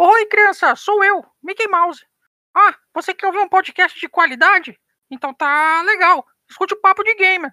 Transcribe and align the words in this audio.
Oi, 0.00 0.26
criança, 0.26 0.76
sou 0.76 1.02
eu, 1.02 1.24
Mickey 1.42 1.66
Mouse. 1.66 2.06
Ah, 2.54 2.72
você 2.94 3.12
quer 3.12 3.26
ouvir 3.26 3.40
um 3.40 3.48
podcast 3.48 3.98
de 3.98 4.08
qualidade? 4.08 4.78
Então 5.10 5.34
tá 5.34 5.82
legal. 5.82 6.24
Escute 6.48 6.72
o 6.72 6.80
papo 6.80 7.02
de 7.02 7.16
gamer. 7.16 7.52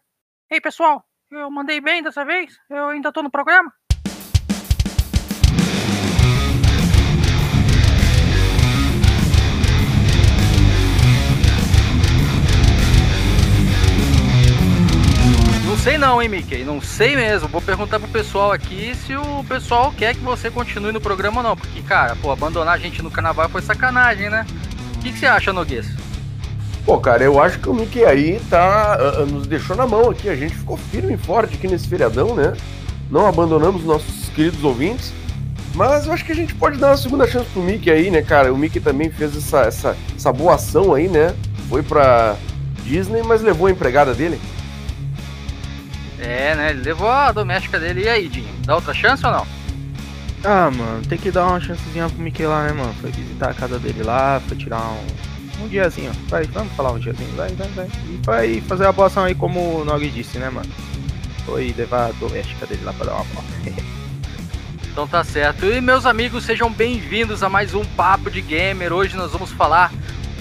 Ei, 0.52 0.62
pessoal, 0.62 1.04
eu 1.32 1.50
mandei 1.50 1.82
bem 1.82 2.04
dessa 2.04 2.24
vez? 2.24 2.56
Eu 2.70 2.90
ainda 2.90 3.12
tô 3.12 3.24
no 3.24 3.32
programa? 3.32 3.74
Sei 15.86 16.00
não, 16.00 16.20
hein, 16.20 16.28
Mickey? 16.28 16.64
Não 16.64 16.82
sei 16.82 17.16
mesmo. 17.16 17.48
Vou 17.48 17.62
perguntar 17.62 18.00
pro 18.00 18.08
pessoal 18.08 18.52
aqui 18.52 18.96
se 18.96 19.16
o 19.16 19.44
pessoal 19.48 19.94
quer 19.96 20.16
que 20.16 20.22
você 20.22 20.50
continue 20.50 20.92
no 20.92 21.00
programa 21.00 21.42
ou 21.42 21.44
não. 21.44 21.56
Porque, 21.56 21.80
cara, 21.84 22.16
pô, 22.16 22.32
abandonar 22.32 22.74
a 22.74 22.78
gente 22.80 23.04
no 23.04 23.12
carnaval 23.12 23.48
foi 23.50 23.62
sacanagem, 23.62 24.28
né? 24.28 24.48
O 24.96 25.00
que, 25.02 25.12
que 25.12 25.20
você 25.20 25.28
acha, 25.28 25.54
Noguês? 25.54 25.86
Pô, 26.84 26.98
cara, 26.98 27.24
eu 27.24 27.40
acho 27.40 27.60
que 27.60 27.70
o 27.70 27.74
Mickey 27.74 28.04
aí 28.04 28.42
tá. 28.50 28.98
Uh, 29.00 29.26
nos 29.28 29.46
deixou 29.46 29.76
na 29.76 29.86
mão 29.86 30.10
aqui. 30.10 30.28
A 30.28 30.36
gente 30.36 30.56
ficou 30.56 30.76
firme 30.76 31.14
e 31.14 31.18
forte 31.18 31.54
aqui 31.54 31.68
nesse 31.68 31.88
feriadão, 31.88 32.34
né? 32.34 32.54
Não 33.12 33.28
abandonamos 33.28 33.84
nossos 33.84 34.28
queridos 34.30 34.64
ouvintes. 34.64 35.14
Mas 35.76 36.08
eu 36.08 36.14
acho 36.14 36.26
que 36.26 36.32
a 36.32 36.36
gente 36.36 36.56
pode 36.56 36.80
dar 36.80 36.88
uma 36.88 36.98
segunda 36.98 37.28
chance 37.28 37.48
pro 37.52 37.62
Mickey 37.62 37.92
aí, 37.92 38.10
né, 38.10 38.24
cara? 38.24 38.52
O 38.52 38.58
Mickey 38.58 38.80
também 38.80 39.12
fez 39.12 39.38
essa, 39.38 39.60
essa, 39.60 39.96
essa 40.16 40.34
boa 40.34 40.56
ação 40.56 40.96
aí, 40.96 41.08
né? 41.08 41.36
Foi 41.70 41.84
pra 41.84 42.36
Disney, 42.84 43.22
mas 43.22 43.44
levou 43.44 43.68
a 43.68 43.72
empregada 43.72 44.16
dele. 44.16 44.42
É, 46.20 46.56
né? 46.56 46.70
Ele 46.72 46.82
levou 46.82 47.10
a 47.10 47.32
doméstica 47.32 47.80
dele. 47.80 48.04
E 48.04 48.10
aí, 48.10 48.28
Dinho? 48.28 48.54
Dá 48.66 48.76
outra 48.76 48.94
chance 48.94 49.26
ou 49.26 49.32
não? 49.32 49.48
Ah, 50.44 50.70
mano, 50.70 51.02
tem 51.08 51.18
que 51.18 51.32
dar 51.32 51.48
uma 51.48 51.60
chancezinha 51.60 52.08
pro 52.08 52.22
Mickey 52.22 52.46
lá, 52.46 52.68
né, 52.68 52.72
mano? 52.72 52.94
Foi 53.02 53.10
visitar 53.12 53.50
a 53.50 53.54
casa 53.54 53.80
dele 53.80 54.04
lá, 54.04 54.40
foi 54.48 54.56
tirar 54.56 54.80
um, 54.80 55.64
um 55.64 55.68
diazinho. 55.68 56.12
Vai, 56.28 56.44
vamos 56.46 56.72
falar 56.74 56.92
um 56.92 57.00
diazinho, 57.00 57.36
vai, 57.36 57.50
vai, 57.50 57.68
vai. 57.70 57.88
E 58.08 58.20
vai 58.24 58.62
fazer 58.62 58.86
a 58.86 58.92
boa 58.92 59.08
ação 59.08 59.24
aí, 59.24 59.34
como 59.34 59.82
o 59.82 59.86
Nog 59.86 60.08
disse, 60.10 60.38
né, 60.38 60.50
mano? 60.50 60.70
Foi 61.46 61.74
levar 61.76 62.10
a 62.10 62.12
doméstica 62.12 62.68
dele 62.68 62.84
lá 62.84 62.94
pra 62.94 63.08
dar 63.08 63.14
uma 63.16 63.26
bola. 63.26 63.46
Então 64.96 65.06
tá 65.06 65.26
certo. 65.26 65.66
E 65.66 65.82
meus 65.82 66.06
amigos, 66.06 66.46
sejam 66.46 66.72
bem-vindos 66.72 67.44
a 67.44 67.50
mais 67.50 67.74
um 67.74 67.84
Papo 67.84 68.32
de 68.32 68.40
Gamer. 68.40 68.94
Hoje 68.94 69.18
nós 69.18 69.30
vamos 69.30 69.52
falar 69.52 69.92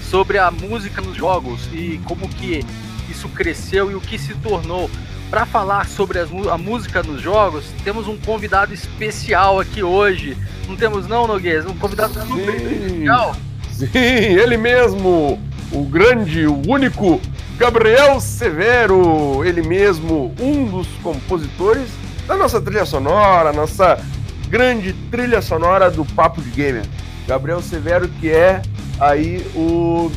sobre 0.09 0.37
a 0.37 0.49
música 0.49 1.01
nos 1.01 1.17
jogos 1.17 1.67
e 1.73 1.99
como 2.05 2.29
que 2.29 2.65
isso 3.09 3.27
cresceu 3.27 3.91
e 3.91 3.95
o 3.95 3.99
que 3.99 4.17
se 4.17 4.33
tornou. 4.35 4.89
Para 5.29 5.45
falar 5.45 5.87
sobre 5.87 6.19
as, 6.19 6.29
a 6.51 6.57
música 6.57 7.01
nos 7.01 7.21
jogos, 7.21 7.65
temos 7.83 8.07
um 8.07 8.17
convidado 8.17 8.73
especial 8.73 9.59
aqui 9.59 9.83
hoje. 9.83 10.37
Não 10.67 10.75
temos 10.75 11.07
não, 11.07 11.27
Noguês? 11.27 11.65
Um 11.65 11.75
convidado 11.77 12.13
super 12.13 12.55
especial. 12.55 13.35
Sim, 13.71 13.87
ele 13.97 14.55
mesmo, 14.55 15.39
o 15.71 15.83
grande, 15.83 16.45
o 16.45 16.61
único 16.69 17.19
Gabriel 17.57 18.19
Severo, 18.19 19.43
ele 19.43 19.61
mesmo, 19.61 20.33
um 20.39 20.65
dos 20.65 20.87
compositores 21.01 21.89
da 22.27 22.35
nossa 22.35 22.61
trilha 22.61 22.85
sonora, 22.85 23.51
nossa 23.51 23.99
grande 24.47 24.93
trilha 25.11 25.41
sonora 25.41 25.89
do 25.89 26.05
Papo 26.05 26.41
de 26.41 26.49
Gamer. 26.51 26.83
Gabriel 27.27 27.61
Severo, 27.61 28.07
que 28.07 28.29
é 28.29 28.61
aí 28.99 29.45
o 29.55 30.11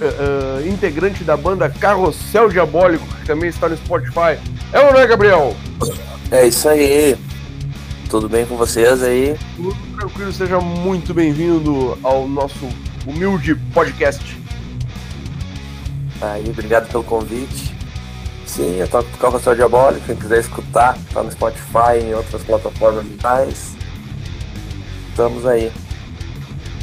uh, 0.00 0.66
integrante 0.66 1.24
da 1.24 1.36
banda 1.36 1.68
Carrossel 1.68 2.48
Diabólico, 2.48 3.06
que 3.06 3.26
também 3.26 3.48
está 3.48 3.68
no 3.68 3.76
Spotify. 3.76 4.38
É 4.72 4.80
ou 4.80 4.92
não 4.92 5.00
é, 5.00 5.06
Gabriel? 5.06 5.56
É 6.30 6.46
isso 6.46 6.68
aí. 6.68 7.16
Tudo 8.08 8.28
bem 8.28 8.44
com 8.44 8.56
vocês 8.56 9.02
aí? 9.02 9.36
Tudo 9.56 9.76
tranquilo, 9.96 10.32
seja 10.32 10.60
muito 10.60 11.14
bem-vindo 11.14 11.98
ao 12.02 12.28
nosso 12.28 12.68
humilde 13.06 13.54
podcast. 13.72 14.38
Aí, 16.20 16.44
obrigado 16.48 16.88
pelo 16.90 17.02
convite. 17.02 17.74
Sim, 18.46 18.76
eu 18.76 18.86
toco 18.86 19.08
Carrossel 19.18 19.54
Diabólico, 19.54 20.04
quem 20.04 20.14
quiser 20.14 20.40
escutar, 20.40 20.96
tá 21.12 21.22
no 21.22 21.32
Spotify 21.32 21.98
e 22.00 22.10
em 22.10 22.14
outras 22.14 22.42
plataformas 22.42 23.04
digitais. 23.04 23.74
Estamos 25.08 25.46
aí. 25.46 25.72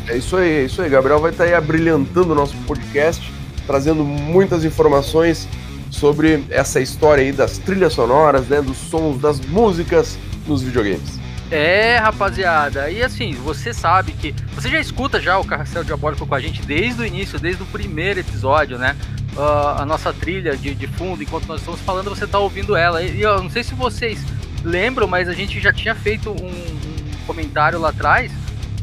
É 0.09 0.17
isso 0.17 0.35
aí, 0.35 0.49
é 0.49 0.63
isso 0.63 0.81
aí. 0.81 0.89
Gabriel 0.89 1.19
vai 1.19 1.29
estar 1.29 1.43
aí 1.43 1.53
abrilhantando 1.53 2.31
o 2.31 2.35
nosso 2.35 2.57
podcast, 2.65 3.31
trazendo 3.67 4.03
muitas 4.03 4.65
informações 4.65 5.47
sobre 5.91 6.43
essa 6.49 6.81
história 6.81 7.23
aí 7.23 7.31
das 7.31 7.59
trilhas 7.59 7.93
sonoras, 7.93 8.47
né, 8.47 8.59
dos 8.59 8.77
sons, 8.77 9.21
das 9.21 9.39
músicas 9.39 10.17
nos 10.47 10.63
videogames. 10.63 11.19
É, 11.51 11.97
rapaziada. 11.97 12.89
E 12.89 13.03
assim, 13.03 13.33
você 13.33 13.71
sabe 13.71 14.13
que. 14.13 14.33
Você 14.55 14.69
já 14.69 14.79
escuta 14.79 15.21
já 15.21 15.37
o 15.37 15.45
Carrossel 15.45 15.83
Diabólico 15.83 16.25
com 16.25 16.35
a 16.35 16.39
gente 16.39 16.63
desde 16.63 17.03
o 17.03 17.05
início, 17.05 17.39
desde 17.39 17.61
o 17.61 17.65
primeiro 17.67 18.19
episódio, 18.19 18.79
né? 18.79 18.95
Uh, 19.35 19.81
a 19.81 19.85
nossa 19.85 20.11
trilha 20.11 20.57
de, 20.57 20.73
de 20.73 20.87
fundo, 20.87 21.21
enquanto 21.21 21.45
nós 21.45 21.59
estamos 21.59 21.79
falando, 21.81 22.09
você 22.09 22.25
está 22.25 22.39
ouvindo 22.39 22.75
ela. 22.75 23.03
E 23.03 23.21
eu 23.21 23.43
não 23.43 23.49
sei 23.49 23.63
se 23.63 23.75
vocês 23.75 24.19
lembram, 24.63 25.07
mas 25.07 25.29
a 25.29 25.33
gente 25.33 25.59
já 25.59 25.71
tinha 25.71 25.93
feito 25.93 26.31
um, 26.31 26.33
um 26.33 27.25
comentário 27.27 27.79
lá 27.79 27.89
atrás 27.89 28.31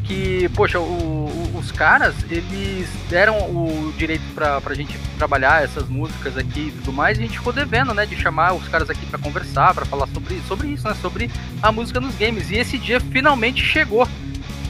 que, 0.06 0.48
poxa, 0.50 0.78
o, 0.78 0.82
o, 0.82 1.58
os 1.58 1.72
caras, 1.72 2.14
eles 2.30 2.88
deram 3.08 3.36
o 3.38 3.92
direito 3.96 4.22
pra, 4.34 4.60
pra 4.60 4.74
gente 4.74 4.98
trabalhar 5.18 5.64
essas 5.64 5.88
músicas 5.88 6.36
aqui 6.36 6.68
e 6.68 6.70
tudo 6.70 6.92
mais, 6.92 7.18
e 7.18 7.22
a 7.22 7.26
gente 7.26 7.38
ficou 7.38 7.52
devendo, 7.52 7.92
né, 7.92 8.06
de 8.06 8.16
chamar 8.16 8.54
os 8.54 8.66
caras 8.68 8.88
aqui 8.88 9.04
para 9.06 9.18
conversar, 9.18 9.74
para 9.74 9.84
falar 9.84 10.06
sobre, 10.08 10.40
sobre 10.46 10.68
isso, 10.68 10.86
né, 10.86 10.94
sobre 11.00 11.30
a 11.62 11.72
música 11.72 12.00
nos 12.00 12.14
games. 12.14 12.50
E 12.50 12.56
esse 12.56 12.78
dia 12.78 13.00
finalmente 13.00 13.64
chegou. 13.64 14.06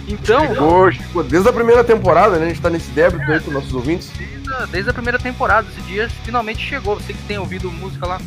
Então. 0.08 0.46
Chegou, 0.46 0.92
chegou 0.92 1.24
desde 1.24 1.48
a 1.48 1.52
primeira 1.52 1.82
temporada, 1.82 2.36
né? 2.38 2.46
A 2.46 2.48
gente 2.48 2.60
tá 2.60 2.70
nesse 2.70 2.90
débito 2.92 3.28
é, 3.30 3.34
aí 3.34 3.40
com 3.40 3.50
nossos 3.50 3.74
ouvintes. 3.74 4.08
Desde 4.16 4.54
a, 4.54 4.66
desde 4.66 4.90
a 4.90 4.92
primeira 4.92 5.18
temporada, 5.18 5.66
esse 5.68 5.80
dia 5.82 6.08
finalmente 6.24 6.64
chegou. 6.64 6.94
Você 6.94 7.12
que 7.12 7.22
tem 7.24 7.38
ouvido 7.38 7.70
música 7.72 8.06
lá 8.06 8.20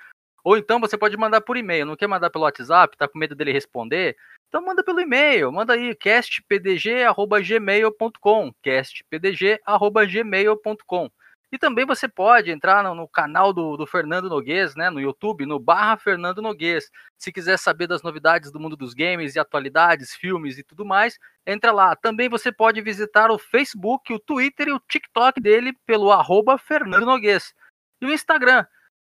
Ou 0.43 0.57
então 0.57 0.81
você 0.81 0.97
pode 0.97 1.15
mandar 1.19 1.43
por 1.43 1.59
e-mail. 1.59 1.85
Não 1.85 1.97
quer 1.97 2.07
mandar 2.07 2.31
pelo 2.31 2.45
WhatsApp, 2.45 2.97
tá 2.97 3.07
com 3.07 3.19
medo 3.19 3.35
dele 3.35 3.53
responder? 3.53 4.17
Então 4.51 4.61
manda 4.61 4.83
pelo 4.83 5.01
e-mail, 5.01 5.51
manda 5.53 5.75
aí 5.75 5.95
castpdg@gmail.com, 5.95 8.53
castpdg@gmail.com. 8.61 11.11
E 11.53 11.59
também 11.59 11.87
você 11.87 12.09
pode 12.09 12.51
entrar 12.51 12.83
no, 12.83 12.93
no 12.93 13.09
canal 13.09 13.53
do, 13.53 13.77
do, 13.77 13.87
Fernando 13.87 14.29
Noguês, 14.29 14.75
né, 14.75 14.91
no 14.91 15.01
YouTube, 15.01 15.47
no 15.47 15.61
barra 15.61 15.97
Fernando 15.97 16.43
Noguês. 16.43 16.91
Se 17.17 17.31
quiser 17.31 17.61
saber 17.61 17.87
das 17.87 18.03
novidades 18.03 18.51
do 18.51 18.59
mundo 18.59 18.77
dos 18.77 18.93
games 18.93 19.37
e 19.37 19.39
atualidades, 19.39 20.17
filmes 20.17 20.59
e 20.59 20.65
tudo 20.65 20.85
mais, 20.85 21.17
entra 21.47 21.71
lá. 21.71 21.95
Também 21.95 22.29
você 22.29 22.51
pode 22.51 22.81
visitar 22.81 23.31
o 23.31 23.39
Facebook, 23.39 24.13
o 24.13 24.19
Twitter 24.19 24.67
e 24.67 24.73
o 24.73 24.81
TikTok 24.81 25.41
dele 25.41 25.73
pelo 25.87 26.11
arroba 26.11 26.59
Fernando 26.59 27.07
Noguês. 27.07 27.55
E 28.01 28.07
o 28.07 28.13
Instagram. 28.13 28.67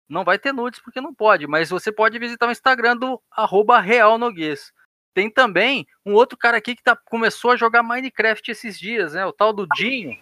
Não 0.07 0.23
vai 0.23 0.39
ter 0.39 0.53
nudes 0.53 0.81
porque 0.81 1.01
não 1.01 1.15
pode, 1.15 1.47
mas 1.47 1.71
você 1.71 1.91
pode 1.91 2.19
visitar 2.19 2.47
o 2.47 2.51
Instagram 2.51 2.95
do 2.97 3.23
arroba 3.31 3.81
Real 3.81 4.19
Noguês. 4.19 4.71
Tem 5.15 5.31
também 5.31 5.87
um 6.05 6.15
outro 6.15 6.39
cara 6.39 6.57
aqui 6.57 6.77
que 6.77 6.83
tá, 6.83 6.97
começou 6.97 7.51
a 7.51 7.57
jogar 7.57 7.83
Minecraft 7.83 8.51
esses 8.51 8.79
dias, 8.79 9.15
né? 9.15 9.27
O 9.27 9.33
tal 9.33 9.53
do 9.53 9.67
Dinho. 9.75 10.19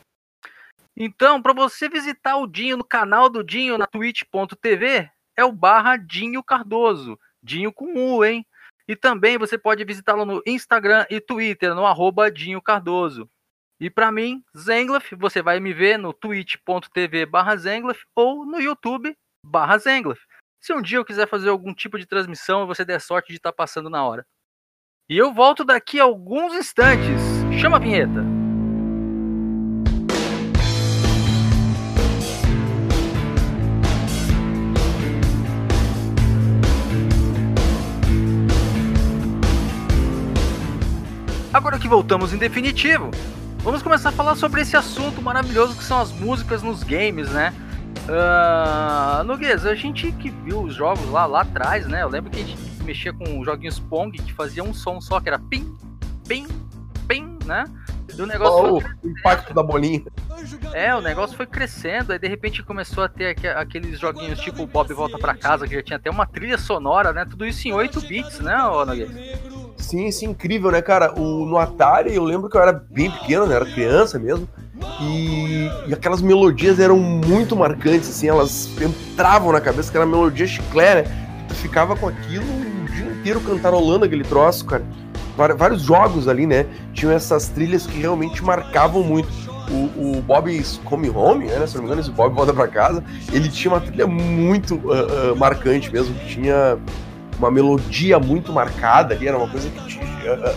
Então, 0.97 1.41
para 1.41 1.53
você 1.53 1.89
visitar 1.89 2.37
o 2.37 2.47
Dinho 2.47 2.77
no 2.77 2.85
canal 2.85 3.29
do 3.29 3.45
Dinho 3.45 3.79
na 3.79 3.87
twitch.tv, 3.87 5.11
é 5.37 5.45
o 5.45 5.53
barra 5.53 5.97
Dinho 5.97 6.43
Cardoso. 6.43 7.19
Dinho 7.43 7.73
com 7.73 7.95
U, 7.95 8.25
hein? 8.25 8.45
E 8.89 8.97
também 8.97 9.39
você 9.39 9.59
pode 9.59 9.85
visitá-lo 9.85 10.25
no 10.25 10.43
Instagram 10.47 11.07
e 11.11 11.21
Twitter, 11.21 11.75
no 11.75 11.87
arroba 11.87 12.31
Dinho 12.31 12.61
Cardoso. 12.61 13.31
E 13.81 13.89
para 13.89 14.11
mim, 14.11 14.43
Zenglaf, 14.57 15.15
você 15.15 15.41
vai 15.41 15.61
me 15.61 15.73
ver 15.73 15.99
no 15.99 16.13
twitch.tv 16.13 17.27
barra 17.27 17.57
Zenglaf 17.57 18.03
ou 18.17 18.45
no 18.45 18.61
YouTube 18.61 19.17
barra 19.45 19.79
Zenglaf. 19.79 20.21
Se 20.61 20.73
um 20.73 20.83
dia 20.83 20.99
eu 20.99 21.05
quiser 21.05 21.29
fazer 21.29 21.49
algum 21.49 21.73
tipo 21.73 21.97
de 21.99 22.07
transmissão, 22.07 22.67
você 22.67 22.85
der 22.85 23.01
sorte 23.01 23.29
de 23.29 23.37
estar 23.37 23.53
tá 23.53 23.57
passando 23.57 23.89
na 23.89 24.05
hora. 24.05 24.27
E 25.11 25.17
eu 25.17 25.33
volto 25.33 25.65
daqui 25.65 25.99
a 25.99 26.05
alguns 26.05 26.53
instantes. 26.53 27.23
Chama 27.59 27.79
a 27.79 27.81
vinheta. 27.81 28.23
Agora 41.55 41.79
que 41.79 41.89
voltamos 41.89 42.35
em 42.35 42.37
definitivo, 42.37 43.11
vamos 43.61 43.83
começar 43.83 44.11
a 44.11 44.13
falar 44.13 44.35
sobre 44.35 44.61
esse 44.61 44.77
assunto 44.77 45.23
maravilhoso 45.23 45.75
que 45.75 45.85
são 45.85 45.99
as 45.99 46.13
músicas 46.13 46.63
nos 46.63 46.83
games, 46.83 47.31
né? 47.31 47.55
Uh, 48.07 49.25
Noguês, 49.25 49.65
a 49.65 49.75
gente 49.75 50.13
que 50.13 50.29
viu 50.29 50.61
os 50.61 50.75
jogos 50.75 51.09
lá, 51.09 51.25
lá 51.25 51.41
atrás, 51.41 51.87
né? 51.87 52.03
Eu 52.03 52.11
lembro 52.11 52.31
que 52.31 52.43
a 52.43 52.45
gente 52.45 52.68
mexia 52.89 53.13
com 53.13 53.45
joguinhos 53.45 53.79
Pong 53.79 54.17
que 54.17 54.33
fazia 54.33 54.65
um 54.65 54.73
som 54.73 54.99
só, 55.01 55.21
que 55.21 55.29
era 55.29 55.39
pim, 55.39 55.77
pim, 56.27 56.47
pim, 57.07 57.39
né? 57.45 57.65
E 58.17 58.23
o 58.23 58.27
negócio 58.27 58.77
oh, 58.77 59.07
o 59.07 59.11
impacto 59.11 59.53
da 59.53 59.63
bolinha. 59.63 60.03
É, 60.73 60.95
o 60.95 61.01
negócio 61.01 61.37
foi 61.37 61.47
crescendo, 61.47 62.13
aí 62.13 62.19
de 62.19 62.27
repente 62.27 62.63
começou 62.63 63.05
a 63.05 63.09
ter 63.09 63.37
aqueles 63.49 64.01
joguinhos 64.01 64.41
tipo 64.41 64.67
Bob 64.67 64.93
Volta 64.95 65.19
para 65.19 65.35
Casa, 65.35 65.69
que 65.69 65.75
já 65.75 65.83
tinha 65.83 65.97
até 65.99 66.11
uma 66.11 66.27
trilha 66.27 66.57
sonora, 66.57 67.13
né? 67.13 67.27
Tudo 67.29 67.47
isso 67.47 67.69
em 67.69 67.73
8 67.73 68.01
bits, 68.01 68.41
né, 68.41 68.57
Noguês? 68.57 69.11
Sim, 69.77 70.11
sim, 70.11 70.31
incrível, 70.31 70.71
né, 70.71 70.81
cara? 70.81 71.13
O, 71.19 71.45
no 71.45 71.59
Atari, 71.59 72.15
eu 72.15 72.25
lembro 72.25 72.49
que 72.49 72.57
eu 72.57 72.63
era 72.63 72.73
bem 72.73 73.11
pequeno, 73.11 73.47
né? 73.47 73.55
Era 73.55 73.67
criança 73.67 74.19
mesmo. 74.19 74.49
E, 75.01 75.69
e, 75.87 75.93
aquelas 75.93 76.23
melodias 76.23 76.81
eram 76.81 76.99
muito 76.99 77.55
marcantes, 77.55 78.09
assim, 78.09 78.29
elas 78.29 78.69
entravam 78.81 79.53
na 79.53 79.61
cabeça, 79.61 79.91
aquela 79.91 80.07
melodia 80.07 80.47
chiclete, 80.47 81.09
né? 81.09 81.29
Tu 81.49 81.55
ficava 81.55 81.97
com 81.97 82.09
aquilo 82.09 82.68
inteiro 83.29 83.41
cantarolando 83.41 84.05
aquele 84.05 84.25
troço, 84.25 84.65
cara. 84.65 84.85
Vários 85.37 85.83
jogos 85.83 86.27
ali, 86.27 86.47
né? 86.47 86.67
Tinham 86.93 87.13
essas 87.13 87.49
trilhas 87.49 87.87
que 87.87 87.99
realmente 87.99 88.43
marcavam 88.43 89.03
muito. 89.05 89.29
O, 89.71 90.17
o 90.17 90.23
Bob's 90.23 90.81
Come 90.85 91.11
Home, 91.11 91.45
né? 91.45 91.67
Se 91.67 91.75
não 91.75 91.83
me 91.83 91.89
engano, 91.89 92.01
esse 92.01 92.11
Bob 92.11 92.35
volta 92.35 92.55
pra 92.55 92.67
casa, 92.67 93.05
ele 93.31 93.51
tinha 93.51 93.73
uma 93.73 93.81
trilha 93.81 94.07
muito 94.07 94.77
uh, 94.77 95.33
uh, 95.33 95.37
marcante 95.37 95.93
mesmo, 95.93 96.15
que 96.15 96.27
tinha 96.27 96.79
uma 97.39 97.51
melodia 97.51 98.19
muito 98.19 98.51
marcada 98.51 99.15
ali, 99.15 99.29
era 99.29 99.37
uma 99.37 99.47
coisa 99.47 99.69
que 99.69 99.87
tinha, 99.87 100.05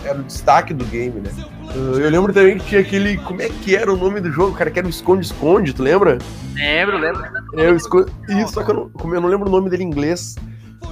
era 0.02 0.18
o 0.18 0.22
destaque 0.22 0.72
do 0.72 0.84
game, 0.86 1.20
né? 1.20 1.30
Eu 1.74 2.08
lembro 2.08 2.32
também 2.32 2.56
que 2.58 2.64
tinha 2.64 2.80
aquele. 2.80 3.18
Como 3.18 3.42
é 3.42 3.50
que 3.50 3.76
era 3.76 3.92
o 3.92 3.96
nome 3.96 4.18
do 4.18 4.32
jogo, 4.32 4.56
cara? 4.56 4.70
Que 4.70 4.78
era 4.78 4.88
o 4.88 4.90
Esconde-Esconde, 4.90 5.74
tu 5.74 5.82
lembra? 5.82 6.16
Lembro, 6.54 6.98
lembro. 6.98 7.22
É, 7.54 7.70
o 7.70 7.76
esconde... 7.76 8.10
Isso, 8.28 8.54
só 8.54 8.62
que 8.62 8.70
eu 8.70 8.74
não, 8.74 8.90
como 8.90 9.14
eu 9.14 9.20
não 9.20 9.28
lembro 9.28 9.48
o 9.48 9.52
nome 9.52 9.68
dele 9.68 9.84
em 9.84 9.86
inglês. 9.86 10.36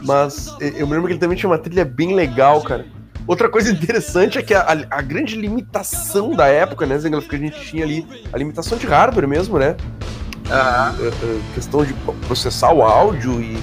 Mas 0.04 0.54
eu 0.60 0.86
me 0.86 0.94
lembro 0.94 1.06
que 1.06 1.12
ele 1.12 1.20
também 1.20 1.36
tinha 1.36 1.50
uma 1.50 1.58
trilha 1.58 1.84
bem 1.84 2.14
legal, 2.14 2.62
cara. 2.62 2.86
Outra 3.26 3.48
coisa 3.48 3.70
interessante 3.70 4.38
é 4.38 4.42
que 4.42 4.54
a, 4.54 4.60
a, 4.60 4.98
a 4.98 5.02
grande 5.02 5.36
limitação 5.36 6.34
da 6.34 6.46
época, 6.48 6.86
né, 6.86 6.98
Zengler, 6.98 7.22
que 7.22 7.36
a 7.36 7.38
gente 7.38 7.60
tinha 7.60 7.84
ali, 7.84 8.06
a 8.32 8.36
limitação 8.38 8.76
de 8.76 8.86
hardware 8.86 9.28
mesmo, 9.28 9.58
né? 9.58 9.76
A, 10.50 10.92
questão 11.54 11.84
de 11.84 11.94
processar 12.26 12.72
o 12.72 12.82
áudio 12.82 13.40
e 13.40 13.56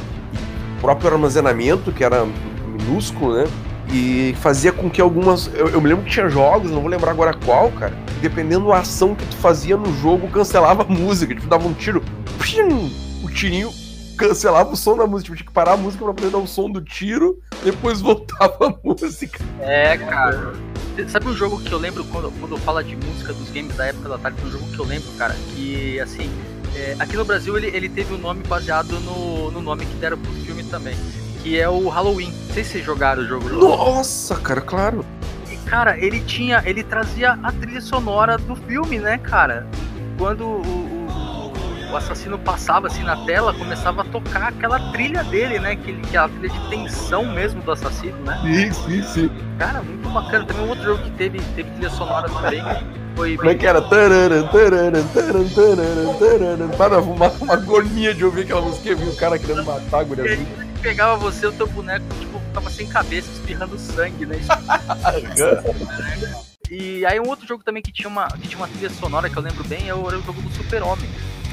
próprio 0.80 1.12
armazenamento, 1.12 1.92
que 1.92 2.04
era 2.04 2.26
minúsculo, 2.66 3.36
né? 3.36 3.46
E 3.92 4.36
fazia 4.42 4.72
com 4.72 4.90
que 4.90 5.02
algumas. 5.02 5.50
Eu, 5.54 5.70
eu, 5.70 5.82
me 5.82 5.90
lembro 5.90 6.06
que 6.06 6.12
tinha 6.12 6.30
jogos, 6.30 6.72
não 6.72 6.82
vou 6.82 6.90
lembrar 6.90 7.12
agora 7.12 7.34
qual, 7.34 7.72
cara. 7.72 7.94
Dependendo 8.22 8.68
da 8.68 8.80
ação 8.80 9.16
que 9.16 9.26
tu 9.26 9.36
fazia 9.38 9.78
no 9.78 9.94
jogo, 10.00 10.30
cancelava 10.30 10.84
a 10.84 10.86
música. 10.92 11.34
Tipo, 11.34 11.48
dava 11.48 11.68
um 11.68 11.74
tiro, 11.74 12.04
pim, 12.40 12.92
o 13.24 13.30
tirinho 13.30 13.72
cancelava 14.18 14.72
o 14.72 14.76
som 14.76 14.98
da 14.98 15.08
música. 15.08 15.28
Tipo, 15.28 15.38
tinha 15.38 15.48
que 15.48 15.54
parar 15.54 15.74
a 15.74 15.78
música 15.78 16.04
pra 16.04 16.14
poder 16.14 16.32
dar 16.32 16.40
o 16.40 16.48
som 16.48 16.70
do 16.70 16.82
tiro, 16.82 17.40
depois 17.64 18.02
voltava 18.02 18.68
a 18.68 18.76
música. 18.84 19.40
É, 19.60 19.98
cara. 19.98 20.54
Sabe 21.08 21.28
um 21.28 21.34
jogo 21.34 21.62
que 21.62 21.72
eu 21.72 21.78
lembro 21.78 22.04
quando, 22.06 22.32
quando 22.40 22.58
fala 22.58 22.84
de 22.84 22.96
música 22.96 23.32
dos 23.32 23.52
games 23.52 23.76
da 23.76 23.86
época 23.86 24.10
da 24.10 24.18
tarde? 24.18 24.42
Um 24.44 24.50
jogo 24.50 24.68
que 24.72 24.80
eu 24.80 24.86
lembro, 24.86 25.12
cara, 25.12 25.36
que 25.54 26.00
assim 26.00 26.28
é, 26.78 26.96
aqui 27.00 27.18
no 27.18 27.26
Brasil 27.26 27.58
ele, 27.58 27.68
ele 27.68 27.90
teve 27.90 28.14
um 28.14 28.18
nome 28.18 28.44
baseado 28.44 29.00
no, 29.00 29.50
no 29.50 29.62
nome 29.62 29.86
que 29.86 29.96
deram 29.96 30.18
pro 30.18 30.32
filme 30.32 30.64
também, 30.64 30.96
que 31.42 31.60
é 31.60 31.68
o 31.68 31.88
Halloween. 31.88 32.32
Não 32.32 32.54
sei 32.54 32.64
se 32.64 32.72
vocês 32.72 32.86
jogaram 32.86 33.24
o 33.24 33.26
jogo. 33.26 33.50
Nossa, 33.50 34.36
cara, 34.36 34.62
claro. 34.62 35.06
E, 35.52 35.58
cara, 35.70 35.98
ele 35.98 36.20
tinha. 36.22 36.62
Ele 36.66 36.84
trazia 36.84 37.34
a 37.42 37.52
trilha 37.52 37.82
sonora 37.82 38.38
do 38.38 38.56
filme, 38.56 39.00
né, 39.00 39.18
cara? 39.18 39.66
Quando 40.18 40.46
o, 40.46 40.97
o, 41.92 41.96
assassino 41.96 42.38
passava 42.38 42.88
assim 42.88 43.04
na 43.04 43.26
tela, 43.26 43.54
começava 43.54 44.02
a 44.02 44.06
tocar 44.06 44.50
aquela 44.50 44.80
trilha 44.92 45.24
dele, 45.24 45.60
né? 45.60 45.76
Que, 45.76 45.94
que 45.94 46.16
é 46.16 46.20
a 46.20 46.30
trilha 46.30 46.50
de 46.50 46.70
tensão 46.70 47.26
mesmo 47.26 47.62
do 47.62 47.72
assassino, 47.72 48.18
né? 48.20 48.40
Isso, 48.46 48.90
isso. 48.90 49.32
Cara, 49.58 49.82
muito 49.82 50.10
bacana. 50.10 50.46
Também 50.46 50.66
um 50.66 50.70
outro 50.70 50.84
jogo 50.84 51.04
que 51.04 51.12
teve, 51.12 51.40
teve 51.56 51.70
trilha 51.72 51.90
sonora 51.90 52.30
também 52.30 52.62
foi. 53.18 53.36
Como 53.36 53.50
é 53.50 53.56
que 53.56 53.66
era? 53.66 53.82
Tararam, 53.82 54.48
tararam, 54.48 55.08
tararam, 55.08 55.50
tararam, 55.50 56.14
tararam. 56.20 56.70
Para 56.78 57.02
uma, 57.02 57.30
uma 57.30 57.54
agonia 57.54 58.14
de 58.14 58.24
ouvir 58.24 58.44
aquela 58.44 58.62
música 58.62 58.90
e 58.90 58.96
vi 58.96 59.10
o 59.10 59.16
cara 59.16 59.40
querendo 59.40 59.66
matar 59.66 60.02
a 60.02 60.04
guria. 60.04 60.26
Assim. 60.26 60.46
Pegava 60.82 61.18
você, 61.18 61.48
o 61.48 61.52
teu 61.52 61.68
boneco, 61.68 62.06
tipo, 62.20 62.40
tava 62.54 62.70
sem 62.70 62.88
cabeça, 62.88 63.32
espirrando 63.32 63.80
sangue, 63.80 64.28
né? 64.28 64.38
e 66.70 67.04
aí 67.06 67.20
um 67.20 67.28
outro 67.28 67.48
jogo 67.48 67.64
também 67.64 67.82
que 67.82 67.92
tinha 67.92 68.08
uma, 68.08 68.28
que 68.28 68.48
tinha 68.48 68.58
uma 68.58 68.68
trilha 68.68 68.92
sonora 68.92 69.30
que 69.30 69.36
eu 69.36 69.42
lembro 69.42 69.64
bem 69.64 69.90
é 69.90 69.96
o, 69.96 70.08
era 70.08 70.20
o 70.20 70.22
jogo 70.22 70.40
do 70.40 70.52
Super-Homem. 70.52 71.10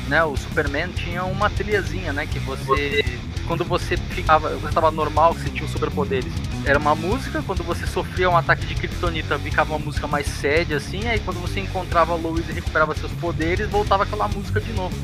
Né, 0.09 0.23
o 0.23 0.37
Superman 0.37 0.89
tinha 0.93 1.25
uma 1.25 1.49
trilhazinha, 1.49 2.13
né? 2.13 2.27
Que 2.27 2.39
você 2.39 3.03
quando 3.47 3.65
você 3.65 3.97
ficava, 3.97 4.51
você 4.51 4.69
estava 4.69 4.91
normal, 4.91 5.35
você 5.35 5.51
tinha 5.51 5.65
os 5.65 5.71
superpoderes, 5.71 6.33
era 6.65 6.79
uma 6.79 6.95
música, 6.95 7.43
quando 7.43 7.63
você 7.63 7.87
sofria 7.87 8.29
um 8.29 8.37
ataque 8.37 8.67
de 8.67 8.75
kryptonita, 8.75 9.39
ficava 9.39 9.75
uma 9.75 9.79
música 9.79 10.07
mais 10.07 10.27
séria 10.27 10.77
assim, 10.77 11.07
aí 11.07 11.21
quando 11.21 11.41
você 11.41 11.61
encontrava 11.61 12.13
a 12.13 12.17
Lois 12.17 12.49
e 12.49 12.53
recuperava 12.53 12.95
seus 12.95 13.13
poderes, 13.13 13.69
voltava 13.69 14.05
aquela 14.05 14.29
música 14.29 14.61
de 14.61 14.73
novo. 14.73 14.97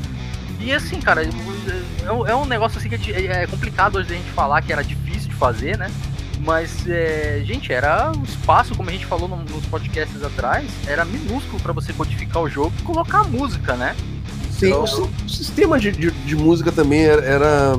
E 0.59 0.71
assim, 0.71 0.99
cara, 0.99 1.23
é, 1.23 1.27
é 2.05 2.35
um 2.35 2.45
negócio 2.45 2.77
assim 2.77 2.89
que 2.89 3.11
é 3.13 3.47
complicado 3.47 3.97
hoje 3.97 4.13
a 4.13 4.17
gente 4.17 4.29
falar 4.31 4.61
que 4.61 4.71
era 4.71 4.83
difícil 4.83 5.29
de 5.29 5.35
fazer, 5.35 5.77
né? 5.77 5.91
Mas, 6.39 6.87
é, 6.87 7.41
gente, 7.45 7.71
era 7.71 8.11
um 8.11 8.23
espaço, 8.23 8.75
como 8.75 8.89
a 8.89 8.93
gente 8.93 9.05
falou 9.05 9.27
nos 9.27 9.65
podcasts 9.67 10.23
atrás, 10.23 10.67
era 10.87 11.05
minúsculo 11.05 11.61
para 11.61 11.71
você 11.71 11.93
modificar 11.93 12.41
o 12.41 12.49
jogo 12.49 12.73
e 12.79 12.81
colocar 12.81 13.19
a 13.19 13.23
música, 13.23 13.75
né? 13.75 13.95
Sim, 14.61 14.69
então... 14.69 14.83
o, 15.25 15.29
sistema 15.29 15.79
de, 15.79 15.91
de, 15.91 16.11
de 16.11 16.35
música 16.35 16.71
também 16.71 17.03
era, 17.03 17.23
era 17.23 17.73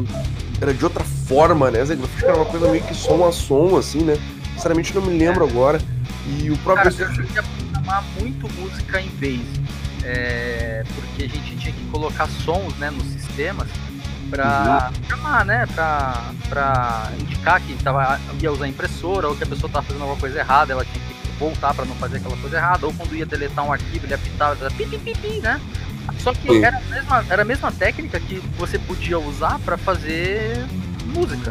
era 0.63 0.73
de 0.73 0.85
outra 0.85 1.03
forma, 1.05 1.71
né? 1.71 1.81
Que 2.19 2.25
era 2.25 2.37
uma 2.37 2.45
coisa 2.45 2.71
meio 2.71 2.85
que 2.85 2.95
som 2.95 3.27
a 3.27 3.33
som, 3.33 3.77
assim, 3.77 4.01
né? 4.03 4.17
Sinceramente 4.55 4.95
não 4.95 5.03
me 5.03 5.19
lembro 5.19 5.45
agora. 5.45 5.81
E 6.27 6.51
o 6.51 6.59
próprio. 6.59 6.95
Cara, 6.95 7.13
eu 7.17 7.25
ia 7.25 7.43
programar 7.43 8.05
muito 8.21 8.49
música 8.61 9.01
em 9.01 9.09
vez. 9.09 9.41
É, 10.05 10.85
porque 10.95 11.25
a 11.25 11.29
gente 11.29 11.57
tinha 11.57 11.73
que 11.73 11.85
colocar 11.87 12.29
sons 12.45 12.77
né, 12.79 12.91
nos 12.91 13.07
sistemas 13.07 13.69
para 14.31 14.91
uhum. 14.91 15.09
chamar, 15.09 15.45
né? 15.45 15.67
Pra, 15.75 16.33
pra 16.49 17.13
indicar 17.21 17.61
que 17.61 17.75
tava, 17.83 18.21
ia 18.41 18.53
usar 18.53 18.69
impressora 18.69 19.29
ou 19.29 19.37
que 19.37 19.45
a 19.45 19.47
pessoa 19.47 19.69
estava 19.69 19.85
fazendo 19.85 20.03
alguma 20.03 20.19
coisa 20.19 20.39
errada, 20.39 20.73
ela 20.73 20.85
tinha 20.85 21.05
que 21.05 21.39
voltar 21.39 21.75
para 21.75 21.85
não 21.85 21.95
fazer 21.97 22.19
aquela 22.19 22.37
coisa 22.37 22.57
errada, 22.57 22.87
ou 22.87 22.95
quando 22.95 23.17
ia 23.17 23.27
deletar 23.27 23.65
um 23.65 23.73
arquivo, 23.73 24.07
ele 24.07 24.15
apitava, 24.15 24.71
pi, 24.71 24.87
pi, 24.87 24.99
pi, 24.99 25.15
pi, 25.15 25.41
né? 25.41 25.61
Só 26.19 26.33
que 26.33 26.65
era 26.65 26.79
a, 26.79 26.81
mesma, 26.81 27.27
era 27.29 27.43
a 27.43 27.45
mesma 27.45 27.73
técnica 27.73 28.19
que 28.21 28.37
você 28.57 28.79
podia 28.79 29.19
usar 29.19 29.59
para 29.61 29.77
fazer 29.77 30.65
música, 31.07 31.51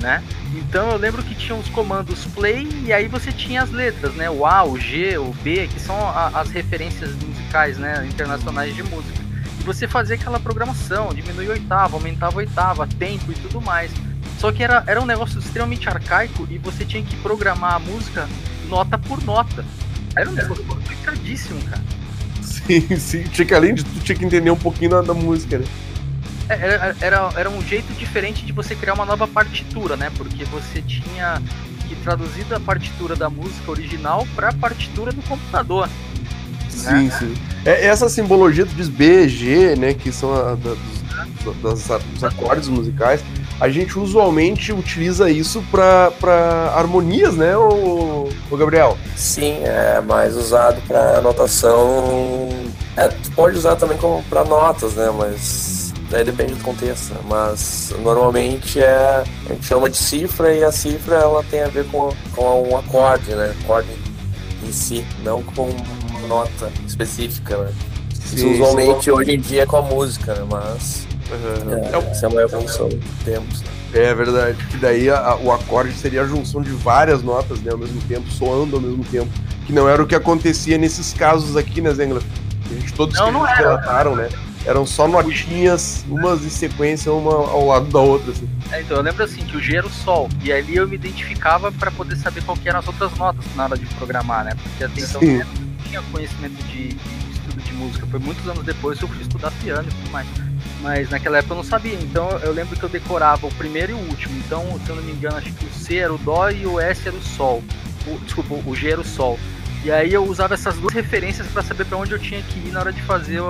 né? 0.00 0.22
Então 0.54 0.90
eu 0.90 0.96
lembro 0.96 1.22
que 1.22 1.34
tinha 1.34 1.56
os 1.56 1.68
comandos 1.68 2.24
play 2.26 2.68
e 2.84 2.92
aí 2.92 3.08
você 3.08 3.32
tinha 3.32 3.62
as 3.62 3.70
letras, 3.70 4.14
né? 4.14 4.30
O 4.30 4.46
A, 4.46 4.64
o 4.64 4.78
G, 4.78 5.18
o 5.18 5.32
B, 5.42 5.68
que 5.68 5.80
são 5.80 5.96
a, 5.96 6.28
as 6.34 6.50
referências 6.50 7.14
musicais, 7.16 7.78
né? 7.78 8.06
Internacionais 8.08 8.74
de 8.74 8.82
música. 8.82 9.18
E 9.60 9.62
você 9.64 9.88
fazia 9.88 10.14
aquela 10.14 10.38
programação, 10.38 11.12
diminuía 11.12 11.50
oitava, 11.50 11.96
aumentava 11.96 12.36
oitava, 12.38 12.86
tempo 12.86 13.32
e 13.32 13.34
tudo 13.34 13.60
mais. 13.60 13.90
Só 14.38 14.52
que 14.52 14.62
era, 14.62 14.84
era 14.86 15.00
um 15.00 15.06
negócio 15.06 15.40
extremamente 15.40 15.88
arcaico 15.88 16.46
e 16.48 16.58
você 16.58 16.84
tinha 16.84 17.02
que 17.02 17.16
programar 17.16 17.74
a 17.74 17.78
música 17.78 18.28
nota 18.68 18.96
por 18.96 19.22
nota. 19.24 19.64
Era 20.14 20.30
um 20.30 20.32
negócio 20.32 20.64
complicadíssimo, 20.64 21.60
cara. 21.64 21.82
Tinha 23.32 23.46
que, 23.46 23.54
além 23.54 23.74
de 23.74 23.84
tudo, 23.84 24.00
tinha 24.04 24.16
que 24.16 24.24
entender 24.24 24.50
um 24.50 24.56
pouquinho 24.56 24.90
da, 24.90 25.02
da 25.02 25.14
música, 25.14 25.58
né? 25.58 25.64
É, 26.48 26.54
Era, 26.54 26.96
era, 27.00 27.30
era 27.36 27.50
um 27.50 27.62
jeito 27.62 27.92
diferente 27.94 28.44
de 28.44 28.52
você 28.52 28.74
criar 28.74 28.94
uma 28.94 29.04
nova 29.06 29.26
partitura, 29.26 29.96
né? 29.96 30.10
Porque 30.16 30.44
você 30.44 30.82
tinha 30.82 31.40
que 31.88 31.96
traduzir 31.96 32.44
da 32.44 32.60
partitura 32.60 33.16
da 33.16 33.30
música 33.30 33.70
original 33.70 34.26
para 34.36 34.50
a 34.50 34.52
partitura 34.52 35.12
do 35.12 35.22
computador. 35.22 35.88
Sim, 36.68 37.10
sim. 37.10 37.34
É, 37.64 37.86
essa 37.86 38.08
simbologia 38.08 38.64
diz 38.64 38.88
B, 38.88 39.28
G, 39.28 39.74
né? 39.76 39.94
Que 39.94 40.12
são 40.12 40.32
a, 40.34 40.54
da, 40.54 40.74
dos, 41.44 41.62
das- 41.86 42.02
dos 42.12 42.24
acordes 42.24 42.68
musicais. 42.68 43.20
A 43.60 43.68
gente 43.68 43.98
usualmente 43.98 44.72
utiliza 44.72 45.28
isso 45.30 45.62
pra 45.70 46.12
harmonias, 46.76 47.34
né, 47.34 47.56
o, 47.56 48.28
Gabriel? 48.56 48.96
Sim, 49.16 49.60
é 49.64 50.00
mais 50.00 50.36
usado 50.36 50.80
para 50.86 51.18
anotação. 51.18 52.48
É, 52.96 53.08
tu 53.08 53.30
pode 53.32 53.56
usar 53.56 53.76
também 53.76 53.98
como 53.98 54.22
para 54.24 54.44
notas, 54.44 54.94
né? 54.94 55.10
Mas 55.16 55.92
daí 56.10 56.24
depende 56.24 56.54
do 56.54 56.62
contexto. 56.62 57.14
né? 57.14 57.20
Mas 57.28 57.92
normalmente 58.00 58.80
é 58.80 59.24
a 59.46 59.52
gente 59.52 59.66
chama 59.66 59.90
de 59.90 59.96
cifra 59.96 60.54
e 60.54 60.64
a 60.64 60.72
cifra 60.72 61.16
ela 61.16 61.42
tem 61.44 61.62
a 61.62 61.68
ver 61.68 61.84
com, 61.86 62.12
com 62.34 62.70
um 62.70 62.76
acorde, 62.76 63.34
né? 63.34 63.54
Acorde 63.64 63.88
em 64.66 64.72
si, 64.72 65.04
não 65.24 65.42
com 65.42 65.68
uma 65.68 66.28
nota 66.28 66.70
específica, 66.86 67.56
né? 67.56 67.72
Isso 68.12 68.38
Sim, 68.38 68.54
usualmente 68.54 69.10
hoje 69.10 69.32
em 69.32 69.40
dia 69.40 69.62
é 69.62 69.66
com 69.66 69.76
a 69.76 69.82
música, 69.82 70.34
né? 70.34 70.46
Mas 70.48 71.07
Aham. 71.30 71.76
é, 72.06 72.10
essa 72.10 72.26
é 72.26 72.28
uma 72.28 72.42
evolução 72.42 72.88
do 72.88 72.96
tempos. 73.24 73.60
né? 73.62 73.68
É 73.94 74.14
verdade, 74.14 74.56
que 74.66 74.76
daí 74.76 75.08
a- 75.08 75.18
a- 75.18 75.36
o 75.36 75.50
acorde 75.52 75.92
seria 75.94 76.22
a 76.22 76.26
junção 76.26 76.60
de 76.60 76.70
várias 76.70 77.22
notas 77.22 77.58
né, 77.60 77.72
ao 77.72 77.78
mesmo 77.78 78.00
tempo, 78.02 78.30
soando 78.30 78.76
ao 78.76 78.82
mesmo 78.82 79.02
tempo, 79.04 79.28
que 79.66 79.72
não 79.72 79.88
era 79.88 80.02
o 80.02 80.06
que 80.06 80.14
acontecia 80.14 80.76
nesses 80.76 81.12
casos 81.14 81.56
aqui, 81.56 81.80
né, 81.80 81.92
Zengler? 81.94 82.22
A 82.70 82.74
gente, 82.74 82.92
todos 82.92 83.16
Não, 83.18 83.26
que 83.26 83.32
não 83.32 83.42
relataram, 83.44 84.14
né? 84.14 84.28
Eram 84.66 84.84
só 84.84 85.08
notinhas, 85.08 86.04
umas 86.08 86.44
em 86.44 86.50
sequência, 86.50 87.10
uma 87.10 87.32
ao 87.32 87.66
lado 87.68 87.86
da 87.86 88.00
outra, 88.00 88.30
assim. 88.32 88.46
É, 88.70 88.82
então 88.82 88.98
eu 88.98 89.02
lembro 89.02 89.24
assim 89.24 89.42
que 89.46 89.56
o 89.56 89.60
G 89.60 89.76
era 89.76 89.86
o 89.86 89.90
Sol, 89.90 90.28
e 90.42 90.52
ali 90.52 90.76
eu 90.76 90.86
me 90.86 90.96
identificava 90.96 91.72
para 91.72 91.90
poder 91.90 92.16
saber 92.16 92.42
qual 92.44 92.56
que 92.58 92.68
eram 92.68 92.80
as 92.80 92.86
outras 92.86 93.10
notas 93.16 93.42
na 93.56 93.64
hora 93.64 93.78
de 93.78 93.86
programar, 93.94 94.44
né? 94.44 94.52
Porque 94.62 94.84
até 94.84 95.00
então 95.00 95.20
Sim. 95.22 95.38
eu 95.38 95.46
não 95.46 95.84
tinha 95.88 96.02
conhecimento 96.12 96.62
de, 96.64 96.88
de 96.88 97.32
estudo 97.32 97.62
de 97.62 97.72
música, 97.72 98.06
foi 98.10 98.18
muitos 98.20 98.46
anos 98.46 98.62
depois 98.64 98.98
que 98.98 99.04
eu 99.04 99.08
fui 99.08 99.22
estudar 99.22 99.50
piano 99.62 99.88
e 99.88 99.94
tudo 99.94 100.10
mais. 100.10 100.26
Mas 100.80 101.10
naquela 101.10 101.38
época 101.38 101.54
eu 101.54 101.56
não 101.56 101.64
sabia, 101.64 101.94
então 101.94 102.30
eu 102.38 102.52
lembro 102.52 102.76
que 102.76 102.82
eu 102.84 102.88
decorava 102.88 103.46
o 103.46 103.54
primeiro 103.54 103.92
e 103.92 103.94
o 103.94 103.98
último. 103.98 104.36
Então, 104.38 104.78
se 104.84 104.88
eu 104.90 104.96
não 104.96 105.02
me 105.02 105.12
engano, 105.12 105.36
acho 105.36 105.52
que 105.52 105.64
o 105.64 105.70
C 105.70 105.96
era 105.96 106.12
o 106.14 106.18
Dó 106.18 106.48
e 106.50 106.66
o 106.66 106.78
S 106.78 107.06
era 107.08 107.16
o 107.16 107.22
Sol. 107.22 107.62
O- 108.06 108.18
desculpa, 108.20 108.54
o 108.64 108.74
G 108.76 108.90
era 108.92 109.00
o 109.00 109.04
Sol. 109.04 109.38
E 109.84 109.90
aí 109.90 110.12
eu 110.12 110.24
usava 110.24 110.54
essas 110.54 110.76
duas 110.76 110.94
referências 110.94 111.46
para 111.48 111.62
saber 111.62 111.84
para 111.84 111.96
onde 111.98 112.12
eu 112.12 112.18
tinha 112.18 112.40
que 112.42 112.58
ir 112.60 112.72
na 112.72 112.80
hora 112.80 112.92
de 112.92 113.02
fazer 113.02 113.40
a- 113.40 113.44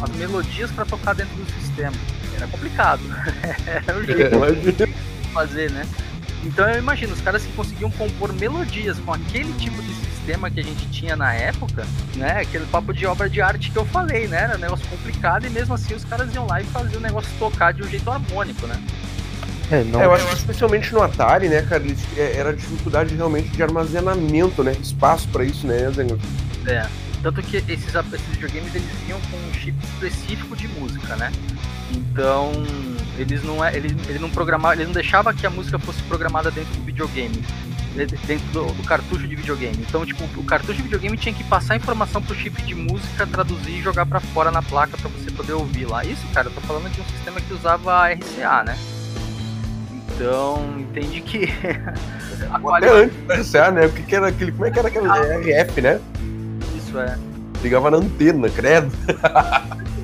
a- 0.00 0.04
as 0.04 0.10
melodias 0.16 0.70
para 0.70 0.84
tocar 0.84 1.14
dentro 1.14 1.34
do 1.34 1.50
sistema. 1.60 1.92
Era 2.36 2.46
complicado. 2.46 3.00
era 3.66 3.98
um 3.98 4.02
jeito 4.04 4.34
Imagina. 4.36 4.72
de 4.72 4.94
fazer, 5.32 5.70
né? 5.70 5.86
Então 6.44 6.68
eu 6.68 6.78
imagino, 6.78 7.12
os 7.14 7.20
caras 7.22 7.42
que 7.42 7.52
conseguiam 7.52 7.90
compor 7.90 8.32
melodias 8.34 8.98
com 8.98 9.12
aquele 9.12 9.52
tipo 9.54 9.80
de 9.82 9.94
sistema 10.26 10.50
que 10.50 10.58
a 10.58 10.62
gente 10.62 10.86
tinha 10.88 11.14
na 11.14 11.32
época, 11.32 11.86
né? 12.16 12.40
Aquele 12.40 12.66
papo 12.66 12.92
de 12.92 13.06
obra 13.06 13.30
de 13.30 13.40
arte 13.40 13.70
que 13.70 13.76
eu 13.78 13.84
falei, 13.86 14.26
né? 14.26 14.38
Era 14.42 14.56
um 14.56 14.60
negócio 14.60 14.84
complicado 14.88 15.46
e 15.46 15.50
mesmo 15.50 15.72
assim 15.74 15.94
os 15.94 16.04
caras 16.04 16.34
iam 16.34 16.46
lá 16.46 16.60
e 16.60 16.64
faziam 16.64 16.98
o 16.98 17.02
negócio 17.02 17.30
tocar 17.38 17.72
de 17.72 17.82
um 17.84 17.88
jeito 17.88 18.10
harmônico, 18.10 18.66
né? 18.66 18.74
É, 19.70 19.84
não. 19.84 20.00
É, 20.02 20.06
eu 20.06 20.12
acho 20.14 20.26
que 20.26 20.34
especialmente 20.34 20.92
no 20.92 21.00
Atari, 21.02 21.48
né, 21.48 21.62
cara, 21.62 21.82
eles- 21.84 22.04
é, 22.16 22.36
era 22.38 22.50
a 22.50 22.52
dificuldade 22.52 23.14
realmente 23.14 23.48
de 23.50 23.62
armazenamento, 23.62 24.64
né? 24.64 24.72
Espaço 24.82 25.28
pra 25.28 25.44
isso, 25.44 25.64
né, 25.66 25.88
Zengler? 25.92 26.18
É. 26.66 26.86
Tanto 27.22 27.40
que 27.42 27.56
esses, 27.58 27.72
esses 27.94 28.26
videogames 28.32 28.74
eles 28.74 28.88
vinham 29.04 29.20
com 29.30 29.36
um 29.36 29.54
chip 29.54 29.76
específico 29.84 30.56
de 30.56 30.66
música, 30.68 31.14
né? 31.16 31.30
Então 31.92 32.50
eles 33.16 33.42
não 33.44 33.64
é, 33.64 33.74
ele, 33.76 33.96
ele 34.08 34.18
não 34.18 34.28
programava, 34.30 34.74
ele 34.74 34.86
não 34.86 34.92
deixava 34.92 35.32
que 35.32 35.46
a 35.46 35.50
música 35.50 35.78
fosse 35.78 36.02
programada 36.02 36.50
dentro 36.50 36.72
do 36.74 36.82
videogame, 36.84 37.36
de- 37.36 37.75
dentro 37.96 38.46
do, 38.52 38.66
do 38.72 38.82
cartucho 38.82 39.26
de 39.26 39.34
videogame. 39.34 39.78
Então 39.78 40.04
tipo 40.04 40.24
o 40.38 40.44
cartucho 40.44 40.74
de 40.74 40.82
videogame 40.82 41.16
tinha 41.16 41.34
que 41.34 41.44
passar 41.44 41.74
a 41.74 41.76
informação 41.76 42.20
pro 42.20 42.34
chip 42.34 42.60
de 42.62 42.74
música, 42.74 43.26
traduzir 43.26 43.78
e 43.78 43.82
jogar 43.82 44.04
pra 44.04 44.20
fora 44.20 44.50
na 44.50 44.62
placa 44.62 44.96
pra 44.96 45.08
você 45.08 45.30
poder 45.30 45.52
ouvir 45.52 45.86
lá. 45.86 46.04
Isso, 46.04 46.26
cara, 46.34 46.48
eu 46.48 46.52
tô 46.52 46.60
falando 46.60 46.90
de 46.90 47.00
um 47.00 47.04
sistema 47.04 47.40
que 47.40 47.52
usava 47.54 48.08
RCA, 48.08 48.64
né? 48.64 48.76
Então 50.14 50.74
entende 50.78 51.20
que 51.20 51.44
a 52.50 52.56
Até 52.56 52.58
qualidade 52.60 52.94
antes 52.94 53.16
do 53.16 53.32
RCA, 53.32 53.70
né? 53.70 53.86
O 53.86 53.92
que, 53.92 54.02
que 54.02 54.14
era 54.14 54.28
aquele. 54.28 54.52
Como 54.52 54.66
é 54.66 54.70
que 54.70 54.78
era 54.78 54.88
aquele 54.88 55.08
RF, 55.08 55.80
né? 55.80 56.00
disso 56.86 56.98
é 56.98 57.18
Ligava 57.62 57.90
na 57.90 57.96
antena, 57.96 58.48
credo. 58.50 58.92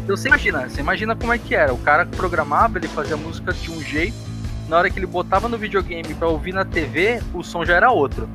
Então 0.02 0.16
você 0.16 0.26
imagina, 0.26 0.68
você 0.68 0.80
imagina 0.80 1.14
como 1.14 1.32
é 1.32 1.38
que 1.38 1.54
era. 1.54 1.72
O 1.72 1.78
cara 1.78 2.04
que 2.04 2.16
programava, 2.16 2.78
ele 2.78 2.88
fazia 2.88 3.16
música 3.16 3.52
de 3.52 3.70
um 3.70 3.80
jeito, 3.80 4.16
na 4.72 4.78
hora 4.78 4.88
que 4.88 4.98
ele 4.98 5.06
botava 5.06 5.50
no 5.50 5.58
videogame 5.58 6.14
pra 6.14 6.28
ouvir 6.28 6.54
na 6.54 6.64
TV, 6.64 7.22
o 7.34 7.42
som 7.42 7.62
já 7.62 7.74
era 7.76 7.90
outro. 7.90 8.26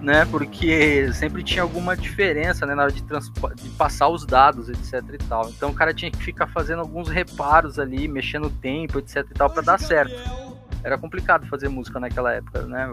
Né? 0.00 0.24
Porque 0.26 1.12
sempre 1.12 1.42
tinha 1.42 1.62
alguma 1.62 1.96
diferença 1.96 2.64
né, 2.64 2.72
na 2.72 2.84
hora 2.84 2.92
de, 2.92 3.02
de 3.02 3.68
passar 3.70 4.08
os 4.08 4.24
dados, 4.24 4.68
etc 4.68 5.02
e 5.12 5.18
tal. 5.18 5.50
Então 5.50 5.70
o 5.70 5.74
cara 5.74 5.92
tinha 5.92 6.08
que 6.08 6.22
ficar 6.22 6.46
fazendo 6.46 6.78
alguns 6.78 7.08
reparos 7.08 7.80
ali, 7.80 8.06
mexendo 8.06 8.46
o 8.46 8.50
tempo, 8.50 9.00
etc 9.00 9.26
e 9.28 9.34
tal, 9.34 9.50
pra 9.50 9.60
dar 9.60 9.78
certo. 9.78 10.14
Era 10.84 10.96
complicado 10.96 11.46
fazer 11.48 11.68
música 11.68 11.98
naquela 11.98 12.32
época, 12.32 12.62
né? 12.62 12.88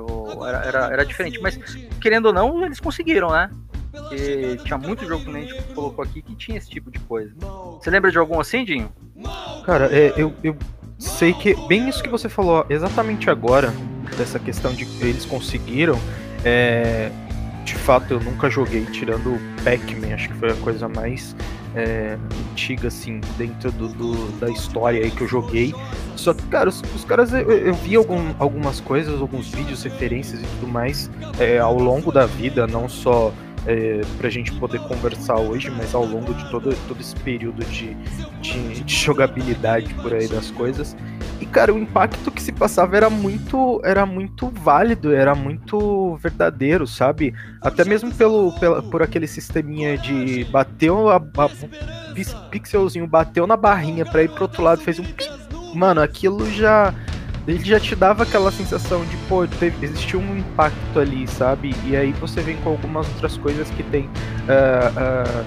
Era, 0.48 0.58
era, 0.66 0.94
era 0.94 1.06
diferente. 1.06 1.40
Mas, 1.42 1.58
querendo 2.02 2.28
ou 2.28 2.34
não, 2.34 2.66
eles 2.66 2.80
conseguiram, 2.80 3.30
né? 3.30 3.52
Porque 3.92 4.58
tinha 4.64 4.78
muito 4.80 5.06
jogo 5.06 5.26
que 5.26 5.30
a 5.30 5.40
gente 5.40 5.64
colocou 5.76 6.04
aqui 6.04 6.24
que 6.24 6.36
tinha 6.36 6.58
esse 6.58 6.70
tipo 6.70 6.90
de 6.90 7.00
coisa. 7.00 7.32
Você 7.80 7.90
lembra 7.92 8.12
de 8.12 8.18
algum 8.18 8.40
assim, 8.40 8.64
Dinho? 8.64 8.92
Cara, 9.66 9.96
é, 9.96 10.14
eu, 10.16 10.34
eu 10.44 10.56
sei 11.00 11.34
que 11.34 11.56
bem 11.68 11.88
isso 11.90 12.04
que 12.04 12.10
você 12.10 12.28
falou 12.30 12.66
exatamente 12.70 13.30
agora, 13.30 13.74
dessa 14.18 14.38
questão 14.38 14.74
de 14.74 14.86
que 14.86 15.04
eles 15.06 15.26
conseguiram. 15.26 15.98
é, 16.44 17.10
de 17.66 17.76
fato, 17.76 18.14
eu 18.16 18.20
nunca 18.20 18.50
joguei, 18.50 18.84
tirando 18.86 19.28
o 19.36 19.40
Pac-Man, 19.64 20.16
acho 20.16 20.30
que 20.30 20.34
foi 20.36 20.50
a 20.50 20.56
coisa 20.56 20.88
mais 20.90 21.36
é, 21.76 22.18
antiga, 22.52 22.88
assim, 22.88 23.22
dentro 23.38 23.72
do, 23.72 23.90
do- 23.90 24.32
da 24.40 24.50
história 24.50 25.04
aí 25.04 25.12
que 25.12 25.22
eu 25.22 25.28
joguei. 25.28 25.76
Só 26.16 26.34
que, 26.34 26.42
cara, 26.48 26.68
os, 26.70 26.82
os 26.96 27.04
caras, 27.06 27.32
eu, 27.32 27.42
eu 27.52 27.74
vi 27.76 27.96
algum- 27.96 28.34
algumas 28.40 28.80
coisas, 28.80 29.22
alguns 29.22 29.50
vídeos, 29.50 29.84
referências 29.84 30.40
e 30.42 30.44
tudo 30.60 30.68
mais 30.68 31.12
é, 31.40 31.60
ao 31.60 31.78
longo 31.78 32.12
da 32.12 32.26
vida, 32.26 32.66
não 32.66 32.90
só 32.90 33.32
é, 33.66 34.02
pra 34.18 34.30
gente 34.30 34.52
poder 34.54 34.80
conversar 34.82 35.38
hoje, 35.38 35.70
mas 35.70 35.94
ao 35.94 36.06
longo 36.06 36.34
de 36.34 36.50
todo, 36.50 36.76
todo 36.88 37.00
esse 37.00 37.16
período 37.18 37.64
de, 37.66 37.94
de, 38.42 38.84
de 38.84 38.96
jogabilidade 38.96 39.94
por 39.96 40.14
aí 40.14 40.28
das 40.28 40.50
coisas. 40.52 40.96
E 41.42 41.46
cara, 41.46 41.74
o 41.74 41.80
impacto 41.80 42.32
que 42.32 42.42
se 42.42 42.52
passava 42.52 42.98
era 42.98 43.10
muito, 43.10 43.82
era 43.84 44.06
muito 44.06 44.50
válido, 44.50 45.14
era 45.14 45.34
muito 45.34 46.18
verdadeiro, 46.18 46.86
sabe? 46.86 47.34
Até 47.62 47.86
mesmo 47.86 48.14
pelo, 48.14 48.52
pela, 48.60 48.82
por 48.84 49.02
aquele 49.02 49.28
sisteminha 49.28 49.98
de 49.98 50.44
bateu 50.46 51.10
a, 51.10 51.16
a 51.16 51.50
pix- 52.14 52.36
pixelzinho, 52.52 53.08
bateu 53.08 53.48
na 53.48 53.56
barrinha 53.56 54.06
pra 54.06 54.22
ir 54.24 54.30
pro 54.30 54.44
outro 54.44 54.62
lado, 54.64 54.82
fez 54.82 55.00
um. 55.00 55.06
Mano, 55.74 56.02
aquilo 56.02 56.50
já 56.52 56.94
ele 57.54 57.66
já 57.66 57.80
te 57.80 57.96
dava 57.96 58.24
aquela 58.24 58.52
sensação 58.52 59.04
de, 59.06 59.18
pô, 59.28 59.48
teve, 59.48 59.86
existiu 59.86 60.20
um 60.20 60.38
impacto 60.38 61.00
ali, 61.00 61.28
sabe? 61.28 61.74
E 61.86 61.96
aí 61.96 62.12
você 62.14 62.42
vem 62.42 62.58
com 62.58 62.70
algumas 62.70 63.08
outras 63.08 63.38
coisas 63.38 63.70
que 63.72 63.84
tem 63.84 64.10
ah, 64.48 64.92
ah, 64.96 65.46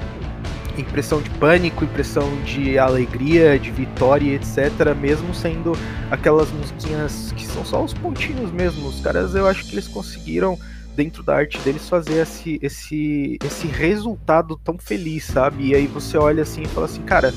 impressão 0.79 1.21
de 1.21 1.31
pânico, 1.31 1.85
impressão 1.85 2.29
de 2.43 2.79
alegria, 2.79 3.59
de 3.59 3.71
vitória, 3.71 4.35
etc. 4.35 4.95
Mesmo 4.99 5.35
sendo 5.35 5.73
aquelas 6.11 6.51
musiquinhas 6.51 7.33
que 7.37 7.47
são 7.47 7.65
só 7.65 7.83
os 7.83 7.95
pontinhos 7.95 8.51
mesmo. 8.51 8.89
Os 8.89 9.01
caras, 9.01 9.35
eu 9.35 9.47
acho 9.47 9.65
que 9.65 9.75
eles 9.75 9.89
conseguiram 9.89 10.59
dentro 10.97 11.23
da 11.23 11.37
arte 11.37 11.59
deles 11.61 11.89
fazer 11.89 12.21
esse, 12.21 12.59
esse, 12.63 13.39
esse 13.45 13.67
resultado 13.67 14.57
tão 14.63 14.77
feliz, 14.79 15.25
sabe? 15.25 15.69
E 15.69 15.75
aí 15.75 15.87
você 15.87 16.19
olha 16.19 16.43
assim 16.43 16.63
e 16.63 16.69
fala 16.69 16.87
assim, 16.87 17.03
cara, 17.03 17.33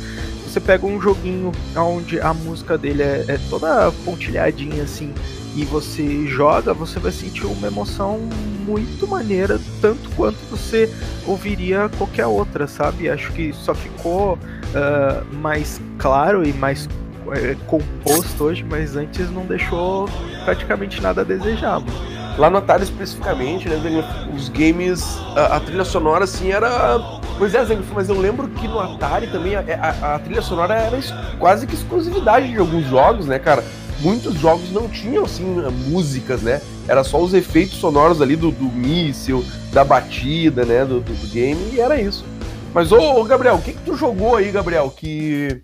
você 0.55 0.61
pega 0.61 0.85
um 0.85 1.01
joguinho 1.01 1.51
onde 1.75 2.17
a 2.21 2.33
música 2.33 2.77
dele 2.77 3.03
é, 3.03 3.25
é 3.27 3.39
toda 3.49 3.91
pontilhadinha 4.05 4.83
assim 4.83 5.13
e 5.53 5.65
você 5.65 6.25
joga, 6.27 6.73
você 6.73 6.97
vai 6.97 7.11
sentir 7.11 7.45
uma 7.45 7.67
emoção 7.67 8.19
muito 8.65 9.05
maneira, 9.05 9.59
tanto 9.81 10.09
quanto 10.11 10.37
você 10.49 10.89
ouviria 11.27 11.89
qualquer 11.97 12.25
outra, 12.25 12.67
sabe? 12.67 13.09
Acho 13.09 13.33
que 13.33 13.51
só 13.51 13.75
ficou 13.75 14.39
ah, 14.73 15.23
mais 15.33 15.81
claro 15.97 16.47
e 16.47 16.53
mais 16.53 16.87
é, 17.33 17.55
composto 17.67 18.45
hoje, 18.45 18.63
mas 18.63 18.95
antes 18.95 19.29
não 19.31 19.45
deixou 19.45 20.09
praticamente 20.45 21.01
nada 21.01 21.19
a 21.19 21.23
desejar, 21.25 21.81
mano. 21.81 22.24
Lá 22.37 22.49
no 22.49 22.57
Atari 22.57 22.83
especificamente, 22.83 23.69
né, 23.69 23.77
os 24.35 24.49
games, 24.49 25.17
a, 25.35 25.55
a 25.55 25.59
trilha 25.59 25.85
sonora 25.85 26.25
assim 26.25 26.51
era. 26.51 26.99
Pois 27.37 27.53
é, 27.53 27.63
Zangief, 27.63 27.89
mas 27.93 28.09
eu 28.09 28.19
lembro 28.19 28.47
que 28.49 28.67
no 28.67 28.79
Atari 28.79 29.27
também 29.27 29.55
a, 29.55 29.61
a, 29.61 30.15
a 30.15 30.19
trilha 30.19 30.41
sonora 30.41 30.73
era 30.73 30.99
quase 31.39 31.65
que 31.65 31.75
exclusividade 31.75 32.51
de 32.51 32.57
alguns 32.57 32.85
jogos, 32.87 33.25
né, 33.25 33.39
cara? 33.39 33.63
Muitos 34.01 34.35
jogos 34.35 34.71
não 34.71 34.89
tinham, 34.89 35.23
assim, 35.23 35.45
músicas, 35.87 36.41
né? 36.41 36.61
Era 36.87 37.03
só 37.03 37.21
os 37.21 37.33
efeitos 37.33 37.77
sonoros 37.77 38.21
ali 38.21 38.35
do, 38.35 38.51
do 38.51 38.65
míssil, 38.65 39.43
da 39.71 39.85
batida, 39.85 40.65
né, 40.65 40.83
do, 40.83 40.99
do, 40.99 41.13
do 41.13 41.27
game, 41.27 41.71
e 41.73 41.79
era 41.79 41.99
isso. 41.99 42.25
Mas, 42.73 42.91
ô, 42.91 42.99
ô, 43.21 43.23
Gabriel, 43.23 43.55
o 43.55 43.61
que 43.61 43.71
que 43.71 43.81
tu 43.83 43.95
jogou 43.95 44.35
aí, 44.35 44.51
Gabriel, 44.51 44.93
que 44.95 45.61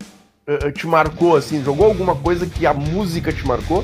eh, 0.47 0.59
eh, 0.63 0.71
te 0.71 0.87
marcou, 0.87 1.35
assim? 1.35 1.61
Jogou 1.61 1.85
alguma 1.85 2.15
coisa 2.15 2.45
que 2.45 2.65
a 2.65 2.73
música 2.73 3.33
te 3.33 3.45
marcou? 3.45 3.83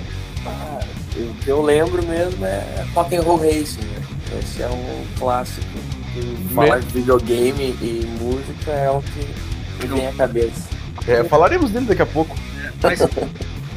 O 1.19 1.33
que 1.35 1.47
eu 1.49 1.61
lembro 1.61 2.05
mesmo 2.05 2.45
é 2.45 2.85
Rock 2.93 3.15
and 3.15 3.21
Roll 3.21 3.37
Racing. 3.37 3.81
Né? 3.81 4.03
Esse 4.39 4.61
é 4.61 4.67
um 4.67 5.05
clássico. 5.17 5.65
Que 6.13 6.53
falar 6.53 6.79
de 6.79 6.87
videogame 6.87 7.75
e 7.81 8.17
música 8.19 8.71
é 8.71 8.89
o 8.89 9.01
que 9.01 9.87
me 9.87 9.95
vem 9.95 10.07
à 10.07 10.13
cabeça. 10.13 10.69
É, 11.07 11.23
falaremos 11.23 11.71
dele 11.71 11.85
daqui 11.85 12.01
a 12.01 12.05
pouco. 12.05 12.35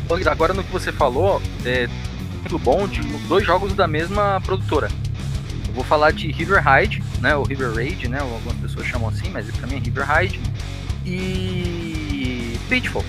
Mas 0.08 0.26
agora 0.26 0.52
no 0.52 0.64
que 0.64 0.72
você 0.72 0.90
falou, 0.90 1.40
é 1.64 1.88
muito 2.40 2.58
bom 2.58 2.88
de 2.88 3.00
dois 3.28 3.44
jogos 3.44 3.74
da 3.74 3.86
mesma 3.86 4.40
produtora. 4.40 4.88
Eu 5.68 5.74
vou 5.74 5.84
falar 5.84 6.10
de 6.10 6.32
River 6.32 6.62
Raid, 6.62 7.02
né? 7.20 7.36
O 7.36 7.42
River 7.42 7.72
Raid, 7.72 8.08
né? 8.08 8.18
Algumas 8.18 8.56
pessoas 8.56 8.86
chamam 8.86 9.08
assim, 9.08 9.28
mas 9.30 9.48
pra 9.50 9.66
mim 9.66 9.76
é 9.76 9.78
River 9.78 10.04
Raid. 10.04 10.40
E 11.06 12.58
Pitfall. 12.68 13.04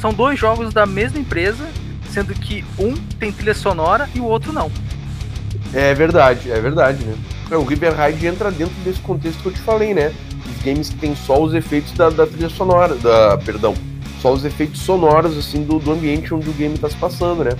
São 0.00 0.12
dois 0.12 0.38
jogos 0.38 0.72
da 0.72 0.86
mesma 0.86 1.18
empresa, 1.18 1.68
sendo 2.16 2.34
que 2.34 2.64
um 2.78 2.94
tem 3.18 3.30
trilha 3.30 3.52
sonora 3.52 4.08
e 4.14 4.20
o 4.20 4.24
outro 4.24 4.50
não. 4.50 4.70
É 5.74 5.92
verdade, 5.92 6.50
é 6.50 6.58
verdade, 6.58 7.04
né? 7.04 7.14
O 7.54 7.62
River 7.62 7.94
Raid 7.94 8.26
entra 8.26 8.50
dentro 8.50 8.74
desse 8.82 9.00
contexto 9.00 9.42
que 9.42 9.48
eu 9.48 9.52
te 9.52 9.60
falei, 9.60 9.92
né? 9.92 10.10
Os 10.48 10.64
games 10.64 10.88
que 10.88 10.96
tem 10.96 11.14
só 11.14 11.42
os 11.42 11.52
efeitos 11.52 11.92
da, 11.92 12.08
da 12.08 12.26
trilha 12.26 12.48
sonora, 12.48 12.94
da, 12.94 13.36
perdão, 13.36 13.74
só 14.22 14.32
os 14.32 14.46
efeitos 14.46 14.80
sonoros, 14.80 15.36
assim, 15.36 15.62
do, 15.62 15.78
do 15.78 15.92
ambiente 15.92 16.32
onde 16.32 16.48
o 16.48 16.54
game 16.54 16.78
tá 16.78 16.88
se 16.88 16.96
passando, 16.96 17.44
né? 17.44 17.50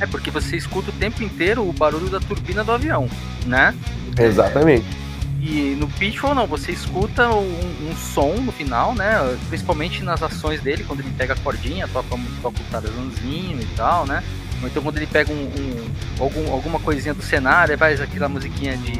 É 0.00 0.06
porque 0.06 0.32
você 0.32 0.56
escuta 0.56 0.90
o 0.90 0.94
tempo 0.94 1.22
inteiro 1.22 1.62
o 1.62 1.72
barulho 1.72 2.10
da 2.10 2.18
turbina 2.18 2.64
do 2.64 2.72
avião, 2.72 3.08
né? 3.46 3.72
Exatamente. 4.18 5.01
E 5.44 5.74
no 5.76 5.88
Pitfall 5.88 6.36
não, 6.36 6.46
você 6.46 6.70
escuta 6.70 7.28
um, 7.28 7.90
um 7.90 7.96
som 7.96 8.34
no 8.36 8.52
final, 8.52 8.94
né? 8.94 9.36
Principalmente 9.48 10.00
nas 10.04 10.22
ações 10.22 10.60
dele, 10.60 10.84
quando 10.86 11.00
ele 11.00 11.12
pega 11.18 11.32
a 11.34 11.36
cordinha, 11.36 11.88
toca, 11.88 12.14
o 12.14 12.52
tarzanzinho 12.70 13.60
e 13.60 13.66
tal, 13.76 14.06
né? 14.06 14.22
Ou 14.62 14.68
então 14.68 14.80
quando 14.80 14.98
ele 14.98 15.06
pega 15.08 15.32
um, 15.32 15.42
um- 15.42 15.90
algum, 16.20 16.52
alguma 16.52 16.78
coisinha 16.78 17.12
do 17.12 17.22
cenário, 17.22 17.76
faz 17.76 18.00
aquela 18.00 18.28
musiquinha 18.28 18.76
de. 18.76 18.92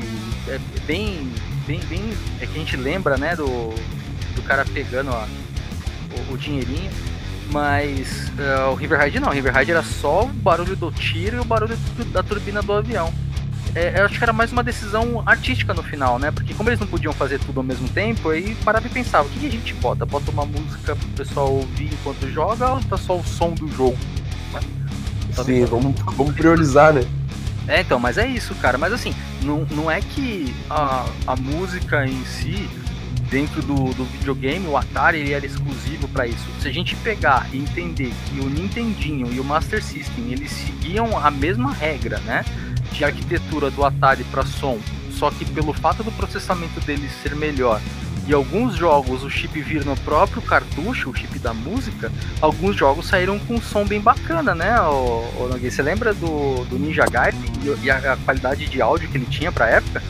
É 0.50 0.58
bem. 0.84 1.30
bem, 1.64 1.78
bem. 1.88 2.12
É 2.40 2.46
que 2.46 2.56
a 2.56 2.58
gente 2.58 2.76
lembra, 2.76 3.16
né, 3.16 3.36
do, 3.36 3.46
do 4.34 4.42
cara 4.42 4.64
pegando 4.64 5.12
a- 5.12 5.28
o, 6.28 6.34
o 6.34 6.36
dinheirinho. 6.36 6.90
Mas 7.52 8.32
eh, 8.38 8.64
o 8.64 8.74
River 8.74 8.98
Raid 8.98 9.20
não, 9.20 9.28
o 9.28 9.32
River 9.32 9.52
Raid 9.52 9.70
era 9.70 9.82
só 9.82 10.24
o 10.24 10.28
barulho 10.28 10.74
do 10.74 10.90
tiro 10.90 11.36
e 11.36 11.40
o 11.40 11.44
barulho 11.44 11.76
da 12.10 12.22
turbina 12.22 12.62
do 12.62 12.72
avião 12.72 13.12
é, 13.74 14.00
eu 14.00 14.04
acho 14.04 14.18
que 14.18 14.24
era 14.24 14.32
mais 14.32 14.52
uma 14.52 14.62
decisão 14.62 15.22
artística 15.24 15.72
no 15.72 15.82
final, 15.82 16.18
né? 16.18 16.30
Porque 16.30 16.52
como 16.52 16.68
eles 16.68 16.78
não 16.78 16.86
podiam 16.86 17.12
fazer 17.12 17.38
tudo 17.38 17.60
ao 17.60 17.64
mesmo 17.64 17.88
tempo, 17.88 18.28
aí 18.28 18.54
parava 18.64 18.86
e 18.86 18.90
pensava, 18.90 19.26
o 19.26 19.30
que 19.30 19.46
a 19.46 19.50
gente 19.50 19.72
bota? 19.74 20.04
Bota 20.04 20.30
uma 20.30 20.44
música 20.44 20.94
pro 20.94 21.08
pessoal 21.08 21.50
ouvir 21.50 21.90
enquanto 21.92 22.28
joga 22.30 22.70
ou 22.70 22.80
tá 22.80 22.98
só 22.98 23.16
o 23.16 23.24
som 23.24 23.52
do 23.52 23.68
jogo? 23.68 23.96
Sim, 25.44 25.64
vamos, 25.64 25.98
vamos 26.14 26.34
priorizar, 26.34 26.92
né? 26.92 27.02
É, 27.66 27.80
então, 27.80 27.98
mas 27.98 28.18
é 28.18 28.26
isso, 28.26 28.54
cara. 28.56 28.76
Mas 28.76 28.92
assim, 28.92 29.14
não, 29.42 29.66
não 29.70 29.90
é 29.90 30.00
que 30.00 30.54
a, 30.68 31.06
a 31.26 31.36
música 31.36 32.06
em 32.06 32.22
si, 32.26 32.68
dentro 33.30 33.62
do, 33.62 33.94
do 33.94 34.04
videogame, 34.04 34.66
o 34.66 34.76
Atari 34.76 35.18
ele 35.18 35.32
era 35.32 35.46
exclusivo 35.46 36.06
para 36.08 36.26
isso. 36.26 36.44
Se 36.60 36.68
a 36.68 36.72
gente 36.72 36.94
pegar 36.96 37.48
e 37.52 37.58
entender 37.58 38.12
que 38.26 38.40
o 38.40 38.50
Nintendinho 38.50 39.32
e 39.32 39.40
o 39.40 39.44
Master 39.44 39.82
System, 39.82 40.32
eles 40.32 40.50
seguiam 40.50 41.16
a 41.16 41.30
mesma 41.30 41.72
regra, 41.72 42.18
né? 42.20 42.44
De 42.92 43.04
arquitetura 43.04 43.70
do 43.70 43.84
Atari 43.84 44.24
para 44.24 44.44
som, 44.44 44.78
só 45.12 45.30
que 45.30 45.44
pelo 45.44 45.72
fato 45.72 46.02
do 46.02 46.12
processamento 46.12 46.80
deles 46.80 47.10
ser 47.22 47.34
melhor 47.34 47.80
e 48.26 48.32
alguns 48.32 48.76
jogos 48.76 49.24
o 49.24 49.30
chip 49.30 49.60
vir 49.60 49.84
no 49.84 49.96
próprio 49.96 50.40
cartucho, 50.42 51.10
o 51.10 51.14
chip 51.14 51.38
da 51.38 51.52
música, 51.52 52.10
alguns 52.40 52.76
jogos 52.76 53.06
saíram 53.06 53.38
com 53.40 53.54
um 53.54 53.60
som 53.60 53.84
bem 53.84 54.00
bacana, 54.00 54.54
né, 54.54 54.76
Nogueira? 54.76 55.70
Você 55.70 55.82
lembra 55.82 56.14
do, 56.14 56.64
do 56.66 56.78
Ninja 56.78 57.04
Gaiden 57.06 57.40
e, 57.62 57.84
e 57.86 57.90
a, 57.90 58.12
a 58.12 58.16
qualidade 58.18 58.66
de 58.66 58.80
áudio 58.80 59.08
que 59.08 59.18
ele 59.18 59.26
tinha 59.26 59.50
pra 59.50 59.68
época? 59.68 60.02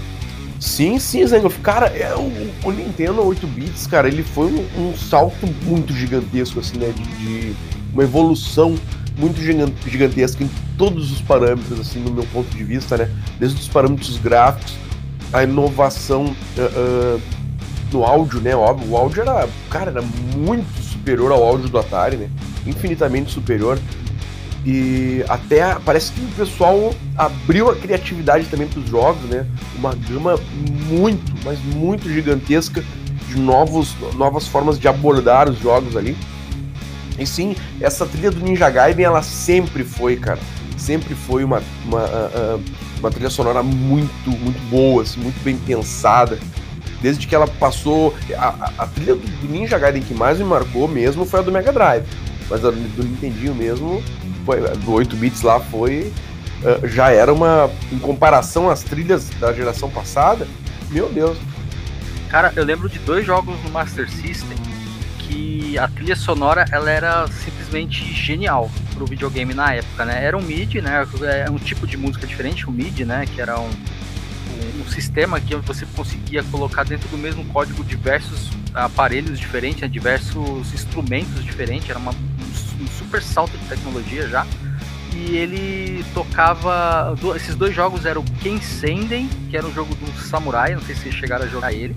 Sim, 0.60 0.98
sim, 0.98 1.26
Zangoff. 1.26 1.58
Cara, 1.60 1.86
é, 1.86 2.14
o, 2.14 2.68
o 2.68 2.70
Nintendo 2.70 3.24
8 3.24 3.46
bits, 3.46 3.86
cara, 3.86 4.06
ele 4.06 4.22
foi 4.22 4.46
um, 4.46 4.90
um 4.90 4.96
salto 4.96 5.46
muito 5.64 5.92
gigantesco, 5.92 6.60
assim, 6.60 6.78
né? 6.78 6.92
De, 6.94 7.02
de 7.02 7.56
uma 7.92 8.04
evolução 8.04 8.76
muito 9.16 9.40
gigan- 9.40 9.72
gigantesca 9.86 10.42
em 10.42 10.50
todos 10.76 11.12
os 11.12 11.20
parâmetros, 11.20 11.80
assim, 11.80 12.00
no 12.00 12.10
meu 12.10 12.24
ponto 12.32 12.48
de 12.56 12.64
vista, 12.64 12.96
né? 12.96 13.08
Desde 13.38 13.60
os 13.60 13.68
parâmetros 13.68 14.18
gráficos, 14.18 14.74
a 15.32 15.42
inovação 15.44 16.34
ah, 16.58 16.70
ah, 16.74 17.20
no 17.92 18.04
áudio, 18.04 18.40
né? 18.40 18.54
O 18.54 18.96
áudio 18.96 19.22
era, 19.22 19.48
cara, 19.70 19.90
era 19.90 20.02
muito 20.02 20.66
superior 20.82 21.32
ao 21.32 21.42
áudio 21.42 21.68
do 21.68 21.78
Atari, 21.78 22.16
né? 22.16 22.30
Infinitamente 22.66 23.30
superior. 23.30 23.78
E 24.64 25.24
até 25.28 25.74
parece 25.84 26.12
que 26.12 26.20
o 26.20 26.28
pessoal 26.36 26.94
abriu 27.16 27.68
a 27.68 27.74
criatividade 27.74 28.46
também 28.46 28.68
para 28.68 28.78
os 28.78 28.88
jogos, 28.88 29.22
né? 29.28 29.44
Uma 29.76 29.92
gama 29.94 30.38
muito, 30.88 31.32
mas 31.44 31.58
muito 31.74 32.08
gigantesca 32.08 32.82
de 33.28 33.40
novos, 33.40 33.94
novas 34.16 34.46
formas 34.46 34.78
de 34.78 34.86
abordar 34.86 35.48
os 35.48 35.58
jogos 35.58 35.96
ali. 35.96 36.16
E 37.18 37.26
sim, 37.26 37.54
essa 37.80 38.06
trilha 38.06 38.30
do 38.30 38.40
Ninja 38.40 38.68
Gaiden, 38.70 39.04
ela 39.04 39.22
sempre 39.22 39.84
foi, 39.84 40.16
cara, 40.16 40.38
sempre 40.76 41.14
foi 41.14 41.44
uma, 41.44 41.62
uma, 41.84 42.00
ah, 42.00 42.30
ah, 42.34 42.58
uma 42.98 43.10
trilha 43.10 43.30
sonora 43.30 43.62
muito, 43.62 44.30
muito 44.30 44.60
boa, 44.70 45.02
assim, 45.02 45.20
muito 45.20 45.42
bem 45.44 45.56
pensada. 45.56 46.38
Desde 47.00 47.26
que 47.26 47.34
ela 47.34 47.46
passou. 47.48 48.14
A, 48.36 48.70
a- 48.78 48.86
trilha 48.86 49.14
do, 49.16 49.48
Ninja 49.48 49.76
Gaiden 49.78 50.02
que 50.02 50.14
mais 50.14 50.38
me 50.38 50.44
marcou 50.44 50.86
mesmo 50.86 51.24
foi 51.26 51.40
a 51.40 51.42
do 51.42 51.50
Mega 51.52 51.72
Drive. 51.72 52.04
Mas 52.48 52.64
a 52.64 52.70
do, 52.70 53.02
Nintendinho 53.04 53.54
mesmo, 53.54 54.02
foi, 54.46 54.60
do 54.60 54.92
8 54.92 55.16
bits 55.16 55.42
lá 55.42 55.58
foi. 55.58 56.12
ah, 56.64 56.86
já 56.86 57.10
era 57.10 57.32
uma. 57.32 57.68
Em 57.90 57.98
comparação 57.98 58.70
às 58.70 58.82
trilhas 58.84 59.28
da 59.40 59.52
geração 59.52 59.90
passada, 59.90 60.46
meu 60.90 61.08
Deus. 61.08 61.36
Cara, 62.30 62.52
eu 62.56 62.64
lembro 62.64 62.88
de 62.88 62.98
dois 63.00 63.26
jogos 63.26 63.54
no 63.64 63.70
Master 63.70 64.08
System 64.08 64.56
que 65.32 65.78
a 65.78 65.88
trilha 65.88 66.14
sonora 66.14 66.66
ela 66.70 66.90
era 66.90 67.26
simplesmente 67.28 68.04
genial 68.12 68.70
pro 68.94 69.06
videogame 69.06 69.54
na 69.54 69.72
época, 69.74 70.04
né? 70.04 70.22
Era 70.22 70.36
um 70.36 70.42
MIDI, 70.42 70.82
né? 70.82 71.06
É 71.46 71.50
um 71.50 71.56
tipo 71.58 71.86
de 71.86 71.96
música 71.96 72.26
diferente, 72.26 72.68
o 72.68 72.70
MIDI, 72.70 73.06
né? 73.06 73.24
Que 73.26 73.40
era 73.40 73.58
um, 73.58 73.64
um, 73.70 74.82
um 74.82 74.90
sistema 74.90 75.40
que 75.40 75.56
você 75.56 75.86
conseguia 75.96 76.42
colocar 76.44 76.84
dentro 76.84 77.08
do 77.08 77.16
mesmo 77.16 77.44
código 77.46 77.82
diversos 77.82 78.50
aparelhos 78.74 79.38
diferentes, 79.38 79.80
né? 79.80 79.88
diversos 79.88 80.72
instrumentos 80.74 81.42
diferentes. 81.42 81.88
Era 81.88 81.98
uma, 81.98 82.12
um, 82.12 82.82
um 82.82 82.86
super 82.98 83.22
salto 83.22 83.56
de 83.56 83.64
tecnologia 83.66 84.28
já. 84.28 84.46
E 85.14 85.36
ele 85.36 86.04
tocava. 86.14 87.14
do- 87.20 87.34
Esses 87.34 87.54
dois 87.54 87.74
jogos 87.74 88.04
eram 88.04 88.20
o 88.20 88.24
Ken 88.42 88.60
Senden, 88.60 89.28
que 89.50 89.56
era 89.56 89.66
um 89.66 89.72
jogo 89.72 89.96
um 90.02 90.20
samurai, 90.22 90.74
não 90.74 90.82
sei 90.82 90.94
se 90.94 91.10
chegaram 91.10 91.44
a 91.44 91.48
jogar 91.48 91.72
ele. 91.72 91.94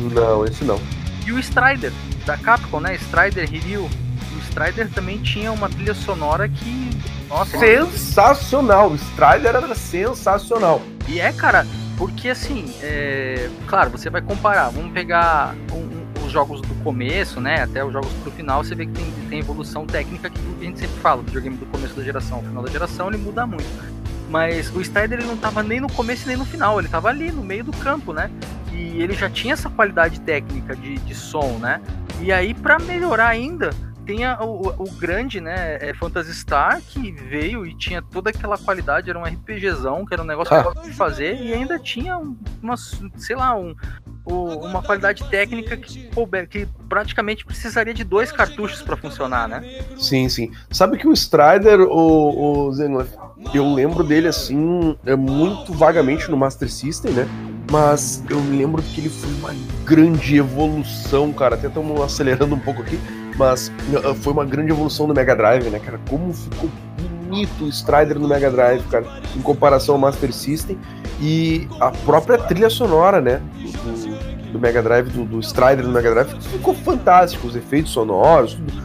Não, 0.00 0.44
esse 0.46 0.64
não. 0.64 0.80
E 1.26 1.32
o 1.32 1.38
Strider, 1.38 1.92
da 2.26 2.36
Capcom, 2.36 2.80
né? 2.80 2.94
Strider 2.96 3.52
Hiryu. 3.52 3.84
O 3.84 4.38
Strider 4.48 4.90
também 4.90 5.18
tinha 5.18 5.52
uma 5.52 5.68
trilha 5.68 5.94
sonora 5.94 6.48
que. 6.48 6.90
Nossa, 7.28 7.58
Sensacional! 7.58 8.90
O 8.90 8.94
Strider 8.96 9.54
era 9.56 9.74
sensacional. 9.74 10.82
E 11.08 11.20
é, 11.20 11.32
cara, 11.32 11.66
porque 11.96 12.28
assim, 12.28 12.72
é... 12.82 13.48
claro, 13.66 13.90
você 13.90 14.10
vai 14.10 14.20
comparar, 14.20 14.68
vamos 14.70 14.92
pegar 14.92 15.54
um- 15.72 15.76
um- 15.76 16.02
os 16.26 16.30
jogos 16.30 16.60
do 16.60 16.74
começo, 16.82 17.40
né, 17.40 17.62
até 17.62 17.84
os 17.84 17.92
jogos 17.92 18.10
pro 18.22 18.30
final, 18.30 18.62
você 18.62 18.74
vê 18.74 18.86
que 18.86 18.92
tem, 18.92 19.12
tem 19.28 19.38
evolução 19.40 19.86
técnica 19.86 20.30
que 20.30 20.38
a 20.60 20.64
gente 20.64 20.78
sempre 20.80 21.00
fala, 21.00 21.20
o 21.20 21.24
videogame 21.24 21.56
do 21.56 21.66
começo 21.66 21.94
da 21.94 22.02
geração, 22.02 22.38
ao 22.38 22.42
final 22.44 22.62
da 22.62 22.70
geração, 22.70 23.08
ele 23.08 23.16
muda 23.18 23.46
muito. 23.46 23.64
Mas 24.30 24.70
o 24.74 24.80
Strider 24.80 25.18
ele 25.18 25.26
não 25.28 25.36
tava 25.36 25.62
nem 25.62 25.80
no 25.80 25.90
começo 25.92 26.26
nem 26.28 26.36
no 26.36 26.44
final, 26.44 26.78
ele 26.78 26.88
tava 26.88 27.08
ali 27.08 27.30
no 27.32 27.42
meio 27.42 27.64
do 27.64 27.72
campo, 27.72 28.12
né? 28.12 28.30
E 28.72 29.02
ele 29.02 29.14
já 29.14 29.28
tinha 29.28 29.54
essa 29.54 29.68
qualidade 29.70 30.20
técnica 30.20 30.74
de, 30.74 30.96
de 30.98 31.14
som, 31.14 31.58
né? 31.58 31.80
E 32.20 32.32
aí, 32.32 32.54
pra 32.54 32.78
melhorar 32.78 33.28
ainda, 33.28 33.70
tem 34.06 34.24
a- 34.24 34.38
o, 34.42 34.68
o 34.82 34.90
grande, 34.92 35.40
né, 35.40 35.78
é 35.80 35.94
Phantasy 35.94 36.34
Star, 36.34 36.80
que 36.80 37.12
veio 37.12 37.64
e 37.66 37.74
tinha 37.76 38.02
toda 38.02 38.30
aquela 38.30 38.56
qualidade, 38.58 39.08
era 39.10 39.18
um 39.18 39.22
RPGzão, 39.24 40.04
que 40.04 40.12
era 40.14 40.22
um 40.22 40.26
negócio 40.26 40.54
Ah. 40.54 40.64
fácil 40.64 40.82
de 40.90 40.96
fazer, 40.96 41.36
e 41.40 41.52
ainda 41.52 41.78
tinha 41.78 42.16
um- 42.18 42.36
umas, 42.62 43.00
sei 43.16 43.36
lá, 43.36 43.54
um, 43.56 43.74
uma 44.24 44.82
qualidade 44.82 45.24
técnica 45.30 45.76
que, 45.76 46.08
que 46.48 46.66
praticamente 46.88 47.44
precisaria 47.44 47.92
de 47.94 48.04
dois 48.04 48.30
cartuchos 48.32 48.80
para 48.82 48.96
funcionar, 48.96 49.48
né? 49.48 49.82
Sim, 49.98 50.28
sim. 50.28 50.50
Sabe 50.70 50.96
que 50.96 51.06
o 51.08 51.12
Strider, 51.12 51.80
o, 51.80 52.68
o 52.68 52.72
eu 53.52 53.72
lembro 53.74 54.04
dele 54.04 54.28
assim, 54.28 54.96
é 55.04 55.16
muito 55.16 55.72
vagamente 55.72 56.30
no 56.30 56.36
Master 56.36 56.70
System, 56.70 57.12
né? 57.12 57.28
Mas 57.72 58.22
eu 58.28 58.38
me 58.38 58.58
lembro 58.58 58.82
que 58.82 59.00
ele 59.00 59.08
foi 59.08 59.32
uma 59.32 59.54
grande 59.82 60.36
evolução, 60.36 61.32
cara. 61.32 61.54
Até 61.54 61.68
estamos 61.68 61.98
acelerando 62.02 62.54
um 62.54 62.58
pouco 62.58 62.82
aqui, 62.82 63.00
mas 63.38 63.72
uh, 63.94 64.14
foi 64.14 64.34
uma 64.34 64.44
grande 64.44 64.72
evolução 64.72 65.08
do 65.08 65.14
Mega 65.14 65.34
Drive, 65.34 65.70
né, 65.70 65.78
cara? 65.78 65.98
Como 66.06 66.34
ficou 66.34 66.68
bonito 66.98 67.64
o 67.64 67.68
Strider 67.70 68.18
no 68.18 68.28
Mega 68.28 68.50
Drive, 68.50 68.82
cara, 68.90 69.06
em 69.34 69.40
comparação 69.40 69.94
ao 69.94 70.00
Master 70.02 70.34
System. 70.34 70.78
E 71.18 71.66
a 71.80 71.90
própria 71.90 72.36
trilha 72.36 72.68
sonora, 72.68 73.22
né? 73.22 73.40
Do, 73.56 74.52
do 74.52 74.58
Mega 74.60 74.82
Drive, 74.82 75.08
do, 75.08 75.24
do 75.24 75.40
Strider 75.40 75.86
no 75.86 75.92
Mega 75.92 76.10
Drive, 76.10 76.42
ficou 76.42 76.74
fantástico. 76.74 77.46
Os 77.46 77.56
efeitos 77.56 77.90
sonoros, 77.90 78.52
tudo. 78.52 78.81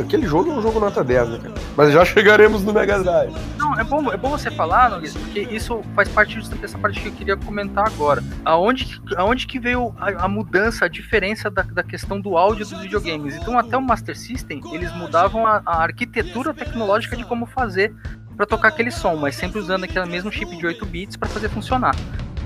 Aquele 0.00 0.26
jogo 0.26 0.50
é 0.50 0.54
um 0.54 0.62
jogo 0.62 0.78
nota 0.78 1.02
10, 1.02 1.28
né, 1.28 1.38
cara? 1.42 1.54
Mas 1.76 1.92
já 1.92 2.04
chegaremos 2.04 2.62
no 2.62 2.72
Mega 2.72 3.02
Drive. 3.02 3.34
Não, 3.58 3.78
é 3.78 3.84
bom, 3.84 4.12
é 4.12 4.16
bom 4.16 4.30
você 4.30 4.50
falar, 4.50 5.00
porque 5.00 5.40
isso 5.40 5.82
faz 5.94 6.08
parte 6.08 6.38
dessa 6.56 6.78
parte 6.78 7.00
que 7.00 7.08
eu 7.08 7.12
queria 7.12 7.36
comentar 7.36 7.86
agora. 7.86 8.22
Aonde, 8.44 9.00
aonde 9.16 9.46
que 9.46 9.58
veio 9.58 9.94
a, 9.98 10.24
a 10.24 10.28
mudança, 10.28 10.84
a 10.84 10.88
diferença 10.88 11.50
da, 11.50 11.62
da 11.62 11.82
questão 11.82 12.20
do 12.20 12.36
áudio 12.36 12.66
dos 12.66 12.80
videogames? 12.80 13.34
Então, 13.36 13.58
até 13.58 13.76
o 13.76 13.82
Master 13.82 14.16
System, 14.16 14.60
eles 14.72 14.94
mudavam 14.94 15.46
a, 15.46 15.60
a 15.66 15.82
arquitetura 15.82 16.54
tecnológica 16.54 17.16
de 17.16 17.24
como 17.24 17.44
fazer 17.46 17.94
para 18.36 18.46
tocar 18.46 18.68
aquele 18.68 18.90
som, 18.90 19.16
mas 19.16 19.34
sempre 19.34 19.58
usando 19.58 19.84
aquele 19.84 20.06
mesmo 20.06 20.30
chip 20.30 20.56
de 20.56 20.66
8 20.66 20.86
bits 20.86 21.16
para 21.16 21.28
fazer 21.28 21.48
funcionar. 21.48 21.94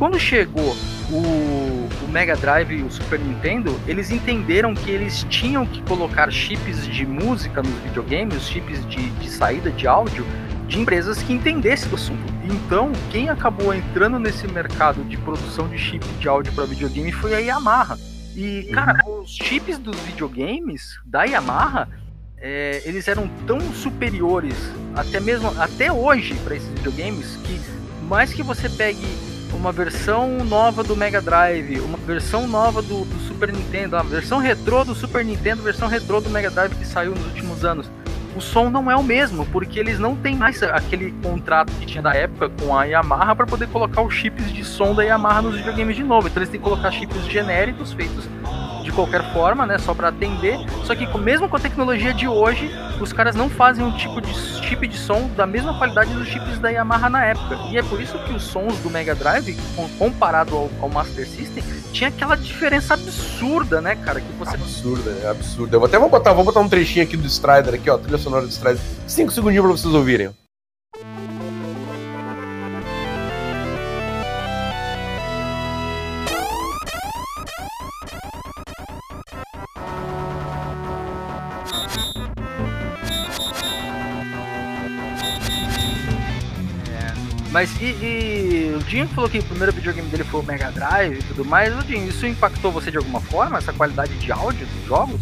Quando 0.00 0.18
chegou 0.18 0.74
o, 1.10 1.88
o 2.02 2.08
Mega 2.08 2.34
Drive 2.34 2.72
e 2.72 2.82
o 2.82 2.90
Super 2.90 3.20
Nintendo, 3.20 3.78
eles 3.86 4.10
entenderam 4.10 4.72
que 4.74 4.90
eles 4.90 5.26
tinham 5.28 5.66
que 5.66 5.82
colocar 5.82 6.32
chips 6.32 6.86
de 6.86 7.04
música 7.04 7.62
nos 7.62 7.74
videogames, 7.82 8.48
chips 8.48 8.88
de, 8.88 9.10
de 9.10 9.28
saída 9.28 9.70
de 9.70 9.86
áudio, 9.86 10.24
de 10.66 10.80
empresas 10.80 11.22
que 11.22 11.34
entendessem 11.34 11.90
do 11.90 11.96
assunto. 11.96 12.32
Então, 12.44 12.92
quem 13.10 13.28
acabou 13.28 13.74
entrando 13.74 14.18
nesse 14.18 14.48
mercado 14.48 15.04
de 15.04 15.18
produção 15.18 15.68
de 15.68 15.76
chip 15.76 16.02
de 16.18 16.26
áudio 16.26 16.54
para 16.54 16.64
videogame 16.64 17.12
foi 17.12 17.34
a 17.34 17.38
Yamaha. 17.38 17.98
E, 18.34 18.70
cara, 18.72 19.02
os 19.06 19.30
chips 19.30 19.76
dos 19.76 20.00
videogames 20.00 20.98
da 21.04 21.24
Yamaha, 21.24 21.86
é, 22.38 22.80
eles 22.86 23.06
eram 23.06 23.28
tão 23.46 23.60
superiores, 23.74 24.56
até 24.96 25.20
mesmo 25.20 25.52
até 25.60 25.92
hoje, 25.92 26.32
para 26.36 26.56
esses 26.56 26.70
videogames, 26.70 27.36
que 27.44 27.60
mais 28.08 28.32
que 28.32 28.42
você 28.42 28.66
pegue 28.66 29.29
uma 29.54 29.72
versão 29.72 30.44
nova 30.44 30.82
do 30.82 30.96
Mega 30.96 31.20
Drive, 31.20 31.80
uma 31.80 31.98
versão 31.98 32.46
nova 32.46 32.80
do, 32.80 33.04
do 33.04 33.18
Super 33.20 33.52
Nintendo, 33.52 33.96
a 33.96 34.02
versão 34.02 34.38
retrô 34.38 34.84
do 34.84 34.94
Super 34.94 35.24
Nintendo, 35.24 35.62
versão 35.62 35.88
retrô 35.88 36.20
do 36.20 36.30
Mega 36.30 36.50
Drive 36.50 36.74
que 36.74 36.86
saiu 36.86 37.12
nos 37.12 37.24
últimos 37.26 37.64
anos. 37.64 37.90
O 38.36 38.40
som 38.40 38.70
não 38.70 38.90
é 38.90 38.96
o 38.96 39.02
mesmo, 39.02 39.44
porque 39.46 39.78
eles 39.78 39.98
não 39.98 40.14
têm 40.14 40.36
mais 40.36 40.62
aquele 40.62 41.12
contrato 41.22 41.72
que 41.72 41.86
tinha 41.86 42.00
da 42.00 42.14
época 42.14 42.48
com 42.48 42.76
a 42.76 42.84
Yamaha 42.84 43.34
para 43.34 43.46
poder 43.46 43.66
colocar 43.68 44.02
os 44.02 44.14
chips 44.14 44.52
de 44.52 44.64
som 44.64 44.94
da 44.94 45.02
Yamaha 45.02 45.42
nos 45.42 45.56
videogames 45.56 45.96
de 45.96 46.04
novo. 46.04 46.28
Então 46.28 46.40
eles 46.40 46.48
têm 46.48 46.60
que 46.60 46.64
colocar 46.64 46.92
chips 46.92 47.26
genéricos 47.26 47.92
feitos 47.92 48.28
qualquer 49.00 49.32
forma, 49.32 49.66
né, 49.66 49.78
só 49.78 49.94
para 49.94 50.08
atender. 50.08 50.58
Só 50.84 50.94
que 50.94 51.06
mesmo 51.18 51.48
com 51.48 51.56
a 51.56 51.60
tecnologia 51.60 52.12
de 52.12 52.26
hoje, 52.28 52.70
os 53.00 53.12
caras 53.12 53.34
não 53.34 53.48
fazem 53.48 53.84
um 53.84 53.92
tipo 53.96 54.20
de 54.20 54.32
chip 54.34 54.86
de 54.86 54.96
som 54.96 55.28
da 55.36 55.46
mesma 55.46 55.76
qualidade 55.76 56.12
dos 56.12 56.28
chips 56.28 56.58
da 56.58 56.68
Yamaha 56.70 57.08
na 57.08 57.24
época. 57.24 57.58
E 57.70 57.78
é 57.78 57.82
por 57.82 58.00
isso 58.00 58.18
que 58.24 58.32
os 58.32 58.42
sons 58.42 58.76
do 58.78 58.90
Mega 58.90 59.14
Drive, 59.14 59.56
com- 59.74 59.88
comparado 59.98 60.54
ao, 60.56 60.70
ao 60.82 60.88
Master 60.88 61.26
System, 61.26 61.62
tinha 61.92 62.08
aquela 62.08 62.36
diferença 62.36 62.94
absurda, 62.94 63.80
né, 63.80 63.96
cara, 63.96 64.20
que 64.20 64.32
você 64.38 64.54
Absurda, 64.54 65.10
é 65.22 65.28
absurda. 65.30 65.76
Eu 65.76 65.84
até 65.84 65.98
vou 65.98 66.08
botar, 66.08 66.32
vou 66.32 66.44
botar 66.44 66.60
um 66.60 66.68
trechinho 66.68 67.04
aqui 67.04 67.16
do 67.16 67.26
Strider 67.26 67.74
aqui, 67.74 67.88
ó, 67.90 67.98
trilha 67.98 68.18
sonora 68.18 68.42
do 68.46 68.50
Strider. 68.52 68.80
Cinco 69.06 69.32
segundinhos 69.32 69.64
pra 69.66 69.76
vocês 69.76 69.94
ouvirem. 69.94 70.30
Mas 87.50 87.70
e, 87.80 87.84
e 87.84 88.76
o 88.76 88.82
Dinho 88.84 89.08
falou 89.08 89.28
que 89.28 89.38
o 89.38 89.42
primeiro 89.42 89.72
videogame 89.72 90.08
dele 90.08 90.24
foi 90.24 90.40
o 90.40 90.44
Mega 90.44 90.70
Drive 90.70 91.18
e 91.18 91.22
tudo 91.22 91.44
mais. 91.44 91.76
O 91.76 91.82
Dinho, 91.82 92.08
isso 92.08 92.26
impactou 92.26 92.70
você 92.70 92.90
de 92.90 92.96
alguma 92.96 93.20
forma, 93.20 93.58
essa 93.58 93.72
qualidade 93.72 94.14
de 94.18 94.30
áudio 94.30 94.66
dos 94.66 94.86
jogos? 94.86 95.20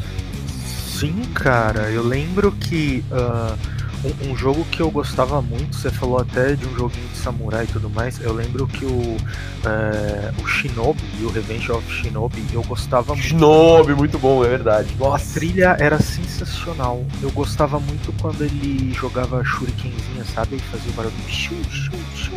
Sim, 0.99 1.23
cara, 1.33 1.91
eu 1.91 2.03
lembro 2.03 2.53
que 2.53 3.05
ah, 3.11 3.57
um, 4.05 4.31
um 4.31 4.37
jogo 4.37 4.65
que 4.67 4.81
eu 4.81 4.91
gostava 4.91 5.41
muito, 5.43 5.77
você 5.77 5.91
falou 5.91 6.19
até 6.19 6.55
de 6.55 6.67
um 6.67 6.77
joguinho 6.77 7.09
de 7.09 7.17
samurai 7.19 7.65
e 7.65 7.67
tudo 7.67 7.91
mais, 7.91 8.21
eu 8.21 8.33
lembro 8.33 8.67
que 8.67 8.85
o, 8.85 9.17
eh, 9.65 10.33
o 10.43 10.47
Shinobi 10.47 11.03
e 11.21 11.25
o 11.25 11.31
Revenge 11.31 11.71
of 11.73 11.85
Shinobi 11.91 12.45
eu 12.53 12.63
gostava 12.63 13.15
muito. 13.15 13.29
Shinobi, 13.29 13.95
muito 13.95 14.19
bom, 14.19 14.45
é 14.45 14.49
verdade. 14.49 14.95
A 15.01 15.05
Nossa. 15.05 15.35
trilha 15.35 15.77
era 15.79 16.01
sensacional. 16.01 17.05
Eu 17.23 17.31
gostava 17.31 17.79
muito 17.81 18.13
quando 18.21 18.43
ele 18.43 18.93
jogava 18.95 19.43
shurikenzinha, 19.45 20.25
sabe? 20.35 20.57
E 20.57 20.61
fazia 20.61 20.91
o 20.91 20.95
barulho 20.95 21.15
shum, 21.29 21.63
shum, 21.65 21.99
shum. 22.15 22.37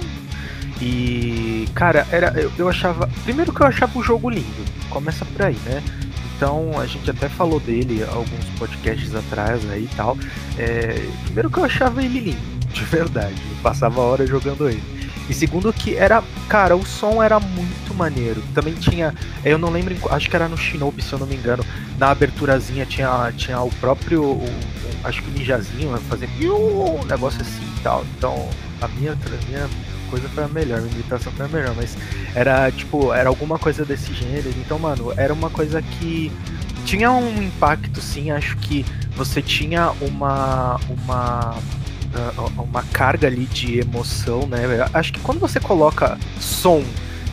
E, 0.82 1.68
cara, 1.76 2.08
era, 2.12 2.34
eu, 2.40 2.52
eu 2.58 2.68
achava. 2.68 3.08
Primeiro 3.24 3.54
que 3.54 3.62
eu 3.62 3.68
achava 3.68 3.98
o 3.98 4.04
jogo 4.04 4.30
lindo. 4.30 4.66
Começa 4.90 5.24
por 5.24 5.44
aí, 5.44 5.58
né? 5.66 5.84
Então 6.42 6.72
a 6.80 6.88
gente 6.88 7.08
até 7.08 7.30
falou 7.30 7.60
dele 7.60 8.04
alguns 8.04 8.44
podcasts 8.58 9.14
atrás 9.14 9.62
aí 9.70 9.84
e 9.84 9.96
tal. 9.96 10.18
É, 10.58 11.08
primeiro 11.26 11.52
que 11.52 11.60
eu 11.60 11.66
achava 11.66 12.04
ele 12.04 12.20
lindo, 12.20 12.58
de 12.74 12.84
verdade. 12.84 13.36
Eu 13.52 13.58
passava 13.62 14.02
a 14.02 14.06
hora 14.06 14.26
jogando 14.26 14.68
ele. 14.68 14.82
E 15.30 15.36
segundo 15.36 15.72
que 15.72 15.96
era, 15.96 16.24
cara, 16.50 16.76
o 16.76 16.84
som 16.84 17.22
era 17.22 17.40
muito 17.40 17.94
maneiro. 17.94 18.42
Também 18.56 18.74
tinha, 18.74 19.14
eu 19.46 19.60
não 19.60 19.70
lembro, 19.70 19.96
acho 20.10 20.28
que 20.32 20.36
era 20.36 20.50
no 20.50 20.58
Shinobi, 20.58 21.04
se 21.04 21.14
eu 21.14 21.20
não 21.20 21.28
me 21.28 21.36
engano, 21.36 21.64
na 22.00 22.10
aberturazinha 22.10 22.88
tinha, 22.88 23.32
tinha 23.38 23.62
o 23.62 23.70
próprio, 23.76 24.24
o- 24.24 24.50
acho 25.04 25.22
que 25.22 25.30
o 25.30 25.34
ninjazinho 25.34 25.96
fazendo 26.10 26.32
um 26.56 27.06
negócio 27.06 27.40
assim 27.40 27.64
e 27.78 27.80
tal. 27.84 28.04
Então 28.18 28.50
a 28.82 28.88
minha, 28.88 29.12
a 29.14 29.46
minha 29.48 29.70
coisa 30.12 30.28
foi 30.30 30.44
a 30.44 30.48
melhor, 30.50 30.80
a 30.80 30.82
imitação 30.82 31.32
foi 31.32 31.46
a 31.46 31.50
melhor, 31.50 31.74
mas 31.76 31.98
era 32.36 32.70
tipo, 32.70 33.14
era 33.14 33.30
alguma 33.30 33.58
coisa 33.58 33.86
desse 33.86 34.14
gênero. 34.14 34.50
Então, 34.58 34.78
mano, 34.78 35.14
era 35.16 35.34
uma 35.34 35.50
coisa 35.50 35.82
que 35.82 36.32
tinha 36.86 37.10
um 37.12 37.42
impacto, 37.42 38.02
sim. 38.02 38.30
Acho 38.30 38.58
que 38.58 38.86
você 39.16 39.42
tinha 39.42 39.92
uma 40.02 40.80
uma 40.90 41.58
ah, 42.14 42.62
uma 42.62 42.84
carga 42.92 43.28
ali 43.28 43.46
de 43.46 43.80
emoção, 43.80 44.46
né? 44.48 44.60
Acho 44.94 45.14
que 45.14 45.20
quando 45.22 45.40
você 45.40 45.60
coloca 45.60 46.18
som 46.40 46.84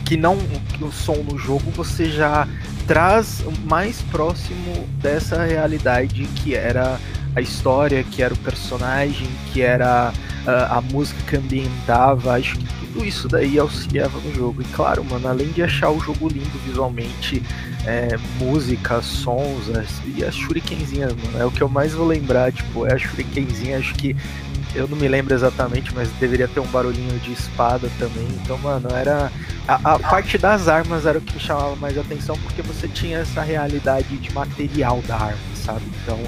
que 0.05 0.15
não 0.15 0.37
o 0.81 0.91
som 0.91 1.17
no 1.17 1.37
jogo, 1.37 1.69
você 1.71 2.09
já 2.09 2.47
traz 2.87 3.43
mais 3.65 4.01
próximo 4.03 4.87
dessa 4.99 5.43
realidade 5.43 6.23
que 6.35 6.55
era 6.55 6.99
a 7.35 7.41
história, 7.41 8.03
que 8.03 8.21
era 8.21 8.33
o 8.33 8.37
personagem, 8.37 9.27
que 9.51 9.61
era 9.61 10.11
ah, 10.45 10.77
a 10.77 10.81
música 10.81 11.21
que 11.27 11.35
ambientava. 11.37 12.33
Acho 12.33 12.57
que 12.57 12.65
tudo 12.87 13.05
isso 13.05 13.27
daí 13.27 13.57
auxiliava 13.59 14.19
no 14.19 14.33
jogo. 14.33 14.61
E 14.61 14.65
claro, 14.65 15.03
mano, 15.05 15.27
além 15.27 15.49
de 15.51 15.61
achar 15.63 15.89
o 15.89 15.99
jogo 15.99 16.27
lindo 16.27 16.57
visualmente, 16.65 17.41
é, 17.85 18.17
música, 18.37 19.01
sons 19.01 19.69
as- 19.69 20.01
e 20.05 20.23
as 20.23 20.35
shurikenzinhas, 20.35 21.13
mano. 21.15 21.39
É 21.39 21.45
o 21.45 21.51
que 21.51 21.61
eu 21.61 21.69
mais 21.69 21.93
vou 21.93 22.07
lembrar, 22.07 22.51
tipo, 22.51 22.85
é 22.85 22.93
a 22.93 22.97
shurikenzinha, 22.97 23.77
acho 23.77 23.93
que 23.95 24.15
eu 24.75 24.87
não 24.87 24.97
me 24.97 25.07
lembro 25.07 25.33
exatamente, 25.33 25.93
mas 25.95 26.09
deveria 26.19 26.47
ter 26.47 26.59
um 26.59 26.67
barulhinho 26.67 27.17
de 27.19 27.31
espada 27.33 27.89
também. 27.97 28.27
Então, 28.43 28.57
mano, 28.59 28.87
era. 28.91 29.31
A, 29.67 29.95
a 29.95 29.99
parte 29.99 30.37
das 30.37 30.67
armas 30.67 31.05
era 31.05 31.17
o 31.17 31.21
que 31.21 31.33
me 31.33 31.39
chamava 31.39 31.75
mais 31.75 31.97
atenção, 31.97 32.37
porque 32.39 32.61
você 32.61 32.87
tinha 32.87 33.19
essa 33.19 33.41
realidade 33.41 34.17
de 34.17 34.31
material 34.33 35.01
da 35.07 35.15
arma, 35.15 35.37
sabe? 35.55 35.81
Então, 36.03 36.19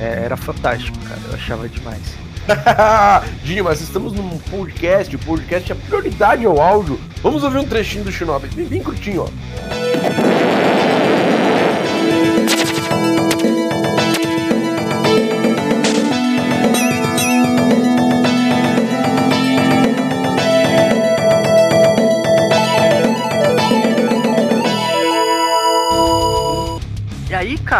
é, 0.00 0.24
era 0.24 0.36
fantástico, 0.36 0.98
cara. 1.00 1.20
Eu 1.28 1.34
achava 1.34 1.68
demais. 1.68 2.02
Dinho, 3.42 3.64
mas 3.64 3.80
estamos 3.80 4.12
num 4.12 4.38
podcast, 4.38 5.14
o 5.14 5.18
podcast 5.18 5.72
é 5.72 5.74
prioridade 5.74 6.46
ao 6.46 6.60
áudio. 6.60 7.00
Vamos 7.22 7.42
ouvir 7.42 7.58
um 7.58 7.66
trechinho 7.66 8.04
do 8.04 8.12
Shinobi, 8.12 8.48
bem, 8.48 8.66
bem 8.66 8.82
curtinho, 8.82 9.22
ó. 9.22 10.25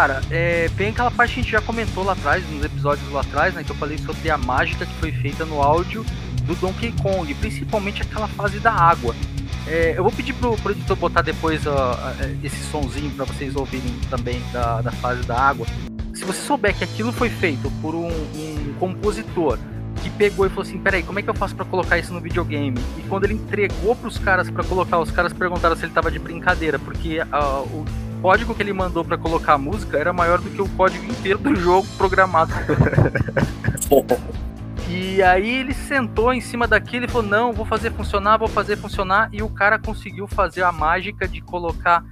Cara, 0.07 0.21
é, 0.31 0.69
aquela 0.89 1.11
parte 1.11 1.33
que 1.33 1.39
a 1.41 1.43
gente 1.43 1.51
já 1.51 1.61
comentou 1.61 2.03
lá 2.03 2.13
atrás, 2.13 2.49
nos 2.49 2.63
episódios 2.63 3.11
lá 3.11 3.21
atrás, 3.21 3.53
né? 3.53 3.63
Que 3.63 3.71
eu 3.71 3.75
falei 3.75 3.97
sobre 3.97 4.29
a 4.29 4.37
mágica 4.37 4.85
que 4.85 4.93
foi 4.95 5.11
feita 5.11 5.43
no 5.45 5.61
áudio 5.61 6.05
do 6.43 6.55
Donkey 6.55 6.93
Kong, 6.93 7.33
principalmente 7.35 8.01
aquela 8.01 8.27
fase 8.27 8.59
da 8.59 8.71
água. 8.71 9.13
É, 9.67 9.95
eu 9.97 10.03
vou 10.03 10.11
pedir 10.11 10.33
pro, 10.33 10.55
editor 10.71 10.95
botar 10.95 11.21
depois 11.21 11.67
ó, 11.67 11.97
esse 12.41 12.63
sonzinho 12.71 13.11
para 13.11 13.25
vocês 13.25 13.53
ouvirem 13.53 13.93
também 14.09 14.41
da, 14.53 14.81
da 14.81 14.91
fase 14.91 15.23
da 15.23 15.37
água. 15.37 15.67
Se 16.13 16.23
você 16.23 16.39
souber 16.41 16.73
que 16.73 16.85
aquilo 16.85 17.11
foi 17.11 17.29
feito 17.29 17.69
por 17.81 17.93
um, 17.93 18.07
um 18.07 18.73
compositor 18.79 19.59
que 20.01 20.09
pegou 20.09 20.45
e 20.45 20.49
falou 20.49 20.63
assim: 20.63 20.77
peraí, 20.77 21.03
como 21.03 21.19
é 21.19 21.21
que 21.21 21.29
eu 21.29 21.33
faço 21.33 21.53
para 21.53 21.65
colocar 21.65 21.97
isso 21.97 22.13
no 22.13 22.21
videogame? 22.21 22.79
E 22.97 23.01
quando 23.09 23.25
ele 23.25 23.33
entregou 23.33 23.93
pros 23.93 24.17
caras 24.17 24.49
para 24.49 24.63
colocar, 24.63 24.99
os 24.99 25.11
caras 25.11 25.33
perguntaram 25.33 25.75
se 25.75 25.83
ele 25.83 25.91
tava 25.91 26.09
de 26.09 26.17
brincadeira, 26.17 26.79
porque 26.79 27.19
uh, 27.19 27.63
o 27.63 27.85
código 28.21 28.53
que 28.53 28.61
ele 28.61 28.73
mandou 28.73 29.03
para 29.03 29.17
colocar 29.17 29.53
a 29.53 29.57
música 29.57 29.97
era 29.97 30.11
maior 30.11 30.39
do 30.39 30.49
que 30.49 30.61
o 30.61 30.69
código 30.69 31.05
inteiro 31.05 31.39
do 31.39 31.55
jogo 31.55 31.87
programado. 31.97 32.53
e 34.89 35.21
aí 35.21 35.49
ele 35.49 35.73
sentou 35.73 36.33
em 36.33 36.41
cima 36.41 36.67
daquilo 36.67 37.05
e 37.05 37.07
falou: 37.07 37.27
não, 37.27 37.53
vou 37.53 37.65
fazer 37.65 37.91
funcionar, 37.91 38.37
vou 38.37 38.47
fazer 38.47 38.77
funcionar. 38.77 39.29
E 39.31 39.41
o 39.41 39.49
cara 39.49 39.79
conseguiu 39.79 40.27
fazer 40.27 40.63
a 40.63 40.71
mágica 40.71 41.27
de 41.27 41.41
colocar 41.41 42.03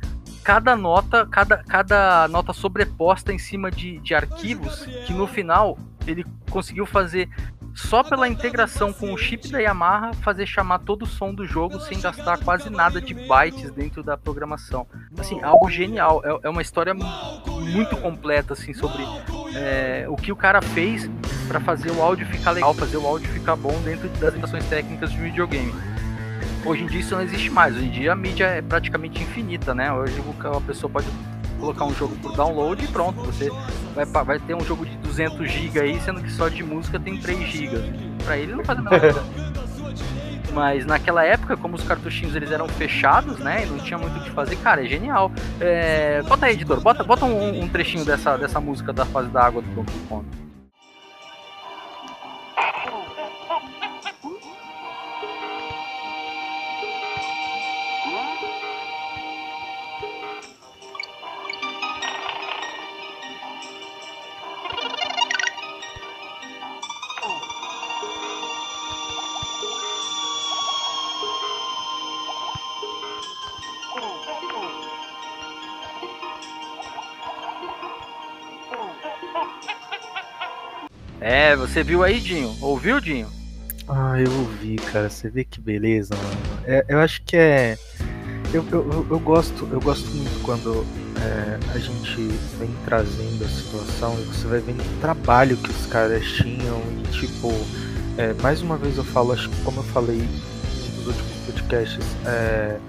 cada 0.44 0.76
nota, 0.76 1.26
cada, 1.26 1.58
cada 1.58 2.28
nota 2.28 2.54
sobreposta 2.54 3.34
em 3.34 3.40
cima 3.40 3.72
de, 3.72 3.98
de 4.00 4.14
arquivos, 4.14 4.86
que 5.08 5.14
no 5.14 5.26
final 5.26 5.78
ele 6.06 6.24
conseguiu 6.52 6.86
fazer 6.86 7.28
só 7.76 8.02
pela 8.02 8.28
integração 8.28 8.94
com 8.94 9.14
o 9.14 9.18
chip 9.18 9.52
da 9.52 9.60
Yamaha 9.60 10.14
fazer 10.14 10.48
chamar 10.48 10.80
todo 10.80 11.04
o 11.04 11.06
som 11.06 11.34
do 11.34 11.46
jogo 11.46 11.78
sem 11.82 12.00
gastar 12.00 12.38
quase 12.40 12.70
nada 12.70 13.02
de 13.02 13.14
bytes 13.14 13.70
dentro 13.70 14.02
da 14.02 14.18
programação. 14.18 14.88
Assim, 15.18 15.42
algo 15.44 15.70
genial. 15.70 16.22
É, 16.24 16.48
é 16.48 16.50
uma 16.50 16.62
história 16.62 16.94
muito 16.94 17.98
completa 17.98 18.54
assim 18.54 18.74
sobre 18.74 19.04
é, 19.56 20.06
o 20.08 20.16
que 20.16 20.32
o 20.32 20.36
cara 20.38 20.62
fez 20.62 21.10
para 21.50 21.60
fazer 21.60 21.92
o 21.92 22.02
áudio 22.02 22.26
ficar 22.28 22.52
legal, 22.52 22.74
fazer 22.74 22.98
o 22.98 23.06
áudio 23.06 23.28
ficar 23.30 23.58
bom 23.58 23.78
dentro 23.82 24.08
das 24.08 24.34
limitações 24.34 24.66
técnicas 24.68 25.12
de 25.12 25.18
videogame. 25.18 25.74
Hoje 26.66 26.84
em 26.84 26.88
dia 26.88 27.02
isso 27.02 27.14
não 27.14 27.22
existe 27.22 27.50
mais. 27.50 27.76
Hoje 27.76 27.88
em 27.88 27.92
dia 27.92 28.14
a 28.14 28.16
mídia 28.16 28.46
é 28.46 28.62
praticamente 28.62 29.22
infinita, 29.22 29.76
né? 29.76 29.92
Hoje 29.92 30.16
a 30.46 30.62
pessoa 30.62 30.90
pode 30.90 31.08
colocar 31.56 31.86
um 31.86 31.94
jogo 31.94 32.16
por 32.18 32.36
download 32.36 32.84
e 32.84 32.88
pronto, 32.88 33.22
você 33.22 33.50
vai, 33.94 34.06
vai 34.24 34.40
ter 34.40 34.56
um 34.56 34.62
jogo 34.62 34.86
de 34.86 34.96
200 34.98 35.50
GB 35.50 35.80
aí, 35.80 36.00
sendo 36.02 36.22
que 36.22 36.32
só 36.32 36.50
de 36.50 36.64
música 36.64 37.00
tem 37.00 37.18
3 37.18 37.40
GB. 37.40 37.78
Para 38.24 38.38
ele 38.38 38.54
não 38.54 38.64
faz 38.64 38.84
nada. 38.84 39.14
Mas 40.54 40.86
naquela 40.86 41.22
época, 41.22 41.58
como 41.58 41.76
os 41.76 41.84
cartuchinhos 41.84 42.34
eles 42.34 42.50
eram 42.50 42.66
fechados, 42.68 43.40
né, 43.40 43.64
e 43.64 43.66
não 43.66 43.78
tinha 43.78 43.98
muito 43.98 44.18
o 44.18 44.24
que 44.24 44.32
fazer, 44.32 44.56
cara, 44.56 44.86
é 44.86 44.88
genial. 44.88 45.30
É... 45.60 46.22
Bota 46.24 46.46
aí, 46.46 46.54
editor, 46.54 46.80
bota, 46.80 47.04
bota 47.04 47.26
um, 47.26 47.64
um, 47.64 47.68
trechinho 47.68 48.06
dessa, 48.06 48.38
dessa 48.38 48.62
música 48.62 48.94
da 48.94 49.06
fase 49.06 49.28
da 49.28 49.44
água 49.44 49.62
do 49.62 49.70
Donkey 49.76 50.00
Kong. 50.08 50.26
Você 81.76 81.84
viu 81.84 82.04
aí, 82.04 82.22
Dinho? 82.22 82.56
Ouviu, 82.62 83.02
Dinho? 83.02 83.28
Ah, 83.86 84.18
eu 84.18 84.32
ouvi, 84.32 84.78
cara. 84.78 85.10
Você 85.10 85.30
vê 85.30 85.44
que 85.44 85.60
beleza, 85.60 86.16
mano. 86.16 86.38
É, 86.66 86.86
eu 86.88 87.00
acho 87.00 87.22
que 87.24 87.36
é. 87.36 87.78
Eu, 88.54 88.66
eu, 88.72 89.06
eu, 89.10 89.20
gosto, 89.20 89.68
eu 89.70 89.82
gosto 89.82 90.10
muito 90.12 90.42
quando 90.46 90.86
é, 91.20 91.60
a 91.76 91.78
gente 91.78 92.16
vem 92.58 92.70
trazendo 92.86 93.44
a 93.44 93.50
situação 93.50 94.18
e 94.22 94.24
você 94.24 94.48
vai 94.48 94.62
vendo 94.62 94.80
o 94.80 95.02
trabalho 95.02 95.58
que 95.58 95.70
os 95.70 95.86
caras 95.88 96.24
tinham 96.24 96.82
e 97.04 97.12
tipo. 97.12 97.52
É, 98.18 98.32
mais 98.42 98.62
uma 98.62 98.78
vez 98.78 98.96
eu 98.96 99.04
falo, 99.04 99.34
acho 99.34 99.50
que 99.50 99.62
como 99.64 99.82
eu 99.82 99.84
falei 99.84 100.26
nos 100.96 101.08
últimos 101.08 101.34
podcasts, 101.46 102.06
é, 102.26 102.80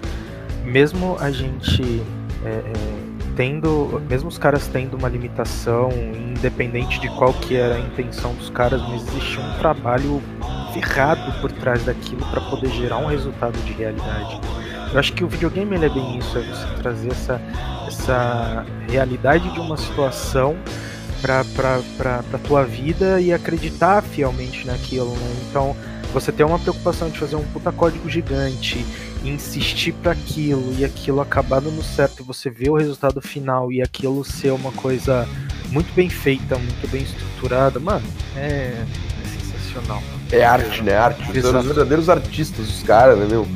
mesmo 0.63 1.17
a 1.19 1.29
gente 1.29 2.01
é, 2.45 2.49
é, 2.49 2.96
tendo, 3.37 4.01
mesmo 4.09 4.27
os 4.27 4.37
caras 4.39 4.67
tendo 4.67 4.97
uma 4.97 5.07
limitação, 5.07 5.91
independente 5.91 6.99
de 6.99 7.07
qual 7.09 7.31
que 7.31 7.55
era 7.55 7.75
a 7.75 7.79
intenção 7.79 8.33
dos 8.33 8.49
caras, 8.49 8.81
mas 8.81 9.07
existia 9.07 9.39
um 9.39 9.53
trabalho 9.59 10.21
ferrado 10.73 11.31
por 11.39 11.51
trás 11.51 11.85
daquilo 11.85 12.25
para 12.31 12.41
poder 12.41 12.69
gerar 12.71 12.97
um 12.97 13.05
resultado 13.05 13.55
de 13.63 13.71
realidade. 13.73 14.41
Eu 14.91 14.99
acho 14.99 15.13
que 15.13 15.23
o 15.23 15.27
videogame 15.27 15.75
ele 15.75 15.85
é 15.85 15.89
bem 15.89 16.17
isso, 16.17 16.35
é 16.35 16.41
você 16.41 16.81
trazer 16.81 17.11
essa, 17.11 17.39
essa 17.87 18.65
realidade 18.89 19.53
de 19.53 19.59
uma 19.59 19.77
situação 19.77 20.57
para 21.21 21.41
a 22.33 22.37
tua 22.39 22.63
vida 22.63 23.21
e 23.21 23.31
acreditar 23.31 24.01
fielmente 24.01 24.65
naquilo. 24.65 25.11
Né? 25.11 25.35
Então, 25.47 25.75
você 26.11 26.31
ter 26.31 26.43
uma 26.43 26.57
preocupação 26.57 27.09
de 27.09 27.19
fazer 27.19 27.35
um 27.35 27.43
puta 27.43 27.71
código 27.71 28.09
gigante, 28.09 28.83
insistir 29.23 29.93
para 29.93 30.11
aquilo 30.11 30.73
e 30.77 30.85
aquilo 30.85 31.21
acabar 31.21 31.59
dando 31.61 31.81
certo 31.83 32.23
você 32.23 32.49
ver 32.49 32.69
o 32.69 32.75
resultado 32.75 33.21
final 33.21 33.71
e 33.71 33.81
aquilo 33.81 34.23
ser 34.23 34.51
uma 34.51 34.71
coisa 34.71 35.27
muito 35.69 35.93
bem 35.93 36.09
feita, 36.09 36.57
muito 36.57 36.87
bem 36.89 37.03
estruturada, 37.03 37.79
mano, 37.79 38.05
é, 38.35 38.73
é 38.73 38.85
sensacional. 39.39 40.01
É 40.31 40.43
arte, 40.43 40.81
né? 40.81 40.95
Arte. 40.95 41.41
São 41.41 41.59
os 41.59 41.65
verdadeiros 41.65 42.09
artistas, 42.09 42.67
os 42.67 42.83
caras, 42.83 43.17
né, 43.17 43.25
meu? 43.29 43.47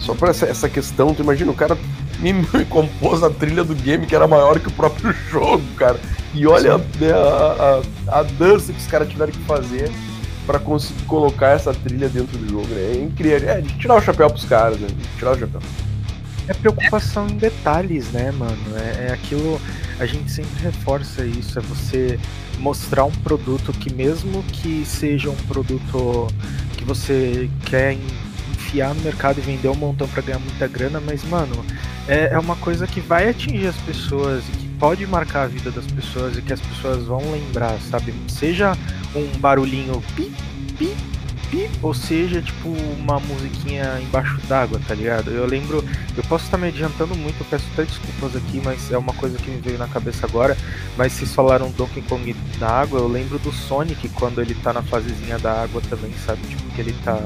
Só 0.00 0.14
por 0.14 0.28
essa, 0.28 0.46
essa 0.46 0.68
questão, 0.68 1.14
tu 1.14 1.22
imagina, 1.22 1.50
o 1.50 1.54
cara 1.54 1.76
me, 2.20 2.32
me, 2.54 2.64
compôs 2.68 3.22
a 3.22 3.30
trilha 3.30 3.64
do 3.64 3.74
game 3.74 4.06
que 4.06 4.14
era 4.14 4.26
maior 4.26 4.60
que 4.60 4.68
o 4.68 4.72
próprio 4.72 5.12
jogo, 5.30 5.64
cara. 5.76 5.98
E 6.34 6.46
olha 6.46 6.78
né, 6.78 7.12
a, 7.12 7.82
a, 8.08 8.20
a 8.20 8.22
dança 8.22 8.72
que 8.72 8.78
os 8.78 8.86
caras 8.86 9.08
tiveram 9.08 9.32
que 9.32 9.38
fazer 9.40 9.90
para 10.46 10.58
conseguir 10.58 11.04
colocar 11.04 11.48
essa 11.48 11.74
trilha 11.74 12.08
dentro 12.08 12.38
do 12.38 12.48
jogo, 12.48 12.68
né? 12.68 12.92
É 12.94 13.02
incrível. 13.02 13.48
É, 13.48 13.60
tirar 13.62 13.96
o 13.96 14.00
chapéu 14.00 14.30
pros 14.30 14.44
caras, 14.44 14.78
né? 14.78 14.86
Tirar 15.18 15.32
o 15.32 15.38
chapéu. 15.38 15.60
É 16.48 16.54
preocupação 16.54 17.26
em 17.26 17.36
detalhes, 17.36 18.12
né, 18.12 18.30
mano? 18.30 18.56
É, 18.76 19.08
é 19.08 19.12
aquilo. 19.12 19.60
A 19.98 20.06
gente 20.06 20.30
sempre 20.30 20.62
reforça 20.62 21.24
isso, 21.24 21.58
é 21.58 21.62
você 21.62 22.18
mostrar 22.58 23.04
um 23.04 23.12
produto 23.12 23.72
que 23.72 23.92
mesmo 23.92 24.42
que 24.44 24.84
seja 24.86 25.28
um 25.28 25.36
produto 25.48 26.28
que 26.76 26.84
você 26.84 27.50
quer 27.64 27.96
enfiar 28.52 28.94
no 28.94 29.02
mercado 29.02 29.38
e 29.38 29.42
vender 29.42 29.68
um 29.68 29.74
montão 29.74 30.06
para 30.08 30.22
ganhar 30.22 30.38
muita 30.38 30.66
grana, 30.66 31.00
mas 31.00 31.24
mano, 31.24 31.64
é, 32.08 32.32
é 32.32 32.38
uma 32.38 32.56
coisa 32.56 32.86
que 32.86 33.00
vai 33.00 33.28
atingir 33.28 33.66
as 33.66 33.76
pessoas 33.76 34.44
e 34.48 34.52
que 34.52 34.65
pode 34.78 35.06
marcar 35.06 35.42
a 35.42 35.46
vida 35.46 35.70
das 35.70 35.86
pessoas 35.86 36.36
e 36.36 36.42
que 36.42 36.52
as 36.52 36.60
pessoas 36.60 37.04
vão 37.04 37.20
lembrar, 37.30 37.78
sabe? 37.80 38.14
Seja 38.28 38.76
um 39.14 39.38
barulhinho 39.38 40.02
pi, 40.14 40.32
pi, 40.78 40.94
pi, 41.50 41.70
ou 41.82 41.94
seja, 41.94 42.42
tipo 42.42 42.68
uma 42.98 43.18
musiquinha 43.20 44.00
embaixo 44.00 44.38
d'água, 44.48 44.80
tá 44.86 44.94
ligado? 44.94 45.30
Eu 45.30 45.46
lembro, 45.46 45.84
eu 46.16 46.22
posso 46.24 46.44
estar 46.44 46.58
me 46.58 46.68
adiantando 46.68 47.14
muito, 47.16 47.40
eu 47.40 47.46
peço 47.46 47.64
até 47.72 47.84
desculpas 47.84 48.36
aqui, 48.36 48.60
mas 48.64 48.90
é 48.90 48.98
uma 48.98 49.14
coisa 49.14 49.38
que 49.38 49.50
me 49.50 49.60
veio 49.60 49.78
na 49.78 49.88
cabeça 49.88 50.26
agora. 50.26 50.56
Mas 50.96 51.12
vocês 51.12 51.32
falaram 51.34 51.70
Donkey 51.70 52.02
Kong 52.02 52.34
da 52.58 52.68
água, 52.68 53.00
eu 53.00 53.08
lembro 53.08 53.38
do 53.38 53.52
Sonic 53.52 54.08
quando 54.10 54.40
ele 54.40 54.54
tá 54.54 54.72
na 54.72 54.82
fasezinha 54.82 55.38
da 55.38 55.62
água 55.62 55.80
também, 55.88 56.12
sabe? 56.24 56.40
Tipo, 56.48 56.62
que 56.74 56.80
ele 56.80 56.94
tá. 57.04 57.18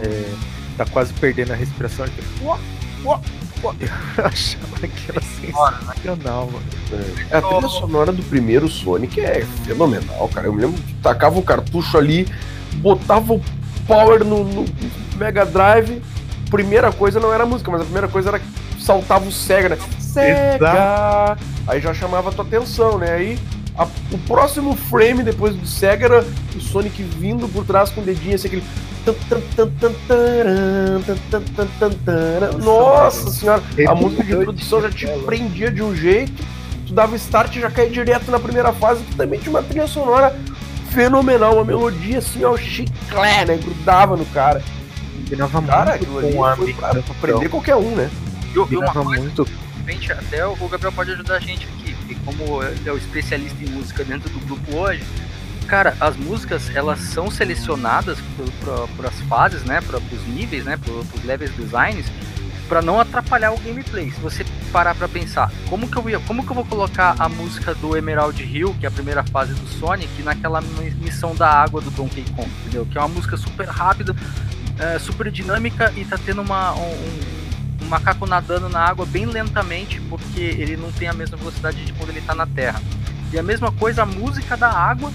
É, 0.00 0.34
tá 0.76 0.84
quase 0.86 1.12
perdendo 1.14 1.52
a 1.52 1.56
respiração. 1.56 2.04
Ele 2.04 2.14
fica, 2.14 2.58
eu 4.18 4.26
achava 4.26 4.88
que 4.88 5.10
era 5.10 5.20
sensacional, 5.20 6.46
mano. 6.46 6.62
É, 7.30 7.36
a 7.36 7.42
trilha 7.42 7.68
sonora 7.68 8.12
do 8.12 8.22
primeiro 8.24 8.68
Sonic 8.68 9.20
é 9.20 9.44
fenomenal, 9.64 10.28
cara. 10.28 10.46
Eu 10.46 10.52
me 10.52 10.62
lembro 10.62 10.80
que 10.80 10.94
tacava 10.94 11.38
o 11.38 11.42
cartucho 11.42 11.96
ali, 11.96 12.28
botava 12.74 13.32
o 13.32 13.42
power 13.86 14.24
no, 14.24 14.44
no 14.44 14.64
Mega 15.16 15.44
Drive. 15.44 16.02
Primeira 16.50 16.92
coisa 16.92 17.18
não 17.18 17.32
era 17.32 17.46
música, 17.46 17.70
mas 17.70 17.80
a 17.80 17.84
primeira 17.84 18.08
coisa 18.08 18.30
era 18.30 18.40
saltava 18.78 19.26
o 19.26 19.32
Sega, 19.32 19.70
né? 19.70 19.78
Sega! 19.98 20.56
Exato. 20.56 21.42
Aí 21.66 21.80
já 21.80 21.94
chamava 21.94 22.28
a 22.28 22.32
tua 22.32 22.44
atenção, 22.44 22.98
né? 22.98 23.12
Aí 23.12 23.38
a, 23.76 23.84
o 23.84 24.18
próximo 24.26 24.76
frame 24.76 25.22
depois 25.22 25.54
do 25.54 25.66
Sega 25.66 26.04
era 26.04 26.24
o 26.54 26.60
Sonic 26.60 27.02
vindo 27.02 27.48
por 27.48 27.64
trás 27.64 27.90
com 27.90 28.00
o 28.00 28.04
dedinho 28.04 28.34
assim, 28.34 28.46
aquele 28.46 28.64
nossa 32.58 33.30
senhora, 33.30 33.62
a 33.88 33.94
música 33.94 34.24
de 34.24 34.32
introdução 34.32 34.80
já 34.82 34.90
te 34.90 35.06
prendia 35.24 35.70
de 35.70 35.82
um 35.82 35.94
jeito, 35.94 36.32
tu 36.86 36.92
dava 36.92 37.14
start 37.16 37.56
e 37.56 37.60
já 37.60 37.70
caía 37.70 37.90
direto 37.90 38.30
na 38.30 38.38
primeira 38.40 38.72
fase, 38.72 39.02
que 39.04 39.14
também 39.14 39.38
tinha 39.38 39.50
uma 39.50 39.62
trilha 39.62 39.86
sonora 39.86 40.34
fenomenal, 40.90 41.54
uma 41.54 41.64
melodia 41.64 42.18
assim, 42.18 42.44
ó, 42.44 42.56
chiclé, 42.56 43.44
né? 43.44 43.56
Grudava 43.56 44.16
no 44.16 44.24
cara. 44.26 44.62
Combinava 45.16 45.62
cara, 45.62 45.94
aquilo 45.94 46.18
ali 46.18 46.32
foi 46.56 46.74
pra, 46.74 46.94
pra 46.94 47.14
prender 47.20 47.50
qualquer 47.50 47.76
um, 47.76 47.94
né? 47.96 48.10
Coisa, 49.04 49.20
muito. 49.20 49.48
Até 50.12 50.46
o 50.46 50.68
Gabriel 50.68 50.92
pode 50.92 51.10
ajudar 51.12 51.34
a 51.36 51.40
gente 51.40 51.66
aqui, 51.66 51.94
porque 51.94 52.16
como 52.24 52.62
ele 52.62 52.88
é 52.88 52.92
o 52.92 52.96
especialista 52.96 53.62
em 53.62 53.68
música 53.68 54.04
dentro 54.04 54.30
do 54.30 54.38
grupo 54.46 54.76
hoje, 54.76 55.02
Cara, 55.74 55.96
as 55.98 56.16
músicas 56.16 56.70
elas 56.72 57.00
são 57.00 57.28
selecionadas 57.28 58.16
para 58.96 59.08
as 59.08 59.20
fases, 59.22 59.64
né, 59.64 59.80
para 59.80 59.98
os 59.98 60.26
níveis, 60.28 60.64
né, 60.64 60.76
para 60.76 60.92
os 60.92 61.24
levels 61.24 61.50
designs, 61.56 62.06
para 62.68 62.80
não 62.80 63.00
atrapalhar 63.00 63.50
o 63.50 63.58
gameplay. 63.58 64.08
Se 64.12 64.20
você 64.20 64.46
parar 64.70 64.94
para 64.94 65.08
pensar, 65.08 65.50
como 65.68 65.88
que 65.88 65.96
eu 65.96 66.08
ia, 66.08 66.20
como 66.20 66.44
que 66.46 66.52
eu 66.52 66.54
vou 66.54 66.64
colocar 66.64 67.16
a 67.18 67.28
música 67.28 67.74
do 67.74 67.96
Emerald 67.96 68.40
Hill, 68.40 68.72
que 68.78 68.86
é 68.86 68.88
a 68.88 68.92
primeira 68.92 69.24
fase 69.24 69.52
do 69.52 69.66
Sonic, 69.66 70.22
naquela 70.22 70.60
missão 70.60 71.34
da 71.34 71.50
água 71.50 71.80
do 71.80 71.90
Donkey 71.90 72.24
Kong, 72.36 72.48
entendeu? 72.60 72.86
Que 72.86 72.96
é 72.96 73.00
uma 73.00 73.08
música 73.08 73.36
super 73.36 73.66
rápida, 73.66 74.14
é, 74.78 74.96
super 75.00 75.28
dinâmica 75.28 75.92
e 75.96 76.04
tá 76.04 76.16
tendo 76.16 76.40
uma 76.40 76.72
um, 76.74 77.82
um 77.82 77.88
macaco 77.88 78.28
nadando 78.28 78.68
na 78.68 78.78
água 78.78 79.04
bem 79.04 79.26
lentamente, 79.26 80.00
porque 80.02 80.38
ele 80.40 80.76
não 80.76 80.92
tem 80.92 81.08
a 81.08 81.12
mesma 81.12 81.36
velocidade 81.36 81.84
de 81.84 81.92
quando 81.94 82.10
ele 82.10 82.20
tá 82.20 82.32
na 82.32 82.46
terra. 82.46 82.80
E 83.32 83.38
a 83.40 83.42
mesma 83.42 83.72
coisa 83.72 84.04
a 84.04 84.06
música 84.06 84.56
da 84.56 84.70
água 84.70 85.10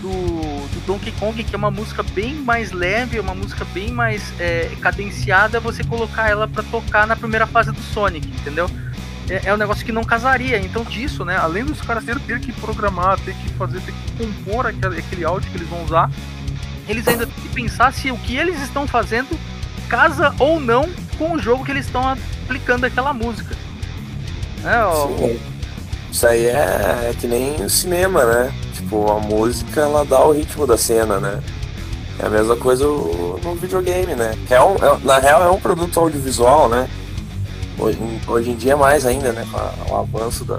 do, 0.00 0.10
do, 0.10 0.86
Donkey 0.86 1.12
Kong, 1.12 1.42
que 1.42 1.54
é 1.54 1.58
uma 1.58 1.70
música 1.70 2.02
bem 2.02 2.34
mais 2.34 2.72
leve, 2.72 3.20
uma 3.20 3.34
música 3.34 3.64
bem 3.66 3.90
mais 3.90 4.22
é, 4.38 4.70
cadenciada, 4.80 5.60
você 5.60 5.84
colocar 5.84 6.28
ela 6.28 6.48
para 6.48 6.62
tocar 6.62 7.06
na 7.06 7.16
primeira 7.16 7.46
fase 7.46 7.70
do 7.70 7.80
Sonic, 7.80 8.26
entendeu? 8.28 8.68
É, 9.28 9.42
é, 9.44 9.54
um 9.54 9.56
negócio 9.56 9.84
que 9.84 9.92
não 9.92 10.02
casaria. 10.02 10.58
Então, 10.58 10.82
disso, 10.84 11.24
né? 11.24 11.36
Além 11.36 11.64
dos 11.64 11.80
caras 11.80 12.04
terem 12.04 12.20
ter 12.22 12.40
que 12.40 12.52
programar, 12.52 13.18
ter 13.20 13.34
que 13.34 13.48
fazer, 13.50 13.80
ter 13.80 13.92
que 13.92 14.26
compor 14.26 14.66
aquele, 14.66 14.98
aquele 14.98 15.24
áudio 15.24 15.50
que 15.50 15.56
eles 15.56 15.68
vão 15.68 15.84
usar, 15.84 16.10
eles 16.88 17.06
ainda 17.06 17.26
têm 17.26 17.34
que 17.42 17.48
pensar 17.50 17.92
se 17.92 18.10
o 18.10 18.18
que 18.18 18.36
eles 18.36 18.60
estão 18.60 18.86
fazendo 18.86 19.38
casa 19.88 20.34
ou 20.38 20.58
não 20.58 20.88
com 21.16 21.32
o 21.32 21.38
jogo 21.38 21.64
que 21.64 21.70
eles 21.70 21.86
estão 21.86 22.08
aplicando 22.08 22.84
aquela 22.84 23.12
música. 23.12 23.54
É, 24.64 24.82
ó, 24.82 25.08
Isso 26.10 26.26
aí 26.26 26.46
é, 26.46 27.10
é 27.10 27.14
que 27.18 27.26
nem 27.26 27.54
o 27.64 27.70
cinema, 27.70 28.24
né? 28.24 28.52
Tipo, 28.90 29.08
a 29.08 29.20
música 29.20 29.82
ela 29.82 30.04
dá 30.04 30.20
o 30.24 30.32
ritmo 30.32 30.66
da 30.66 30.76
cena, 30.76 31.20
né? 31.20 31.40
É 32.18 32.26
a 32.26 32.28
mesma 32.28 32.56
coisa 32.56 32.84
no 32.84 33.54
videogame, 33.54 34.16
né? 34.16 34.34
É 34.50 34.60
um, 34.60 34.74
é, 34.74 34.98
na 35.04 35.20
real 35.20 35.44
é 35.44 35.48
um 35.48 35.60
produto 35.60 36.00
audiovisual, 36.00 36.68
né? 36.68 36.90
Hoje, 37.78 37.98
hoje 38.26 38.50
em 38.50 38.56
dia 38.56 38.76
mais 38.76 39.06
ainda, 39.06 39.30
né? 39.30 39.46
Com 39.52 39.94
o 39.94 39.96
avanço 39.96 40.44
da, 40.44 40.58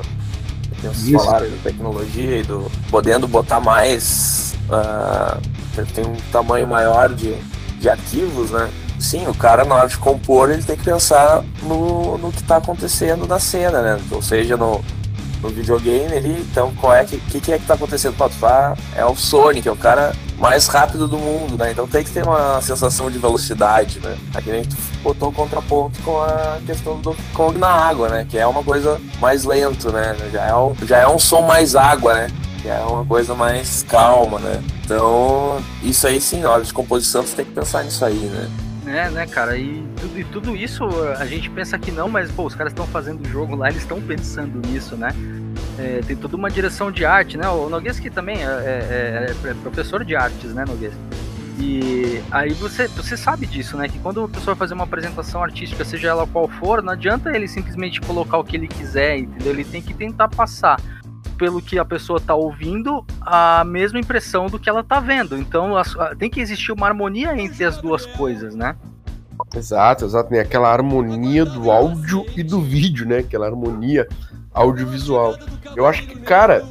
falaram, 1.20 1.50
da 1.50 1.58
tecnologia 1.62 2.38
e 2.38 2.44
do 2.44 2.72
podendo 2.90 3.28
botar 3.28 3.60
mais 3.60 4.56
uh, 4.70 5.86
tem 5.94 6.06
um 6.06 6.16
tamanho 6.32 6.66
maior 6.66 7.14
de, 7.14 7.36
de 7.82 7.90
arquivos, 7.90 8.52
né? 8.52 8.70
Sim, 8.98 9.28
o 9.28 9.34
cara 9.34 9.66
na 9.66 9.76
hora 9.76 9.90
de 9.90 9.98
compor 9.98 10.50
ele 10.50 10.64
tem 10.64 10.78
que 10.78 10.86
pensar 10.86 11.44
no, 11.64 12.18
no 12.18 12.32
que 12.32 12.40
está 12.40 12.58
acontecendo 12.58 13.28
na 13.28 13.40
cena, 13.40 13.82
né? 13.82 14.02
Ou 14.10 14.22
seja, 14.22 14.56
no, 14.56 14.82
no 15.42 15.50
videogame 15.50 16.14
ali, 16.14 16.48
então 16.52 16.74
qual 16.80 16.94
é 16.94 17.04
que, 17.04 17.18
que, 17.18 17.40
que 17.40 17.52
é 17.54 17.58
que 17.60 17.66
tá 17.66 17.74
acontecendo? 17.74 18.16
Pô, 18.16 18.30
tá, 18.30 18.76
é 18.96 19.06
o 19.06 19.16
Sonic, 19.16 19.68
é 19.68 19.72
o 19.72 19.76
cara 19.76 20.14
mais 20.38 20.68
rápido 20.68 21.08
do 21.08 21.18
mundo, 21.18 21.58
né? 21.58 21.72
Então 21.72 21.88
tem 21.88 22.04
que 22.04 22.10
ter 22.10 22.24
uma 22.24 22.62
sensação 22.62 23.12
de 23.12 23.20
velocidade, 23.20 24.00
né? 24.00 24.18
Aqui 24.34 24.52
nem 24.52 24.64
tu 24.64 24.76
botou 25.04 25.30
o 25.30 25.32
contraponto 25.32 26.02
com 26.02 26.20
a 26.20 26.60
questão 26.66 27.00
do 27.00 27.16
Kong 27.34 27.58
na 27.58 27.70
água, 27.70 28.10
né? 28.10 28.26
Que 28.28 28.40
é 28.40 28.48
uma 28.48 28.64
coisa 28.64 29.00
mais 29.20 29.44
lento, 29.44 29.92
né? 29.92 30.16
Já 30.32 30.46
é, 30.48 30.56
um, 30.56 30.76
já 30.84 30.98
é 30.98 31.08
um 31.08 31.20
som 31.20 31.42
mais 31.42 31.76
água, 31.76 32.14
né? 32.16 32.28
Que 32.62 32.70
é 32.70 32.80
uma 32.80 33.06
coisa 33.06 33.36
mais 33.36 33.84
calma, 33.88 34.40
né? 34.40 34.64
Então, 34.84 35.62
isso 35.84 36.08
aí 36.08 36.20
sim, 36.20 36.42
na 36.42 36.50
hora 36.50 36.64
de 36.64 36.74
composição 36.74 37.22
você 37.22 37.36
tem 37.36 37.46
que 37.46 37.52
pensar 37.52 37.84
nisso 37.84 38.04
aí, 38.04 38.16
né? 38.16 38.50
É, 38.92 39.10
né, 39.10 39.26
cara? 39.26 39.58
E 39.58 39.82
tudo, 40.00 40.20
e 40.20 40.24
tudo 40.26 40.56
isso 40.56 40.84
a 41.18 41.26
gente 41.26 41.50
pensa 41.50 41.80
que 41.80 41.92
não, 41.92 42.10
mas 42.10 42.30
pô, 42.30 42.46
os 42.46 42.54
caras 42.54 42.74
estão 42.74 42.86
fazendo 42.86 43.26
o 43.26 43.30
jogo 43.30 43.56
lá, 43.56 43.70
eles 43.70 43.84
estão 43.84 44.02
pensando 44.02 44.68
nisso, 44.68 44.98
né? 44.98 45.10
É, 45.80 46.02
tem 46.06 46.16
toda 46.16 46.36
uma 46.36 46.52
direção 46.52 46.92
de 46.92 47.06
arte, 47.06 47.38
né? 47.38 47.48
O 47.48 47.70
que 48.02 48.10
também 48.10 48.44
é, 48.44 48.46
é, 48.46 49.36
é, 49.46 49.50
é 49.50 49.54
professor 49.54 50.04
de 50.04 50.14
artes, 50.16 50.54
né, 50.54 50.66
Noguês? 50.68 50.94
E 51.58 52.22
aí 52.32 52.52
você, 52.54 52.88
você 52.88 53.16
sabe 53.16 53.46
disso, 53.46 53.78
né? 53.78 53.88
Que 53.88 53.98
quando 54.00 54.18
uma 54.18 54.30
pessoa 54.30 54.56
fazer 54.56 54.74
uma 54.74 54.84
apresentação 54.84 55.42
artística, 55.42 55.86
seja 55.86 56.10
ela 56.10 56.28
qual 56.28 56.50
for, 56.50 56.84
não 56.84 56.92
adianta 56.92 57.34
ele 57.34 57.48
simplesmente 57.48 58.02
colocar 58.02 58.40
o 58.40 58.44
que 58.44 58.58
ele 58.58 58.68
quiser, 58.68 59.20
entendeu? 59.20 59.54
Ele 59.54 59.64
tem 59.64 59.82
que 59.82 59.94
tentar 59.94 60.28
passar 60.28 60.82
pelo 61.42 61.60
que 61.60 61.80
a 61.80 61.84
pessoa 61.84 62.18
está 62.18 62.36
ouvindo, 62.36 63.04
a 63.20 63.64
mesma 63.66 64.00
impressão 64.00 64.46
do 64.46 64.60
que 64.60 64.70
ela 64.70 64.82
está 64.82 65.00
vendo. 65.00 65.36
Então 65.36 65.72
tem 66.20 66.30
que 66.30 66.40
existir 66.40 66.72
uma 66.72 66.86
harmonia 66.86 67.36
entre 67.36 67.66
as 67.66 67.80
duas 67.80 68.06
coisas, 68.06 68.54
né? 68.54 68.76
Exato, 69.56 70.06
exato. 70.06 70.30
Tem 70.30 70.40
aquela 70.40 70.72
harmonia 70.72 71.44
do 71.44 71.72
áudio 71.72 72.24
e 72.38 72.44
do 72.44 72.62
vídeo, 72.62 73.08
né? 73.08 73.18
Aquela 73.18 73.48
harmonia 73.48 74.08
audiovisual. 74.54 75.36
Eu 75.76 75.88
acho 75.88 76.06
que, 76.06 76.20
cara, 76.20 76.64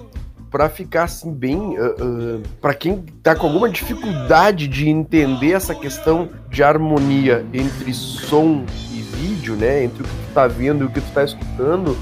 para 0.49 0.69
ficar 0.69 1.03
assim 1.03 1.33
bem, 1.33 1.59
uh, 1.59 2.37
uh, 2.37 2.43
para 2.61 2.73
quem 2.73 3.05
tá 3.25 3.35
com 3.35 3.49
alguma 3.49 3.69
dificuldade 3.69 4.69
de 4.69 4.89
entender 4.89 5.51
essa 5.51 5.75
questão 5.75 6.29
de 6.49 6.63
harmonia 6.63 7.45
entre 7.53 7.93
som 7.93 8.65
e 8.93 9.01
vídeo, 9.17 9.57
né, 9.57 9.83
entre 9.83 10.05
o 10.05 10.07
que 10.07 10.13
tu 10.13 10.33
tá 10.33 10.47
vendo 10.47 10.85
e 10.85 10.87
o 10.87 10.91
que 10.91 11.01
tu 11.01 11.11
tá 11.13 11.25
escutando, 11.25 11.97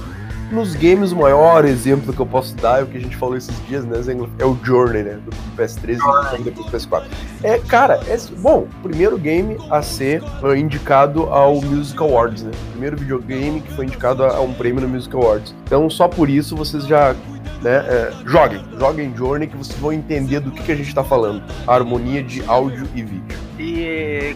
nos 0.51 0.75
games, 0.75 1.13
o 1.13 1.17
maior 1.17 1.65
exemplo 1.65 2.13
que 2.13 2.21
eu 2.21 2.27
posso 2.27 2.55
dar 2.57 2.81
é 2.81 2.83
o 2.83 2.87
que 2.87 2.97
a 2.97 3.01
gente 3.01 3.17
falou 3.17 3.37
esses 3.37 3.55
dias, 3.67 3.85
né, 3.85 4.01
Zengler? 4.01 4.29
É 4.39 4.45
o 4.45 4.57
Journey, 4.63 5.03
né? 5.03 5.19
Do 5.25 5.31
PS3 5.57 5.99
e 6.39 6.43
depois 6.43 6.67
do 6.67 6.73
PS4. 6.73 7.05
É, 7.43 7.59
cara, 7.59 8.01
é, 8.07 8.17
bom, 8.39 8.67
primeiro 8.83 9.19
game 9.19 9.57
a 9.71 9.83
ser 9.83 10.23
uh, 10.43 10.55
indicado 10.55 11.25
ao 11.25 11.61
Music 11.61 12.01
Awards, 12.01 12.43
né? 12.43 12.51
Primeiro 12.71 12.97
videogame 12.97 13.61
que 13.61 13.73
foi 13.75 13.85
indicado 13.87 14.25
a, 14.25 14.37
a 14.37 14.41
um 14.41 14.53
prêmio 14.55 14.81
no 14.81 14.89
Music 14.89 15.15
Awards. 15.15 15.55
Então, 15.65 15.89
só 15.91 16.09
por 16.09 16.29
isso 16.29 16.57
vocês 16.57 16.87
já 16.87 17.15
né? 17.63 17.77
É, 17.89 18.13
joguem, 18.25 18.65
joguem 18.79 19.17
Journey 19.17 19.49
que 19.49 19.57
vocês 19.57 19.79
vão 19.79 19.93
entender 19.93 20.41
do 20.41 20.51
que, 20.51 20.63
que 20.63 20.73
a 20.73 20.77
gente 20.77 20.89
está 20.89 21.03
falando. 21.03 21.43
A 21.67 21.75
harmonia 21.75 22.23
de 22.23 22.43
áudio 22.47 22.87
e 22.95 23.03
vídeo. 23.03 23.48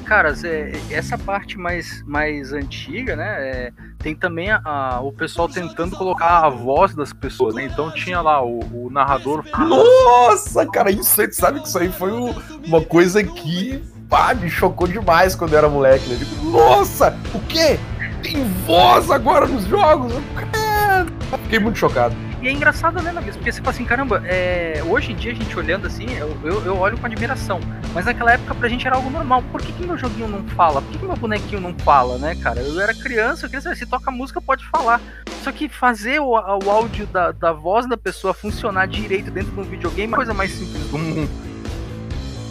Cara, 0.04 0.34
essa 0.90 1.18
parte 1.18 1.58
mais, 1.58 2.02
mais 2.06 2.52
antiga, 2.52 3.16
né? 3.16 3.36
É, 3.38 3.72
tem 3.98 4.14
também 4.14 4.50
a, 4.50 4.60
a, 4.64 5.00
o 5.00 5.12
pessoal 5.12 5.48
tentando 5.48 5.96
colocar 5.96 6.44
a 6.44 6.48
voz 6.48 6.94
das 6.94 7.12
pessoas, 7.12 7.54
né? 7.54 7.64
Então 7.64 7.90
tinha 7.92 8.20
lá 8.20 8.44
o, 8.44 8.60
o 8.86 8.90
narrador. 8.90 9.44
Nossa, 9.58 10.66
cara, 10.66 10.90
isso 10.90 11.16
sabe 11.32 11.60
que 11.60 11.68
isso 11.68 11.78
aí 11.78 11.90
foi 11.90 12.12
uma 12.12 12.80
coisa 12.82 13.22
que 13.22 13.82
pá, 14.08 14.34
me 14.34 14.50
chocou 14.50 14.86
demais 14.86 15.34
quando 15.34 15.52
eu 15.52 15.58
era 15.58 15.68
moleque, 15.68 16.08
né? 16.08 16.16
Digo, 16.16 16.50
nossa, 16.50 17.16
o 17.34 17.40
quê? 17.40 17.78
Tem 18.22 18.44
voz 18.66 19.10
agora 19.10 19.46
nos 19.46 19.64
jogos? 19.64 20.12
Fiquei 21.44 21.58
muito 21.58 21.78
chocado. 21.78 22.14
E 22.42 22.48
é 22.48 22.50
engraçado, 22.50 23.00
né, 23.00 23.12
Nagus? 23.12 23.36
Porque 23.36 23.52
você 23.52 23.60
fala 23.60 23.70
assim, 23.70 23.84
caramba, 23.84 24.20
é... 24.26 24.82
hoje 24.84 25.12
em 25.12 25.14
dia 25.14 25.30
a 25.30 25.34
gente 25.34 25.56
olhando 25.56 25.86
assim, 25.86 26.06
eu, 26.16 26.36
eu, 26.42 26.64
eu, 26.64 26.76
olho 26.76 26.98
com 26.98 27.06
admiração. 27.06 27.60
Mas 27.94 28.04
naquela 28.04 28.32
época 28.32 28.52
pra 28.54 28.68
gente 28.68 28.84
era 28.84 28.96
algo 28.96 29.08
normal. 29.10 29.44
Por 29.52 29.62
que, 29.62 29.72
que 29.72 29.86
meu 29.86 29.96
joguinho 29.96 30.26
não 30.26 30.44
fala? 30.48 30.82
Por 30.82 30.90
que, 30.90 30.98
que 30.98 31.04
meu 31.04 31.16
bonequinho 31.16 31.60
não 31.60 31.72
fala, 31.78 32.18
né, 32.18 32.34
cara? 32.34 32.60
Eu 32.60 32.80
era 32.80 32.92
criança, 32.92 33.46
eu 33.46 33.48
queria 33.48 33.62
saber, 33.62 33.76
se 33.76 33.86
toca 33.86 34.10
música 34.10 34.40
pode 34.40 34.66
falar. 34.66 35.00
Só 35.44 35.52
que 35.52 35.68
fazer 35.68 36.20
o, 36.20 36.30
o 36.30 36.70
áudio 36.70 37.06
da, 37.06 37.30
da 37.30 37.52
voz 37.52 37.88
da 37.88 37.96
pessoa 37.96 38.34
funcionar 38.34 38.86
direito 38.86 39.30
dentro 39.30 39.52
de 39.52 39.60
um 39.60 39.64
videogame 39.64 40.12
é 40.12 40.14
a 40.14 40.16
coisa 40.16 40.34
mais 40.34 40.50
simples 40.50 40.84
do 40.88 40.98
mundo. 40.98 41.30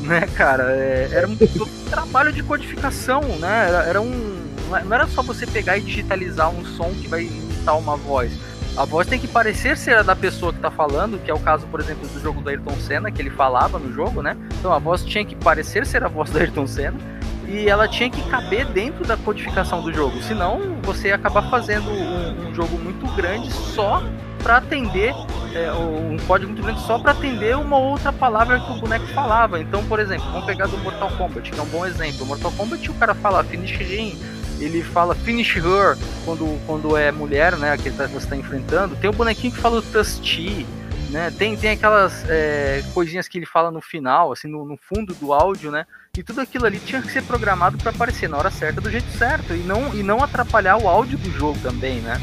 Né, 0.02 0.22
cara? 0.36 0.72
É, 0.72 1.10
era 1.12 1.28
um 1.28 1.38
trabalho 1.90 2.32
de 2.32 2.42
codificação, 2.44 3.22
né? 3.40 3.68
Era, 3.68 3.84
era 3.84 4.02
um. 4.02 4.42
Não 4.86 4.96
era 4.96 5.06
só 5.06 5.22
você 5.22 5.46
pegar 5.46 5.78
e 5.78 5.82
digitalizar 5.82 6.50
um 6.50 6.64
som 6.66 6.90
que 6.94 7.08
vai 7.10 7.30
imitar 7.62 7.78
uma 7.78 7.95
voz 7.95 8.32
a 8.78 8.86
voz 8.86 9.06
tem 9.06 9.19
que 9.19 9.28
parecer 9.28 9.76
ser 9.78 9.97
a 9.97 10.02
da 10.02 10.15
pessoa 10.15 10.54
que 10.54 10.60
tá 10.60 10.71
falando, 10.71 11.21
que 11.21 11.30
é 11.30 11.34
o 11.34 11.39
caso, 11.39 11.67
por 11.67 11.82
exemplo, 11.82 12.08
do 12.08 12.19
jogo 12.21 12.39
do 12.39 12.50
Ayrton 12.50 12.76
Senna, 12.76 13.12
que 13.12 13.21
ele 13.21 13.30
falava 13.30 13.78
no 13.78 13.91
jogo, 13.93 14.21
né? 14.21 14.38
Então 14.60 14.71
a 14.71 14.80
voz 14.80 15.04
tinha 15.04 15.26
que 15.26 15.36
parecer 15.36 15.86
ser 15.86 16.06
a 16.06 16.08
voz 16.08 16.30
do 16.30 16.39
Ayrton 16.39 16.65
Senna 16.65 16.97
e 17.45 17.67
ela 17.67 17.86
tinha 17.86 18.10
que 18.10 18.21
caber 18.30 18.65
dentro 18.67 19.06
da 19.06 19.17
codificação 19.17 19.82
do 19.82 19.93
jogo. 19.93 20.21
Senão 20.24 20.78
você 20.84 21.10
ia 21.10 21.15
acabar 21.15 21.50
fazendo 21.50 21.89
um, 21.89 22.47
um 22.47 22.56
jogo 22.56 22.78
muito 22.78 23.06
grande 23.13 23.52
só 23.52 24.02
para 24.41 24.58
atender 24.58 25.13
é, 25.54 25.71
um 25.74 26.17
código 26.26 26.52
muito 26.54 26.63
grande 26.63 26.82
só 26.82 26.97
para 26.97 27.12
atender 27.12 27.58
uma 27.58 27.78
outra 27.78 28.13
palavra 28.13 28.58
que 28.58 28.71
o 28.71 28.76
boneco 28.76 29.06
falava. 29.08 29.60
Então, 29.60 29.84
por 29.84 30.00
exemplo, 30.00 30.26
vamos 30.32 30.45
pegar 30.45 30.67
do 30.67 30.78
Mortal 30.78 31.12
Kombat, 31.17 31.52
que 31.52 31.60
é 31.60 31.62
um 31.62 31.67
bom 31.67 31.86
exemplo. 31.86 32.26
Mortal 32.26 32.52
Kombat 32.54 32.89
o 32.89 32.93
cara 32.93 33.13
fala 33.13 33.43
finish 33.43 33.76
ring, 33.76 34.17
ele 34.63 34.84
fala 34.84 35.15
finish 35.15 35.56
her 35.56 35.97
quando, 36.24 36.60
quando 36.65 36.95
é 36.95 37.12
mulher, 37.12 37.58
né, 37.58 37.76
que 37.78 37.89
você 37.89 38.17
está 38.17 38.36
enfrentando. 38.36 38.95
Tem 38.95 39.10
o 39.10 39.13
bonequinho 39.13 39.52
que 39.54 39.60
fala 39.60 39.80
o 39.80 39.82
Tusty, 39.82 40.65
né? 41.10 41.32
Tem, 41.38 41.58
tem 41.58 41.71
aquelas 41.71 42.24
é, 42.30 42.84
coisinhas 42.93 43.28
que 43.28 43.38
ele 43.38 43.46
fala 43.46 43.69
no 43.69 43.81
final, 43.81 44.31
assim, 44.31 44.48
no, 44.48 44.65
no, 44.65 44.77
fundo 44.77 45.13
do 45.13 45.33
áudio, 45.33 45.71
né? 45.71 45.86
E 46.17 46.23
tudo 46.23 46.42
aquilo 46.42 46.65
ali 46.65 46.79
tinha 46.79 47.02
que 47.02 47.12
ser 47.12 47.23
programado 47.23 47.77
para 47.77 47.92
aparecer 47.92 48.29
na 48.29 48.38
hora 48.38 48.50
certa, 48.50 48.79
do 48.79 48.90
jeito 48.90 49.10
certo, 49.17 49.54
e 49.54 49.60
não, 49.60 49.94
e 49.94 50.04
não 50.04 50.23
atrapalhar 50.23 50.77
o 50.77 50.88
áudio 50.88 51.17
do 51.17 51.31
jogo 51.31 51.60
também, 51.62 52.00
né? 52.00 52.19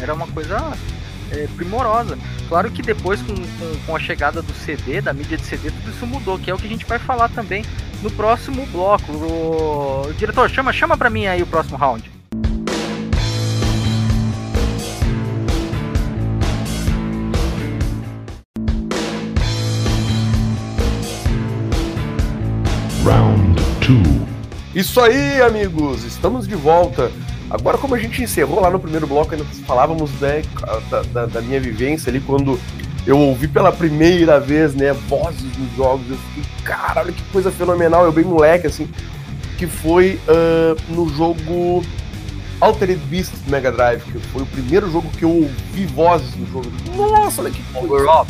Era 0.00 0.14
uma 0.14 0.26
coisa 0.28 0.56
é, 1.30 1.46
primorosa. 1.56 2.18
Claro 2.48 2.70
que 2.70 2.82
depois, 2.82 3.22
com, 3.22 3.34
com, 3.34 3.80
com, 3.86 3.96
a 3.96 4.00
chegada 4.00 4.42
do 4.42 4.52
CD, 4.52 5.00
da 5.00 5.12
mídia 5.12 5.36
de 5.36 5.44
CD, 5.44 5.70
tudo 5.70 5.90
isso 5.90 6.06
mudou, 6.06 6.38
que 6.38 6.50
é 6.50 6.54
o 6.54 6.58
que 6.58 6.66
a 6.66 6.70
gente 6.70 6.84
vai 6.84 6.98
falar 6.98 7.28
também 7.28 7.64
no 8.02 8.10
próximo 8.10 8.66
bloco. 8.66 9.12
O, 9.12 10.08
o 10.08 10.14
diretor, 10.14 10.48
chama, 10.50 10.72
chama 10.72 10.96
pra 10.96 11.10
mim 11.10 11.26
aí 11.26 11.42
o 11.42 11.46
próximo 11.46 11.76
round. 11.76 12.10
Round 23.04 23.62
2 23.86 24.28
Isso 24.74 25.00
aí, 25.00 25.40
amigos! 25.40 26.04
Estamos 26.04 26.46
de 26.46 26.54
volta 26.54 27.10
Agora, 27.50 27.76
como 27.76 27.94
a 27.94 27.98
gente 27.98 28.22
encerrou 28.22 28.60
lá 28.60 28.70
no 28.70 28.78
primeiro 28.78 29.06
bloco, 29.06 29.32
ainda 29.32 29.44
falávamos 29.66 30.10
né, 30.20 30.42
da, 30.88 31.02
da, 31.02 31.26
da 31.26 31.40
minha 31.42 31.60
vivência 31.60 32.08
ali 32.08 32.20
quando 32.20 32.60
eu 33.06 33.18
ouvi 33.18 33.48
pela 33.48 33.72
primeira 33.72 34.38
vez, 34.38 34.74
né, 34.74 34.92
vozes 34.92 35.56
nos 35.58 35.76
jogos, 35.76 36.08
eu 36.08 36.16
fiquei, 36.16 36.44
caralho, 36.62 37.12
que 37.12 37.22
coisa 37.24 37.50
fenomenal, 37.50 38.04
eu 38.04 38.12
bem 38.12 38.24
moleque, 38.24 38.68
assim, 38.68 38.88
que 39.58 39.66
foi 39.66 40.20
uh, 40.28 40.94
no 40.94 41.08
jogo 41.08 41.82
Altered 42.60 43.00
Beast 43.06 43.32
do 43.44 43.50
Mega 43.50 43.72
Drive, 43.72 44.02
que 44.02 44.18
foi 44.28 44.42
o 44.42 44.46
primeiro 44.46 44.90
jogo 44.90 45.10
que 45.10 45.24
eu 45.24 45.30
ouvi 45.30 45.86
vozes 45.86 46.36
no 46.36 46.46
jogo. 46.46 46.70
Nossa, 46.94 47.42
olha 47.42 47.50
que 47.50 47.62
coisa. 47.72 48.26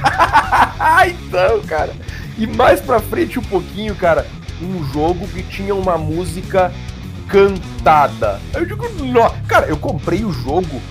então, 1.08 1.60
cara. 1.62 1.92
E 2.36 2.46
mais 2.46 2.80
pra 2.80 3.00
frente 3.00 3.38
um 3.38 3.42
pouquinho, 3.42 3.94
cara, 3.94 4.26
um 4.60 4.84
jogo 4.92 5.26
que 5.28 5.42
tinha 5.44 5.74
uma 5.74 5.96
música 5.96 6.72
cantada. 7.30 8.40
Eu 8.52 8.66
digo, 8.66 8.88
não. 9.04 9.32
Cara, 9.46 9.66
eu 9.66 9.76
comprei 9.76 10.24
o 10.24 10.32
jogo 10.32 10.82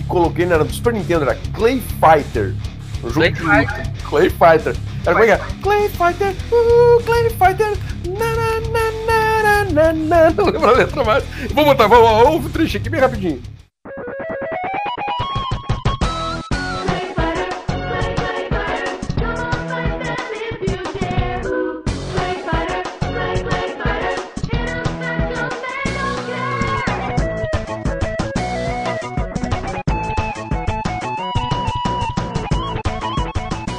e 0.00 0.02
coloquei, 0.04 0.44
na 0.44 0.58
do 0.58 0.72
Super 0.72 0.92
Nintendo, 0.92 1.24
era 1.24 1.38
Clay 1.54 1.80
Fighter. 1.80 2.54
O 3.02 3.08
jogo 3.08 3.32
Clay 3.32 3.32
de 3.32 3.42
luta. 3.42 3.92
Clay 4.04 4.30
Fighter. 4.30 4.76
Era 5.04 5.12
como 5.12 5.24
é 5.24 5.26
que 5.26 5.32
é? 5.32 5.40
Clay 5.62 5.88
Fighter, 5.88 6.34
uh, 6.52 7.02
Clay 7.04 7.30
Fighter, 7.30 7.78
na 8.18 8.34
na 8.34 8.60
na 8.72 9.64
na 9.64 9.92
na 9.92 9.92
na. 9.92 10.30
Não 10.30 10.46
lembro 10.46 10.68
a 10.68 10.72
letra 10.72 11.04
mais. 11.04 11.24
Vou 11.54 11.64
botar, 11.64 11.86
vamos, 11.86 12.26
ouve 12.26 12.46
o 12.46 12.50
trecho 12.50 12.76
aqui 12.76 12.90
bem 12.90 13.00
rapidinho. 13.00 13.40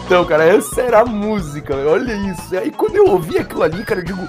Então, 0.08 0.24
cara, 0.24 0.46
essa 0.46 0.82
era 0.82 1.02
a 1.02 1.06
música, 1.06 1.76
olha 1.76 2.14
isso. 2.32 2.56
E 2.56 2.58
aí 2.58 2.72
quando 2.72 2.96
eu 2.96 3.08
ouvi 3.08 3.38
aquilo 3.38 3.62
ali, 3.62 3.84
cara, 3.84 4.00
eu 4.00 4.06
digo, 4.06 4.26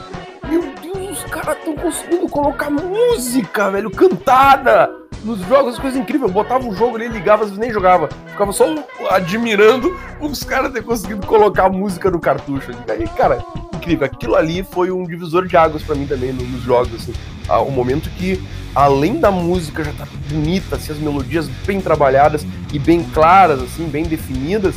meu 0.48 0.60
Deus, 0.82 1.22
os 1.22 1.30
caras 1.30 1.56
estão 1.56 1.76
conseguindo 1.76 2.28
colocar 2.28 2.68
música, 2.68 3.70
velho, 3.70 3.88
cantada 3.88 4.90
nos 5.22 5.38
jogos, 5.46 5.74
as 5.74 5.78
coisas 5.78 5.96
incríveis. 5.96 6.30
Eu 6.30 6.34
botava 6.34 6.66
o 6.66 6.74
jogo 6.74 6.96
ali, 6.96 7.06
ligava, 7.06 7.44
às 7.44 7.50
vezes 7.50 7.60
nem 7.60 7.72
jogava. 7.72 8.08
Ficava 8.26 8.52
só 8.52 8.74
admirando 9.08 9.96
os 10.20 10.42
caras 10.42 10.72
terem 10.72 10.84
conseguido 10.84 11.24
colocar 11.24 11.68
música 11.68 12.10
no 12.10 12.18
cartucho. 12.18 12.72
Aí, 12.88 13.06
cara, 13.16 13.38
incrível. 13.72 14.04
Aquilo 14.04 14.34
ali 14.34 14.64
foi 14.64 14.90
um 14.90 15.04
divisor 15.04 15.46
de 15.46 15.56
águas 15.56 15.84
para 15.84 15.94
mim 15.94 16.08
também 16.08 16.32
nos 16.32 16.60
jogos, 16.64 16.92
assim. 16.92 17.14
Ah, 17.48 17.60
o 17.60 17.70
momento 17.70 18.10
que, 18.10 18.42
além 18.74 19.20
da 19.20 19.30
música 19.30 19.84
já 19.84 19.92
tá 19.92 20.08
bonita, 20.28 20.74
assim, 20.74 20.90
as 20.90 20.98
melodias 20.98 21.46
bem 21.64 21.80
trabalhadas 21.80 22.44
e 22.72 22.80
bem 22.80 23.04
claras, 23.14 23.62
assim, 23.62 23.88
bem 23.88 24.02
definidas, 24.02 24.74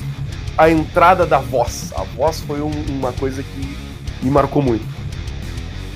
a 0.58 0.70
entrada 0.70 1.26
da 1.26 1.39
voz. 1.39 1.91
A 1.95 2.04
voz 2.04 2.41
foi 2.41 2.62
um, 2.62 2.72
uma 2.89 3.12
coisa 3.14 3.43
que 3.43 3.78
me 4.22 4.30
marcou 4.30 4.62
muito. 4.62 4.86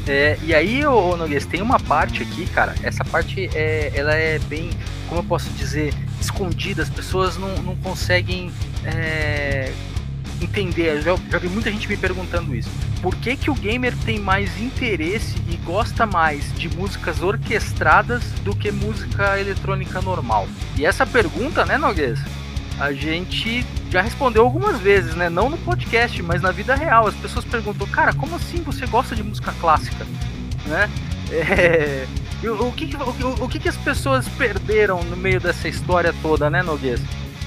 É, 0.08 0.38
e 0.44 0.54
aí, 0.54 0.86
ô, 0.86 1.16
tem 1.50 1.62
uma 1.62 1.80
parte 1.80 2.22
aqui, 2.22 2.46
cara. 2.48 2.76
Essa 2.84 3.04
parte 3.04 3.50
é, 3.56 3.92
ela 3.96 4.14
é 4.14 4.38
bem, 4.40 4.70
como 5.10 5.22
eu 5.22 5.24
posso 5.24 5.50
dizer, 5.52 5.94
escondida. 6.22 6.84
As 6.84 6.90
pessoas 6.90 7.38
não, 7.38 7.56
não 7.64 7.76
conseguem 7.78 8.52
é, 8.84 9.72
entender. 10.42 10.98
Eu 10.98 11.02
já, 11.02 11.16
já 11.32 11.38
vi 11.40 11.48
muita 11.48 11.72
gente 11.72 11.88
me 11.88 11.98
perguntando 11.98 12.56
isso. 12.56 12.70
Por 13.02 13.16
que, 13.16 13.36
que 13.36 13.50
o 13.50 13.56
gamer 13.56 13.96
tem 14.06 14.20
mais 14.20 14.60
interesse 14.60 15.36
e 15.50 15.56
gosta 15.58 16.06
mais 16.06 16.54
de 16.54 16.70
músicas 16.70 17.22
orquestradas 17.22 18.24
do 18.44 18.56
que 18.56 18.72
música 18.72 19.40
eletrônica 19.40 20.02
normal? 20.02 20.48
E 20.78 20.86
essa 20.86 21.06
pergunta, 21.06 21.66
né, 21.66 21.78
Noguês? 21.78 22.20
A 22.80 22.92
gente 22.92 23.66
já 23.90 24.02
respondeu 24.02 24.44
algumas 24.44 24.80
vezes, 24.80 25.16
né? 25.16 25.30
Não 25.30 25.50
no 25.50 25.58
podcast, 25.58 26.22
mas 26.22 26.42
na 26.42 26.52
vida 26.52 26.76
real. 26.76 27.08
As 27.08 27.16
pessoas 27.16 27.46
perguntam, 27.46 27.88
cara, 27.88 28.14
como 28.14 28.36
assim 28.36 28.62
você 28.62 28.86
gosta 28.86 29.16
de 29.16 29.24
música 29.24 29.54
clássica? 29.60 30.06
Né? 30.66 30.90
É... 31.32 32.06
O, 32.44 32.72
que, 32.72 32.96
o, 32.96 33.46
o, 33.46 33.50
que, 33.50 33.68
as 33.68 33.78
pessoas 33.78 34.28
perderam 34.28 35.04
no 35.06 35.18
meio 35.18 35.40
dessa 35.40 35.68
história 35.68 36.14
toda, 36.22 36.48
né, 36.48 36.62
Noguês? 36.62 37.02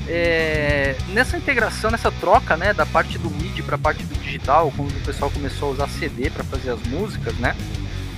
É... 0.08 0.96
Nessa 1.10 1.36
integração, 1.36 1.88
nessa 1.88 2.10
troca, 2.10 2.56
né, 2.56 2.74
da 2.74 2.84
parte 2.84 3.16
do 3.18 3.30
MIDI 3.30 3.62
para 3.62 3.76
a 3.76 3.78
parte 3.78 4.02
do 4.02 4.18
digital, 4.18 4.72
quando 4.76 4.90
o 4.90 5.00
pessoal 5.04 5.30
começou 5.30 5.68
a 5.68 5.72
usar 5.72 5.88
CD 5.88 6.28
para 6.28 6.42
fazer 6.42 6.70
as 6.70 6.82
músicas, 6.88 7.36
né? 7.36 7.54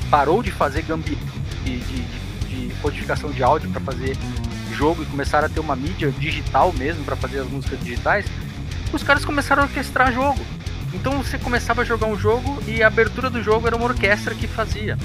Parou 0.08 0.42
de 0.42 0.50
fazer 0.50 0.80
gambi 0.82 1.18
de, 1.64 1.78
de, 1.80 2.02
de 2.48 2.74
codificação 2.76 3.30
de 3.30 3.42
áudio 3.42 3.68
para 3.68 3.80
fazer 3.82 4.16
jogo 4.80 5.02
e 5.02 5.06
começaram 5.06 5.44
a 5.44 5.48
ter 5.50 5.60
uma 5.60 5.76
mídia 5.76 6.10
digital 6.10 6.72
mesmo 6.72 7.04
para 7.04 7.14
fazer 7.14 7.40
as 7.40 7.46
músicas 7.46 7.78
digitais, 7.80 8.24
os 8.94 9.02
caras 9.02 9.26
começaram 9.26 9.62
a 9.62 9.66
orquestrar 9.66 10.10
jogo. 10.10 10.40
Então 10.94 11.22
você 11.22 11.38
começava 11.38 11.82
a 11.82 11.84
jogar 11.84 12.06
um 12.06 12.16
jogo 12.16 12.58
e 12.66 12.82
a 12.82 12.86
abertura 12.86 13.28
do 13.28 13.42
jogo 13.42 13.66
era 13.66 13.76
uma 13.76 13.84
orquestra 13.84 14.34
que 14.34 14.46
fazia. 14.46 14.96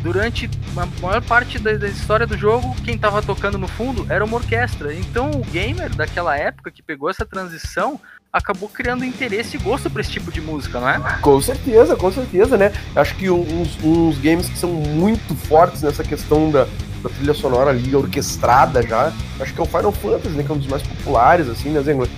Durante 0.00 0.48
a 0.76 0.86
maior 1.02 1.20
parte 1.22 1.58
da, 1.58 1.72
da 1.72 1.88
história 1.88 2.24
do 2.24 2.38
jogo, 2.38 2.76
quem 2.84 2.94
estava 2.94 3.20
tocando 3.20 3.58
no 3.58 3.66
fundo 3.66 4.06
era 4.08 4.24
uma 4.24 4.36
orquestra. 4.36 4.94
Então 4.94 5.32
o 5.32 5.44
gamer 5.44 5.92
daquela 5.92 6.38
época 6.38 6.70
que 6.70 6.80
pegou 6.80 7.10
essa 7.10 7.26
transição 7.26 8.00
acabou 8.32 8.68
criando 8.68 9.04
interesse 9.04 9.56
e 9.56 9.60
gosto 9.60 9.90
por 9.90 10.00
esse 10.00 10.10
tipo 10.10 10.30
de 10.30 10.40
música, 10.40 10.78
não 10.78 10.88
é? 10.88 11.00
Com 11.20 11.40
certeza, 11.40 11.96
com 11.96 12.12
certeza, 12.12 12.56
né? 12.56 12.70
Acho 12.94 13.16
que 13.16 13.28
uns, 13.28 13.76
uns 13.82 14.18
games 14.18 14.48
que 14.48 14.58
são 14.58 14.70
muito 14.70 15.34
fortes 15.34 15.82
nessa 15.82 16.04
questão 16.04 16.50
da, 16.50 16.68
da 17.02 17.08
trilha 17.08 17.34
sonora 17.34 17.70
ali 17.70 17.94
orquestrada 17.94 18.82
já. 18.82 19.12
Acho 19.40 19.52
que 19.52 19.60
é 19.60 19.62
o 19.62 19.66
Final 19.66 19.92
Fantasy, 19.92 20.30
né? 20.30 20.42
Que 20.42 20.50
é 20.50 20.54
um 20.54 20.58
dos 20.58 20.66
mais 20.66 20.82
populares, 20.82 21.48
assim, 21.48 21.70
né, 21.70 21.82
Zengler? 21.82 22.08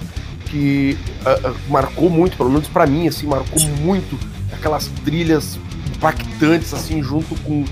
Que 0.47 0.97
uh, 1.25 1.49
uh, 1.49 1.57
marcou 1.69 2.09
muito, 2.09 2.37
pelo 2.37 2.51
menos 2.51 2.69
para 2.69 2.87
mim, 2.87 3.07
assim, 3.09 3.27
marcou 3.27 3.61
muito 3.81 4.19
aquelas 4.53 4.89
trilhas 5.05 5.59
impactantes, 5.95 6.73
assim, 6.73 7.03
junto 7.03 7.35
com 7.43 7.65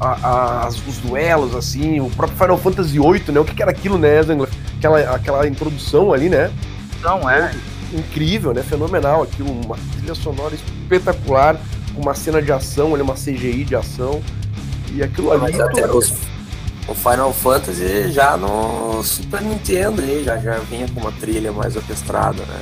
a, 0.00 0.66
a, 0.66 0.68
os 0.68 0.98
duelos, 0.98 1.54
assim, 1.54 2.00
o 2.00 2.10
próprio 2.10 2.38
Final 2.38 2.58
Fantasy 2.58 2.98
VIII, 2.98 3.32
né? 3.32 3.40
O 3.40 3.44
que, 3.44 3.54
que 3.54 3.62
era 3.62 3.70
aquilo, 3.70 3.98
né, 3.98 4.22
Zengler? 4.22 4.48
Aquela, 4.78 5.00
aquela 5.14 5.48
introdução 5.48 6.12
ali, 6.12 6.28
né? 6.28 6.50
Não, 7.02 7.28
é. 7.28 7.54
Incrível, 7.92 8.52
né? 8.52 8.62
Fenomenal 8.62 9.22
aquilo, 9.22 9.50
uma 9.64 9.76
trilha 9.96 10.14
sonora 10.14 10.54
espetacular, 10.54 11.56
uma 11.96 12.14
cena 12.14 12.40
de 12.40 12.50
ação, 12.50 12.94
ali, 12.94 13.02
uma 13.02 13.14
CGI 13.14 13.64
de 13.64 13.76
ação. 13.76 14.22
E 14.92 15.02
aquilo 15.02 15.32
ali. 15.32 15.40
Mas 15.40 15.60
até 15.60 15.90
os, 15.90 16.12
o 16.86 16.94
Final 16.94 17.32
Fantasy 17.32 18.10
já 18.12 18.36
no 18.36 19.02
Super 19.02 19.40
Nintendo 19.40 20.02
aí, 20.02 20.22
já, 20.24 20.36
já 20.38 20.58
vinha 20.58 20.86
com 20.88 21.00
uma 21.00 21.12
trilha 21.12 21.50
mais 21.52 21.76
orquestrada, 21.76 22.42
né? 22.44 22.60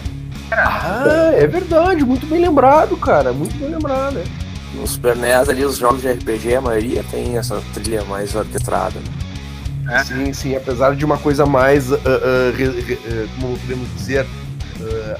Ah, 0.52 1.32
é 1.34 1.46
verdade, 1.46 2.04
muito 2.04 2.26
bem 2.26 2.40
lembrado, 2.40 2.96
cara, 2.96 3.32
muito 3.32 3.56
bem 3.56 3.70
lembrado, 3.70 4.14
né? 4.14 4.24
No 4.74 4.86
Super 4.86 5.16
NES 5.16 5.48
ali, 5.48 5.64
os 5.64 5.76
jogos 5.76 6.02
de 6.02 6.12
RPG, 6.12 6.54
a 6.54 6.60
maioria 6.60 7.04
tem 7.10 7.36
essa 7.36 7.60
trilha 7.74 8.04
mais 8.04 8.34
orquestrada, 8.34 8.98
né? 9.00 9.96
É. 9.96 10.04
Sim, 10.04 10.32
sim, 10.32 10.54
apesar 10.54 10.94
de 10.94 11.04
uma 11.04 11.18
coisa 11.18 11.44
mais, 11.44 11.90
uh, 11.90 11.96
uh, 11.96 12.56
re, 12.56 12.80
re, 12.80 12.94
uh, 12.94 13.28
como 13.40 13.58
podemos 13.58 13.88
dizer, 13.96 14.26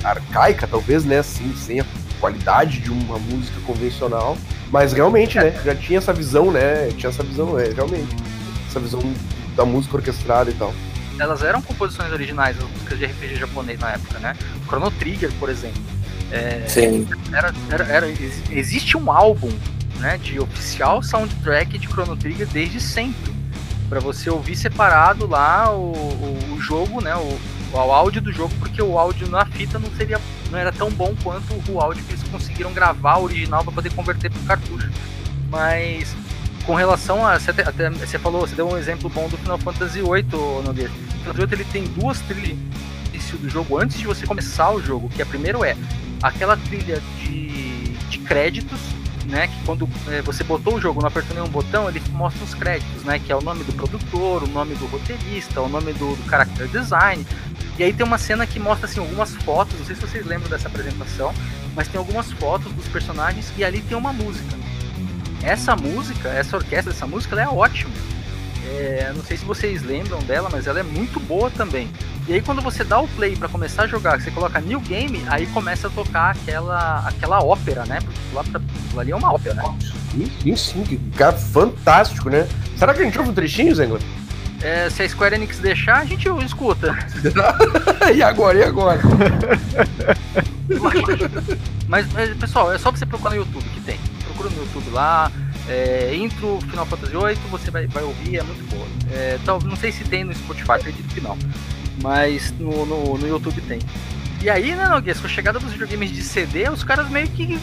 arcaica, 0.05 0.67
talvez, 0.67 1.05
né? 1.05 1.23
Sim, 1.23 1.53
sem 1.57 1.81
a 1.81 1.85
qualidade 2.21 2.81
de 2.81 2.91
uma 2.91 3.19
música 3.19 3.61
convencional, 3.67 4.37
mas 4.71 4.93
realmente, 4.93 5.39
né? 5.39 5.53
Já 5.65 5.75
tinha 5.75 5.99
essa 5.99 6.13
visão, 6.13 6.51
né? 6.51 6.89
Tinha 6.97 7.11
essa 7.11 7.23
visão, 7.23 7.59
é, 7.59 7.71
realmente 7.71 8.15
essa 8.73 8.81
visão 8.81 9.01
da 9.55 9.65
música 9.65 9.97
orquestrada 9.97 10.51
e 10.51 10.55
tal. 10.55 10.75
Elas 11.19 11.43
eram 11.43 11.61
composições 11.61 12.11
originais 12.11 12.57
das 12.57 12.69
músicas 12.69 12.99
de 12.99 13.05
RPG 13.05 13.37
japonês 13.37 13.79
na 13.79 13.91
época, 13.93 14.19
né? 14.19 14.37
Chrono 14.67 14.91
Trigger, 14.91 15.31
por 15.39 15.51
exemplo. 15.51 15.81
É, 16.31 16.65
Sim. 16.67 17.07
Era, 17.31 17.53
era, 17.71 17.85
era, 17.85 18.07
existe 18.51 18.97
um 18.97 19.13
álbum 19.13 19.51
né, 20.01 20.17
de 20.17 20.41
oficial 20.41 21.03
soundtrack 21.03 21.79
de 21.79 21.87
Chrono 21.87 22.17
Trigger 22.17 22.47
desde 22.49 22.81
sempre. 22.81 23.33
para 23.91 24.01
você 24.01 24.31
ouvir 24.31 24.57
separado 24.57 25.27
lá 25.27 25.71
o, 25.71 25.93
o, 25.93 26.55
o 26.55 26.61
jogo, 26.61 27.03
né? 27.03 27.15
O, 27.15 27.39
o 27.75 27.79
áudio 27.79 28.21
do 28.21 28.33
jogo, 28.33 28.55
porque 28.59 28.83
o 28.83 28.99
áudio 28.99 29.29
na 29.29 29.45
fita 29.45 29.79
não 29.79 29.91
seria 29.97 30.21
não 30.51 30.59
era 30.59 30.71
tão 30.71 30.91
bom 30.91 31.15
quanto 31.23 31.55
o 31.71 31.81
áudio 31.81 32.05
que 32.05 32.13
eles 32.13 32.23
conseguiram 32.25 32.73
gravar 32.75 33.19
original 33.19 33.65
para 33.65 33.73
poder 33.73 33.93
converter 33.95 34.31
para 34.31 34.57
cartucho. 34.57 34.91
Mas 35.51 36.15
com 36.65 36.75
relação 36.75 37.27
a. 37.27 37.39
Você, 37.39 37.51
até, 37.51 37.91
você 37.91 38.19
falou, 38.19 38.43
você 38.43 38.55
deu 38.55 38.69
um 38.69 38.77
exemplo 38.77 39.09
bom 39.11 39.29
do 39.29 39.37
Final 39.39 39.59
Fantasy 39.59 40.01
VIII, 40.01 40.63
Nogueira. 40.65 40.91
O 40.91 41.19
Final 41.19 41.35
Fantasy 41.35 41.47
VIII 41.47 41.55
ele 41.55 41.65
tem 41.65 41.85
duas 41.85 42.21
trilhas 42.21 42.59
início 43.23 43.39
do 43.39 43.49
jogo 43.49 43.79
antes 43.79 43.99
de 43.99 44.07
você 44.07 44.27
começar 44.27 44.71
o 44.73 44.83
jogo, 44.83 45.09
que 45.09 45.23
a 45.23 45.27
primeira 45.27 45.59
é 45.67 45.77
aquela 46.23 46.57
trilha 46.57 47.01
de, 47.19 47.89
de 48.09 48.19
créditos, 48.19 48.81
né? 49.27 49.47
Que 49.47 49.65
quando 49.65 49.89
é, 50.09 50.21
você 50.23 50.43
botou 50.43 50.75
o 50.75 50.81
jogo, 50.81 51.01
não 51.01 51.09
apertou 51.09 51.35
nenhum 51.35 51.49
botão, 51.49 51.89
ele 51.89 52.03
mostra 52.11 52.43
os 52.45 52.55
créditos, 52.55 53.05
né? 53.05 53.19
Que 53.19 53.31
é 53.31 53.37
o 53.37 53.41
nome 53.41 53.63
do 53.65 53.73
produtor, 53.73 54.43
o 54.43 54.49
nome 54.49 54.75
do 54.75 54.87
roteirista, 54.87 55.61
o 55.61 55.69
nome 55.69 55.93
do, 55.93 56.17
do 56.17 56.29
character 56.29 56.67
design. 56.69 57.25
E 57.79 57.85
aí 57.85 57.93
tem 57.93 58.05
uma 58.05 58.19
cena 58.19 58.47
que 58.47 58.59
mostra 58.59 58.87
assim 58.87 59.01
algumas 59.01 59.35
fotos, 59.37 59.79
não 59.79 59.87
sei 59.87 59.95
se 59.95 60.03
vocês 60.03 60.27
lembram 60.27 60.51
dessa 60.51 60.69
apresentação, 60.69 61.33
mas 61.75 61.89
tem 61.89 61.99
algumas 61.99 62.31
fotos 62.33 62.71
dos 62.73 62.87
personagens 62.89 63.53
e 63.57 63.65
ali 63.65 63.81
tem 63.81 63.97
uma 63.97 64.13
música 64.13 64.57
essa 65.43 65.77
música, 65.77 66.29
essa 66.29 66.57
orquestra 66.57 66.93
dessa 66.93 67.07
música, 67.07 67.35
ela 67.35 67.43
é 67.43 67.49
ótima. 67.49 67.91
É, 68.65 69.13
não 69.15 69.23
sei 69.23 69.37
se 69.37 69.45
vocês 69.45 69.83
lembram 69.83 70.19
dela, 70.21 70.49
mas 70.51 70.67
ela 70.67 70.81
é 70.81 70.83
muito 70.83 71.21
boa 71.21 71.51
também. 71.51 71.91
E 72.27 72.33
aí 72.33 72.41
quando 72.41 72.63
você 72.63 72.85
dá 72.85 73.01
o 73.01 73.09
play 73.09 73.37
para 73.37 73.49
começar 73.49 73.83
a 73.83 73.87
jogar, 73.87 74.21
você 74.21 74.31
coloca 74.31 74.61
New 74.61 74.81
Game, 74.81 75.23
aí 75.29 75.47
começa 75.49 75.89
a 75.89 75.91
tocar 75.91 76.31
aquela, 76.31 77.07
aquela 77.07 77.45
ópera, 77.45 77.85
né? 77.85 77.99
Porque 78.01 78.21
lá, 78.33 79.01
ali 79.01 79.11
é 79.11 79.17
uma 79.17 79.35
ópera, 79.35 79.55
né? 79.55 79.65
Sim, 80.13 80.31
sim, 80.43 80.57
sim, 80.57 80.85
que 80.85 80.97
cara 81.17 81.37
fantástico, 81.37 82.31
né? 82.31 82.47
Será 82.77 82.95
que 82.95 83.03
a 83.03 83.05
gente 83.05 83.19
ouve 83.19 83.31
um 83.31 83.35
trechinho, 83.35 83.75
Zengler? 83.75 84.01
É, 84.63 84.89
se 84.89 85.03
a 85.03 85.09
Square 85.09 85.35
Enix 85.35 85.59
deixar, 85.59 85.99
a 85.99 86.05
gente 86.05 86.29
escuta. 86.45 86.97
e 88.15 88.23
agora, 88.23 88.59
e 88.59 88.63
agora? 88.63 89.01
mas, 91.89 92.07
mas, 92.13 92.37
pessoal, 92.37 92.73
é 92.73 92.79
só 92.79 92.93
você 92.93 93.05
procurar 93.05 93.31
no 93.31 93.37
YouTube 93.39 93.65
que 93.75 93.81
tem. 93.81 93.99
Procura 94.33 94.49
no 94.49 94.63
YouTube 94.63 94.91
lá, 94.91 95.31
é, 95.69 96.15
intro 96.17 96.59
Final 96.71 96.87
Fantasy 96.87 97.13
VIII, 97.13 97.51
você 97.51 97.71
vai, 97.71 97.87
vai 97.87 98.03
ouvir, 98.03 98.39
é 98.39 98.43
muito 98.43 98.65
boa. 98.71 98.87
É, 99.13 99.39
tal, 99.45 99.61
não 99.61 99.77
sei 99.77 99.93
se 99.93 100.05
tem 100.05 100.25
no 100.25 100.35
Spotify, 100.35 100.73
acredito 100.73 101.13
que 101.13 101.21
não. 101.21 101.37
Mas 102.03 102.51
no, 102.53 102.87
no, 102.87 103.19
no 103.19 103.29
YouTube 103.29 103.61
tem. 103.61 103.79
E 104.41 104.49
aí, 104.49 104.75
né, 104.75 104.89
Noguês, 104.89 105.21
com 105.21 105.27
a 105.27 105.31
chegada 105.31 105.59
dos 105.59 105.73
videogames 105.73 106.11
de 106.11 106.23
CD, 106.23 106.69
os 106.71 106.83
caras 106.83 107.11
meio 107.11 107.29
que. 107.29 107.61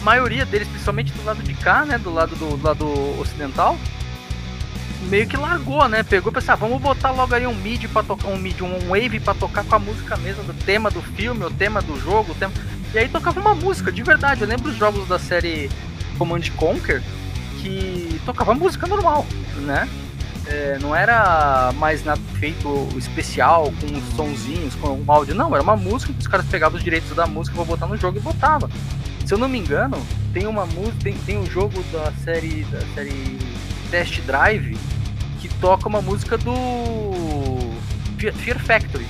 A 0.00 0.04
maioria 0.04 0.46
deles, 0.46 0.66
principalmente 0.66 1.12
do 1.12 1.22
lado 1.24 1.42
de 1.42 1.54
cá, 1.54 1.84
né? 1.84 1.98
Do 1.98 2.12
lado 2.12 2.34
do, 2.34 2.56
do 2.56 2.66
lado 2.66 3.20
ocidental, 3.20 3.78
meio 5.08 5.26
que 5.26 5.36
largou, 5.36 5.86
né? 5.88 6.02
Pegou 6.02 6.32
e 6.32 6.34
pensou, 6.34 6.54
ah, 6.54 6.56
vamos 6.56 6.80
botar 6.80 7.10
logo 7.10 7.34
aí 7.34 7.46
um 7.46 7.54
MIDI 7.54 7.88
para 7.88 8.02
tocar, 8.02 8.28
um 8.28 8.36
MIDI, 8.36 8.62
um 8.62 8.88
wave 8.88 9.20
para 9.20 9.34
tocar 9.34 9.64
com 9.64 9.74
a 9.76 9.78
música 9.78 10.16
mesmo, 10.16 10.42
do 10.44 10.54
tema 10.54 10.90
do 10.90 11.02
filme, 11.02 11.44
o 11.44 11.50
tema 11.50 11.80
do 11.82 12.00
jogo, 12.00 12.32
o 12.32 12.34
tema... 12.34 12.52
E 12.94 12.98
aí 12.98 13.08
tocava 13.08 13.40
uma 13.40 13.54
música, 13.54 13.90
de 13.90 14.02
verdade. 14.02 14.42
Eu 14.42 14.48
lembro 14.48 14.70
os 14.70 14.76
jogos 14.76 15.08
da 15.08 15.18
série 15.18 15.70
Command 16.18 16.42
Conquer 16.56 17.02
que 17.60 18.20
tocava 18.26 18.54
música 18.54 18.86
normal, 18.86 19.24
né? 19.58 19.88
É, 20.46 20.76
não 20.80 20.94
era 20.94 21.72
mais 21.76 22.04
nada 22.04 22.20
feito 22.38 22.88
especial, 22.96 23.72
com 23.80 24.16
sonzinhos, 24.16 24.74
com 24.74 24.88
um 24.88 25.04
áudio, 25.06 25.34
não, 25.34 25.54
era 25.54 25.62
uma 25.62 25.76
música 25.76 26.12
que 26.12 26.18
os 26.18 26.26
caras 26.26 26.44
pegavam 26.46 26.76
os 26.76 26.84
direitos 26.84 27.14
da 27.14 27.26
música 27.26 27.54
pra 27.54 27.64
botar 27.64 27.86
no 27.86 27.96
jogo 27.96 28.18
e 28.18 28.20
botava. 28.20 28.68
Se 29.24 29.32
eu 29.32 29.38
não 29.38 29.48
me 29.48 29.58
engano, 29.58 29.96
tem 30.32 30.46
uma 30.46 30.66
música, 30.66 30.96
tem, 31.04 31.14
tem 31.18 31.38
um 31.38 31.46
jogo 31.46 31.82
da 31.92 32.12
série 32.24 32.64
da 32.64 32.80
série 32.94 33.38
Test 33.90 34.20
Drive 34.22 34.76
que 35.40 35.48
toca 35.60 35.88
uma 35.88 36.02
música 36.02 36.36
do 36.36 36.52
Fear 38.18 38.58
Factory. 38.58 39.06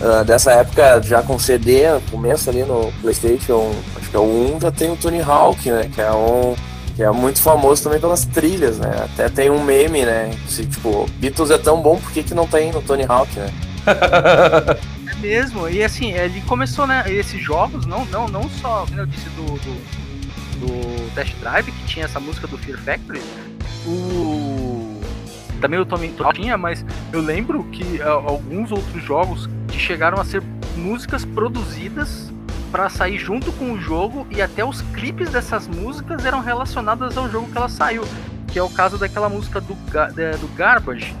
Uh, 0.00 0.24
dessa 0.24 0.50
época, 0.52 1.00
já 1.02 1.22
com 1.22 1.38
CD, 1.38 1.82
começo 2.10 2.50
ali 2.50 2.64
no 2.64 2.92
PlayStation, 3.00 3.72
acho 3.96 4.10
que 4.10 4.16
é 4.16 4.18
o 4.18 4.56
1, 4.56 4.60
já 4.60 4.72
tem 4.72 4.90
o 4.90 4.96
Tony 4.96 5.22
Hawk, 5.22 5.70
né? 5.70 5.88
Que 5.94 6.00
é 6.00 6.12
um 6.12 6.54
que 6.94 7.02
é 7.02 7.10
muito 7.10 7.42
famoso 7.42 7.82
também 7.82 8.00
pelas 8.00 8.24
trilhas, 8.24 8.78
né? 8.78 8.90
Até 9.04 9.28
tem 9.28 9.50
um 9.50 9.62
meme, 9.62 10.04
né? 10.04 10.30
Se, 10.48 10.64
tipo, 10.64 11.08
Beatles 11.18 11.50
é 11.50 11.58
tão 11.58 11.82
bom, 11.82 11.98
por 11.98 12.12
que, 12.12 12.22
que 12.22 12.34
não 12.34 12.46
tem 12.46 12.72
no 12.72 12.80
Tony 12.82 13.04
Hawk, 13.04 13.36
né? 13.36 13.50
é 15.10 15.14
mesmo, 15.16 15.68
e 15.68 15.82
assim, 15.82 16.12
ele 16.12 16.40
começou, 16.42 16.86
né? 16.86 17.04
Esses 17.08 17.42
jogos, 17.42 17.84
não, 17.84 18.04
não, 18.06 18.28
não 18.28 18.48
só, 18.48 18.86
como 18.86 19.00
eu 19.00 19.06
disse, 19.06 19.28
do, 19.30 19.44
do, 19.44 20.66
do 20.66 21.14
Test 21.14 21.34
Drive, 21.40 21.66
que 21.66 21.84
tinha 21.86 22.04
essa 22.04 22.20
música 22.20 22.46
do 22.46 22.56
Fear 22.58 22.78
Factory, 22.78 23.20
o. 23.86 25.00
Também 25.60 25.80
o 25.80 25.86
Tommy 25.86 26.12
tinha, 26.34 26.58
mas 26.58 26.84
eu 27.12 27.20
lembro 27.20 27.64
que 27.64 27.98
uh, 27.98 28.28
alguns 28.28 28.70
outros 28.70 29.02
jogos 29.02 29.48
que 29.74 29.80
chegaram 29.80 30.20
a 30.20 30.24
ser 30.24 30.40
músicas 30.76 31.24
produzidas 31.24 32.30
para 32.70 32.88
sair 32.88 33.18
junto 33.18 33.50
com 33.52 33.72
o 33.72 33.80
jogo 33.80 34.24
e 34.30 34.40
até 34.40 34.64
os 34.64 34.80
clipes 34.80 35.30
dessas 35.30 35.66
músicas 35.66 36.24
eram 36.24 36.40
relacionadas 36.40 37.18
ao 37.18 37.28
jogo 37.28 37.50
que 37.50 37.58
ela 37.58 37.68
saiu, 37.68 38.04
que 38.46 38.58
é 38.58 38.62
o 38.62 38.70
caso 38.70 38.96
daquela 38.96 39.28
música 39.28 39.60
do, 39.60 39.74
do 39.74 40.54
Garbage, 40.54 41.14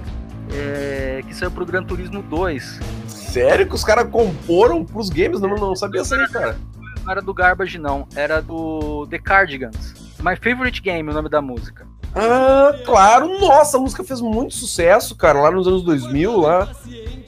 é, 0.52 1.22
que 1.26 1.34
saiu 1.34 1.50
pro 1.50 1.66
Gran 1.66 1.82
Turismo 1.82 2.22
2. 2.22 2.80
Sério 3.08 3.66
que 3.66 3.74
os 3.74 3.82
caras 3.82 4.08
comporam 4.08 4.84
pros 4.84 5.10
games? 5.10 5.40
Não, 5.40 5.48
não 5.48 5.74
sabia 5.74 6.02
isso 6.02 6.14
aí, 6.14 6.28
cara. 6.28 6.56
Não 7.02 7.10
era 7.10 7.20
do 7.20 7.34
Garbage, 7.34 7.78
não. 7.78 8.06
Era 8.14 8.40
do 8.40 9.06
The 9.08 9.18
Cardigans. 9.18 9.94
My 10.20 10.36
Favorite 10.36 10.80
Game, 10.80 11.10
o 11.10 11.12
nome 11.12 11.28
da 11.28 11.42
música. 11.42 11.86
Ah, 12.14 12.72
claro. 12.86 13.40
Nossa, 13.40 13.76
a 13.76 13.80
música 13.80 14.04
fez 14.04 14.20
muito 14.20 14.54
sucesso, 14.54 15.16
cara, 15.16 15.40
lá 15.40 15.50
nos 15.50 15.66
anos 15.66 15.82
2000, 15.82 16.36
lá. 16.40 16.68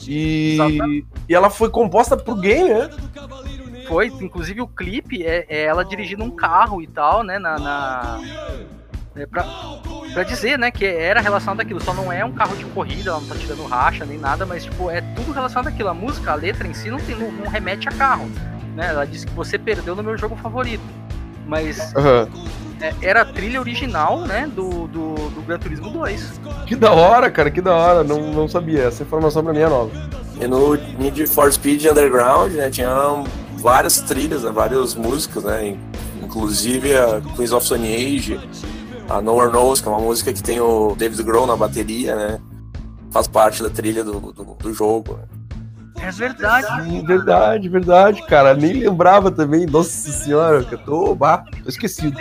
E, 0.08 1.04
e 1.28 1.34
ela 1.34 1.50
foi 1.50 1.70
composta 1.70 2.16
pro 2.16 2.34
game, 2.34 2.68
né? 2.68 2.90
foi, 3.86 4.08
inclusive 4.20 4.60
o 4.60 4.66
clipe 4.66 5.24
é, 5.24 5.46
é 5.48 5.64
ela 5.64 5.84
dirigindo 5.84 6.24
um 6.24 6.30
carro 6.30 6.82
e 6.82 6.86
tal, 6.86 7.22
né? 7.22 7.38
Na. 7.38 7.58
na 7.58 8.20
é 9.14 9.24
pra, 9.24 9.44
pra 10.12 10.24
dizer, 10.24 10.58
né, 10.58 10.70
que 10.70 10.84
era 10.84 11.22
relacionado 11.22 11.60
àquilo, 11.60 11.82
só 11.82 11.94
não 11.94 12.12
é 12.12 12.22
um 12.22 12.32
carro 12.32 12.54
de 12.54 12.66
corrida, 12.66 13.10
ela 13.10 13.20
não 13.20 13.26
tá 13.26 13.34
tirando 13.34 13.64
racha 13.64 14.04
nem 14.04 14.18
nada, 14.18 14.44
mas 14.44 14.64
tipo, 14.64 14.90
é 14.90 15.00
tudo 15.00 15.32
relacionado 15.32 15.68
àquilo. 15.68 15.88
A 15.88 15.94
música, 15.94 16.32
a 16.32 16.34
letra 16.34 16.68
em 16.68 16.74
si 16.74 16.90
não, 16.90 16.98
tem, 16.98 17.16
não, 17.16 17.32
não 17.32 17.48
remete 17.48 17.88
a 17.88 17.92
carro. 17.92 18.30
Né? 18.74 18.88
Ela 18.88 19.06
disse 19.06 19.26
que 19.26 19.32
você 19.32 19.58
perdeu 19.58 19.96
no 19.96 20.02
meu 20.02 20.18
jogo 20.18 20.36
favorito. 20.36 20.84
Mas 21.46 21.78
uhum. 21.94 22.44
é, 22.80 22.92
era 23.00 23.22
a 23.22 23.24
trilha 23.24 23.60
original, 23.60 24.20
né, 24.22 24.46
do, 24.46 24.88
do, 24.88 25.14
do 25.30 25.42
Gran 25.46 25.58
Turismo 25.58 25.90
2. 25.90 26.40
Que 26.66 26.74
da 26.74 26.92
hora, 26.92 27.30
cara, 27.30 27.50
que 27.50 27.60
da 27.60 27.74
hora. 27.74 28.04
Não, 28.04 28.32
não 28.32 28.48
sabia. 28.48 28.82
Essa 28.82 29.04
informação 29.04 29.42
pra 29.44 29.52
mim 29.52 29.60
é 29.60 29.68
nova. 29.68 29.90
E 30.40 30.46
no 30.46 30.74
Need 30.98 31.26
for 31.28 31.50
Speed 31.52 31.84
Underground, 31.86 32.52
né, 32.52 32.68
tinha 32.68 32.90
várias 33.58 34.00
trilhas, 34.00 34.42
né, 34.42 34.50
várias 34.50 34.94
músicas, 34.94 35.44
né? 35.44 35.76
Inclusive 36.22 36.96
a 36.96 37.20
Queens 37.36 37.52
of 37.52 37.64
Stone 37.64 37.86
Age, 37.94 38.40
a 39.08 39.22
No 39.22 39.34
One 39.36 39.52
Knows, 39.52 39.80
que 39.80 39.88
é 39.88 39.90
uma 39.90 40.00
música 40.00 40.32
que 40.32 40.42
tem 40.42 40.60
o 40.60 40.94
David 40.96 41.22
Grohl 41.22 41.46
na 41.46 41.56
bateria, 41.56 42.14
né? 42.16 42.40
Faz 43.10 43.28
parte 43.28 43.62
da 43.62 43.70
trilha 43.70 44.04
do, 44.04 44.20
do, 44.20 44.44
do 44.44 44.74
jogo. 44.74 45.14
Né? 45.14 45.35
É 46.00 46.10
verdade. 46.10 46.84
Sim, 46.84 47.04
verdade, 47.04 47.68
verdade, 47.68 48.26
cara. 48.26 48.54
Nem 48.54 48.74
lembrava 48.74 49.30
também. 49.30 49.66
Nossa 49.66 50.10
senhora, 50.10 50.62
que 50.62 50.74
eu 50.74 50.78
tô. 50.78 51.14
Bah, 51.14 51.44
tô 51.62 51.68
esquecido. 51.68 52.16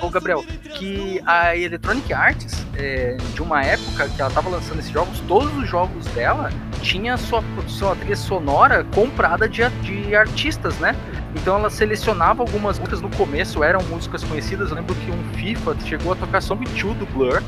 Ô, 0.00 0.08
Gabriel, 0.08 0.44
que 0.74 1.20
a 1.26 1.56
Electronic 1.56 2.12
Arts, 2.12 2.64
é, 2.76 3.16
de 3.34 3.42
uma 3.42 3.64
época 3.64 4.08
que 4.08 4.20
ela 4.20 4.30
tava 4.30 4.48
lançando 4.48 4.78
esses 4.78 4.90
jogos, 4.90 5.20
todos 5.26 5.52
os 5.56 5.68
jogos 5.68 6.04
dela 6.08 6.50
tinha 6.82 7.16
sua, 7.16 7.42
sua 7.66 7.96
trilha 7.96 8.16
sonora 8.16 8.84
comprada 8.94 9.48
de, 9.48 9.68
de 9.82 10.14
artistas, 10.14 10.78
né? 10.78 10.94
Então 11.34 11.56
ela 11.56 11.70
selecionava 11.70 12.42
algumas 12.42 12.78
músicas 12.78 13.00
no 13.00 13.10
começo, 13.10 13.62
eram 13.62 13.82
músicas 13.84 14.22
conhecidas. 14.24 14.70
Eu 14.70 14.76
lembro 14.76 14.94
que 14.94 15.10
um 15.10 15.24
FIFA 15.34 15.76
chegou 15.84 16.12
a 16.12 16.16
tocar 16.16 16.40
Song 16.40 16.64
2 16.64 16.96
do 16.96 17.06
Blur. 17.06 17.42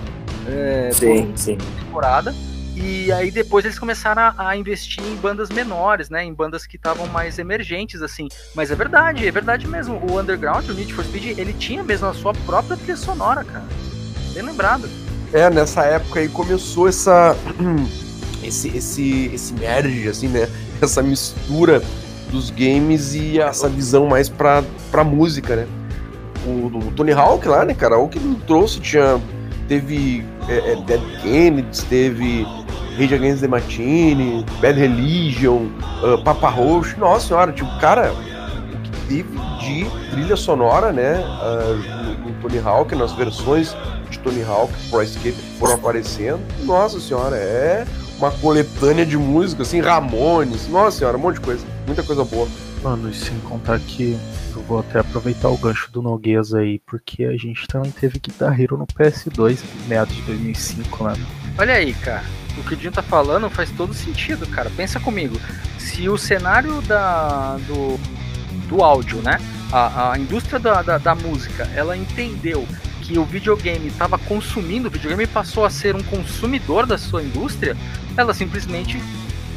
É, 0.47 0.91
sim, 0.93 1.33
sim. 1.37 1.59
Temporada. 1.79 2.35
E 2.77 3.13
aí 3.13 3.31
depois 3.31 3.65
eles 3.65 3.79
começaram 3.79 4.23
a, 4.23 4.35
a, 4.49 4.57
investir 4.57 5.05
em 5.05 5.17
bandas 5.17 5.51
menores, 5.51 6.09
né? 6.09 6.25
Em 6.25 6.33
bandas 6.33 6.67
que 6.67 6.77
estavam 6.77 7.07
mais 7.09 7.39
emergentes, 7.39 8.03
assim. 8.03 8.29
Mas 8.55 8.71
é 8.71 8.75
verdade, 8.75 9.27
é 9.27 9.31
verdade 9.31 9.67
mesmo. 9.67 10.01
O 10.11 10.19
Underground, 10.19 10.69
o 10.69 10.75
Need 10.75 10.95
for 10.95 11.05
Speed, 11.05 11.39
ele 11.39 11.53
tinha 11.53 11.83
mesmo 11.83 12.07
a 12.07 12.15
sua 12.15 12.33
própria 12.33 12.77
trilha 12.77 12.97
sonora, 12.97 13.45
cara. 13.45 13.67
Bem 14.33 14.43
lembrado. 14.43 14.89
É, 15.33 15.49
nessa 15.51 15.85
época 15.85 16.21
aí 16.21 16.29
começou 16.29 16.89
essa. 16.89 17.37
esse, 18.43 18.69
esse, 18.77 19.31
esse 19.33 19.53
merge, 19.55 20.09
assim, 20.09 20.29
né? 20.29 20.49
Essa 20.81 21.03
mistura 21.03 21.83
dos 22.31 22.49
games 22.49 23.15
e 23.15 23.39
essa 23.39 23.69
visão 23.69 24.07
mais 24.07 24.31
pra, 24.31 24.65
pra 24.91 25.05
música, 25.05 25.57
né? 25.57 25.69
O, 26.47 26.69
o 26.69 26.93
Tony 26.93 27.13
Hawk 27.13 27.47
lá, 27.47 27.67
né, 27.67 27.75
cara? 27.75 27.99
O 27.99 28.09
que 28.09 28.19
trouxe 28.47 28.81
tinha. 28.81 29.21
Teve 29.71 30.25
é, 30.49 30.73
é, 30.73 30.77
Dead 30.85 31.01
Kennedys, 31.23 31.85
teve 31.85 32.45
Rage 32.99 33.15
Against 33.15 33.41
the 33.41 33.47
Machine, 33.47 34.45
Bad 34.61 34.81
Religion, 34.81 35.69
uh, 36.03 36.21
Papa 36.25 36.49
Roach. 36.49 36.99
Nossa 36.99 37.29
senhora, 37.29 37.53
tipo, 37.53 37.71
cara, 37.79 38.13
o 38.13 38.79
que 38.83 38.91
teve 39.07 39.39
de 39.61 40.11
trilha 40.11 40.35
sonora, 40.35 40.93
né? 40.93 41.21
Uh, 41.21 41.77
no, 42.05 42.33
no 42.33 42.43
Tony 42.43 42.59
Hawk, 42.59 42.97
nas 42.97 43.13
versões 43.13 43.77
de 44.11 44.19
Tony 44.19 44.43
Hawk 44.43 44.73
Pro 44.91 45.05
Escape 45.05 45.37
foram 45.61 45.75
aparecendo. 45.75 46.41
Nossa 46.65 46.99
senhora, 46.99 47.37
é 47.37 47.87
uma 48.19 48.33
coletânea 48.33 49.07
de 49.07 49.17
música, 49.17 49.63
assim, 49.63 49.81
Ramones, 49.81 50.67
nossa 50.67 50.99
senhora, 50.99 51.17
um 51.17 51.21
monte 51.21 51.37
de 51.37 51.43
coisa. 51.43 51.65
Muita 51.87 52.03
coisa 52.03 52.25
boa. 52.25 52.49
Mano, 52.83 53.09
e 53.09 53.15
sem 53.15 53.39
contar 53.49 53.79
que 53.79 54.19
vou 54.71 54.79
até 54.79 55.01
aproveitar 55.01 55.49
o 55.49 55.59
gancho 55.59 55.91
do 55.91 56.01
Noguês 56.01 56.55
aí, 56.55 56.79
porque 56.87 57.25
a 57.25 57.37
gente 57.37 57.67
também 57.67 57.91
teve 57.91 58.21
Guitar 58.21 58.59
Hero 58.59 58.79
no 58.79 58.87
PS2, 58.87 59.59
meados 59.89 60.15
de 60.15 60.23
2005, 60.23 61.05
né? 61.05 61.15
Olha 61.59 61.75
aí, 61.75 61.93
cara 61.93 62.23
o 62.59 62.65
que 62.65 62.75
o 62.75 62.77
Dinho 62.77 62.93
tá 62.93 63.03
falando 63.03 63.49
faz 63.49 63.71
todo 63.71 63.95
sentido, 63.95 64.47
cara. 64.47 64.71
Pensa 64.77 65.01
comigo. 65.01 65.41
Se 65.79 66.09
o 66.09 66.19
cenário 66.19 66.81
da, 66.83 67.57
do, 67.67 67.99
do 68.69 68.83
áudio, 68.83 69.23
né? 69.23 69.39
A, 69.73 70.13
a 70.13 70.19
indústria 70.19 70.59
da, 70.59 70.83
da, 70.83 70.99
da 70.99 71.15
música, 71.15 71.69
ela 71.75 71.97
entendeu 71.97 72.67
que 73.03 73.19
o 73.19 73.25
videogame 73.25 73.87
estava 73.87 74.19
consumindo, 74.19 74.89
o 74.89 74.91
videogame 74.91 75.27
passou 75.27 75.65
a 75.65 75.71
ser 75.71 75.95
um 75.95 76.03
consumidor 76.03 76.87
da 76.87 76.99
sua 76.99 77.23
indústria, 77.23 77.77
ela 78.17 78.35
simplesmente 78.35 79.01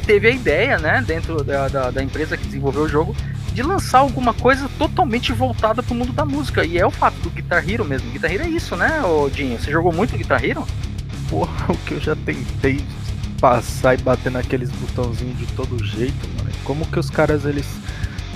teve 0.06 0.28
a 0.28 0.30
ideia, 0.30 0.78
né, 0.78 1.02
dentro 1.06 1.42
da, 1.42 1.68
da, 1.68 1.90
da 1.90 2.02
empresa 2.02 2.36
que 2.36 2.46
desenvolveu 2.46 2.82
o 2.82 2.88
jogo, 2.88 3.16
de 3.54 3.62
lançar 3.62 4.00
alguma 4.00 4.34
coisa 4.34 4.68
totalmente 4.76 5.32
voltada 5.32 5.82
para 5.82 5.94
o 5.94 5.96
mundo 5.96 6.12
da 6.12 6.24
música. 6.24 6.66
E 6.66 6.76
é 6.76 6.84
o 6.84 6.90
fato 6.90 7.14
do 7.20 7.30
Guitar 7.30 7.66
Hero 7.66 7.84
mesmo. 7.84 8.10
Guitar 8.10 8.30
Hero 8.30 8.42
é 8.42 8.48
isso, 8.48 8.76
né, 8.76 9.00
Dinho? 9.32 9.58
Você 9.58 9.70
jogou 9.70 9.92
muito 9.92 10.18
Guitar 10.18 10.44
Hero? 10.44 10.66
porra, 11.28 11.66
o 11.72 11.76
que 11.78 11.92
eu 11.92 12.00
já 12.00 12.14
tentei 12.14 12.84
passar 13.40 13.98
e 13.98 14.02
bater 14.02 14.30
naqueles 14.30 14.70
botãozinhos 14.70 15.38
de 15.38 15.46
todo 15.48 15.84
jeito, 15.84 16.28
mano. 16.38 16.50
Como 16.62 16.86
que 16.86 16.98
os 16.98 17.10
caras 17.10 17.44
eles 17.44 17.66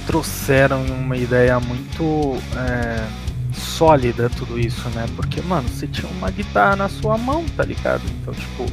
trouxeram 0.07 0.85
uma 0.85 1.17
ideia 1.17 1.59
muito 1.61 2.37
é, 2.57 3.07
sólida 3.53 4.29
tudo 4.31 4.59
isso, 4.59 4.89
né? 4.91 5.07
Porque, 5.17 5.41
mano, 5.41 5.69
você 5.69 5.87
tinha 5.87 6.11
uma 6.11 6.31
guitarra 6.31 6.77
na 6.77 6.89
sua 6.89 7.17
mão, 7.17 7.45
tá 7.57 7.65
ligado? 7.65 8.03
Então, 8.21 8.35
tipo, 8.35 8.67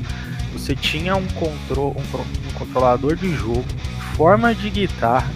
você 0.51 0.75
tinha 0.75 1.15
um, 1.15 1.27
control, 1.27 1.95
um, 1.95 2.49
um 2.49 2.53
controlador 2.53 3.15
de 3.15 3.33
jogo, 3.35 3.65
forma 4.15 4.53
de 4.53 4.69
guitarra, 4.69 5.29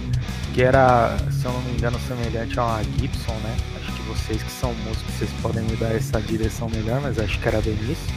que 0.53 0.61
era, 0.61 1.17
se 1.31 1.45
eu 1.45 1.53
não 1.53 1.61
me 1.61 1.71
engano, 1.71 1.99
semelhante 2.07 2.59
a 2.59 2.65
uma 2.65 2.83
Gibson, 2.83 3.33
né? 3.43 3.55
Acho 3.77 3.91
que 3.93 4.01
vocês 4.03 4.43
que 4.43 4.51
são 4.51 4.73
músicos, 4.73 5.13
vocês 5.15 5.29
podem 5.41 5.63
me 5.63 5.75
dar 5.75 5.93
essa 5.95 6.21
direção 6.21 6.69
melhor, 6.69 7.01
mas 7.01 7.19
acho 7.19 7.39
que 7.39 7.47
era 7.47 7.61
bem 7.61 7.77
isso. 7.89 8.07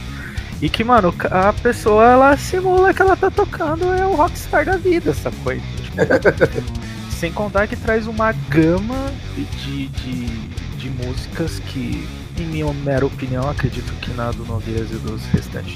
E 0.61 0.69
que, 0.69 0.83
mano, 0.83 1.13
a 1.29 1.51
pessoa 1.51 2.05
ela 2.05 2.37
simula 2.37 2.93
que 2.93 3.01
ela 3.01 3.15
tá 3.15 3.29
tocando 3.29 3.91
é 3.93 4.05
o 4.05 4.15
rockstar 4.15 4.65
da 4.65 4.77
vida, 4.77 5.11
essa 5.11 5.31
coisa. 5.43 5.61
Tipo, 5.81 5.97
sem 7.19 7.31
contar 7.31 7.67
que 7.67 7.75
traz 7.75 8.07
uma 8.07 8.31
gama 8.49 9.11
de, 9.35 9.87
de, 9.87 10.25
de 10.77 10.89
músicas 10.89 11.59
que, 11.59 12.07
em 12.37 12.45
minha 12.45 12.71
mera 12.73 13.05
opinião, 13.05 13.49
acredito 13.49 13.91
que 14.01 14.11
na 14.11 14.31
do 14.31 14.45
Nogueiras 14.45 14.91
e 14.91 14.95
dos 14.95 15.23
restantes 15.27 15.75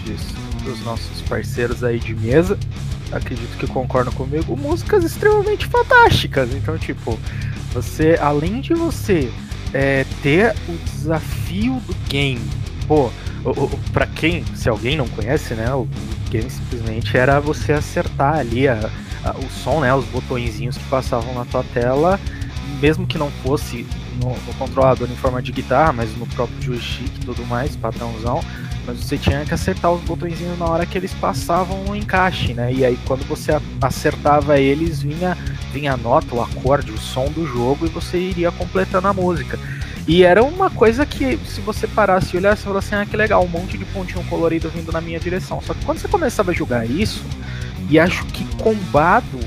dos 0.64 0.82
nossos 0.82 1.22
parceiros 1.24 1.84
aí 1.84 2.00
de 2.00 2.16
mesa, 2.16 2.58
acredito 3.12 3.58
que 3.58 3.68
concordam 3.68 4.14
comigo, 4.14 4.56
músicas 4.56 5.04
extremamente 5.04 5.66
fantásticas. 5.68 6.54
Então, 6.54 6.78
tipo, 6.78 7.18
você, 7.74 8.18
além 8.20 8.62
de 8.62 8.74
você 8.74 9.32
é, 9.74 10.06
ter 10.22 10.56
o 10.68 10.78
desafio 10.86 11.82
do 11.88 11.96
game, 12.10 12.42
pô, 12.88 13.10
para 13.94 14.08
quem, 14.08 14.44
se 14.56 14.68
alguém 14.68 14.98
não 14.98 15.08
conhece, 15.08 15.54
né, 15.54 15.72
o 15.74 15.88
game 16.30 16.50
simplesmente 16.50 17.16
era 17.16 17.40
você 17.40 17.74
acertar 17.74 18.40
ali 18.40 18.68
a, 18.68 18.90
a, 19.24 19.32
o 19.38 19.50
som, 19.64 19.82
né, 19.82 19.94
os 19.94 20.06
botõezinhos 20.06 20.78
que 20.78 20.84
passavam 20.86 21.34
na 21.34 21.46
tua 21.46 21.64
tela, 21.64 22.20
mesmo 22.82 23.08
que 23.08 23.18
não 23.18 23.32
fosse 23.44 23.86
no, 24.22 24.30
no 24.30 24.54
controlador 24.58 25.10
em 25.10 25.16
forma 25.16 25.42
de 25.42 25.52
guitarra, 25.52 25.94
mas 25.94 26.16
no 26.18 26.26
próprio 26.28 26.62
joystick 26.62 27.16
e 27.16 27.26
tudo 27.26 27.46
mais, 27.46 27.76
padrãozão, 27.76 28.42
mas 28.86 29.00
você 29.00 29.18
tinha 29.18 29.46
que 29.46 29.54
acertar 29.54 29.92
os 29.92 30.02
botõezinhos 30.02 30.58
na 30.58 30.66
hora 30.66 30.86
que 30.86 30.98
eles 30.98 31.14
passavam 31.16 31.84
no 31.84 31.96
encaixe, 31.96 32.54
né? 32.54 32.72
E 32.74 32.86
aí 32.86 32.98
quando 33.06 33.28
você 33.28 33.60
acertava 33.82 34.60
eles, 34.60 35.02
vinha, 35.02 35.38
vinha 35.74 35.94
a 35.94 35.98
nota, 35.98 36.34
o 36.34 36.42
acorde, 36.42 36.92
o 36.92 36.98
som 36.98 37.26
do 37.26 37.46
jogo 37.46 37.86
e 37.86 37.90
você 37.90 38.18
iria 38.18 38.52
completando 38.52 39.08
a 39.08 39.14
música. 39.14 39.60
E 40.08 40.24
era 40.24 40.42
uma 40.42 40.70
coisa 40.70 41.06
que, 41.06 41.38
se 41.46 41.60
você 41.60 41.86
parasse 41.86 42.34
e 42.34 42.40
olhasse, 42.40 42.62
você 42.62 42.68
falasse 42.70 42.96
assim, 42.96 43.04
ah, 43.04 43.06
que 43.06 43.18
legal, 43.18 43.44
um 43.44 43.48
monte 43.48 43.78
de 43.78 43.84
pontinho 43.84 44.24
colorido 44.26 44.70
vindo 44.70 44.90
na 44.90 45.02
minha 45.02 45.20
direção. 45.20 45.62
Só 45.62 45.74
que 45.74 45.84
quando 45.84 46.00
você 46.00 46.08
começava 46.08 46.52
a 46.52 46.54
jogar 46.54 46.90
isso, 46.90 47.26
e 47.90 48.00
acho 48.00 48.26
que 48.28 48.46
combado 48.56 49.40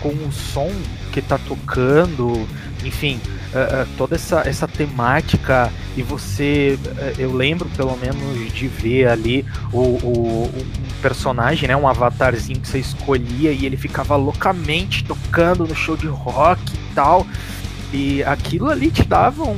com 0.00 0.08
o 0.08 0.32
som 0.32 0.70
que 1.12 1.20
tá 1.20 1.36
tocando, 1.36 2.48
enfim, 2.82 3.20
uh, 3.50 3.88
toda 3.96 4.14
essa, 4.14 4.42
essa 4.46 4.66
temática, 4.66 5.72
e 5.96 6.02
você, 6.02 6.78
uh, 6.84 7.20
eu 7.20 7.32
lembro 7.32 7.68
pelo 7.76 7.96
menos 7.96 8.52
de 8.52 8.68
ver 8.68 9.08
ali 9.08 9.44
o, 9.72 9.78
o, 9.78 10.50
um 10.54 11.00
personagem, 11.02 11.68
né, 11.68 11.76
um 11.76 11.88
avatarzinho 11.88 12.60
que 12.60 12.68
você 12.68 12.78
escolhia 12.78 13.52
e 13.52 13.66
ele 13.66 13.76
ficava 13.76 14.16
loucamente 14.16 15.04
tocando 15.04 15.66
no 15.66 15.74
show 15.74 15.96
de 15.96 16.06
rock 16.06 16.62
e 16.74 16.94
tal. 16.94 17.26
E 17.92 18.22
aquilo 18.22 18.70
ali 18.70 18.90
te 18.90 19.04
dava 19.04 19.42
um, 19.42 19.52
um, 19.52 19.56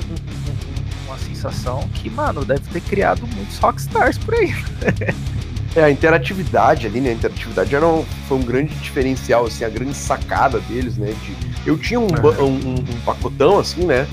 uma 1.07 1.19
sensação 1.19 1.87
que, 1.95 2.09
mano, 2.09 2.45
deve 2.45 2.63
ter 2.73 2.81
criado 2.81 3.27
muitos 3.27 3.59
rockstars 3.59 4.17
por 4.19 4.35
aí. 4.35 4.55
É, 5.75 5.85
a 5.85 5.91
interatividade 5.91 6.87
ali, 6.87 7.01
né? 7.01 7.11
A 7.11 7.13
interatividade 7.15 7.75
era 7.75 7.87
um, 7.87 8.05
foi 8.29 8.37
um 8.37 8.43
grande 8.43 8.75
diferencial, 8.75 9.47
assim, 9.47 9.65
a 9.65 9.71
grande 9.71 9.95
sacada 9.95 10.61
deles, 10.61 10.99
né? 10.99 11.15
De, 11.25 11.35
eu 11.65 11.79
tinha 11.79 12.01
um, 12.01 12.07
uhum. 12.07 12.47
um, 12.47 12.75
um, 12.75 13.01
pacotão, 13.05 13.59
assim, 13.59 13.85
né? 13.85 14.07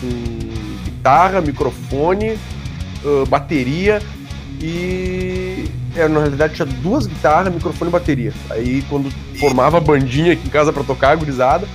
Com 0.00 0.84
guitarra, 0.84 1.40
microfone, 1.40 2.38
uh, 3.04 3.26
bateria 3.28 4.00
e. 4.60 5.64
É, 5.96 6.06
na 6.08 6.20
realidade 6.20 6.54
tinha 6.54 6.66
duas 6.66 7.06
guitarras, 7.06 7.52
microfone 7.52 7.90
e 7.90 7.92
bateria. 7.92 8.32
Aí 8.50 8.84
quando 8.88 9.10
formava 9.38 9.78
a 9.78 9.80
bandinha 9.80 10.34
aqui 10.34 10.46
em 10.46 10.50
casa 10.50 10.72
para 10.72 10.84
tocar, 10.84 11.16
gurizada, 11.16 11.66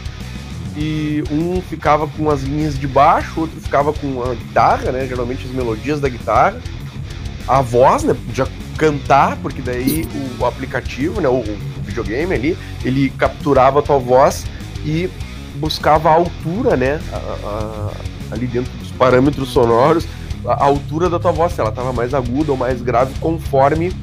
e 0.78 1.24
um 1.32 1.60
ficava 1.62 2.08
com 2.08 2.30
as 2.30 2.44
linhas 2.44 2.78
de 2.78 2.88
baixo, 2.88 3.42
outro 3.42 3.60
ficava 3.60 3.92
com 3.92 4.24
a 4.24 4.36
guitarra, 4.36 4.92
né? 4.92 5.08
Geralmente 5.08 5.46
as 5.46 5.52
melodias 5.52 6.00
da 6.00 6.08
guitarra. 6.08 6.62
A 7.48 7.62
voz, 7.62 8.04
né? 8.04 8.14
Podia 8.14 8.48
cantar, 8.78 9.38
porque 9.38 9.62
daí 9.62 10.08
o 10.40 10.46
aplicativo, 10.46 11.20
né? 11.20 11.28
O 11.28 11.44
videogame 11.84 12.34
ali, 12.34 12.58
ele 12.86 13.10
capturava 13.10 13.80
a 13.80 13.82
tua 13.82 13.98
voz 13.98 14.46
e 14.86 15.10
buscava 15.56 16.10
a 16.10 16.14
altura, 16.14 16.76
né? 16.76 17.00
A, 17.12 17.18
a, 17.18 17.92
ali 18.34 18.48
dentro 18.48 18.72
dos 18.78 18.92
parâmetros 18.92 19.50
sonoros, 19.50 20.08
a, 20.46 20.64
altura 20.64 21.10
da 21.10 21.20
tua 21.20 21.32
voz, 21.32 21.54
se 21.54 21.60
ela 21.60 21.70
estava 21.70 21.92
mais 21.92 22.14
aguda 22.14 22.52
ou 22.52 22.58
mais 22.58 22.82
grave, 22.82 23.14
conforme 23.20 23.94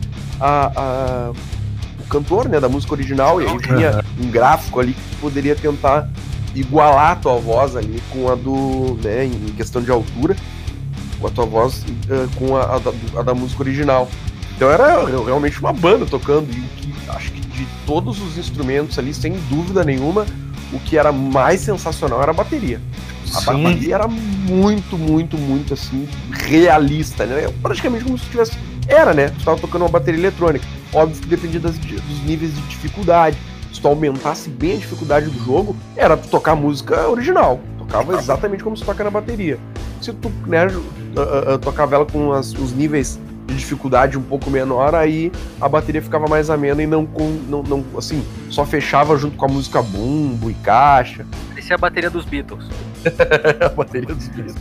a, 0.41 1.33
o 2.01 2.05
cantor, 2.09 2.49
né? 2.49 2.61
Da 2.61 2.69
música 2.69 2.93
original. 2.93 3.41
E 3.41 3.47
aí 3.47 3.59
tinha 3.59 4.05
um 4.21 4.31
gráfico 4.31 4.81
ali 4.81 4.93
que 4.93 5.17
poderia 5.17 5.57
tentar 5.57 6.09
igualar 6.55 7.13
a 7.13 7.17
tua 7.17 7.37
voz 7.37 7.77
ali 7.77 8.03
com 8.11 8.31
a 8.31 8.35
do, 8.35 8.99
né, 9.03 9.25
em 9.25 9.53
questão 9.57 9.83
de 9.83 9.91
altura, 9.91 10.37
com 11.21 11.27
a 11.27 11.31
tua 11.31 11.47
voz 11.47 11.85
uh, 11.85 12.29
com 12.37 12.57
a, 12.57 12.77
a, 12.77 12.79
da, 12.79 12.93
a, 13.17 13.23
da, 13.23 13.35
música 13.35 13.63
original. 13.63 14.09
Então 14.57 14.71
era 14.71 15.05
realmente 15.05 15.61
uma 15.61 15.73
banda 15.73 16.07
tocando, 16.07 16.51
e 16.51 16.61
que 16.77 16.95
acho 17.11 17.33
que 17.33 17.41
de 17.41 17.67
todos 17.87 18.21
os 18.21 18.37
instrumentos 18.37 18.99
ali, 18.99 19.15
sem 19.15 19.33
dúvida 19.49 19.85
nenhuma, 19.85 20.27
o 20.73 20.79
que 20.81 20.99
era 20.99 21.13
mais 21.13 21.61
sensacional 21.61 22.23
era 22.23 22.31
a 22.31 22.35
bateria. 22.35 22.81
A 23.35 23.41
Sim. 23.41 23.63
bateria 23.63 23.95
era 23.95 24.09
muito, 24.09 24.97
muito, 24.97 25.37
muito 25.37 25.75
assim, 25.75 26.09
realista, 26.31 27.27
né? 27.27 27.49
Praticamente 27.63 28.05
como 28.05 28.19
se 28.19 28.27
tivesse. 28.27 28.53
Era, 28.87 29.13
né? 29.13 29.29
Tu 29.29 29.45
tava 29.45 29.59
tocando 29.59 29.83
uma 29.83 29.91
bateria 29.91 30.19
eletrônica. 30.19 30.65
Óbvio 30.95 31.21
que 31.21 31.29
dependia 31.29 31.61
das, 31.61 31.77
dos 31.77 32.23
níveis 32.25 32.55
de 32.55 32.63
dificuldade 32.63 33.37
se 33.73 33.81
tu 33.81 33.89
aumentasse 33.89 34.51
bem 34.51 34.73
a 34.73 34.77
dificuldade 34.77 35.31
do 35.31 35.45
jogo, 35.45 35.77
era 35.97 36.17
tu 36.17 36.29
tocar 36.29 36.53
a 36.53 36.57
música 36.57 37.09
original. 37.09 37.61
Tocava 37.79 38.19
exatamente 38.19 38.65
como 38.65 38.77
se 38.77 38.85
toca 38.85 39.05
na 39.05 39.11
bateria. 39.11 39.59
Se 40.01 40.13
tu 40.13 40.33
né, 40.47 40.67
uh, 40.67 41.55
uh, 41.55 41.59
tocava 41.59 41.95
ela 41.95 42.07
com 42.07 42.33
as, 42.33 42.53
os 42.53 42.73
níveis 42.73 43.19
de 43.49 43.57
dificuldade 43.57 44.19
um 44.19 44.23
pouco 44.23 44.51
menor, 44.51 44.95
aí 44.95 45.33
a 45.61 45.69
bateria 45.69 46.03
ficava 46.03 46.29
mais 46.29 46.51
amena 46.51 46.83
e 46.83 46.87
não 46.87 47.07
com. 47.07 47.29
Não, 47.49 47.63
não, 47.63 47.85
assim, 47.97 48.25
só 48.51 48.65
fechava 48.65 49.17
junto 49.17 49.37
com 49.37 49.47
a 49.47 49.49
música 49.49 49.83
bumbo 49.83 50.51
e 50.51 50.55
caixa. 50.55 51.27
Essa 51.57 51.73
é 51.73 51.75
a 51.75 51.79
bateria 51.79 52.11
dos 52.11 52.25
Beatles. 52.25 52.65
a 53.65 53.69
bateria 53.71 54.15
dos 54.15 54.29
Beatles. 54.29 54.57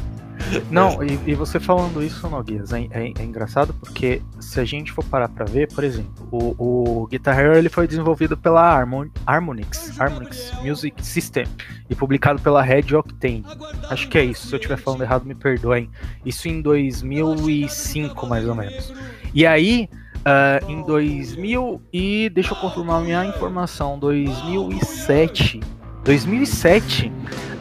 Não, 0.70 1.04
e, 1.04 1.20
e, 1.32 1.36
você 1.36 1.60
falando 1.60 2.04
isso, 2.04 2.28
Noguias, 2.30 2.72
é, 2.74 2.88
é, 2.92 3.14
é, 3.18 3.24
engraçado 3.24 3.74
porque 3.74 4.22
se 4.40 4.60
a 4.60 4.66
gente 4.66 4.92
for 4.92 5.04
parar 5.04 5.30
pra 5.30 5.46
ver, 5.46 5.68
por 5.74 5.84
exemplo, 5.84 6.28
o, 6.32 7.02
o 7.04 7.08
Guitar 7.08 7.38
Hero 7.38 7.58
ele 7.58 7.70
foi 7.70 7.88
desenvolvido 7.88 8.38
pela 8.38 8.62
Harmon, 8.62 9.08
Harmonix, 9.26 10.00
Harmonix 10.00 10.52
Music 10.64 11.06
System 11.06 11.46
e 11.90 11.96
publicado 11.96 12.42
pela 12.42 12.62
Red 12.62 12.96
Octane. 12.96 13.46
Acho 13.90 14.08
que 14.08 14.18
é 14.18 14.24
isso, 14.24 14.48
se 14.48 14.54
eu 14.54 14.58
estiver 14.58 14.78
falando 14.78 15.02
errado 15.02 15.26
me 15.26 15.36
perdoem. 15.36 15.90
Isso 16.26 16.48
em 16.48 16.62
2005, 16.62 18.28
mais 18.28 18.48
ou 18.48 18.56
menos. 18.56 18.94
E 19.34 19.46
aí, 19.46 19.90
uh, 20.18 20.72
em 20.72 20.82
2000 20.84 21.82
e... 21.92 22.30
deixa 22.30 22.54
eu 22.54 22.58
confirmar 22.58 23.02
minha 23.02 23.26
informação, 23.26 23.98
2007... 24.00 25.62
2007, 26.04 27.12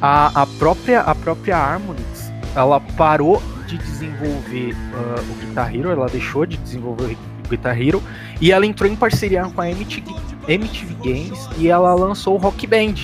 a, 0.01 0.43
a 0.43 0.47
própria 0.47 1.01
a 1.01 1.17
própria 1.17 1.57
Harmonix 1.57 2.16
ela 2.57 2.81
parou 2.81 3.43
de 3.67 3.77
desenvolver 3.77 4.73
uh, 4.73 5.33
o 5.33 5.35
Guitar 5.47 5.75
Hero, 5.75 5.91
ela 5.91 6.07
deixou 6.07 6.47
de 6.47 6.57
desenvolver 6.57 7.17
o 7.45 7.49
Guitar 7.49 7.81
Hero 7.81 8.03
e 8.41 8.51
ela 8.51 8.65
entrou 8.65 8.91
em 8.91 8.97
parceria 8.97 9.45
com 9.45 9.61
a 9.61 9.71
MTV, 9.71 10.11
MTV 10.49 10.95
Games 11.03 11.49
e 11.59 11.69
ela 11.69 11.95
lançou 11.95 12.35
o 12.35 12.39
Rock 12.39 12.67
Band, 12.67 12.95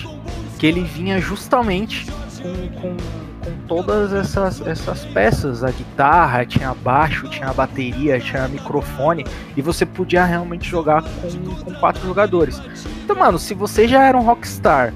que 0.58 0.66
ele 0.66 0.82
vinha 0.82 1.20
justamente 1.20 2.06
com, 2.40 2.80
com, 2.80 2.96
com 3.44 3.66
todas 3.68 4.12
essas, 4.12 4.64
essas 4.66 5.04
peças, 5.06 5.62
a 5.62 5.70
guitarra, 5.70 6.46
tinha 6.46 6.72
baixo, 6.74 7.28
tinha 7.28 7.52
bateria, 7.52 8.18
tinha 8.18 8.48
microfone 8.48 9.24
e 9.56 9.60
você 9.60 9.84
podia 9.84 10.24
realmente 10.24 10.68
jogar 10.68 11.02
com, 11.02 11.64
com 11.64 11.74
quatro 11.74 12.02
jogadores. 12.06 12.60
Então, 13.04 13.16
mano, 13.16 13.38
se 13.38 13.52
você 13.52 13.86
já 13.86 14.04
era 14.04 14.16
um 14.16 14.22
rockstar 14.22 14.94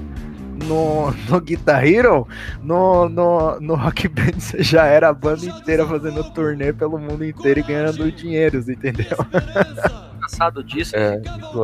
no, 0.67 1.11
no 1.29 1.41
Guitar 1.41 1.85
Hero, 1.85 2.27
no, 2.61 3.09
no, 3.09 3.59
no 3.59 3.75
Rock 3.75 4.07
Band 4.07 4.39
você 4.39 4.61
já 4.61 4.85
era 4.85 5.09
a 5.09 5.13
banda 5.13 5.45
inteira 5.45 5.85
fazendo 5.85 6.23
turnê 6.31 6.73
pelo 6.73 6.97
mundo 6.97 7.23
inteiro 7.25 7.59
e 7.59 7.63
ganhando 7.63 8.11
dinheiros, 8.11 8.69
entendeu? 8.69 9.17
O 9.19 10.17
engraçado 10.27 10.63
disso 10.63 10.95
é, 10.95 11.21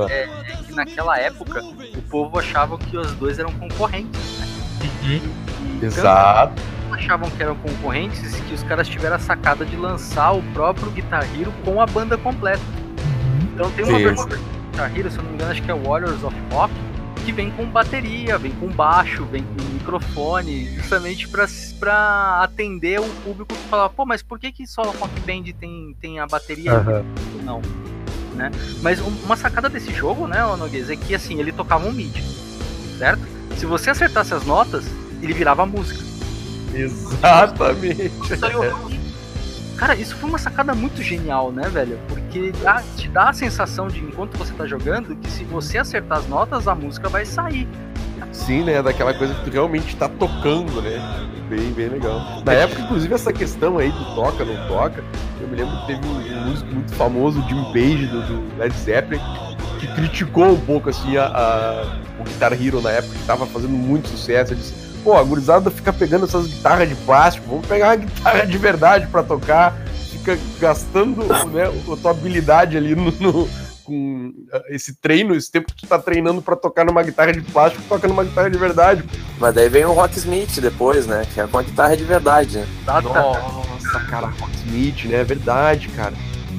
é, 0.09 0.23
é, 0.23 0.55
que 0.65 0.73
naquela 0.73 1.19
época 1.19 1.61
o 1.63 2.01
povo 2.09 2.39
achava 2.39 2.77
que 2.77 2.97
os 2.97 3.11
dois 3.13 3.37
eram 3.37 3.51
concorrentes, 3.53 4.39
né? 4.39 4.47
Uhum. 5.03 5.83
Exato. 5.83 6.61
achavam 6.91 7.29
que 7.29 7.43
eram 7.43 7.55
concorrentes 7.55 8.35
que 8.35 8.53
os 8.53 8.63
caras 8.63 8.87
tiveram 8.87 9.15
a 9.15 9.19
sacada 9.19 9.65
de 9.65 9.75
lançar 9.75 10.31
o 10.31 10.41
próprio 10.53 10.89
Guitar 10.91 11.23
Hero 11.37 11.53
com 11.63 11.81
a 11.81 11.85
banda 11.85 12.17
completa. 12.17 12.61
Então 13.53 13.69
tem 13.71 13.85
uma 13.85 13.99
versão 13.99 14.27
do 14.27 14.37
Guitar 14.37 14.97
Hero, 14.97 15.11
se 15.11 15.17
eu 15.17 15.23
não 15.23 15.29
me 15.29 15.35
engano, 15.35 15.51
acho 15.51 15.61
que 15.61 15.71
é 15.71 15.75
Warriors 15.75 16.23
of 16.23 16.35
Rock, 16.51 16.73
que 17.23 17.31
vem 17.31 17.49
com 17.51 17.65
bateria, 17.65 18.37
vem 18.37 18.51
com 18.53 18.67
baixo, 18.67 19.23
vem 19.25 19.43
com 19.43 19.63
microfone, 19.73 20.65
justamente 20.75 21.27
pra, 21.27 21.47
pra 21.79 22.39
atender 22.43 22.99
o 22.99 23.07
público 23.23 23.53
que 23.53 23.69
falava, 23.69 23.89
pô, 23.93 24.05
mas 24.05 24.21
por 24.21 24.39
que, 24.39 24.51
que 24.51 24.67
só 24.67 24.81
Rock 24.83 25.19
Band 25.21 25.51
tem, 25.59 25.95
tem 26.01 26.19
a 26.19 26.27
bateria 26.27 26.73
o 26.79 27.43
não? 27.43 27.61
Né? 28.35 28.49
Mas 28.81 28.99
um- 28.99 29.15
uma 29.25 29.37
sacada 29.37 29.69
desse 29.69 29.93
jogo, 29.93 30.27
né, 30.27 30.41
Noguês, 30.57 30.89
é 30.89 30.95
que 30.95 31.13
assim, 31.13 31.39
ele 31.39 31.51
tocava 31.51 31.87
um 31.87 31.91
MIDI, 31.91 32.21
certo? 32.97 33.21
Se 33.57 33.65
você 33.65 33.91
acertasse 33.91 34.33
as 34.33 34.43
notas, 34.45 34.83
ele 35.21 35.33
virava 35.33 35.65
música. 35.65 36.03
Exatamente. 36.73 38.11
Então, 38.31 38.49
eu- 38.49 38.93
Cara, 39.83 39.95
isso 39.97 40.15
foi 40.15 40.29
uma 40.29 40.37
sacada 40.37 40.73
muito 40.73 41.03
genial, 41.03 41.51
né, 41.51 41.67
velho? 41.67 41.99
Porque 42.07 42.53
dá- 42.63 42.81
te 42.95 43.09
dá 43.09 43.27
a 43.31 43.33
sensação 43.33 43.89
de, 43.89 43.99
enquanto 43.99 44.37
você 44.37 44.53
tá 44.53 44.65
jogando, 44.65 45.13
que 45.13 45.29
se 45.29 45.43
você 45.43 45.77
acertar 45.77 46.19
as 46.19 46.27
notas, 46.29 46.69
a 46.69 46.73
música 46.73 47.09
vai 47.09 47.25
sair. 47.25 47.67
Sim, 48.31 48.63
né? 48.63 48.81
Daquela 48.81 49.13
coisa 49.13 49.33
que 49.35 49.43
tu 49.43 49.49
realmente 49.51 49.93
tá 49.97 50.07
tocando, 50.07 50.81
né? 50.81 51.01
Bem, 51.49 51.69
bem 51.73 51.89
legal. 51.89 52.21
Na 52.45 52.53
época, 52.53 52.81
inclusive, 52.81 53.13
essa 53.13 53.33
questão 53.33 53.77
aí 53.77 53.91
do 53.91 54.15
toca, 54.15 54.45
não 54.45 54.55
toca, 54.69 55.03
eu 55.41 55.49
me 55.49 55.57
lembro 55.57 55.77
que 55.81 55.87
teve 55.87 56.07
um, 56.07 56.45
músico 56.47 56.73
muito 56.73 56.93
famoso, 56.95 57.43
Jim 57.49 57.61
Page, 57.73 58.07
do, 58.07 58.21
do 58.21 58.57
Led 58.57 58.73
Zeppelin, 58.77 59.21
que 59.81 59.87
criticou 59.87 60.53
um 60.53 60.59
pouco, 60.61 60.89
assim, 60.91 61.17
a, 61.17 61.25
a- 61.25 61.97
o 62.21 62.23
Guitar 62.23 62.53
Hero 62.53 62.79
na 62.81 62.91
época, 62.91 63.17
que 63.17 63.25
tava 63.25 63.45
fazendo 63.45 63.73
muito 63.73 64.07
sucesso. 64.07 64.53
Ele 64.53 64.61
disse, 64.61 64.73
pô, 65.03 65.17
a 65.17 65.23
gurizada 65.23 65.69
fica 65.69 65.91
pegando 65.91 66.25
essas 66.25 66.47
guitarras 66.47 66.87
de 66.89 66.95
plástico, 66.95 67.47
vamos 67.49 67.67
pegar 67.67 67.89
uma 67.89 67.95
guitarra 68.05 68.45
de 68.45 68.57
verdade 68.57 69.07
pra 69.07 69.21
tocar, 69.23 69.77
fica 70.11 70.37
gastando 70.59 71.23
né, 71.51 71.65
a 71.91 71.95
tua 71.97 72.11
habilidade 72.11 72.77
ali 72.77 72.95
no- 72.95 73.11
no, 73.19 73.49
com 73.83 74.33
ah, 74.53 74.61
esse 74.69 74.95
treino, 74.95 75.35
esse 75.35 75.51
tempo 75.51 75.67
que 75.73 75.81
tu 75.81 75.87
tá 75.87 75.99
treinando 75.99 76.41
pra 76.41 76.55
tocar 76.55 76.85
numa 76.85 77.03
guitarra 77.03 77.33
de 77.33 77.41
plástico, 77.41 77.83
toca 77.89 78.07
numa 78.07 78.23
guitarra 78.23 78.49
de 78.49 78.57
verdade. 78.57 79.03
Mas 79.39 79.53
daí 79.53 79.67
vem 79.67 79.83
o 79.83 79.91
Rocksmith 79.91 80.59
depois, 80.61 81.05
né? 81.05 81.25
Que 81.33 81.41
é 81.41 81.47
com 81.47 81.57
a 81.57 81.63
guitarra 81.63 81.97
de 81.97 82.03
verdade, 82.05 82.57
né? 82.59 82.67
Nossa, 83.09 83.99
cara, 84.09 84.27
Rocksmith, 84.39 85.03
né? 85.05 85.17
É 85.17 85.23
verdade, 85.25 85.89
cara. 85.89 86.13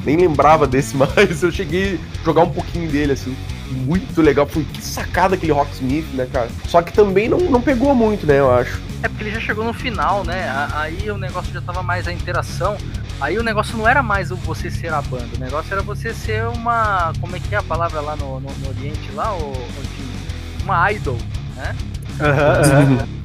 Nem 0.04 0.18
lembrava 0.18 0.66
desse, 0.66 0.94
mas 0.98 1.42
eu 1.42 1.50
cheguei 1.50 1.98
a 2.20 2.24
jogar 2.24 2.42
um 2.42 2.50
pouquinho 2.50 2.90
dele, 2.90 3.12
assim. 3.12 3.34
Muito 3.74 4.22
legal. 4.22 4.46
Foi 4.46 4.64
que 4.64 4.82
sacada 4.82 5.34
aquele 5.34 5.52
Rocksmith, 5.52 6.06
né, 6.14 6.26
cara? 6.32 6.48
Só 6.68 6.80
que 6.82 6.92
também 6.92 7.28
não, 7.28 7.38
não 7.38 7.60
pegou 7.60 7.94
muito, 7.94 8.26
né, 8.26 8.38
eu 8.38 8.52
acho. 8.52 8.80
É 9.02 9.08
porque 9.08 9.24
ele 9.24 9.32
já 9.32 9.40
chegou 9.40 9.64
no 9.64 9.74
final, 9.74 10.24
né? 10.24 10.50
Aí 10.72 11.10
o 11.10 11.18
negócio 11.18 11.52
já 11.52 11.60
tava 11.60 11.82
mais 11.82 12.08
a 12.08 12.12
interação. 12.12 12.76
Aí 13.20 13.38
o 13.38 13.42
negócio 13.42 13.76
não 13.76 13.86
era 13.86 14.02
mais 14.02 14.30
o 14.30 14.36
você 14.36 14.70
ser 14.70 14.92
a 14.92 15.00
banda, 15.00 15.28
o 15.36 15.38
negócio 15.38 15.72
era 15.72 15.82
você 15.82 16.12
ser 16.12 16.46
uma. 16.46 17.12
Como 17.20 17.36
é 17.36 17.40
que 17.40 17.54
é 17.54 17.58
a 17.58 17.62
palavra 17.62 18.00
lá 18.00 18.16
no, 18.16 18.40
no, 18.40 18.50
no 18.50 18.68
Oriente 18.68 19.10
lá, 19.12 19.32
o, 19.34 19.52
uma 20.62 20.90
idol, 20.92 21.18
né? 21.56 21.76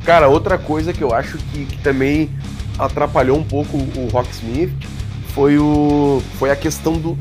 Cara, 0.05 0.27
outra 0.27 0.57
coisa 0.57 0.93
que 0.93 1.03
eu 1.03 1.13
acho 1.13 1.37
que, 1.37 1.65
que 1.65 1.77
também 1.79 2.29
atrapalhou 2.77 3.37
um 3.37 3.43
pouco 3.43 3.77
o 3.77 4.09
Rocksmith 4.11 4.73
foi 5.33 5.57
o 5.57 6.21
foi 6.37 6.51
a 6.51 6.55
questão 6.55 6.93
do, 6.93 7.15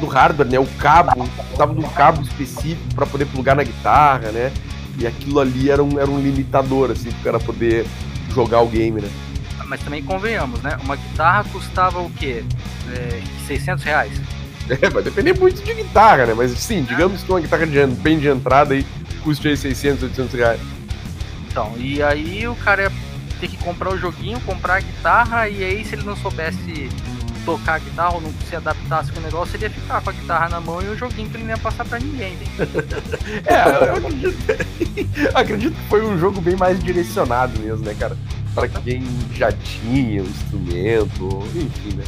do 0.00 0.06
hardware, 0.06 0.48
né? 0.48 0.58
O 0.58 0.66
cabo, 0.78 1.28
tava 1.56 1.74
de 1.74 1.80
um 1.80 1.88
cabo 1.90 2.22
específico 2.22 2.94
para 2.94 3.06
poder 3.06 3.26
plugar 3.26 3.56
na 3.56 3.62
guitarra, 3.62 4.30
né? 4.30 4.52
E 4.98 5.06
aquilo 5.06 5.40
ali 5.40 5.70
era 5.70 5.82
um, 5.82 5.98
era 5.98 6.10
um 6.10 6.20
limitador, 6.20 6.90
assim, 6.90 7.10
pro 7.10 7.24
cara 7.24 7.40
poder 7.40 7.86
jogar 8.34 8.60
o 8.60 8.68
game, 8.68 9.00
né? 9.00 9.08
Mas 9.66 9.80
também 9.82 10.02
convenhamos, 10.02 10.60
né? 10.62 10.76
Uma 10.82 10.96
guitarra 10.96 11.44
custava 11.52 12.00
o 12.00 12.10
quê? 12.10 12.44
É, 12.92 13.22
600 13.46 13.84
reais. 13.84 14.12
É, 14.70 14.88
vai 14.88 15.02
depender 15.02 15.36
muito 15.36 15.60
de 15.64 15.74
guitarra, 15.74 16.26
né? 16.26 16.34
Mas 16.34 16.52
sim, 16.52 16.84
digamos 16.84 17.24
que 17.24 17.32
uma 17.32 17.40
guitarra 17.40 17.66
de, 17.66 17.84
bem 17.88 18.20
de 18.20 18.28
entrada 18.28 18.72
aí 18.72 18.86
custe 19.24 19.48
aí 19.48 19.56
600, 19.56 20.04
800 20.04 20.32
reais. 20.32 20.60
Então, 21.48 21.74
e 21.76 22.00
aí 22.00 22.46
o 22.46 22.54
cara 22.54 22.82
ia 22.82 22.92
ter 23.40 23.48
que 23.48 23.56
comprar 23.56 23.92
o 23.92 23.98
joguinho, 23.98 24.38
comprar 24.42 24.76
a 24.76 24.80
guitarra, 24.80 25.48
e 25.48 25.64
aí 25.64 25.84
se 25.84 25.96
ele 25.96 26.04
não 26.04 26.14
soubesse 26.14 26.88
tocar 27.44 27.74
a 27.74 27.78
guitarra 27.78 28.14
ou 28.14 28.20
não 28.20 28.32
se 28.48 28.54
adaptasse 28.56 29.12
com 29.12 29.20
o 29.20 29.22
negócio, 29.22 29.56
ele 29.56 29.64
ia 29.64 29.70
ficar 29.70 30.00
com 30.00 30.10
a 30.10 30.12
guitarra 30.12 30.48
na 30.48 30.60
mão 30.60 30.82
e 30.82 30.88
o 30.88 30.96
joguinho 30.96 31.28
que 31.30 31.36
ele 31.36 31.44
não 31.44 31.50
ia 31.50 31.58
passar 31.58 31.84
pra 31.84 31.98
ninguém. 31.98 32.34
né? 32.36 32.46
É, 33.46 33.88
eu 33.88 33.96
acredito, 33.96 34.36
acredito 35.34 35.74
que 35.74 35.88
foi 35.88 36.04
um 36.04 36.18
jogo 36.18 36.40
bem 36.40 36.56
mais 36.56 36.82
direcionado 36.82 37.58
mesmo, 37.60 37.84
né, 37.84 37.94
cara? 37.98 38.16
Pra 38.54 38.66
quem 38.68 39.04
já 39.32 39.52
tinha 39.52 40.22
o 40.22 40.26
instrumento, 40.26 41.28
enfim, 41.54 41.96
né? 41.96 42.04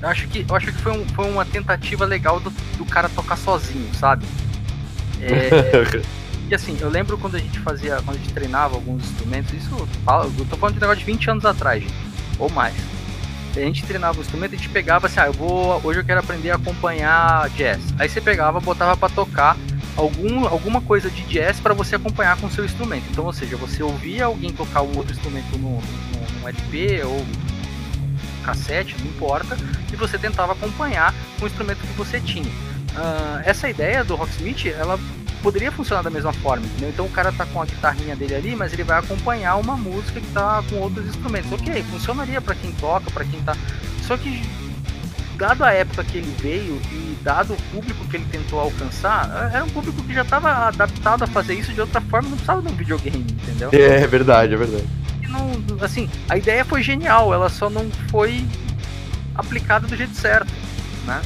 Eu 0.00 0.08
acho 0.08 0.28
que, 0.28 0.46
eu 0.48 0.54
acho 0.56 0.66
que 0.66 0.78
foi, 0.80 0.92
um- 0.92 1.06
foi 1.08 1.30
uma 1.30 1.44
tentativa 1.44 2.04
legal 2.04 2.38
do, 2.40 2.50
do 2.76 2.84
cara 2.84 3.08
tocar 3.08 3.36
sozinho, 3.36 3.88
sabe? 3.94 4.24
É, 5.20 6.00
e 6.48 6.54
assim, 6.54 6.76
eu 6.80 6.88
lembro 6.88 7.18
quando 7.18 7.34
a 7.36 7.38
gente 7.40 7.58
fazia, 7.60 7.96
quando 8.04 8.16
a 8.16 8.20
gente 8.20 8.32
treinava 8.32 8.74
alguns 8.76 9.02
instrumentos, 9.04 9.52
isso 9.52 9.68
eu 9.74 10.46
tô 10.48 10.56
falando 10.56 10.74
de 10.76 10.80
negócio 10.80 11.00
de 11.00 11.04
20 11.06 11.30
anos 11.30 11.44
atrás, 11.44 11.82
gente, 11.82 11.94
ou 12.38 12.48
mais. 12.50 12.74
A 13.62 13.66
gente 13.66 13.84
treinava 13.84 14.18
o 14.18 14.20
instrumento, 14.20 14.54
a 14.54 14.56
gente 14.56 14.68
pegava 14.68 15.06
assim, 15.06 15.20
ah, 15.20 15.26
eu 15.26 15.32
vou, 15.32 15.80
hoje 15.84 16.00
eu 16.00 16.04
quero 16.04 16.20
aprender 16.20 16.50
a 16.50 16.56
acompanhar 16.56 17.48
jazz. 17.50 17.80
Aí 17.98 18.08
você 18.08 18.20
pegava, 18.20 18.60
botava 18.60 18.96
pra 18.96 19.08
tocar 19.08 19.56
algum, 19.96 20.46
alguma 20.46 20.80
coisa 20.80 21.10
de 21.10 21.22
jazz 21.24 21.58
para 21.58 21.74
você 21.74 21.96
acompanhar 21.96 22.36
com 22.40 22.46
o 22.46 22.50
seu 22.50 22.64
instrumento. 22.64 23.04
Então, 23.10 23.24
ou 23.24 23.32
seja, 23.32 23.56
você 23.56 23.82
ouvia 23.82 24.26
alguém 24.26 24.52
tocar 24.52 24.82
um 24.82 24.96
outro 24.96 25.12
instrumento 25.12 25.58
no, 25.58 25.80
no, 25.80 26.40
no 26.40 26.48
LP 26.48 27.02
ou 27.02 27.26
cassete, 28.44 28.96
não 29.00 29.06
importa, 29.08 29.56
e 29.92 29.96
você 29.96 30.16
tentava 30.16 30.52
acompanhar 30.52 31.12
com 31.38 31.44
o 31.44 31.48
instrumento 31.48 31.80
que 31.80 31.92
você 31.94 32.20
tinha. 32.20 32.50
Ah, 32.96 33.42
essa 33.44 33.68
ideia 33.68 34.04
do 34.04 34.14
Rocksmith, 34.14 34.66
ela 34.66 34.98
poderia 35.42 35.70
funcionar 35.72 36.02
da 36.02 36.10
mesma 36.10 36.32
forma, 36.32 36.64
entendeu? 36.66 36.90
Então 36.90 37.06
o 37.06 37.10
cara 37.10 37.32
tá 37.32 37.46
com 37.46 37.60
a 37.62 37.64
guitarrinha 37.64 38.14
dele 38.16 38.34
ali, 38.34 38.56
mas 38.56 38.72
ele 38.72 38.82
vai 38.84 38.98
acompanhar 38.98 39.56
uma 39.56 39.76
música 39.76 40.20
que 40.20 40.26
tá 40.32 40.62
com 40.68 40.76
outros 40.76 41.06
instrumentos. 41.06 41.50
Ok, 41.52 41.82
funcionaria 41.90 42.40
para 42.40 42.54
quem 42.54 42.72
toca, 42.72 43.10
para 43.10 43.24
quem 43.24 43.40
tá. 43.42 43.56
Só 44.06 44.16
que 44.16 44.42
dado 45.36 45.64
a 45.64 45.72
época 45.72 46.02
que 46.04 46.18
ele 46.18 46.34
veio 46.40 46.80
e 46.90 47.16
dado 47.22 47.52
o 47.54 47.56
público 47.72 48.04
que 48.06 48.16
ele 48.16 48.26
tentou 48.30 48.58
alcançar, 48.58 49.50
era 49.52 49.64
um 49.64 49.68
público 49.68 50.02
que 50.02 50.12
já 50.12 50.22
estava 50.22 50.50
adaptado 50.68 51.22
a 51.22 51.26
fazer 51.26 51.54
isso 51.54 51.72
de 51.72 51.80
outra 51.80 52.00
forma, 52.00 52.28
não 52.28 52.36
precisava 52.36 52.60
de 52.62 52.68
um 52.68 52.76
videogame, 52.76 53.24
entendeu? 53.30 53.70
É, 53.72 54.02
é 54.02 54.06
verdade, 54.06 54.54
é 54.54 54.56
verdade. 54.56 54.84
Não, 55.28 55.50
assim, 55.84 56.08
a 56.28 56.36
ideia 56.36 56.64
foi 56.64 56.82
genial, 56.82 57.32
ela 57.32 57.48
só 57.48 57.68
não 57.70 57.88
foi 58.10 58.44
aplicada 59.34 59.86
do 59.86 59.94
jeito 59.96 60.14
certo, 60.14 60.52
né? 61.06 61.20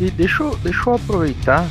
E 0.00 0.10
deixa, 0.10 0.42
eu- 0.42 0.56
deixa 0.62 0.82
eu 0.90 0.94
aproveitar 0.94 1.66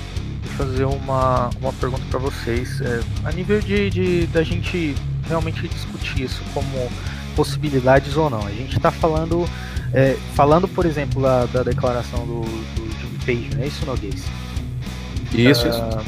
fazer 0.62 0.86
uma, 0.86 1.50
uma 1.60 1.74
pergunta 1.74 2.04
para 2.10 2.20
vocês. 2.20 2.80
É, 2.82 3.02
a 3.24 3.32
nível 3.32 3.60
de, 3.60 3.90
de 3.90 4.28
da 4.28 4.44
gente 4.44 4.96
realmente 5.28 5.68
discutir 5.68 6.24
isso 6.24 6.42
como 6.54 6.90
possibilidades 7.36 8.16
ou 8.16 8.30
não. 8.30 8.46
A 8.46 8.52
gente 8.52 8.78
está 8.78 8.92
falando, 8.92 9.46
é, 9.94 10.16
falando, 10.36 10.68
por 10.68 10.86
exemplo, 10.86 11.22
da, 11.22 11.46
da 11.46 11.64
declaração 11.64 12.20
do, 12.26 12.42
do 12.42 13.00
Jimmy 13.00 13.18
Page, 13.26 13.56
não 13.56 13.64
é 13.64 13.68
isso, 13.68 13.86
Noguês? 13.86 14.24
Isso, 15.34 15.68
isso. 15.68 15.82
Ah, 15.82 16.04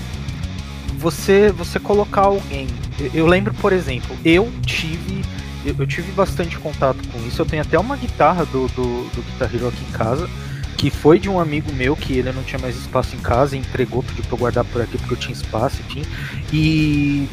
Você, 0.99 1.51
você 1.51 1.79
colocar 1.79 2.21
alguém. 2.21 2.67
eu- 2.99 3.11
Eu 3.13 3.27
lembro, 3.27 3.53
por 3.55 3.73
exemplo, 3.73 4.15
eu 4.23 4.51
tive. 4.65 5.21
Eu, 5.65 5.75
eu 5.79 5.87
tive 5.87 6.11
bastante 6.11 6.57
contato 6.57 6.99
com 7.09 7.25
isso. 7.25 7.41
Eu 7.41 7.45
tenho 7.45 7.61
até 7.61 7.79
uma 7.79 7.95
guitarra 7.95 8.45
do, 8.45 8.67
do, 8.69 9.09
do 9.15 9.21
Guitar 9.23 9.49
Hero 9.53 9.69
aqui 9.69 9.83
em 9.89 9.91
casa. 9.93 10.29
Que 10.77 10.89
foi 10.89 11.17
de 11.19 11.29
um 11.29 11.39
amigo 11.39 11.71
meu 11.73 11.95
que 11.95 12.13
ele 12.13 12.31
não 12.31 12.43
tinha 12.43 12.59
mais 12.59 12.75
espaço 12.75 13.15
em 13.15 13.19
casa, 13.19 13.55
entregou, 13.55 14.03
pediu 14.03 14.23
pra 14.23 14.33
eu 14.33 14.37
guardar 14.39 14.65
por 14.65 14.81
aqui 14.81 14.97
porque 14.97 15.13
eu 15.13 15.17
tinha 15.17 15.33
espaço, 15.33 15.77
enfim. 15.87 16.03
E 16.51 17.27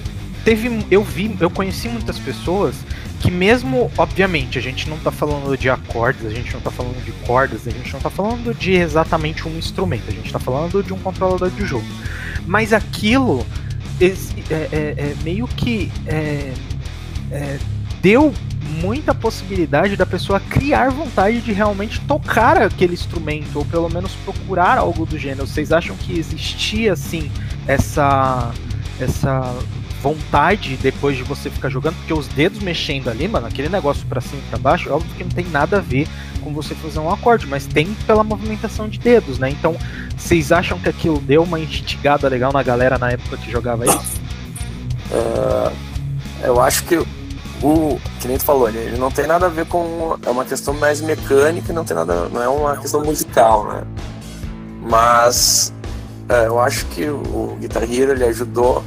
teve. 0.44 0.84
Eu 0.90 1.02
vi, 1.02 1.36
eu 1.40 1.50
conheci 1.50 1.88
muitas 1.88 2.18
pessoas 2.18 2.74
que 3.20 3.30
mesmo, 3.30 3.90
obviamente, 3.98 4.58
a 4.58 4.62
gente 4.62 4.88
não 4.88 4.96
tá 4.98 5.10
falando 5.10 5.56
de 5.56 5.68
acordes, 5.68 6.24
a 6.24 6.30
gente 6.30 6.52
não 6.54 6.60
tá 6.60 6.70
falando 6.70 7.04
de 7.04 7.12
cordas, 7.26 7.66
a 7.66 7.70
gente 7.70 7.92
não 7.92 8.00
tá 8.00 8.08
falando 8.08 8.56
de 8.56 8.72
exatamente 8.72 9.46
um 9.46 9.58
instrumento, 9.58 10.04
a 10.08 10.12
gente 10.12 10.32
tá 10.32 10.38
falando 10.38 10.82
de 10.82 10.92
um 10.94 10.98
controlador 10.98 11.50
de 11.50 11.64
jogo. 11.66 11.84
Mas 12.46 12.72
aquilo 12.72 13.44
é, 14.00 14.06
é- 14.50 14.94
é 14.96 15.14
meio 15.22 15.46
que 15.48 15.92
é, 16.06 16.52
é, 17.30 17.58
deu 18.00 18.32
muita 18.80 19.14
possibilidade 19.14 19.96
da 19.96 20.06
pessoa 20.06 20.40
criar 20.40 20.90
vontade 20.90 21.40
de 21.40 21.52
realmente 21.52 22.00
tocar 22.02 22.62
aquele 22.62 22.94
instrumento, 22.94 23.56
ou 23.58 23.64
pelo 23.64 23.88
menos 23.90 24.12
procurar 24.24 24.78
algo 24.78 25.04
do 25.04 25.18
gênero. 25.18 25.46
Vocês 25.46 25.72
acham 25.72 25.96
que 25.96 26.18
existia 26.18 26.92
assim 26.92 27.30
essa 27.66 28.52
essa 29.00 29.56
vontade 30.02 30.76
depois 30.76 31.16
de 31.16 31.22
você 31.22 31.50
ficar 31.50 31.68
jogando, 31.68 31.94
porque 31.96 32.12
os 32.12 32.26
dedos 32.28 32.60
mexendo 32.60 33.08
ali, 33.08 33.28
mano, 33.28 33.46
aquele 33.46 33.68
negócio 33.68 34.06
pra 34.06 34.20
cima 34.20 34.40
e 34.46 34.50
pra 34.50 34.58
baixo, 34.58 34.90
óbvio 34.90 35.14
que 35.14 35.24
não 35.24 35.30
tem 35.30 35.46
nada 35.46 35.76
a 35.78 35.80
ver 35.80 36.08
com 36.42 36.52
você 36.54 36.74
fazer 36.74 36.98
um 36.98 37.10
acorde, 37.10 37.46
mas 37.46 37.66
tem 37.66 37.86
pela 38.06 38.24
movimentação 38.24 38.88
de 38.88 38.98
dedos, 38.98 39.38
né? 39.38 39.50
Então, 39.50 39.76
vocês 40.16 40.52
acham 40.52 40.78
que 40.78 40.88
aquilo 40.88 41.18
deu 41.20 41.42
uma 41.42 41.60
instigada 41.60 42.28
legal 42.28 42.50
na 42.52 42.62
galera 42.62 42.96
na 42.96 43.10
época 43.10 43.36
que 43.36 43.50
jogava 43.50 43.84
isso? 43.84 44.20
Ah, 45.12 45.72
eu 46.42 46.60
acho 46.60 46.84
que 46.84 46.98
o 47.62 48.00
que 48.20 48.28
nem 48.28 48.38
tu 48.38 48.44
falou, 48.44 48.68
ele, 48.68 48.78
ele 48.78 48.98
não 48.98 49.10
tem 49.10 49.26
nada 49.26 49.46
a 49.46 49.48
ver 49.48 49.66
com. 49.66 50.16
É 50.24 50.30
uma 50.30 50.44
questão 50.44 50.74
mais 50.74 51.00
mecânica, 51.00 51.72
não 51.72 51.84
tem 51.84 51.96
nada. 51.96 52.28
não 52.28 52.42
é 52.42 52.48
uma 52.48 52.76
questão 52.76 53.02
musical, 53.04 53.64
né? 53.66 53.82
Mas 54.82 55.72
é, 56.28 56.46
eu 56.46 56.58
acho 56.60 56.86
que 56.86 57.08
o 57.08 57.56
Guitar 57.60 57.82
Hero 57.82 58.12
ele 58.12 58.24
ajudou 58.24 58.84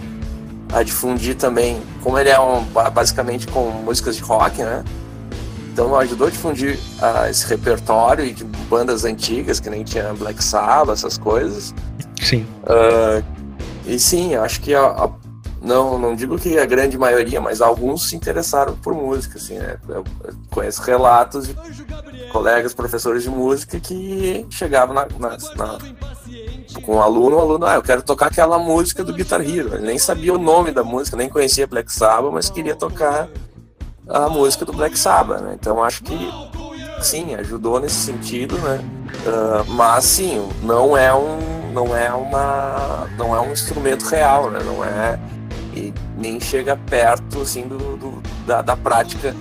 a 0.71 0.81
difundir 0.81 1.35
também, 1.35 1.81
como 2.01 2.17
ele 2.17 2.29
é 2.29 2.39
um, 2.39 2.63
basicamente 2.91 3.47
com 3.47 3.69
músicas 3.69 4.15
de 4.15 4.23
rock, 4.23 4.61
né? 4.63 4.83
Então 5.71 5.95
ajudou 5.97 6.27
a 6.27 6.29
difundir 6.29 6.79
uh, 7.01 7.29
esse 7.29 7.47
repertório 7.47 8.31
de 8.33 8.43
bandas 8.43 9.05
antigas, 9.05 9.59
que 9.59 9.69
nem 9.69 9.83
tinha 9.83 10.13
Black 10.13 10.43
Sabbath, 10.43 10.99
essas 10.99 11.17
coisas. 11.17 11.73
Sim. 12.21 12.45
Uh, 12.63 13.23
e 13.85 13.99
sim, 13.99 14.35
acho 14.35 14.61
que 14.61 14.73
a, 14.73 14.85
a, 14.85 15.09
não, 15.63 15.97
não 15.97 16.13
digo 16.13 16.37
que 16.37 16.59
a 16.59 16.65
grande 16.65 16.97
maioria, 16.97 17.39
mas 17.39 17.61
alguns 17.61 18.09
se 18.09 18.17
interessaram 18.17 18.75
por 18.75 18.93
música, 18.93 19.37
assim, 19.37 19.57
né? 19.57 19.77
Eu, 19.87 20.03
conheço 20.51 20.81
relatos 20.81 21.47
de 21.47 21.55
colegas, 22.33 22.73
professores 22.73 23.23
de 23.23 23.29
música 23.29 23.79
que 23.79 24.45
chegavam 24.49 24.93
na, 24.93 25.07
na, 25.17 25.37
na 25.55 25.77
com 26.81 26.95
um 26.95 27.01
aluno, 27.01 27.37
o 27.37 27.39
um 27.39 27.41
aluno, 27.41 27.65
ah, 27.65 27.75
eu 27.75 27.81
quero 27.81 28.01
tocar 28.01 28.27
aquela 28.27 28.59
música 28.59 29.05
do 29.05 29.13
Guitar 29.13 29.39
Hero. 29.39 29.75
Ele 29.75 29.85
nem 29.85 29.97
sabia 29.97 30.33
o 30.33 30.37
nome 30.37 30.71
da 30.71 30.83
música, 30.83 31.15
nem 31.15 31.29
conhecia 31.29 31.65
Black 31.65 31.93
Sabbath, 31.93 32.33
mas 32.33 32.49
queria 32.49 32.75
tocar 32.75 33.29
a 34.09 34.27
música 34.27 34.65
do 34.65 34.73
Black 34.73 34.99
Sabbath, 34.99 35.41
né? 35.41 35.55
Então 35.57 35.81
acho 35.81 36.03
que 36.03 36.17
sim, 37.01 37.35
ajudou 37.35 37.79
nesse 37.79 37.95
sentido, 37.95 38.57
né? 38.57 38.83
Uh, 39.25 39.71
mas 39.71 40.03
sim, 40.03 40.45
não 40.61 40.97
é 40.97 41.13
um, 41.13 41.71
não 41.71 41.95
é 41.95 42.11
uma, 42.11 43.07
não 43.17 43.33
é 43.33 43.39
um 43.39 43.53
instrumento 43.53 44.03
real, 44.05 44.49
né? 44.49 44.59
Não 44.61 44.83
é 44.83 45.17
e 45.75 45.93
nem 46.17 46.39
chega 46.39 46.77
perto 46.89 47.41
assim 47.41 47.67
do, 47.67 47.77
do 47.97 48.23
da, 48.45 48.61
da 48.61 48.77
prática 48.77 49.35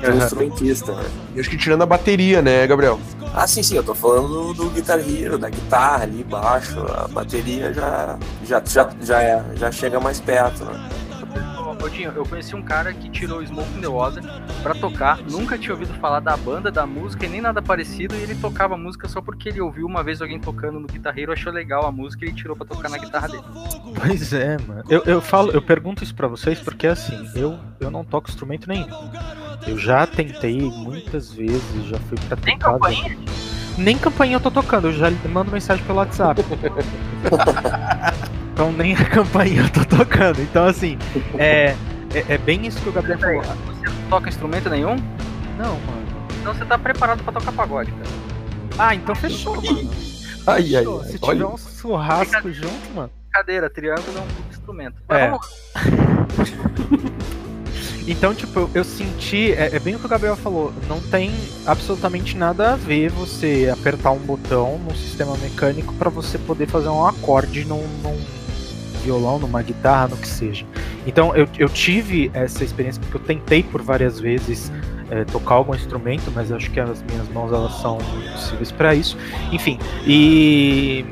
do 0.00 0.08
uhum. 0.08 0.18
instrumentista, 0.18 0.92
né? 0.94 1.04
E 1.34 1.40
acho 1.40 1.50
que 1.50 1.56
tirando 1.56 1.82
a 1.82 1.86
bateria, 1.86 2.40
né, 2.40 2.66
Gabriel? 2.66 2.98
Ah, 3.34 3.46
sim, 3.46 3.62
sim, 3.62 3.76
eu 3.76 3.82
tô 3.82 3.94
falando 3.94 4.28
do, 4.28 4.54
do 4.54 4.70
Guitar 4.70 4.98
Hero, 4.98 5.38
da 5.38 5.48
guitarra 5.48 6.02
ali, 6.02 6.24
baixo, 6.24 6.80
a 6.80 7.06
bateria 7.06 7.72
já, 7.72 8.18
já, 8.44 8.62
já, 8.64 8.90
já, 9.00 9.22
é, 9.22 9.44
já 9.54 9.70
chega 9.70 10.00
mais 10.00 10.20
perto, 10.20 10.64
né? 10.64 10.88
Odinho, 11.82 12.12
eu 12.14 12.24
conheci 12.24 12.54
um 12.54 12.62
cara 12.62 12.92
que 12.92 13.08
tirou 13.08 13.44
Smoke 13.44 13.76
in 13.76 13.80
the 13.80 13.88
Water 13.88 14.22
pra 14.62 14.74
tocar, 14.74 15.18
nunca 15.22 15.56
tinha 15.56 15.72
ouvido 15.72 15.94
falar 15.94 16.20
da 16.20 16.36
banda, 16.36 16.70
da 16.70 16.86
música 16.86 17.26
e 17.26 17.28
nem 17.28 17.40
nada 17.40 17.62
parecido, 17.62 18.14
e 18.14 18.22
ele 18.22 18.34
tocava 18.34 18.76
música 18.76 19.08
só 19.08 19.20
porque 19.20 19.48
ele 19.48 19.60
ouviu 19.60 19.86
uma 19.86 20.02
vez 20.02 20.20
alguém 20.20 20.38
tocando 20.38 20.78
no 20.78 20.86
guitarreiro, 20.86 21.32
achou 21.32 21.52
legal 21.52 21.86
a 21.86 21.92
música 21.92 22.24
e 22.24 22.28
ele 22.28 22.36
tirou 22.36 22.56
pra 22.56 22.66
tocar 22.66 22.88
na 22.88 22.98
guitarra 22.98 23.28
dele. 23.28 23.42
Pois 23.94 24.32
é, 24.32 24.56
mano. 24.66 24.84
Eu, 24.88 25.02
eu 25.04 25.20
falo, 25.20 25.50
eu 25.50 25.62
pergunto 25.62 26.04
isso 26.04 26.14
pra 26.14 26.28
vocês 26.28 26.60
porque 26.60 26.86
assim, 26.86 27.28
eu, 27.34 27.58
eu 27.80 27.90
não 27.90 28.04
toco 28.04 28.28
instrumento 28.28 28.68
nenhum. 28.68 28.88
Eu 29.66 29.78
já 29.78 30.06
tentei 30.06 30.60
muitas 30.60 31.32
vezes, 31.32 31.84
já 31.86 31.98
fui 31.98 32.18
pra 32.28 32.38
Nem 32.44 32.58
campainha? 32.58 33.18
Nem 33.78 33.96
campainha 33.96 34.36
eu 34.36 34.40
tô 34.40 34.50
tocando, 34.50 34.88
eu 34.88 34.92
já 34.92 35.10
mando 35.28 35.50
mensagem 35.50 35.84
pelo 35.84 35.98
WhatsApp. 35.98 36.42
então 38.60 38.72
nem 38.72 38.94
a 38.94 39.04
campainha 39.08 39.62
eu 39.62 39.70
tô 39.70 39.82
tocando. 39.96 40.42
Então 40.42 40.66
assim, 40.66 40.98
é, 41.38 41.74
é, 42.12 42.34
é 42.34 42.38
bem 42.38 42.66
isso 42.66 42.78
que 42.82 42.90
o 42.90 42.92
Gabriel 42.92 43.18
falou. 43.18 43.42
Você 43.42 43.88
não 43.88 44.10
toca 44.10 44.28
instrumento 44.28 44.68
nenhum? 44.68 44.96
Não, 45.56 45.80
mano. 45.80 46.26
Então 46.38 46.52
você 46.54 46.66
tá 46.66 46.76
preparado 46.76 47.24
pra 47.24 47.32
tocar 47.32 47.52
pagode, 47.52 47.90
cara. 47.90 48.10
Ah, 48.78 48.94
então 48.94 49.14
fechou, 49.14 49.56
mano. 49.56 49.90
Ai, 50.46 50.62
fechou. 50.62 51.00
ai, 51.00 51.08
Se 51.08 51.18
olha. 51.22 51.38
tiver 51.38 51.46
um 51.46 51.56
churrasco 51.56 52.52
junto, 52.52 52.90
mano. 52.94 53.10
Cadeira, 53.32 53.70
triângulo 53.70 54.18
é 54.18 54.20
um 54.20 54.26
instrumento. 54.50 54.96
Mas 55.08 55.18
É. 55.18 55.30
Então, 58.08 58.34
tipo, 58.34 58.58
eu, 58.58 58.70
eu 58.74 58.82
senti, 58.82 59.52
é, 59.52 59.76
é 59.76 59.78
bem 59.78 59.94
o 59.94 59.98
que 59.98 60.06
o 60.06 60.08
Gabriel 60.08 60.34
falou, 60.34 60.72
não 60.88 61.00
tem 61.00 61.30
absolutamente 61.64 62.36
nada 62.36 62.72
a 62.72 62.76
ver 62.76 63.08
você 63.08 63.70
apertar 63.72 64.10
um 64.10 64.18
botão 64.18 64.78
num 64.78 64.94
sistema 64.96 65.36
mecânico 65.36 65.94
pra 65.94 66.10
você 66.10 66.36
poder 66.38 66.66
fazer 66.66 66.88
um 66.88 67.06
acorde 67.06 67.64
num, 67.64 67.86
num 68.02 68.18
violão, 69.00 69.38
numa 69.38 69.62
guitarra, 69.62 70.08
no 70.08 70.16
que 70.16 70.28
seja. 70.28 70.64
Então, 71.06 71.34
eu, 71.34 71.48
eu 71.58 71.68
tive 71.68 72.30
essa 72.34 72.62
experiência 72.62 73.00
porque 73.00 73.16
eu 73.16 73.20
tentei 73.20 73.62
por 73.62 73.82
várias 73.82 74.20
vezes 74.20 74.70
é, 75.10 75.24
tocar 75.24 75.56
algum 75.56 75.74
instrumento, 75.74 76.30
mas 76.34 76.52
acho 76.52 76.70
que 76.70 76.78
as 76.78 77.02
minhas 77.02 77.28
mãos 77.30 77.52
elas 77.52 77.74
são 77.80 77.98
impossíveis 78.26 78.70
pra 78.70 78.94
isso. 78.94 79.16
Enfim, 79.52 79.78
e 80.06 81.04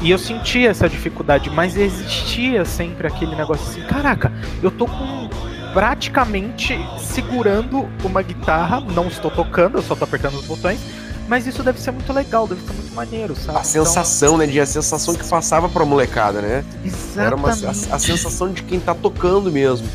e 0.00 0.12
eu 0.12 0.18
senti 0.18 0.64
essa 0.64 0.88
dificuldade, 0.88 1.50
mas 1.50 1.76
existia 1.76 2.64
sempre 2.64 3.08
aquele 3.08 3.34
negócio 3.34 3.68
assim, 3.68 3.82
caraca, 3.82 4.32
eu 4.62 4.70
tô 4.70 4.86
com 4.86 5.28
praticamente 5.72 6.78
segurando 6.98 7.88
uma 8.04 8.22
guitarra, 8.22 8.80
não 8.80 9.08
estou 9.08 9.30
tocando, 9.30 9.78
eu 9.78 9.82
só 9.82 9.96
tô 9.96 10.04
apertando 10.04 10.34
os 10.34 10.46
botões, 10.46 10.80
mas 11.28 11.46
isso 11.46 11.62
deve 11.62 11.80
ser 11.80 11.90
muito 11.92 12.12
legal, 12.12 12.48
deve 12.48 12.60
ser 12.66 12.72
muito 12.72 12.94
maneiro, 12.94 13.36
sabe? 13.36 13.58
A 13.58 13.62
sensação, 13.62 14.36
né? 14.38 14.46
De 14.46 14.58
a 14.58 14.66
sensação 14.66 15.14
que 15.14 15.24
passava 15.28 15.68
pra 15.68 15.84
molecada, 15.84 16.40
né? 16.42 16.64
Então, 16.84 17.22
Era 17.24 17.36
uma, 17.36 17.50
a, 17.50 17.52
exatamente. 17.52 17.92
a 17.92 17.98
sensação 17.98 18.52
de 18.52 18.62
quem 18.62 18.80
tá 18.80 18.94
tocando 18.94 19.52
mesmo. 19.52 19.86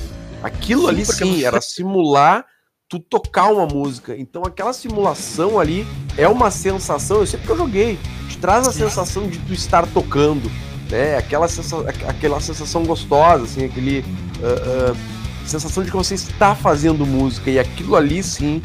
Aquilo 0.41 0.83
Sim, 0.83 0.87
ali 0.89 1.05
sim, 1.05 1.11
você- 1.13 1.43
era 1.45 1.59
simular 1.61 2.45
tu 2.89 2.99
tocar 2.99 3.45
uma 3.51 3.65
música. 3.65 4.15
Então 4.15 4.43
aquela 4.45 4.71
simulação 4.73 5.59
ali 5.59 5.87
é 6.17 6.27
uma 6.27 6.51
sensação, 6.51 7.17
eu 7.21 7.25
sei 7.27 7.39
porque 7.39 7.51
eu 7.53 7.57
joguei, 7.57 7.97
te 8.29 8.37
traz 8.37 8.67
a 8.67 8.71
sensação 8.71 9.27
de 9.27 9.39
tu 9.39 9.53
estar 9.53 9.87
tocando, 9.87 10.51
né? 10.91 11.17
Aquela, 11.17 11.47
sensa, 11.47 11.77
aqu- 11.89 12.05
aquela 12.07 12.39
sensação 12.39 12.83
gostosa, 12.85 13.45
assim, 13.45 13.65
aquele. 13.65 14.05
ah, 14.43 14.91
ah, 14.93 15.13
sensação 15.45 15.83
de 15.83 15.89
que 15.91 15.97
você 15.97 16.13
está 16.15 16.55
fazendo 16.55 17.05
música. 17.05 17.49
E 17.49 17.57
aquilo 17.59 17.95
ali 17.95 18.21
sim, 18.23 18.61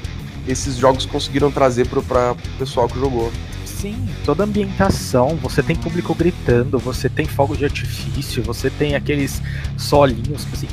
esses 0.51 0.76
jogos 0.76 1.07
conseguiram 1.07 1.51
trazer 1.51 1.86
pro, 1.86 2.03
pra, 2.03 2.34
pro 2.34 2.51
pessoal 2.59 2.88
que 2.88 2.99
jogou. 2.99 3.32
Sim, 3.64 4.09
toda 4.24 4.42
a 4.42 4.46
ambientação, 4.46 5.36
você 5.36 5.62
tem 5.62 5.76
público 5.76 6.12
gritando, 6.14 6.78
você 6.78 7.09
tem 7.09 7.26
fogo 7.26 7.57
de 7.57 7.64
artifício, 7.64 8.42
você 8.42 8.68
tem 8.70 8.96
aqueles 8.96 9.40
solinhos 9.76 10.46
assim. 10.53 10.66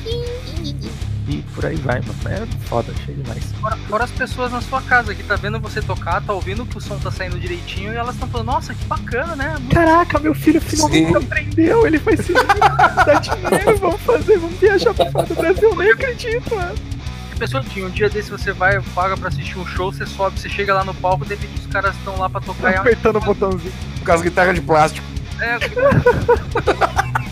E 1.28 1.42
por 1.54 1.66
aí 1.66 1.76
vai, 1.76 2.02
mano. 2.02 2.16
É 2.26 2.68
foda, 2.68 2.92
achei 2.96 3.16
demais. 3.16 3.44
Fora, 3.60 3.78
fora 3.90 4.04
as 4.04 4.12
pessoas 4.12 4.52
na 4.52 4.62
sua 4.62 4.82
casa 4.82 5.14
que 5.16 5.24
tá 5.24 5.36
vendo 5.36 5.60
você 5.60 5.82
tocar, 5.82 6.22
tá 6.22 6.34
ouvindo 6.34 6.66
que 6.66 6.78
o 6.78 6.82
som 6.82 6.98
tá 6.98 7.10
saindo 7.12 7.40
direitinho 7.40 7.94
e 7.94 7.96
elas 7.96 8.14
estão 8.16 8.30
falando, 8.30 8.48
nossa, 8.48 8.74
que 8.74 8.86
bacana, 8.86 9.36
né? 9.36 9.56
Muito 9.60 9.74
Caraca, 9.74 10.20
meu 10.20 10.36
filho 10.36 10.62
finalmente 10.62 11.08
Sim. 11.08 11.16
aprendeu, 11.16 11.88
ele 11.88 11.98
vai 11.98 12.16
ser 12.18 12.34
dar 12.34 13.20
dinheiro, 13.20 13.78
vamos 13.78 14.02
fazer, 14.02 14.38
vamos 14.38 14.60
viajar 14.60 14.94
pra 14.94 15.12
fora 15.12 15.26
do 15.26 15.36
Brasil, 15.36 15.70
eu 15.70 15.76
nem 15.76 15.92
acredito, 15.92 16.56
mano. 16.56 16.95
Pessoa 17.38 17.64
tinha 17.64 17.86
um 17.86 17.90
dia 17.90 18.10
desse 18.10 18.32
você 18.32 18.54
vai, 18.54 18.80
paga 18.94 19.18
pra 19.18 19.28
assistir 19.28 19.58
um 19.58 19.66
show, 19.66 19.92
você 19.92 20.06
sobe, 20.06 20.40
você 20.40 20.48
chega 20.48 20.74
lá 20.74 20.86
no 20.86 20.94
palco, 20.94 21.26
de 21.26 21.36
repente 21.36 21.60
os 21.60 21.68
caras 21.68 21.96
estão 21.96 22.18
lá 22.18 22.30
pra 22.30 22.40
tocar 22.40 22.72
e 22.72 22.76
Apertando 22.76 23.18
o 23.18 23.22
botãozinho. 23.22 23.74
Com 24.06 24.12
as 24.12 24.22
guitarras 24.22 24.56
de 24.56 24.62
plástico. 24.62 25.06
é, 25.42 25.58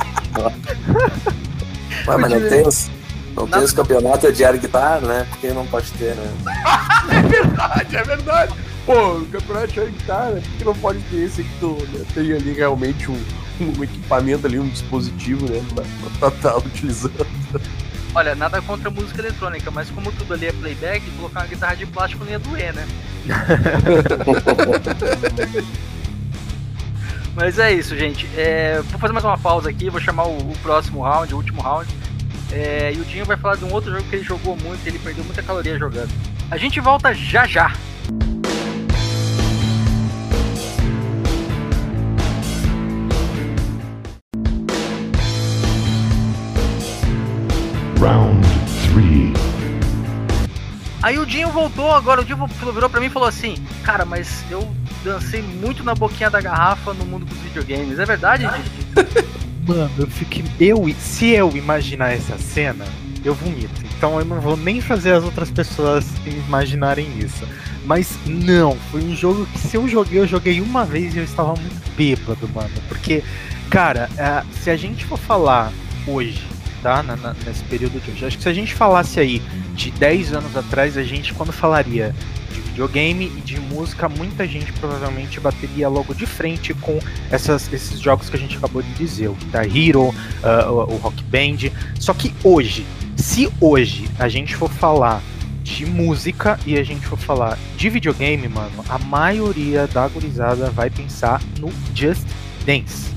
Ué, 2.08 2.18
mas 2.18 2.32
não 2.32 2.50
tem 2.50 2.68
os, 2.68 2.92
não 3.36 3.48
tem 3.48 3.62
os 3.62 3.72
campeonatos 3.72 4.36
de 4.36 4.44
air 4.44 4.60
guitar, 4.60 5.02
né? 5.02 5.26
Porque 5.30 5.48
não 5.50 5.66
pode 5.66 5.92
ter, 5.94 6.16
né? 6.16 6.34
É 7.12 7.22
verdade, 7.22 7.98
é 7.98 8.04
verdade. 8.04 8.54
Pô, 8.86 9.18
o 9.18 9.26
campeonato 9.26 9.68
de 9.74 9.86
guitarra, 9.92 10.32
por 10.32 10.42
que 10.42 10.64
não 10.64 10.76
pode 10.76 11.00
ter 11.04 11.18
esse 11.18 11.44
que 11.44 11.60
tu 11.60 11.78
né, 11.92 12.06
tem 12.14 12.32
ali 12.32 12.54
realmente 12.54 13.10
um, 13.12 13.22
um 13.60 13.84
equipamento 13.84 14.48
ali, 14.48 14.60
um 14.60 14.68
dispositivo, 14.68 15.50
né? 15.50 15.62
Pra, 15.74 16.30
pra 16.30 16.32
tá 16.32 16.58
utilizando. 16.58 17.26
Olha, 18.14 18.36
nada 18.36 18.62
contra 18.62 18.90
música 18.90 19.22
eletrônica, 19.22 19.70
mas 19.72 19.90
como 19.90 20.12
tudo 20.12 20.34
ali 20.34 20.48
é 20.48 20.54
playback, 20.54 21.10
colocar 21.12 21.42
uma 21.42 21.48
guitarra 21.48 21.76
de 21.76 21.86
plástico 21.86 22.24
não 22.24 22.32
ia 22.32 22.40
doer, 22.40 22.74
né? 22.74 22.88
Mas 27.36 27.58
é 27.58 27.74
isso, 27.74 27.98
gente. 27.98 28.30
É, 28.38 28.80
vou 28.92 29.00
fazer 29.00 29.12
mais 29.12 29.26
uma 29.26 29.38
pausa 29.38 29.70
aqui, 29.70 29.90
vou 29.90 30.00
chamar 30.00 30.26
o, 30.26 30.38
o 30.38 30.58
próximo 30.62 31.02
round, 31.02 31.34
o 31.34 31.38
último 31.38 31.62
round. 31.62 31.90
É, 32.52 32.94
e 32.94 33.00
o 33.00 33.06
Dinho 33.06 33.26
vai 33.26 33.36
falar 33.36 33.56
de 33.56 33.66
um 33.66 33.74
outro 33.74 33.92
jogo 33.92 34.04
que 34.04 34.18
ele 34.18 34.24
jogou 34.24 34.56
muito, 34.56 34.86
ele 34.86 35.00
perdeu 35.00 35.24
muita 35.24 35.42
caloria 35.42 35.80
jogando. 35.80 36.12
A 36.52 36.58
gente 36.58 36.80
volta 36.80 37.12
já 37.14 37.48
já. 37.48 37.74
Round 48.04 48.46
three. 48.92 49.32
Aí 51.02 51.18
o 51.18 51.26
Dinho 51.26 51.48
voltou, 51.48 51.90
agora 51.90 52.20
o 52.20 52.26
Dinho 52.26 52.46
virou 52.74 52.90
pra 52.90 53.00
mim 53.00 53.06
e 53.06 53.10
falou 53.10 53.30
assim: 53.30 53.56
Cara, 53.82 54.04
mas 54.04 54.44
eu 54.52 54.70
dancei 55.06 55.42
muito 55.42 55.86
na 55.86 55.96
boquinha 55.96 56.30
da 56.30 56.42
garrafa 56.42 56.94
no 56.94 57.06
mundo 57.06 57.26
dos 57.26 57.38
videogames. 57.38 58.00
É 58.00 58.06
verdade, 58.06 58.46
Dinho? 58.46 59.08
Mano, 59.66 59.90
eu 59.98 60.08
fico. 60.08 60.46
Eu, 60.60 60.94
se 61.00 61.30
eu 61.30 61.56
imaginar 61.56 62.12
essa 62.12 62.38
cena, 62.38 62.84
eu 63.24 63.34
vomito. 63.34 63.82
Então 63.96 64.20
eu 64.20 64.26
não 64.26 64.42
vou 64.42 64.58
nem 64.58 64.82
fazer 64.82 65.14
as 65.14 65.24
outras 65.24 65.50
pessoas 65.50 66.06
imaginarem 66.26 67.08
isso. 67.20 67.48
Mas 67.86 68.20
não, 68.26 68.76
foi 68.92 69.02
um 69.02 69.16
jogo 69.16 69.46
que 69.46 69.60
se 69.60 69.78
eu 69.78 69.88
joguei, 69.88 70.20
eu 70.20 70.28
joguei 70.28 70.60
uma 70.60 70.84
vez 70.84 71.16
e 71.16 71.20
eu 71.20 71.24
estava 71.24 71.56
muito 71.56 71.96
bêbado, 71.96 72.50
mano. 72.50 72.82
Porque, 72.90 73.24
cara, 73.70 74.10
é, 74.18 74.44
se 74.60 74.70
a 74.70 74.76
gente 74.76 75.06
for 75.06 75.18
falar 75.18 75.72
hoje, 76.06 76.53
tá? 76.84 77.02
Na- 77.02 77.16
na- 77.16 77.36
nesse 77.46 77.64
período 77.64 78.00
de 78.04 78.12
hoje, 78.12 78.26
acho 78.26 78.38
que 78.38 78.44
se 78.44 78.50
a 78.50 78.54
gente 78.54 78.74
falasse 78.74 79.20
aí 79.20 79.42
de 79.74 79.90
10 79.92 80.34
anos 80.34 80.56
atrás, 80.56 80.98
a 80.98 81.04
gente, 81.04 81.34
quando 81.34 81.52
falaria 81.54 82.14
de 82.54 82.60
videogame 82.60 83.32
e 83.38 83.42
de 83.42 83.60
música, 83.60 84.08
muita 84.10 84.46
gente 84.46 84.72
provavelmente 84.74 85.40
bateria 85.40 85.88
logo 85.88 86.14
de 86.14 86.26
frente 86.26 86.74
com 86.76 87.00
essas, 87.32 87.72
esses 87.72 88.00
jogos 88.00 88.30
que 88.30 88.36
a 88.36 88.40
gente 88.40 88.58
acabou 88.58 88.82
de 88.82 88.94
dizer, 88.94 89.30
o 89.30 89.34
Guitar 89.34 89.66
Hero, 89.66 90.10
uh, 90.10 90.14
o, 90.70 90.94
o 90.94 90.98
Rock 90.98 91.24
Band. 91.24 91.72
Só 92.00 92.14
que 92.14 92.34
hoje, 92.44 92.86
se 93.16 93.50
hoje 93.62 94.08
a 94.20 94.28
gente 94.28 94.56
for 94.56 94.70
falar 94.70 95.22
de 95.64 95.86
música 95.86 96.60
e 96.66 96.78
a 96.78 96.84
gente 96.84 97.06
for 97.08 97.18
falar 97.18 97.58
de 97.78 97.90
videogame, 97.90 98.48
mano, 98.50 98.84
a 98.90 99.00
maioria 99.00 99.88
da 99.88 100.06
gurizada 100.08 100.70
vai 100.70 100.90
pensar 100.90 101.42
no 101.60 101.72
Just 101.96 102.28
Dance. 102.66 103.13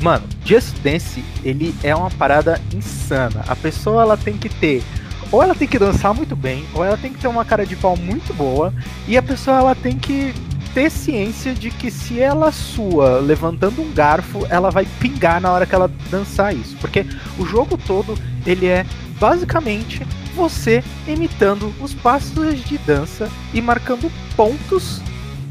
Mano, 0.00 0.24
Just 0.44 0.76
Dance, 0.82 1.24
ele 1.44 1.74
é 1.82 1.94
uma 1.94 2.10
parada 2.10 2.60
insana. 2.72 3.44
A 3.48 3.56
pessoa 3.56 4.02
ela 4.02 4.16
tem 4.16 4.36
que 4.36 4.48
ter 4.48 4.82
ou 5.30 5.42
ela 5.42 5.54
tem 5.54 5.68
que 5.68 5.78
dançar 5.78 6.14
muito 6.14 6.34
bem, 6.34 6.64
ou 6.74 6.84
ela 6.84 6.96
tem 6.96 7.12
que 7.12 7.18
ter 7.18 7.28
uma 7.28 7.44
cara 7.44 7.66
de 7.66 7.76
pau 7.76 7.96
muito 7.96 8.32
boa, 8.32 8.72
e 9.06 9.16
a 9.16 9.22
pessoa 9.22 9.58
ela 9.58 9.74
tem 9.74 9.98
que 9.98 10.34
ter 10.72 10.90
ciência 10.90 11.54
de 11.54 11.70
que 11.70 11.90
se 11.90 12.20
ela 12.20 12.52
sua 12.52 13.18
levantando 13.18 13.82
um 13.82 13.92
garfo, 13.92 14.46
ela 14.48 14.70
vai 14.70 14.86
pingar 15.00 15.40
na 15.40 15.50
hora 15.50 15.66
que 15.66 15.74
ela 15.74 15.90
dançar 16.10 16.54
isso, 16.54 16.76
porque 16.80 17.04
o 17.38 17.44
jogo 17.44 17.76
todo 17.76 18.18
ele 18.46 18.66
é 18.66 18.86
basicamente 19.18 20.06
você 20.34 20.84
imitando 21.06 21.74
os 21.80 21.92
passos 21.92 22.62
de 22.64 22.78
dança 22.78 23.28
e 23.52 23.60
marcando 23.60 24.10
pontos 24.36 25.02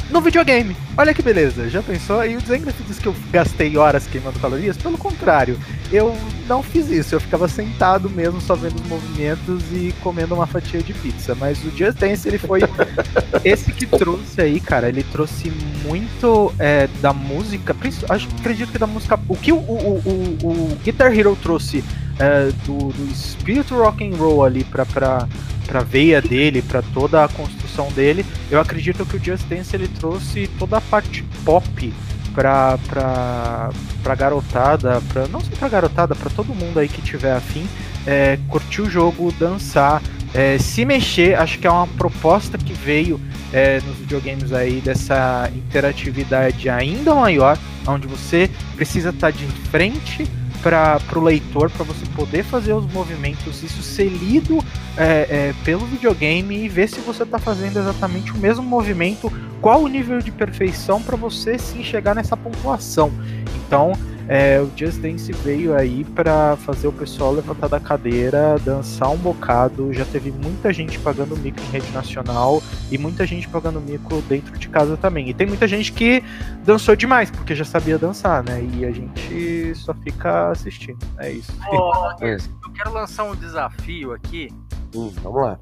no 0.09 0.21
videogame. 0.21 0.75
Olha 0.95 1.13
que 1.13 1.21
beleza, 1.21 1.69
já 1.69 1.81
pensou? 1.81 2.25
E 2.25 2.35
o 2.35 2.39
Zengraf 2.39 2.75
diz 2.87 2.99
que 2.99 3.07
eu 3.07 3.15
gastei 3.31 3.77
horas 3.77 4.07
queimando 4.07 4.39
calorias? 4.39 4.77
Pelo 4.77 4.97
contrário, 4.97 5.59
eu 5.91 6.15
não 6.47 6.63
fiz 6.63 6.89
isso, 6.89 7.15
eu 7.15 7.19
ficava 7.19 7.47
sentado 7.47 8.09
mesmo 8.09 8.39
só 8.41 8.55
vendo 8.55 8.75
os 8.75 8.87
movimentos 8.87 9.63
e 9.71 9.93
comendo 10.01 10.33
uma 10.35 10.47
fatia 10.47 10.81
de 10.81 10.93
pizza. 10.93 11.35
Mas 11.35 11.63
o 11.63 11.69
Just 11.71 11.97
Dance, 11.97 12.27
ele 12.27 12.37
foi 12.37 12.61
esse 13.43 13.71
que 13.71 13.85
trouxe 13.85 14.41
aí, 14.41 14.59
cara, 14.59 14.89
ele 14.89 15.03
trouxe 15.03 15.51
muito 15.83 16.53
é, 16.57 16.87
da 17.01 17.13
música, 17.13 17.75
acho, 18.09 18.27
acredito 18.39 18.71
que 18.71 18.79
da 18.79 18.87
música, 18.87 19.19
o 19.27 19.35
que 19.35 19.51
o, 19.51 19.57
o, 19.57 20.01
o, 20.05 20.47
o 20.47 20.77
Guitar 20.83 21.17
Hero 21.17 21.37
trouxe 21.41 21.83
é, 22.19 22.49
do, 22.65 22.89
do 22.91 23.11
espírito 23.11 23.75
rock 23.75 24.03
and 24.03 24.15
roll 24.15 24.43
ali 24.43 24.63
pra, 24.63 24.85
pra, 24.85 25.27
pra 25.67 25.81
veia 25.81 26.21
dele, 26.21 26.61
pra 26.61 26.81
toda 26.81 27.23
a 27.23 27.27
construção 27.27 27.91
dele, 27.91 28.25
eu 28.49 28.59
acredito 28.59 29.05
que 29.05 29.17
o 29.17 29.23
Just 29.23 29.45
Dance 29.47 29.75
ele 29.75 29.87
trouxe 29.87 30.49
toda 30.57 30.77
a 30.77 30.81
parte 30.81 31.23
pop 31.43 31.93
pra, 32.33 32.77
pra, 32.87 33.69
pra 34.01 34.15
garotada, 34.15 35.01
pra, 35.09 35.27
não 35.27 35.41
só 35.41 35.49
pra 35.57 35.67
garotada, 35.67 36.15
pra 36.15 36.29
todo 36.29 36.55
mundo 36.55 36.79
aí 36.79 36.87
que 36.87 37.01
tiver 37.01 37.33
afim, 37.33 37.67
é, 38.05 38.39
curtir 38.47 38.81
o 38.81 38.89
jogo, 38.89 39.33
dançar, 39.37 40.01
é, 40.33 40.57
se 40.57 40.85
mexer, 40.85 41.35
acho 41.35 41.57
que 41.59 41.67
é 41.67 41.71
uma 41.71 41.87
proposta 41.87 42.57
que 42.57 42.73
veio 42.73 43.19
é, 43.51 43.81
nos 43.81 43.97
videogames 43.97 44.53
aí 44.53 44.81
dessa 44.81 45.49
interatividade 45.55 46.69
ainda 46.69 47.15
maior, 47.15 47.57
onde 47.87 48.07
você 48.07 48.49
precisa 48.75 49.09
estar 49.09 49.31
tá 49.31 49.37
de 49.37 49.45
frente 49.69 50.27
para 50.61 50.99
o 51.15 51.19
leitor, 51.19 51.69
para 51.69 51.83
você 51.83 52.05
poder 52.15 52.43
fazer 52.43 52.73
os 52.73 52.85
movimentos, 52.91 53.63
isso 53.63 53.81
ser 53.81 54.09
lido 54.09 54.59
é, 54.97 55.03
é, 55.03 55.55
pelo 55.63 55.85
videogame 55.85 56.65
e 56.65 56.69
ver 56.69 56.89
se 56.89 56.99
você 57.01 57.23
está 57.23 57.39
fazendo 57.39 57.77
exatamente 57.77 58.31
o 58.31 58.37
mesmo 58.37 58.63
movimento, 58.63 59.31
qual 59.61 59.83
o 59.83 59.87
nível 59.87 60.19
de 60.19 60.31
perfeição 60.31 61.01
para 61.01 61.15
você 61.15 61.57
sim 61.57 61.83
chegar 61.83 62.15
nessa 62.15 62.35
pontuação. 62.35 63.11
Então, 63.55 63.93
é, 64.27 64.59
o 64.59 64.69
Just 64.75 64.99
Dance 64.99 65.31
veio 65.31 65.75
aí 65.75 66.03
para 66.03 66.57
fazer 66.57 66.87
o 66.87 66.91
pessoal 66.91 67.33
levantar 67.33 67.67
da 67.67 67.79
cadeira, 67.79 68.57
dançar 68.63 69.09
um 69.09 69.17
bocado. 69.17 69.93
Já 69.93 70.05
teve 70.05 70.31
muita 70.31 70.73
gente 70.73 70.99
pagando 70.99 71.35
mico 71.37 71.59
em 71.61 71.71
rede 71.71 71.89
nacional 71.91 72.61
e 72.91 72.97
muita 72.97 73.25
gente 73.25 73.47
pagando 73.47 73.79
mico 73.79 74.21
dentro 74.23 74.57
de 74.57 74.67
casa 74.67 74.97
também. 74.97 75.29
E 75.29 75.33
tem 75.33 75.47
muita 75.47 75.67
gente 75.67 75.93
que 75.93 76.23
dançou 76.65 76.95
demais, 76.95 77.31
porque 77.31 77.55
já 77.55 77.65
sabia 77.65 77.97
dançar, 77.97 78.43
né? 78.43 78.61
E 78.73 78.85
a 78.85 78.91
gente 78.91 79.73
só 79.75 79.93
fica 79.93 80.49
assistindo. 80.49 80.99
É 81.17 81.31
isso. 81.31 81.53
Oh, 81.71 82.23
eu 82.23 82.73
quero 82.73 82.93
lançar 82.93 83.23
um 83.23 83.35
desafio 83.35 84.13
aqui. 84.13 84.49
Hum, 84.93 85.11
vamos 85.23 85.41
lá. 85.41 85.59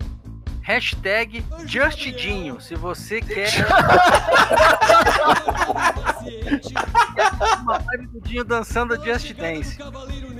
Hashtag 0.66 1.45
Justidinho. 1.68 2.59
Se 2.59 2.74
você 2.74 3.22
quer. 3.22 3.51
uma 7.61 7.80
live 7.86 8.07
do 8.07 8.20
Dinho 8.22 8.43
dançando 8.43 8.95
Just 9.05 9.32
Dance. 9.36 9.78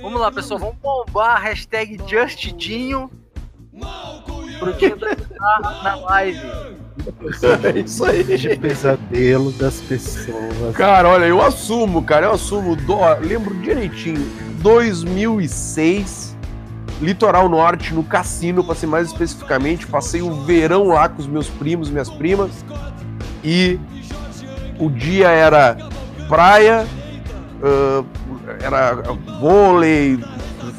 Vamos 0.02 0.20
lá, 0.20 0.32
pessoal. 0.32 0.58
Vamos 0.58 0.74
bombar 0.82 1.36
a 1.36 1.38
hashtag 1.38 2.00
Justidinho 2.08 3.08
pro 4.58 4.72
Dinho 4.72 4.96
dançar 4.96 5.84
na 5.84 5.94
live. 5.94 6.40
É 7.62 7.78
isso 7.78 8.04
aí. 8.04 8.24
De 8.36 8.56
pesadelo 8.56 9.52
das 9.52 9.80
pessoas. 9.82 10.76
Cara, 10.76 11.08
olha, 11.08 11.26
eu 11.26 11.40
assumo, 11.40 12.02
cara, 12.02 12.26
eu 12.26 12.32
assumo. 12.32 12.74
Do, 12.74 12.98
lembro 13.20 13.54
direitinho. 13.62 14.28
2006 14.60 16.35
litoral 17.00 17.48
norte, 17.48 17.94
no 17.94 18.02
cassino, 18.02 18.64
para 18.64 18.74
ser 18.74 18.86
mais 18.86 19.08
especificamente. 19.08 19.86
Passei 19.86 20.22
o 20.22 20.44
verão 20.44 20.88
lá 20.88 21.08
com 21.08 21.20
os 21.20 21.26
meus 21.26 21.48
primos, 21.48 21.90
minhas 21.90 22.10
primas. 22.10 22.64
E 23.44 23.78
o 24.78 24.90
dia 24.90 25.28
era 25.28 25.76
praia, 26.28 26.86
uh, 27.62 28.06
era 28.60 28.94
vôlei, 29.40 30.18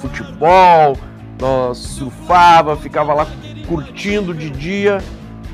futebol, 0.02 0.98
nós 1.40 1.78
surfava, 1.78 2.76
ficava 2.76 3.14
lá 3.14 3.28
curtindo 3.68 4.34
de 4.34 4.50
dia, 4.50 5.00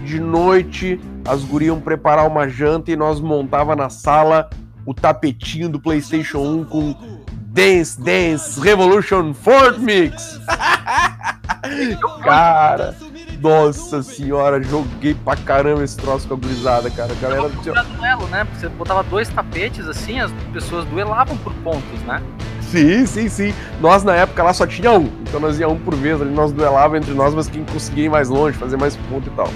de 0.05 0.19
noite, 0.19 0.99
as 1.27 1.43
gurias 1.43 1.77
preparar 1.79 2.27
uma 2.27 2.47
janta 2.47 2.91
e 2.91 2.95
nós 2.95 3.19
montava 3.19 3.75
na 3.75 3.89
sala 3.89 4.49
o 4.85 4.93
tapetinho 4.93 5.69
do 5.69 5.79
PlayStation 5.79 6.39
1 6.39 6.65
com 6.65 7.22
Dance 7.53 8.01
Dance 8.01 8.59
Revolution 8.59 9.31
Ford 9.31 9.77
Mix. 9.77 10.39
cara, 12.25 12.95
nossa 13.39 14.01
senhora, 14.01 14.61
joguei 14.63 15.13
pra 15.13 15.35
caramba 15.35 15.83
esse 15.83 15.95
troço 15.95 16.27
com 16.27 16.33
a 16.33 16.37
gurizada, 16.37 16.89
cara. 16.89 17.13
A 17.13 17.15
galera 17.15 17.51
tinha... 17.61 17.75
duelo, 17.75 18.25
né? 18.29 18.43
Porque 18.43 18.59
você 18.59 18.69
botava 18.69 19.03
dois 19.03 19.29
tapetes 19.29 19.87
assim, 19.87 20.19
as 20.19 20.31
pessoas 20.51 20.83
duelavam 20.85 21.37
por 21.37 21.53
pontos, 21.55 22.01
né? 22.07 22.23
Sim, 22.59 23.05
sim, 23.05 23.29
sim. 23.29 23.53
Nós 23.79 24.03
na 24.03 24.15
época 24.15 24.41
lá 24.41 24.51
só 24.51 24.65
tinha 24.65 24.91
um, 24.91 25.05
então 25.21 25.39
nós 25.39 25.59
ia 25.59 25.69
um 25.69 25.77
por 25.77 25.93
vez 25.93 26.19
ali, 26.19 26.31
nós 26.31 26.51
duelava 26.51 26.97
entre 26.97 27.13
nós, 27.13 27.35
mas 27.35 27.47
quem 27.47 27.63
conseguia 27.65 28.05
ir 28.05 28.09
mais 28.09 28.29
longe, 28.29 28.57
fazer 28.57 28.77
mais 28.77 28.95
ponto 28.95 29.29
e 29.29 29.31
tal. 29.35 29.49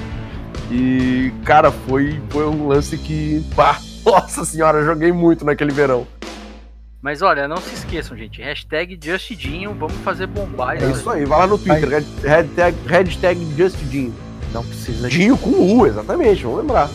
E, 0.70 1.34
cara, 1.43 1.72
foi, 1.72 2.22
foi 2.30 2.45
um 2.48 2.68
lance 2.68 2.95
que, 2.95 3.43
pá, 3.56 3.80
nossa 4.06 4.45
senhora, 4.45 4.86
joguei 4.86 5.12
muito 5.12 5.43
naquele 5.43 5.72
verão. 5.72 6.06
Mas 7.02 7.22
olha, 7.22 7.48
não 7.48 7.58
se 7.58 7.74
esqueçam, 7.74 8.18
gente. 8.18 8.41
Hashtag 8.41 8.98
JustDinho, 9.02 9.74
vamos 9.74 9.98
fazer 9.98 10.28
bombar. 10.28 10.82
É 10.82 10.89
isso 10.89 11.10
aí, 11.10 11.26
vai 11.26 11.39
lá 11.39 11.48
no 11.48 11.58
Twitter, 11.58 12.04
hashtag, 12.24 12.78
hashtag 12.88 13.56
JustDinho. 13.56 14.14
Não 14.54 14.64
precisa 14.64 15.10
Dinho 15.10 15.38
com 15.38 15.50
U, 15.52 15.86
exatamente, 15.86 16.43
vamos 16.43 16.60
lembrar. 16.60 16.89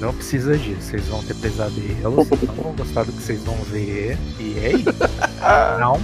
Não 0.00 0.12
precisa 0.12 0.56
disso, 0.58 0.82
vocês 0.82 1.06
vão 1.06 1.22
ter 1.22 1.34
pesadelos, 1.34 2.28
vocês 2.28 2.42
não 2.42 2.54
vão 2.54 2.72
gostar 2.72 3.04
do 3.04 3.12
que 3.12 3.22
vocês 3.22 3.42
vão 3.44 3.56
ver. 3.64 4.18
E 4.40 4.58
é 4.58 4.72
isso. 4.72 4.92
não, 5.78 6.00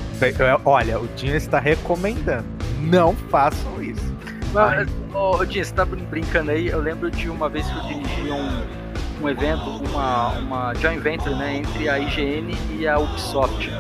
olha, 0.65 1.01
o 1.01 1.09
Dinho 1.09 1.37
está 1.37 1.59
recomendando. 1.59 2.45
Não 2.81 3.15
façam 3.31 3.83
isso. 3.83 4.13
Mas, 4.53 4.89
ô, 5.15 5.45
Dinho, 5.45 5.65
você 5.65 5.73
tá 5.73 5.85
brincando 5.85 6.51
aí? 6.51 6.69
Eu 6.69 6.81
lembro 6.81 7.11
de 7.11 7.29
uma 7.29 7.49
vez 7.49 7.67
que 7.67 7.77
eu 7.77 7.83
dirigi 7.83 8.31
um 8.31 8.82
um 9.23 9.29
evento, 9.29 9.65
uma, 9.89 10.29
uma 10.39 10.75
joint 10.75 11.01
venture 11.01 11.35
né, 11.35 11.57
entre 11.57 11.89
a 11.89 11.99
IGN 11.99 12.55
e 12.79 12.87
a 12.87 12.99
Ubisoft. 12.99 13.71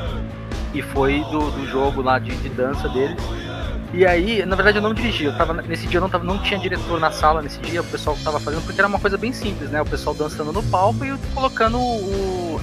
E 0.72 0.80
foi 0.80 1.20
do, 1.30 1.50
do 1.50 1.66
jogo 1.66 2.00
lá 2.00 2.18
de, 2.18 2.34
de 2.36 2.48
dança 2.48 2.88
deles. 2.88 3.20
E 3.92 4.06
aí, 4.06 4.46
na 4.46 4.56
verdade 4.56 4.78
eu 4.78 4.82
não 4.82 4.94
dirigi, 4.94 5.24
eu 5.24 5.36
tava, 5.36 5.52
nesse 5.52 5.86
dia 5.86 5.98
eu 5.98 6.00
não, 6.00 6.08
tava, 6.08 6.24
não 6.24 6.38
tinha 6.38 6.58
diretor 6.58 6.98
na 6.98 7.10
sala, 7.10 7.42
nesse 7.42 7.58
dia 7.60 7.82
o 7.82 7.84
pessoal 7.84 8.16
tava 8.24 8.40
fazendo, 8.40 8.62
porque 8.64 8.80
era 8.80 8.88
uma 8.88 8.98
coisa 8.98 9.18
bem 9.18 9.34
simples, 9.34 9.68
né? 9.68 9.82
O 9.82 9.84
pessoal 9.84 10.14
dançando 10.14 10.50
no 10.50 10.62
palco 10.62 11.04
e 11.04 11.14
colocando 11.34 11.78
o, 11.78 12.58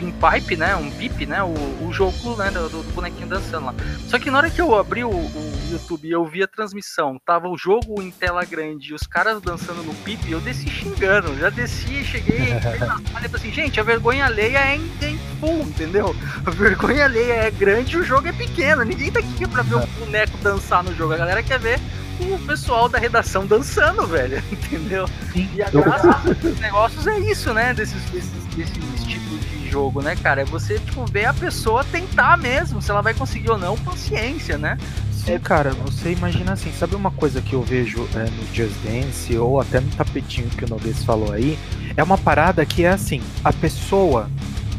em, 0.00 0.08
em 0.08 0.12
pipe, 0.12 0.56
né? 0.56 0.74
Um 0.76 0.90
pipe, 0.90 1.26
né? 1.26 1.42
O, 1.42 1.52
o 1.86 1.92
jogo 1.92 2.36
né? 2.36 2.50
Do, 2.50 2.68
do, 2.68 2.82
bonequinho 2.92 3.28
dançando 3.28 3.66
lá. 3.66 3.74
Só 4.06 4.18
que 4.18 4.30
na 4.30 4.38
hora 4.38 4.50
que 4.50 4.60
eu 4.60 4.76
abri 4.76 5.04
o, 5.04 5.10
o 5.10 5.58
YouTube 5.70 6.08
e 6.08 6.12
eu 6.12 6.24
vi 6.24 6.42
a 6.42 6.46
transmissão, 6.46 7.20
tava 7.24 7.48
o 7.48 7.56
jogo 7.56 8.00
em 8.02 8.10
tela 8.10 8.44
grande 8.44 8.90
e 8.90 8.94
os 8.94 9.02
caras 9.02 9.40
dançando 9.40 9.82
no 9.82 9.94
pipe, 9.94 10.30
eu 10.30 10.40
desci 10.40 10.68
xingando. 10.68 11.36
Já 11.38 11.50
desci, 11.50 12.04
cheguei, 12.04 12.58
falei 13.12 13.30
assim, 13.32 13.52
gente, 13.52 13.80
a 13.80 13.82
vergonha 13.82 14.26
alheia 14.26 14.58
é 14.58 14.76
em, 14.76 14.90
em 15.02 15.18
full, 15.40 15.60
entendeu? 15.60 16.14
A 16.44 16.50
vergonha 16.50 17.04
alheia 17.04 17.34
é 17.34 17.50
grande 17.50 17.96
e 17.96 18.00
o 18.00 18.04
jogo 18.04 18.28
é 18.28 18.32
pequeno. 18.32 18.84
Ninguém 18.84 19.10
tá 19.10 19.20
aqui 19.20 19.46
pra 19.46 19.62
ver 19.62 19.76
o 19.76 19.86
boneco 19.98 20.36
dançar 20.38 20.82
no 20.82 20.94
jogo. 20.94 21.12
A 21.12 21.18
galera 21.18 21.42
quer 21.42 21.58
ver 21.58 21.80
o 22.20 22.38
pessoal 22.46 22.88
da 22.88 22.98
redação 22.98 23.46
dançando, 23.46 24.06
velho, 24.06 24.42
entendeu? 24.50 25.08
E 25.34 25.62
a 25.62 25.70
graça 25.70 26.08
dos 26.40 26.58
negócios 26.58 27.06
é 27.06 27.18
isso, 27.20 27.52
né? 27.54 27.72
Desses, 27.74 28.02
desses, 28.10 28.30
desses 28.54 29.04
tipos 29.04 29.27
jogo, 29.68 30.02
né, 30.02 30.16
cara? 30.16 30.42
É 30.42 30.44
você, 30.44 30.78
tipo, 30.78 31.04
ver 31.06 31.26
a 31.26 31.34
pessoa 31.34 31.84
tentar 31.84 32.36
mesmo, 32.38 32.80
se 32.82 32.90
ela 32.90 33.02
vai 33.02 33.14
conseguir 33.14 33.50
ou 33.50 33.58
não, 33.58 33.76
paciência, 33.76 34.58
né? 34.58 34.78
É, 35.26 35.38
cara, 35.38 35.72
você 35.84 36.12
imagina 36.12 36.52
assim, 36.54 36.72
sabe 36.72 36.96
uma 36.96 37.10
coisa 37.10 37.42
que 37.42 37.52
eu 37.52 37.62
vejo 37.62 38.08
é, 38.14 38.30
no 38.30 38.54
Just 38.54 38.74
Dance 38.82 39.36
ou 39.36 39.60
até 39.60 39.78
no 39.78 39.90
tapetinho 39.90 40.48
que 40.48 40.64
o 40.64 40.68
Noguês 40.68 41.04
falou 41.04 41.32
aí? 41.32 41.58
É 41.96 42.02
uma 42.02 42.16
parada 42.16 42.64
que 42.64 42.84
é 42.84 42.88
assim, 42.88 43.20
a 43.44 43.52
pessoa. 43.52 44.30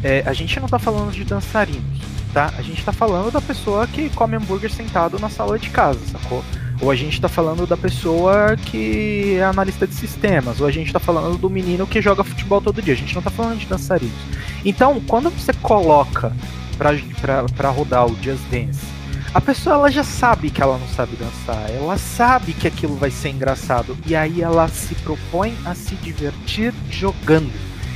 é, 0.04 0.24
a 0.26 0.34
gente 0.34 0.60
não 0.60 0.68
tá 0.68 0.80
falando 0.80 1.12
de 1.12 1.24
dançarinos, 1.24 2.00
tá? 2.34 2.52
A 2.58 2.62
gente 2.64 2.84
tá 2.84 2.92
falando 2.92 3.32
da 3.32 3.42
pessoa 3.42 3.86
que 3.86 4.10
come 4.10 4.38
hambúrguer 4.38 4.72
sentado 4.72 5.20
na 5.20 5.30
sala 5.30 5.60
de 5.60 5.70
casa, 5.70 6.00
sacou? 6.12 6.44
Ou 6.82 6.90
a 6.90 6.96
gente 6.96 7.20
tá 7.20 7.28
falando 7.28 7.68
da 7.68 7.76
pessoa 7.76 8.56
que 8.56 9.36
é 9.36 9.44
analista 9.44 9.86
de 9.86 9.94
sistemas, 9.94 10.62
ou 10.62 10.68
a 10.68 10.72
gente 10.72 10.94
tá 10.94 11.00
falando 11.00 11.38
do 11.38 11.50
menino 11.50 11.86
que 11.86 12.02
joga 12.02 12.24
futebol 12.24 12.62
todo 12.62 12.82
dia. 12.82 12.94
A 12.94 12.98
gente 12.98 13.14
não 13.14 13.22
tá 13.22 13.30
falando 13.30 13.60
de 13.60 13.66
dançarinos. 13.66 14.16
Então, 14.64 15.02
quando 15.08 15.30
você 15.30 15.52
coloca 15.54 16.34
pra 16.78 17.70
rodar 17.70 18.06
o 18.06 18.16
Just 18.22 18.44
Dance, 18.50 18.86
a 19.34 19.42
pessoa 19.42 19.76
ela 19.76 19.92
já 19.92 20.04
sabe 20.04 20.50
que 20.50 20.62
ela 20.62 20.78
não 20.78 20.88
sabe 20.88 21.16
dançar, 21.16 21.70
ela 21.70 21.98
sabe 21.98 22.54
que 22.54 22.68
aquilo 22.68 22.96
vai 22.96 23.12
ser 23.12 23.30
engraçado, 23.30 23.96
e 24.08 24.16
aí 24.16 24.42
ela 24.42 24.68
se 24.70 24.96
propõe 24.96 25.56
a 25.66 25.76
se 25.76 25.94
divertir 25.96 26.74
jogando. 26.90 27.52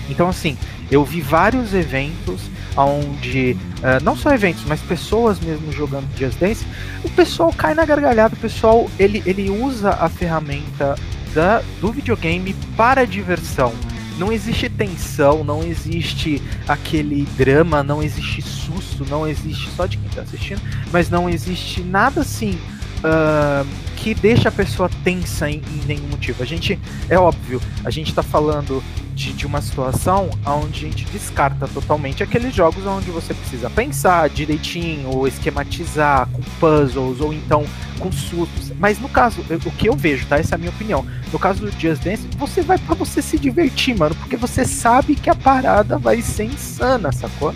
Então, 0.09 0.27
assim, 0.27 0.57
eu 0.93 1.03
vi 1.03 1.21
vários 1.21 1.73
eventos 1.73 2.41
onde, 2.75 3.57
eh, 3.81 3.99
não 4.01 4.15
só 4.15 4.33
eventos, 4.33 4.63
mas 4.65 4.79
pessoas 4.81 5.39
mesmo 5.39 5.71
jogando 5.71 6.07
Just 6.17 6.37
Dance, 6.39 6.65
o 7.03 7.09
pessoal 7.09 7.51
cai 7.51 7.73
na 7.73 7.85
gargalhada, 7.85 8.35
o 8.35 8.39
pessoal 8.39 8.89
ele, 8.99 9.21
ele 9.25 9.49
usa 9.49 9.91
a 9.91 10.07
ferramenta 10.09 10.95
da, 11.33 11.63
do 11.81 11.91
videogame 11.91 12.53
para 12.77 13.05
diversão. 13.05 13.73
Não 14.17 14.31
existe 14.31 14.69
tensão, 14.69 15.43
não 15.43 15.63
existe 15.63 16.39
aquele 16.67 17.27
drama, 17.35 17.81
não 17.81 18.03
existe 18.03 18.43
susto, 18.43 19.03
não 19.09 19.27
existe 19.27 19.69
só 19.71 19.87
de 19.87 19.97
quem 19.97 20.09
tá 20.09 20.21
assistindo, 20.21 20.61
mas 20.91 21.09
não 21.09 21.27
existe 21.27 21.81
nada 21.81 22.21
assim 22.21 22.59
ah, 23.03 23.65
que 23.97 24.13
deixa 24.13 24.49
a 24.49 24.51
pessoa 24.51 24.89
tensa 25.03 25.49
em, 25.49 25.55
em 25.57 25.85
nenhum 25.87 26.07
motivo. 26.07 26.43
A 26.43 26.45
gente, 26.45 26.77
é 27.09 27.17
óbvio, 27.17 27.61
a 27.85 27.89
gente 27.89 28.13
tá 28.13 28.21
falando 28.21 28.83
de, 29.13 29.31
de 29.31 29.45
uma 29.45 29.61
situação 29.61 30.29
onde 30.45 30.85
a 30.85 30.89
gente 30.89 31.05
descarta 31.05 31.67
totalmente 31.67 32.23
aqueles 32.23 32.53
jogos 32.53 32.85
onde 32.85 33.11
você 33.11 33.33
precisa 33.33 33.69
pensar 33.69 34.27
direitinho, 34.29 35.07
ou 35.09 35.27
esquematizar 35.27 36.27
com 36.33 36.41
puzzles, 36.59 37.21
ou 37.21 37.31
então 37.33 37.63
com 37.99 38.11
sustos. 38.11 38.71
Mas 38.79 38.99
no 38.99 39.07
caso, 39.07 39.45
eu- 39.49 39.59
o 39.65 39.71
que 39.71 39.87
eu 39.87 39.95
vejo, 39.95 40.25
tá? 40.25 40.37
Essa 40.37 40.55
é 40.55 40.57
a 40.57 40.59
minha 40.59 40.71
opinião. 40.71 41.05
No 41.31 41.39
caso 41.39 41.61
do 41.61 41.71
Just 41.79 42.03
Dance, 42.03 42.27
você 42.37 42.61
vai 42.61 42.77
pra 42.79 42.95
você 42.95 43.21
se 43.21 43.37
divertir, 43.37 43.95
mano, 43.97 44.15
porque 44.15 44.35
você 44.35 44.65
sabe 44.65 45.15
que 45.15 45.29
a 45.29 45.35
parada 45.35 45.97
vai 45.97 46.21
ser 46.21 46.45
insana, 46.45 47.11
sacou? 47.11 47.53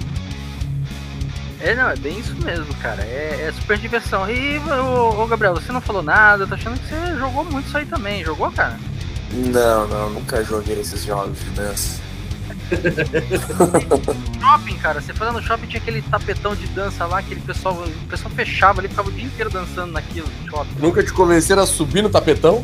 É, 1.68 1.76
não, 1.76 1.90
é 1.90 1.98
bem 1.98 2.18
isso 2.18 2.34
mesmo, 2.36 2.74
cara. 2.76 3.04
É, 3.04 3.48
é 3.50 3.52
super 3.52 3.78
diversão. 3.78 4.30
E, 4.32 4.58
ô, 4.58 5.22
ô, 5.22 5.28
Gabriel, 5.28 5.54
você 5.54 5.70
não 5.70 5.82
falou 5.82 6.02
nada, 6.02 6.48
tô 6.48 6.56
achando 6.56 6.80
que 6.80 6.88
você 6.88 7.18
jogou 7.18 7.44
muito 7.44 7.68
isso 7.68 7.78
aí 7.78 7.86
também. 7.86 8.24
Jogou, 8.24 8.50
cara? 8.54 8.80
Não, 9.34 9.86
não, 9.86 10.10
nunca 10.12 10.42
joguei 10.46 10.80
esses 10.80 11.04
jogos 11.04 11.38
de 11.38 11.50
dança. 11.50 12.00
Shopping, 14.40 14.78
cara. 14.78 15.02
Você 15.02 15.14
foi 15.14 15.28
lá 15.28 15.34
no 15.34 15.44
shopping 15.44 15.68
tinha 15.68 15.82
aquele 15.82 16.02
tapetão 16.04 16.56
de 16.56 16.68
dança 16.68 17.06
lá, 17.06 17.20
aquele 17.20 17.42
pessoal. 17.42 17.76
O 17.76 18.08
pessoal 18.08 18.34
fechava 18.34 18.80
ali, 18.80 18.88
ficava 18.88 19.10
o 19.10 19.12
dia 19.12 19.26
inteiro 19.26 19.50
dançando 19.50 19.92
naquilo 19.92 20.28
no 20.44 20.50
shopping. 20.50 20.80
Nunca 20.80 21.04
te 21.04 21.12
convenceram 21.12 21.64
a 21.64 21.68
subir 21.68 22.02
no 22.02 22.10
tapetão? 22.10 22.64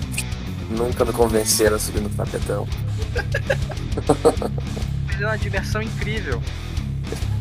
Nunca 0.70 1.04
me 1.04 1.12
convenceram 1.12 1.76
a 1.76 1.80
subir 1.80 2.00
no 2.00 2.10
tapetão. 2.10 2.66
Foi 5.18 5.26
uma 5.26 5.38
diversão 5.38 5.82
incrível. 5.82 6.42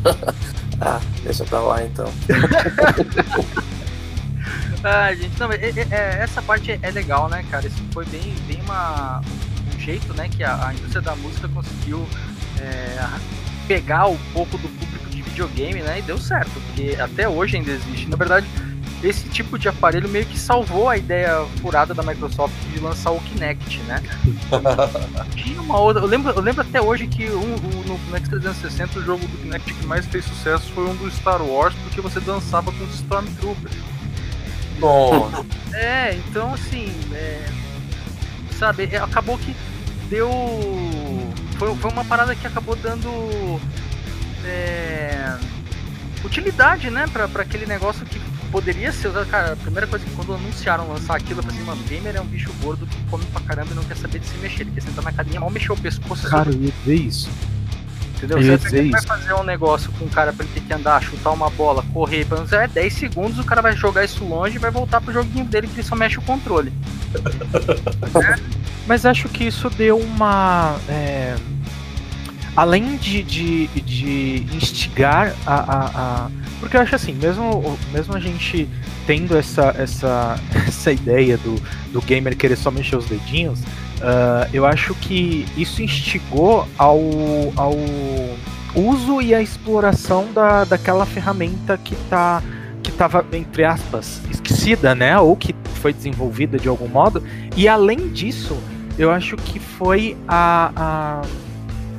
Ah, 0.81 0.99
deixa 1.23 1.43
pra 1.45 1.59
lá 1.59 1.83
então. 1.83 2.11
Ah, 4.85 5.13
gente, 5.15 5.39
não, 5.39 5.49
é- 5.49 5.55
é- 5.55 5.87
é- 5.91 6.17
essa 6.23 6.41
parte 6.41 6.77
é, 6.81 6.91
legal, 6.91 7.29
né, 7.29 7.45
cara? 7.49 7.65
Isso 7.65 7.81
foi 7.93 8.05
bem, 8.07 8.35
bem 8.45 8.59
uma, 8.65 9.21
um 9.73 9.79
jeito, 9.79 10.13
né, 10.13 10.27
que 10.27 10.43
a, 10.43 10.67
a 10.67 10.73
indústria 10.73 11.01
da 11.01 11.15
música 11.15 11.47
conseguiu 11.47 12.05
é, 12.59 12.97
pegar 13.65 14.07
um 14.07 14.17
pouco 14.33 14.57
do 14.57 14.67
público 14.67 15.09
de 15.09 15.21
videogame, 15.21 15.81
né, 15.81 15.99
e 15.99 16.01
deu 16.01 16.17
certo, 16.17 16.51
porque 16.51 16.97
até 16.99 17.29
hoje 17.29 17.55
ainda 17.55 17.71
existe. 17.71 18.09
Na 18.09 18.17
verdade, 18.17 18.45
esse 19.03 19.27
tipo 19.29 19.59
de 19.59 19.67
aparelho 19.67 20.07
meio 20.07 20.25
que 20.25 20.39
salvou 20.39 20.87
a 20.89 20.97
ideia 20.97 21.45
furada 21.61 21.93
da 21.93 22.01
Microsoft 22.01 22.53
de 22.73 22.79
lançar 22.79 23.11
o 23.11 23.19
Kinect, 23.19 23.79
né? 23.81 24.01
Tinha 25.35 25.61
uma 25.61 25.77
outra. 25.79 26.01
Eu 26.03 26.07
lembro, 26.07 26.31
eu 26.31 26.41
lembro 26.41 26.61
até 26.61 26.81
hoje 26.81 27.07
que 27.07 27.29
um, 27.29 27.55
um- 27.55 27.83
no 27.85 27.99
Kinect 27.99 28.29
360 28.29 28.99
o 28.99 29.03
jogo 29.03 29.27
do 29.27 29.37
Kinect 29.39 29.73
que 29.73 29.85
mais 29.85 30.05
fez 30.05 30.23
sucesso 30.25 30.71
foi 30.73 30.85
um 30.87 30.95
do 30.95 31.11
Star 31.11 31.41
Wars, 31.41 31.73
porque 31.83 31.99
você 32.01 32.19
dançava 32.19 32.71
com 32.71 32.83
os 32.83 32.95
Stormtroopers. 32.95 33.75
Nossa. 34.79 35.45
É, 35.73 36.15
então 36.15 36.53
assim, 36.53 36.91
é, 37.13 37.45
sabe, 38.57 38.89
é, 38.91 38.97
acabou 38.97 39.37
que 39.37 39.55
deu. 40.09 40.29
Foi, 41.57 41.75
foi 41.75 41.91
uma 41.91 42.03
parada 42.05 42.35
que 42.35 42.45
acabou 42.47 42.75
dando 42.75 43.59
é, 44.45 45.35
utilidade, 46.25 46.89
né, 46.89 47.05
pra, 47.11 47.27
pra 47.27 47.43
aquele 47.43 47.65
negócio 47.65 48.05
que 48.05 48.19
poderia 48.53 48.91
ser 48.91 49.07
usado. 49.07 49.25
Cara, 49.25 49.53
a 49.53 49.55
primeira 49.55 49.87
coisa 49.87 50.05
que 50.05 50.11
quando 50.11 50.33
anunciaram 50.35 50.87
lançar 50.87 51.15
aquilo, 51.17 51.39
eu 51.39 51.43
falei 51.43 51.57
assim, 51.57 51.65
mano, 51.67 51.83
gamer 51.89 52.15
é 52.15 52.21
um 52.21 52.25
bicho 52.25 52.53
gordo 52.61 52.85
que 52.85 52.95
come 53.09 53.25
pra 53.25 53.41
caramba 53.41 53.71
e 53.71 53.75
não 53.75 53.83
quer 53.83 53.97
saber 53.97 54.19
de 54.19 54.27
se 54.27 54.37
mexer. 54.37 54.61
Ele 54.61 54.71
quer 54.71 54.81
sentar 54.83 55.03
na 55.03 55.09
academia, 55.09 55.39
mal 55.39 55.49
mexer 55.49 55.71
o 55.71 55.75
pescoço, 55.77 56.29
Cara, 56.29 56.51
eu 56.51 56.61
ia 56.61 56.71
dizer 56.85 56.95
isso. 56.95 57.29
entendeu? 58.15 58.37
eu 58.37 58.43
ia 58.43 58.57
Você 58.57 58.65
dizer 58.65 58.89
vai 58.91 58.99
isso. 58.99 59.07
fazer 59.07 59.33
um 59.33 59.43
negócio 59.43 59.91
com 59.97 60.05
um 60.05 60.09
cara 60.09 60.31
pra 60.31 60.45
ele 60.45 60.53
ter 60.53 60.61
que 60.61 60.71
andar, 60.73 61.01
chutar 61.01 61.31
uma 61.31 61.49
bola, 61.49 61.83
correr, 61.93 62.25
pelo 62.25 62.41
menos 62.41 62.53
é 62.53 62.67
10 62.67 62.93
segundos, 62.93 63.39
o 63.39 63.43
cara 63.43 63.61
vai 63.61 63.75
jogar 63.75 64.05
isso 64.05 64.23
longe 64.23 64.55
e 64.55 64.59
vai 64.59 64.69
voltar 64.71 65.01
pro 65.01 65.11
joguinho 65.11 65.45
dele 65.45 65.67
que 65.67 65.73
ele 65.79 65.83
só 65.87 65.95
mexe 65.95 66.19
o 66.19 66.21
controle. 66.21 66.71
Mas 68.85 69.05
acho 69.05 69.29
que 69.29 69.45
isso 69.45 69.69
deu 69.69 69.97
uma. 69.97 70.75
é, 70.89 71.35
além 72.55 72.97
de, 72.97 73.23
de, 73.23 73.67
de 73.67 74.45
instigar 74.55 75.33
a, 75.45 75.53
a, 75.55 75.85
a- 76.25 76.29
Porque 76.63 76.77
eu 76.77 76.81
acho 76.81 76.95
assim, 76.95 77.11
mesmo, 77.13 77.77
mesmo 77.91 78.15
a 78.15 78.21
gente 78.21 78.69
tendo 79.05 79.35
essa, 79.35 79.75
essa, 79.77 80.39
essa 80.65 80.93
ideia 80.93 81.37
do, 81.37 81.61
do 81.91 82.01
gamer 82.01 82.37
querer 82.37 82.55
só 82.55 82.71
mexer 82.71 82.95
os 82.95 83.05
dedinhos, 83.05 83.59
ah, 84.01 84.47
eu 84.53 84.65
acho 84.65 84.95
que 84.95 85.45
isso 85.57 85.83
instigou 85.83 86.65
ao, 86.77 87.01
ao 87.57 87.75
uso 88.73 89.21
e 89.21 89.35
a 89.35 89.41
exploração 89.41 90.31
da, 90.31 90.63
daquela 90.63 91.05
ferramenta 91.05 91.77
que 91.77 91.97
tá 92.09 92.41
que 92.81 92.91
estava 92.91 93.25
entre 93.33 93.65
aspas 93.65 94.21
esquecida, 94.31 94.95
né, 94.95 95.19
ou 95.19 95.35
que 95.35 95.53
foi 95.81 95.91
desenvolvida 95.91 96.57
de 96.57 96.69
algum 96.69 96.87
modo. 96.87 97.21
E 97.57 97.67
além 97.67 98.07
disso, 98.07 98.57
eu 98.97 99.11
acho 99.11 99.35
que 99.35 99.59
foi 99.59 100.15
a, 100.25 100.71
a, 100.75 101.21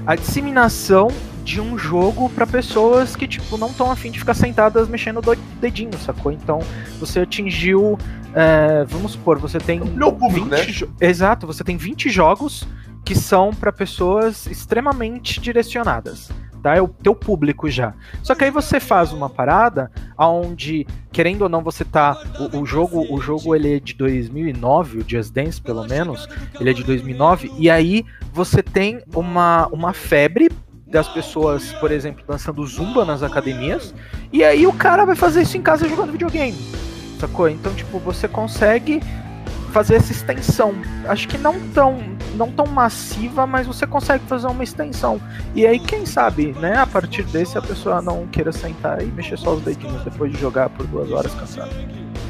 a 0.06 0.14
disseminação 0.14 1.08
de 1.44 1.60
um 1.60 1.78
jogo 1.78 2.30
para 2.30 2.46
pessoas 2.46 3.14
que 3.14 3.28
tipo 3.28 3.58
não 3.58 3.68
estão 3.68 3.90
afim 3.90 4.10
de 4.10 4.18
ficar 4.18 4.34
sentadas 4.34 4.88
mexendo 4.88 5.18
o 5.18 5.36
dedinho, 5.60 5.96
sacou? 5.98 6.32
Então 6.32 6.60
você 6.98 7.20
atingiu, 7.20 7.98
é, 8.34 8.84
vamos 8.84 9.12
supor, 9.12 9.38
você 9.38 9.58
tem 9.58 9.80
Ampliou 9.80 10.10
o 10.10 10.16
público, 10.16 10.48
20 10.48 10.84
né? 10.86 10.90
Exato, 11.00 11.46
você 11.46 11.62
tem 11.62 11.76
20 11.76 12.08
jogos 12.08 12.66
que 13.04 13.14
são 13.14 13.52
para 13.52 13.70
pessoas 13.70 14.46
extremamente 14.46 15.38
direcionadas. 15.38 16.30
Tá? 16.62 16.74
É 16.74 16.80
o 16.80 16.88
teu 16.88 17.14
público 17.14 17.68
já. 17.68 17.92
Só 18.22 18.34
que 18.34 18.42
aí 18.42 18.50
você 18.50 18.80
faz 18.80 19.12
uma 19.12 19.28
parada 19.28 19.92
onde, 20.18 20.86
querendo 21.12 21.42
ou 21.42 21.48
não, 21.50 21.62
você 21.62 21.84
tá. 21.84 22.16
O, 22.40 22.60
o 22.60 22.64
jogo, 22.64 23.06
o 23.14 23.20
jogo 23.20 23.54
ele 23.54 23.76
é 23.76 23.78
de 23.78 23.92
2009, 23.92 25.00
o 25.00 25.04
Just 25.06 25.30
Dance, 25.30 25.60
pelo 25.60 25.86
menos, 25.86 26.26
ele 26.58 26.70
é 26.70 26.72
de 26.72 26.82
2009, 26.82 27.52
e 27.58 27.68
aí 27.68 28.02
você 28.32 28.62
tem 28.62 29.02
uma, 29.14 29.66
uma 29.66 29.92
febre 29.92 30.48
das 30.94 31.08
pessoas, 31.08 31.72
por 31.80 31.90
exemplo, 31.90 32.24
dançando 32.24 32.64
zumba 32.64 33.04
nas 33.04 33.20
academias, 33.20 33.92
e 34.32 34.44
aí 34.44 34.64
o 34.64 34.72
cara 34.72 35.04
vai 35.04 35.16
fazer 35.16 35.42
isso 35.42 35.56
em 35.56 35.60
casa 35.60 35.88
jogando 35.88 36.12
videogame. 36.12 36.56
Sacou? 37.18 37.48
Então, 37.48 37.74
tipo, 37.74 37.98
você 37.98 38.28
consegue 38.28 39.02
fazer 39.72 39.96
essa 39.96 40.12
extensão. 40.12 40.72
Acho 41.08 41.26
que 41.26 41.36
não 41.36 41.58
tão, 41.70 41.98
não 42.36 42.48
tão 42.48 42.64
massiva, 42.66 43.44
mas 43.44 43.66
você 43.66 43.88
consegue 43.88 44.22
fazer 44.28 44.46
uma 44.46 44.62
extensão. 44.62 45.20
E 45.52 45.66
aí, 45.66 45.80
quem 45.80 46.06
sabe, 46.06 46.54
né? 46.60 46.78
A 46.78 46.86
partir 46.86 47.24
desse, 47.24 47.58
a 47.58 47.62
pessoa 47.62 48.00
não 48.00 48.28
queira 48.28 48.52
sentar 48.52 49.02
e 49.02 49.06
mexer 49.06 49.36
só 49.36 49.54
os 49.54 49.62
dedinhos 49.62 50.00
depois 50.04 50.30
de 50.30 50.40
jogar 50.40 50.68
por 50.68 50.86
duas 50.86 51.10
horas 51.10 51.34
cansado. 51.34 51.70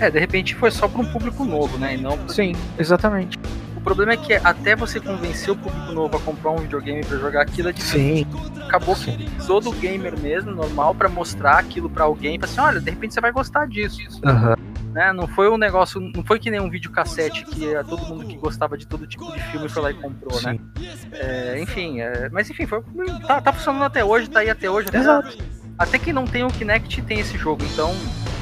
É, 0.01 0.11
de 0.11 0.19
repente 0.19 0.55
foi 0.55 0.71
só 0.71 0.89
pra 0.89 1.03
um 1.03 1.13
público 1.13 1.45
novo, 1.45 1.77
né? 1.77 1.97
E 1.97 2.01
não 2.01 2.19
Sim, 2.31 2.55
exatamente. 2.79 3.39
O 3.85 3.93
problema 3.95 4.13
é 4.15 4.17
que 4.17 4.33
até 4.33 4.75
você 4.75 4.99
convencer 4.99 5.51
o 5.51 5.57
público 5.57 5.93
novo 5.93 6.17
a 6.17 6.21
comprar 6.21 6.53
um 6.53 6.57
videogame 6.57 7.05
pra 7.05 7.19
jogar 7.19 7.43
aquilo 7.43 7.69
é 7.69 7.73
difícil. 7.73 7.99
Sim, 8.01 8.27
Acabou 8.63 8.97
que 8.97 9.13
precisou 9.13 9.61
do 9.61 9.71
gamer 9.73 10.19
mesmo, 10.19 10.51
normal, 10.53 10.95
pra 10.95 11.07
mostrar 11.07 11.59
aquilo 11.59 11.91
pra 11.91 12.05
alguém. 12.05 12.39
Pra 12.39 12.49
assim, 12.49 12.61
olha, 12.63 12.81
de 12.81 12.91
repente 12.91 13.13
você 13.13 13.21
vai 13.21 13.31
gostar 13.31 13.69
disso. 13.69 14.01
Aham. 14.25 14.57
Né? 14.95 15.13
Não 15.13 15.29
foi 15.29 15.51
um 15.51 15.59
negócio, 15.59 16.01
não 16.01 16.25
foi 16.25 16.39
que 16.39 16.51
nem 16.51 16.61
um 16.61 16.71
videocassete 16.71 17.45
que 17.45 17.75
todo 17.87 18.07
mundo 18.07 18.25
que 18.27 18.39
gostava 18.39 18.79
de 18.79 18.87
todo 18.87 19.07
tipo 19.07 19.31
de 19.31 19.43
filme 19.51 19.69
foi 19.69 19.83
lá 19.83 19.91
e 19.91 19.95
comprou, 19.95 20.41
né? 20.41 20.59
Sim. 20.59 21.09
É, 21.13 21.61
enfim, 21.61 22.01
é, 22.01 22.31
mas 22.33 22.49
enfim, 22.49 22.65
foi, 22.65 22.81
tá, 23.27 23.39
tá 23.43 23.53
funcionando 23.53 23.83
até 23.85 24.03
hoje, 24.03 24.31
tá 24.31 24.41
aí 24.41 24.49
até 24.49 24.71
hoje. 24.71 24.89
Até, 24.89 24.99
Exato. 24.99 25.37
até 25.79 25.99
que 25.99 26.11
não 26.11 26.25
tem 26.25 26.43
o 26.43 26.49
Kinect 26.49 27.03
tem 27.03 27.21
esse 27.21 27.37
jogo, 27.37 27.63
então, 27.71 27.93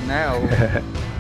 né? 0.07 0.27
o- 0.29 1.03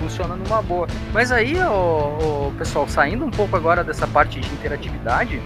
funciona 0.00 0.34
numa 0.34 0.62
boa. 0.62 0.88
Mas 1.12 1.30
aí, 1.30 1.54
ô, 1.62 2.50
pessoal, 2.58 2.88
saindo 2.88 3.24
um 3.24 3.30
pouco 3.30 3.54
agora 3.56 3.84
dessa 3.84 4.06
parte 4.06 4.40
de 4.40 4.48
interatividade 4.52 5.40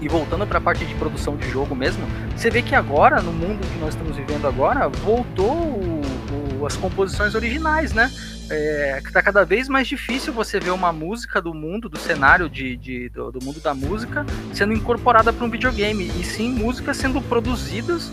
e 0.00 0.08
voltando 0.08 0.46
para 0.46 0.58
a 0.58 0.60
parte 0.60 0.84
de 0.86 0.94
produção 0.94 1.36
de 1.36 1.50
jogo 1.50 1.74
mesmo, 1.74 2.02
você 2.34 2.48
vê 2.48 2.62
que 2.62 2.74
agora, 2.74 3.20
no 3.20 3.32
mundo 3.32 3.60
que 3.66 3.78
nós 3.78 3.90
estamos 3.90 4.16
vivendo 4.16 4.46
agora, 4.46 4.88
voltou 4.88 5.52
o- 5.52 6.00
o- 6.60 6.66
as 6.66 6.76
composições 6.76 7.34
originais, 7.34 7.92
né? 7.92 8.10
É, 8.52 9.00
tá 9.12 9.22
cada 9.22 9.44
vez 9.44 9.68
mais 9.68 9.86
difícil 9.86 10.32
você 10.32 10.58
ver 10.58 10.70
uma 10.70 10.92
música 10.92 11.40
do 11.40 11.52
mundo, 11.54 11.88
do 11.88 11.98
cenário 11.98 12.48
de, 12.48 12.76
de- 12.76 13.08
do, 13.10 13.30
do 13.30 13.44
mundo 13.44 13.60
da 13.60 13.74
música, 13.74 14.24
sendo 14.52 14.72
incorporada 14.72 15.32
para 15.32 15.44
um 15.46 15.50
videogame, 15.50 16.10
e 16.18 16.24
sim 16.24 16.50
músicas 16.50 16.96
sendo 16.96 17.20
produzidas 17.22 18.10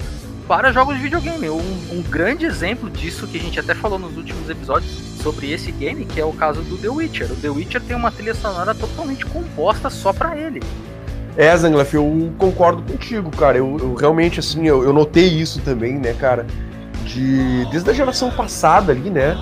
para 0.47 0.71
jogos 0.71 0.95
de 0.95 1.01
videogame. 1.01 1.49
Um, 1.49 1.59
um 1.91 2.01
grande 2.01 2.45
exemplo 2.45 2.89
disso 2.89 3.27
que 3.27 3.37
a 3.37 3.41
gente 3.41 3.59
até 3.59 3.75
falou 3.75 3.99
nos 3.99 4.15
últimos 4.15 4.49
episódios 4.49 4.91
sobre 5.21 5.51
esse 5.51 5.71
game, 5.71 6.05
que 6.05 6.19
é 6.21 6.25
o 6.25 6.31
caso 6.31 6.61
do 6.61 6.77
The 6.77 6.89
Witcher. 6.89 7.31
O 7.31 7.35
The 7.35 7.49
Witcher 7.49 7.81
tem 7.81 7.95
uma 7.95 8.11
trilha 8.11 8.33
sonora 8.33 8.73
totalmente 8.73 9.25
composta 9.25 9.89
só 9.89 10.13
para 10.13 10.37
ele. 10.37 10.61
É, 11.35 11.55
Zanglef, 11.55 11.93
eu 11.93 12.33
concordo 12.37 12.81
contigo, 12.81 13.29
cara. 13.29 13.57
Eu, 13.57 13.77
eu 13.79 13.93
realmente, 13.93 14.39
assim, 14.39 14.65
eu, 14.65 14.83
eu 14.83 14.93
notei 14.93 15.27
isso 15.27 15.61
também, 15.61 15.99
né, 15.99 16.13
cara? 16.13 16.47
De, 17.03 17.65
desde 17.69 17.89
a 17.89 17.93
geração 17.93 18.31
passada 18.31 18.91
ali, 18.91 19.09
né? 19.09 19.35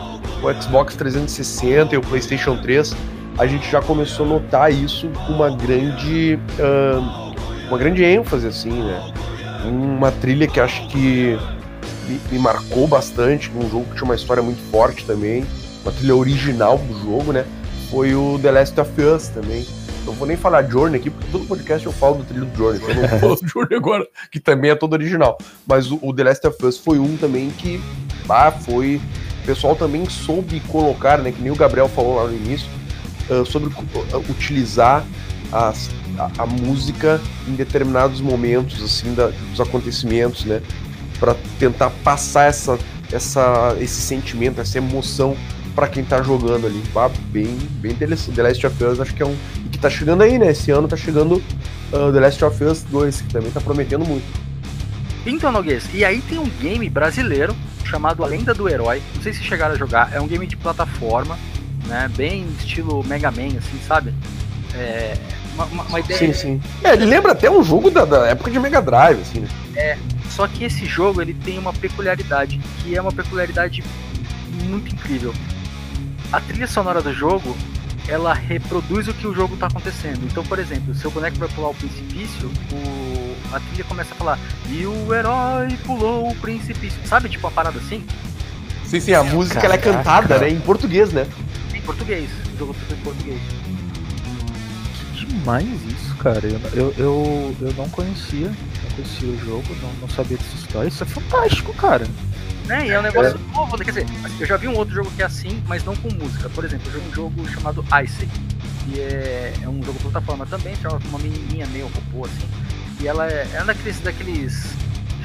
O 0.44 0.61
Xbox 0.61 0.95
360 0.95 1.95
e 1.95 1.98
o 1.98 2.02
PlayStation 2.02 2.57
3, 2.57 2.95
a 3.38 3.45
gente 3.45 3.69
já 3.72 3.82
começou 3.82 4.26
a 4.26 4.30
notar 4.30 4.73
isso 4.73 5.07
com 5.26 5.34
uma 5.34 5.56
grande. 5.56 6.38
ahn, 6.60 7.34
uma 7.69 7.77
grande 7.77 8.03
ênfase, 8.03 8.48
assim, 8.48 8.72
né? 8.72 9.14
Uma 9.68 10.12
trilha 10.12 10.48
que 10.48 10.60
acho 10.60 10.88
que 10.88 11.38
me, 12.08 12.20
me 12.32 12.40
marcou 12.40 12.88
bastante, 12.88 13.52
um 13.56 13.70
jogo 13.70 13.86
que 13.86 13.96
tinha 13.96 14.06
uma 14.06 14.16
história 14.16 14.42
muito 14.42 14.62
forte 14.72 15.06
também, 15.06 15.46
uma 15.82 15.92
trilha 15.92 16.16
original 16.16 16.78
do 16.78 17.00
jogo, 17.04 17.32
né? 17.32 17.46
Foi 17.90 18.16
o 18.16 18.40
The 18.42 18.52
Last 18.52 18.80
of 18.80 19.02
Us 19.02 19.28
também. 19.28 19.66
Não 20.06 20.14
vou 20.14 20.28
nem 20.28 20.38
falar 20.38 20.64
Journey 20.64 21.00
aqui, 21.00 21.10
porque 21.10 21.32
todo 21.32 21.46
podcast 21.46 21.86
eu 21.86 21.92
falo 21.92 22.18
do 22.18 22.24
trilho 22.24 22.46
do 22.46 22.56
Journey. 22.56 22.82
Eu 22.82 22.96
não 22.96 23.20
falo 23.20 23.36
do 23.36 23.48
Journey 23.48 23.76
agora, 23.76 24.08
que 24.32 24.40
também 24.40 24.70
é 24.70 24.76
todo 24.76 24.94
original. 24.94 25.38
Mas 25.66 25.92
o, 25.92 26.00
o 26.02 26.14
The 26.14 26.24
Last 26.24 26.48
of 26.48 26.66
Us 26.66 26.78
foi 26.78 27.00
um 27.00 27.18
também 27.18 27.50
que, 27.50 27.82
ah, 28.30 28.52
foi. 28.52 29.02
O 29.42 29.46
pessoal 29.46 29.76
também 29.76 30.08
soube 30.10 30.60
colocar, 30.62 31.20
né? 31.20 31.32
Que 31.32 31.42
nem 31.42 31.52
o 31.52 31.56
Gabriel 31.56 31.88
falou 31.88 32.16
lá 32.16 32.26
no 32.26 32.36
início, 32.36 32.68
ah, 33.30 33.44
sobre 33.46 33.70
uh, 33.70 34.20
utilizar 34.30 35.04
a, 35.51 35.73
a 36.38 36.45
música 36.45 37.22
em 37.47 37.53
determinados 37.55 38.22
momentos, 38.22 38.81
assim, 38.84 39.13
da- 39.13 39.31
dos 39.51 39.59
acontecimentos, 39.61 40.45
né? 40.45 40.61
Pra 41.19 41.35
tentar 41.59 41.89
passar 42.03 42.45
essa, 42.49 42.77
essa, 43.11 43.76
esse 43.80 44.01
sentimento, 44.01 44.59
essa 44.61 44.77
emoção 44.77 45.35
pra 45.76 45.88
quem 45.88 46.03
tá 46.03 46.22
jogando 46.22 46.67
ali. 46.67 46.81
Ah, 46.95 47.09
bem, 47.30 47.57
bem 47.81 47.91
interessante. 47.91 48.35
The 48.35 48.43
Last 48.43 48.67
of 48.67 48.84
Us 48.84 48.99
acho 48.99 49.13
que 49.13 49.23
é 49.23 49.26
um. 49.26 49.35
E 49.65 49.69
que 49.69 49.77
tá 49.77 49.89
chegando 49.89 50.23
aí, 50.23 50.38
né? 50.38 50.51
Esse 50.51 50.72
ano 50.72 50.88
tá 50.88 50.95
chegando 50.97 51.41
ah, 51.93 52.11
The 52.11 52.19
Last 52.19 52.43
of 52.45 52.63
Us 52.63 52.84
2, 52.84 53.22
que 53.22 53.34
também 53.34 53.51
tá 53.51 53.61
prometendo 53.61 54.05
muito. 54.05 54.26
Então, 55.26 55.51
Noguês, 55.51 55.84
e 55.93 56.05
aí 56.05 56.22
tem 56.22 56.38
um 56.38 56.47
game 56.61 56.88
brasileiro 56.89 57.55
chamado 57.84 58.23
A 58.23 58.27
Lenda 58.27 58.53
do 58.53 58.69
Herói. 58.69 59.01
Não 59.15 59.22
sei 59.23 59.34
se 59.34 59.43
chegaram 59.43 59.73
a 59.73 59.77
jogar. 59.77 60.11
É 60.13 60.19
um 60.22 60.27
game 60.27 60.45
de 60.45 60.55
plataforma, 60.55 61.38
né? 61.88 62.09
Bem 62.15 62.45
estilo 62.59 63.03
Mega 63.03 63.31
Man, 63.31 63.47
assim, 63.57 63.80
sabe? 63.88 64.13
É. 64.76 65.14
Uma, 65.56 65.65
uma- 65.65 65.84
uma 65.84 65.99
ideia. 65.99 66.19
Sim, 66.19 66.34
sim. 66.34 66.61
É, 66.84 66.93
ele 66.93 67.06
lembra 67.06 67.31
até 67.31 67.49
um 67.49 67.64
jogo 67.64 67.89
da, 67.89 68.03
da 68.06 68.27
época 68.27 68.52
de 68.52 68.60
Mega 68.60 68.81
Drive, 68.81 69.22
assim, 69.22 69.39
né? 69.39 69.97
Só 70.30 70.47
que 70.47 70.65
esse 70.65 70.85
jogo 70.85 71.22
ele 71.22 71.34
tem 71.34 71.57
uma 71.57 71.72
peculiaridade, 71.72 72.60
que 72.84 72.95
é 72.95 73.02
uma 73.02 73.11
peculiaridade 73.11 73.81
muito 74.65 74.93
incrível. 74.93 75.34
A 76.31 76.41
trilha 76.41 76.68
sonora 76.68 77.02
do 77.02 77.14
jogo, 77.14 77.56
ela 78.07 78.34
reproduz 78.34 79.07
o 79.07 79.14
que 79.14 79.26
o 79.27 79.34
jogo 79.34 79.56
tá 79.56 79.68
acontecendo. 79.68 80.19
Então, 80.26 80.43
por 80.43 80.60
exemplo, 80.60 80.91
o 80.91 80.95
seu 80.95 81.10
boneco 81.10 81.38
vai 81.38 81.47
pular 81.49 81.69
o 81.69 81.73
precipício, 81.73 82.52
o... 82.73 83.56
a 83.56 83.60
trilha 83.61 83.85
começa 83.85 84.14
a 84.14 84.18
falar 84.18 84.39
e 84.69 84.85
o 84.85 85.14
herói 85.14 85.77
pulou 85.85 86.30
o 86.30 86.35
precipício. 86.35 86.99
Sabe, 87.06 87.30
tipo 87.30 87.47
uma 87.47 87.52
parada 87.53 87.80
assim? 87.80 88.03
Sim, 88.84 88.99
sim, 88.99 89.14
a 89.14 89.23
música 89.23 89.61
ela 89.65 89.76
é 89.76 89.77
cantada, 89.77 90.38
né? 90.38 90.49
Em 90.49 90.60
português, 90.60 91.14
né? 91.14 91.26
Em 91.73 91.81
português. 91.81 92.30
O 92.53 92.57
jogo 92.57 92.76
tá 92.89 92.93
em 92.93 92.97
português. 92.99 93.39
Demais 95.45 95.67
isso, 95.85 96.15
cara. 96.15 96.41
Eu, 96.43 96.59
eu, 96.73 96.93
eu, 96.97 97.55
eu 97.61 97.73
não 97.73 97.88
conhecia, 97.89 98.47
não 98.47 98.91
conhecia 98.95 99.30
o 99.30 99.38
jogo, 99.38 99.76
não, 99.80 99.93
não 100.01 100.09
sabia 100.09 100.38
dessa 100.38 100.55
história. 100.55 100.88
Isso 100.88 101.03
é 101.03 101.05
fantástico, 101.05 101.72
cara. 101.76 102.07
Né? 102.65 102.88
E 102.88 102.89
é 102.89 102.99
um 102.99 103.03
negócio 103.03 103.38
novo, 103.53 103.77
né? 103.77 103.85
quer 103.85 103.91
dizer, 103.91 104.07
eu 104.39 104.47
já 104.47 104.57
vi 104.57 104.67
um 104.67 104.76
outro 104.76 104.95
jogo 104.95 105.11
que 105.11 105.22
é 105.22 105.26
assim, 105.26 105.61
mas 105.67 105.84
não 105.84 105.95
com 105.97 106.11
música. 106.15 106.49
Por 106.49 106.65
exemplo, 106.65 106.88
eu 106.88 106.93
joguei 106.93 107.09
um 107.09 107.13
jogo 107.13 107.47
chamado 107.47 107.85
Ice, 108.03 108.27
que 108.85 108.99
é, 108.99 109.53
é 109.61 109.69
um 109.69 109.84
jogo 109.84 109.99
plataforma 109.99 110.47
também, 110.47 110.76
tem 110.77 110.89
uma 111.09 111.19
menininha 111.19 111.67
meio 111.67 111.85
robô 111.89 112.26
assim, 112.26 112.47
e 112.99 113.07
ela 113.07 113.27
é, 113.27 113.47
é 113.53 113.63
daqueles, 113.63 113.99
daqueles 113.99 114.65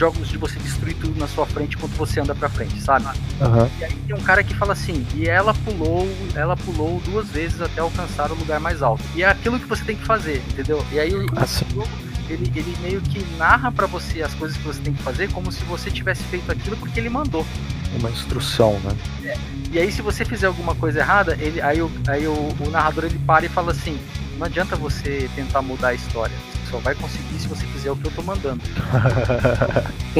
jogos 0.01 0.29
de 0.31 0.39
você 0.39 0.59
destruir 0.59 0.97
tudo 0.97 1.21
na 1.21 1.29
sua 1.29 1.45
frente 1.45 1.77
enquanto 1.77 1.93
você 1.93 2.21
anda 2.21 2.35
pra 2.35 2.49
frente, 2.49 2.81
sabe? 2.81 3.05
Aham. 3.39 3.69
E 3.79 3.85
aí 3.85 3.95
tem 4.07 4.17
um 4.17 4.21
cara 4.23 4.43
que 4.43 4.55
fala 4.55 4.73
assim, 4.73 5.07
e 5.15 5.29
ela 5.29 5.53
pulou, 5.53 6.09
ela 6.35 6.57
pulou 6.57 7.01
duas 7.05 7.29
vezes 7.29 7.61
até 7.61 7.83
alcançar 7.83 8.33
o 8.33 8.35
lugar 8.35 8.59
mais 8.59 8.81
alto. 8.83 9.05
E 9.15 9.23
é 9.23 9.29
aquilo 9.29 9.61
que 9.61 9.67
você 9.67 9.85
tem 9.85 9.97
que 9.97 10.05
fazer, 10.07 10.43
entendeu? 10.49 10.83
E 10.91 10.99
aí 10.99 11.13
o 11.15 11.27
Assim. 11.37 11.67
jogo, 11.75 11.87
ele, 12.31 12.51
ele 12.57 12.75
meio 12.81 13.03
que 13.03 13.23
narra 13.37 13.71
pra 13.71 13.87
você 13.87 14.23
as 14.23 14.33
coisas 14.35 14.57
que 14.57 14.65
você 14.65 14.81
tem 14.81 14.95
que 14.95 15.03
fazer 15.03 15.31
como 15.33 15.53
se 15.53 15.63
você 15.65 15.91
tivesse 15.91 16.23
feito 16.25 16.51
aquilo 16.51 16.79
porque 16.79 16.99
ele 16.99 17.11
mandou. 17.11 17.47
Uma 17.99 18.11
instrução, 18.11 18.81
né? 18.81 18.97
E 19.73 19.79
aí, 19.79 19.93
se 19.93 20.01
você 20.03 20.25
fizer 20.25 20.47
alguma 20.47 20.75
coisa 20.75 20.99
errada, 21.01 21.37
ele, 21.39 21.61
aí, 21.61 21.81
o, 21.83 21.91
aí 22.09 22.27
o, 22.27 22.33
o 22.33 22.71
narrador 22.71 23.05
ele 23.05 23.19
para 23.21 23.45
e 23.45 23.49
fala 23.49 23.71
assim: 23.73 23.99
não 24.39 24.47
adianta 24.47 24.75
você 24.77 25.29
tentar 25.37 25.61
mudar 25.63 25.89
a 25.89 25.95
história. 25.95 26.35
Só 26.71 26.79
vai 26.79 26.95
conseguir 26.95 27.39
se 27.39 27.49
você 27.49 27.67
fizer 27.67 27.91
o 27.91 27.97
que 27.97 28.07
eu 28.07 28.13
tô 28.13 28.23
mandando. 28.23 28.61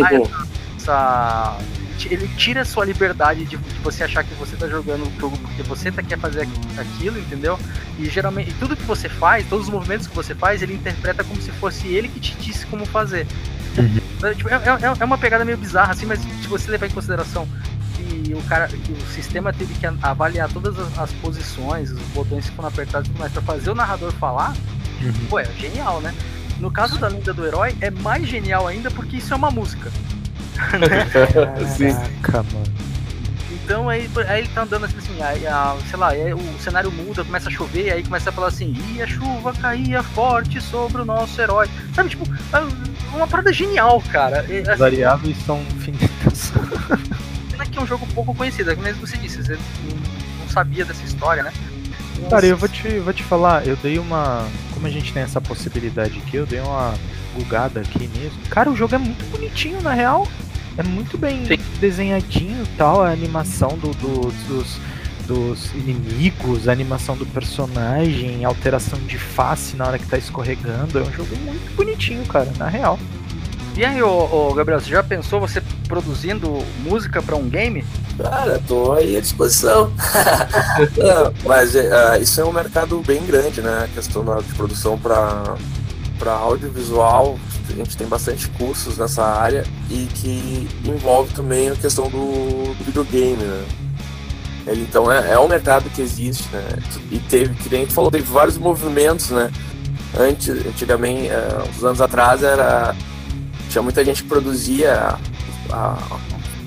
Essa, 0.77 1.59
ele 2.07 2.27
tira 2.37 2.63
a 2.63 2.65
sua 2.65 2.85
liberdade 2.87 3.45
de, 3.45 3.57
de 3.57 3.79
você 3.83 4.05
achar 4.05 4.25
que 4.25 4.33
você 4.35 4.57
tá 4.57 4.67
jogando 4.67 5.03
o 5.07 5.21
jogo 5.21 5.37
porque 5.39 5.63
você 5.63 5.93
tá, 5.93 6.03
quer 6.03 6.19
fazer 6.19 6.43
aqu- 6.43 6.81
aquilo, 6.81 7.19
entendeu? 7.19 7.59
E 7.99 8.07
geralmente, 8.09 8.51
e 8.51 8.55
tudo 8.55 8.75
que 8.75 8.85
você 8.85 9.09
faz, 9.09 9.47
todos 9.49 9.67
os 9.67 9.73
movimentos 9.73 10.07
que 10.07 10.15
você 10.17 10.35
faz, 10.35 10.63
ele 10.63 10.75
interpreta 10.75 11.23
como 11.23 11.41
se 11.41 11.51
fosse 11.53 11.87
ele 11.89 12.09
que 12.09 12.19
te 12.21 12.35
disse 12.37 12.65
como 12.67 12.87
fazer. 12.87 13.27
É, 14.23 14.35
tipo, 14.35 14.49
é, 14.49 14.55
é- 14.55 14.97
é 15.01 15.05
uma 15.05 15.19
pegada 15.19 15.45
meio 15.45 15.59
bizarra, 15.59 15.93
assim, 15.93 16.07
mas 16.07 16.19
se 16.21 16.49
você 16.49 16.71
levar 16.71 16.87
em 16.87 16.91
consideração 16.91 17.47
que 17.97 18.33
o 18.35 18.43
cara, 18.45 18.67
que 18.69 18.93
o 18.93 19.01
sistema 19.15 19.53
teve 19.53 19.75
que 19.75 19.87
avaliar 20.03 20.49
todas 20.51 20.79
as, 20.79 20.99
as 20.99 21.13
posições, 21.15 21.91
os 21.91 22.01
botões 22.15 22.49
que 22.49 22.57
foram 22.57 22.69
apertados 22.71 23.09
e 23.09 23.11
tudo 23.13 23.21
mais 23.21 23.33
pra 23.33 23.43
fazer 23.43 23.71
o 23.71 23.75
narrador 23.75 24.11
falar, 24.13 24.55
pô, 25.29 25.39
é 25.39 25.45
genial, 25.59 26.01
né? 26.01 26.15
No 26.61 26.71
caso 26.71 26.99
da 26.99 27.09
lenda 27.09 27.33
do 27.33 27.47
herói, 27.47 27.75
é 27.81 27.91
mais 27.91 28.29
genial 28.29 28.67
ainda 28.69 28.91
porque 28.91 29.17
isso 29.17 29.33
é 29.33 29.37
uma 29.37 29.51
música. 29.51 29.91
Sim. 31.77 31.95
Caraca, 32.23 32.43
mano. 32.53 32.67
Então 33.53 33.89
aí, 33.89 34.11
aí 34.29 34.41
ele 34.41 34.49
tá 34.49 34.63
andando 34.63 34.85
assim, 34.85 34.99
assim 34.99 35.23
aí, 35.23 35.47
a- 35.47 35.77
sei 35.89 35.99
lá, 35.99 36.09
aí 36.09 36.35
o 36.35 36.59
cenário 36.59 36.91
muda, 36.91 37.25
começa 37.25 37.49
a 37.49 37.53
chover, 37.53 37.93
aí 37.93 38.03
começa 38.03 38.31
a 38.31 38.33
falar 38.33 38.49
assim, 38.49 38.77
e 38.95 39.01
a 39.01 39.07
chuva 39.07 39.53
caía 39.53 40.03
forte 40.03 40.61
sobre 40.61 41.03
o 41.03 41.05
nosso 41.05 41.41
herói. 41.41 41.69
Sabe, 41.95 42.11
tipo, 42.11 42.25
é 42.53 43.17
uma 43.17 43.27
parada 43.29 43.53
genial, 43.53 44.03
cara. 44.13 44.45
E, 44.49 44.59
As 44.61 44.69
assim, 44.71 44.79
variáveis 44.79 45.37
são 45.47 45.63
infinitas. 45.63 46.53
pena 47.51 47.65
que 47.67 47.79
é 47.79 47.83
um 47.83 47.87
jogo 47.87 48.07
pouco 48.15 48.35
conhecido, 48.35 48.75
como 48.75 48.93
você 48.95 49.17
disse, 49.17 49.43
você 49.43 49.53
não, 49.55 49.97
não 50.41 50.49
sabia 50.49 50.85
dessa 50.85 51.05
história, 51.05 51.43
né? 51.43 51.53
Cara, 52.29 52.47
eu 52.47 52.57
vou 52.57 52.69
te, 52.69 52.99
vou 52.99 53.13
te 53.13 53.23
falar, 53.23 53.67
eu 53.67 53.77
dei 53.77 53.99
uma. 53.99 54.47
Como 54.81 54.89
a 54.89 54.91
gente 54.91 55.13
tem 55.13 55.23
essa 55.23 55.43
possibilidade 55.43 56.17
aqui, 56.27 56.39
eu 56.39 56.47
dei 56.47 56.59
uma 56.61 56.95
bugada 57.35 57.81
aqui 57.81 58.09
mesmo. 58.19 58.39
Cara, 58.49 58.71
o 58.71 58.75
jogo 58.75 58.95
é 58.95 58.99
muito 58.99 59.23
bonitinho, 59.31 59.79
na 59.83 59.93
real. 59.93 60.27
É 60.79 60.83
muito 60.83 61.19
bem 61.19 61.45
Sim. 61.45 61.59
desenhadinho 61.79 62.67
tal, 62.79 63.03
a 63.03 63.11
animação 63.11 63.77
do, 63.77 63.91
do- 63.91 64.33
dos, 64.49 64.79
dos 65.27 65.71
inimigos, 65.75 66.67
a 66.67 66.73
animação 66.73 67.15
do 67.15 67.27
personagem, 67.27 68.43
alteração 68.43 68.99
de 69.01 69.19
face 69.19 69.77
na 69.77 69.87
hora 69.87 69.99
que 69.99 70.07
tá 70.07 70.17
escorregando. 70.17 70.99
É 70.99 71.03
um 71.03 71.13
jogo 71.13 71.37
muito 71.45 71.77
bonitinho, 71.77 72.25
cara, 72.25 72.51
na 72.57 72.69
real. 72.69 72.99
E 73.81 73.85
aí, 73.87 74.03
ô, 74.03 74.29
ô, 74.31 74.53
Gabriel, 74.53 74.79
você 74.79 74.91
já 74.91 75.03
pensou 75.03 75.41
você 75.41 75.63
produzindo 75.89 76.59
música 76.81 77.23
pra 77.23 77.35
um 77.35 77.49
game? 77.49 77.83
Cara, 78.19 78.61
tô 78.69 78.93
aí 78.93 79.17
à 79.17 79.21
disposição. 79.23 79.91
Não, 80.99 81.33
mas 81.47 81.75
é, 81.75 81.91
ah, 81.91 82.19
isso 82.19 82.39
é 82.43 82.45
um 82.45 82.53
mercado 82.53 83.01
bem 83.01 83.25
grande, 83.25 83.63
né? 83.63 83.85
A 83.85 83.89
questão 83.89 84.23
de 84.43 84.55
produção 84.55 84.99
para 84.99 85.57
para 86.19 86.33
audiovisual, 86.33 87.39
a 87.71 87.73
gente 87.73 87.97
tem 87.97 88.07
bastante 88.07 88.49
cursos 88.49 88.99
nessa 88.99 89.25
área 89.25 89.65
e 89.89 90.07
que 90.15 90.69
envolve 90.85 91.33
também 91.33 91.71
a 91.71 91.75
questão 91.75 92.05
do, 92.11 92.75
do 92.75 92.85
videogame, 92.85 93.43
né? 93.43 93.65
Ele, 94.67 94.83
então 94.83 95.11
é, 95.11 95.33
é 95.33 95.39
um 95.39 95.49
mercado 95.49 95.89
que 95.89 96.03
existe, 96.03 96.47
né? 96.53 96.63
E 97.11 97.19
teve, 97.19 97.55
que 97.55 97.71
nem 97.71 97.87
tu 97.87 97.95
falou, 97.95 98.11
teve 98.11 98.31
vários 98.31 98.59
movimentos, 98.59 99.31
né? 99.31 99.51
Antes, 100.19 100.51
antigamente, 100.51 101.29
eh, 101.29 101.63
uns 101.75 101.83
anos 101.83 102.03
atrás, 102.03 102.43
era 102.43 102.95
tinha 103.71 103.83
muita 103.83 104.05
gente 104.05 104.23
que 104.25 104.29
produzia 104.29 105.17
a- 105.71 106.19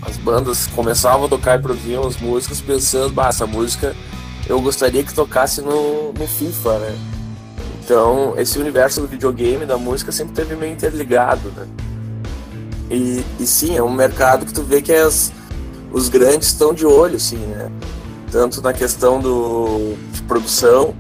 as 0.02 0.18
bandas 0.18 0.68
começavam 0.68 1.26
a 1.26 1.30
tocar 1.30 1.60
e 1.60 1.62
produziam 1.62 2.06
as 2.08 2.18
músicas 2.18 2.60
pensando, 2.62 3.14
bah, 3.14 3.28
essa 3.28 3.46
música 3.46 3.96
eu 4.48 4.60
gostaria 4.62 5.04
que 5.04 5.14
tocasse 5.14 5.62
no, 5.62 6.12
no 6.14 6.28
FIFA, 6.28 6.80
né? 6.80 6.98
Então, 7.84 8.34
esse 8.38 8.58
universo 8.58 9.02
do 9.02 9.08
videogame, 9.08 9.66
da 9.66 9.78
música, 9.78 10.12
sempre 10.12 10.34
teve 10.34 10.56
meio 10.56 10.74
interligado, 10.74 11.50
né? 11.56 11.68
E, 12.90 13.24
e 13.40 13.46
sim, 13.48 13.76
é 13.78 13.84
um 13.84 13.92
mercado 13.92 14.46
que 14.46 14.54
tu 14.54 14.64
vê 14.64 14.82
que 14.82 14.92
as, 14.94 15.32
os 15.92 16.10
grandes 16.10 16.50
estão 16.50 16.74
de 16.74 16.86
olho, 16.86 17.20
sim, 17.20 17.38
né? 17.38 17.70
Tanto 18.32 18.62
na 18.62 18.74
questão 18.74 19.20
do, 19.20 19.96
de 20.12 20.22
produção 20.24 20.94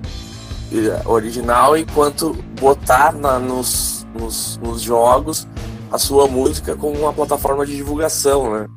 original, 1.05 1.77
enquanto 1.77 2.33
botar 2.59 3.13
na, 3.13 3.37
nos, 3.39 4.05
nos, 4.13 4.57
nos 4.57 4.81
jogos 4.81 5.47
a 5.93 5.99
sua 5.99 6.27
música 6.27 6.75
como 6.75 6.97
uma 6.97 7.13
plataforma 7.13 7.63
de 7.67 7.75
divulgação, 7.75 8.51
né? 8.51 8.67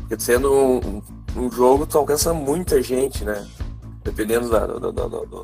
Porque 0.00 0.20
sendo 0.20 0.52
um, 0.52 1.02
um 1.36 1.48
jogo, 1.48 1.86
tu 1.86 1.96
alcança 1.96 2.34
muita 2.34 2.82
gente, 2.82 3.24
né? 3.24 3.46
Dependendo 4.02 4.50
da, 4.50 4.66
do, 4.66 4.90
do, 4.90 5.08
do, 5.08 5.42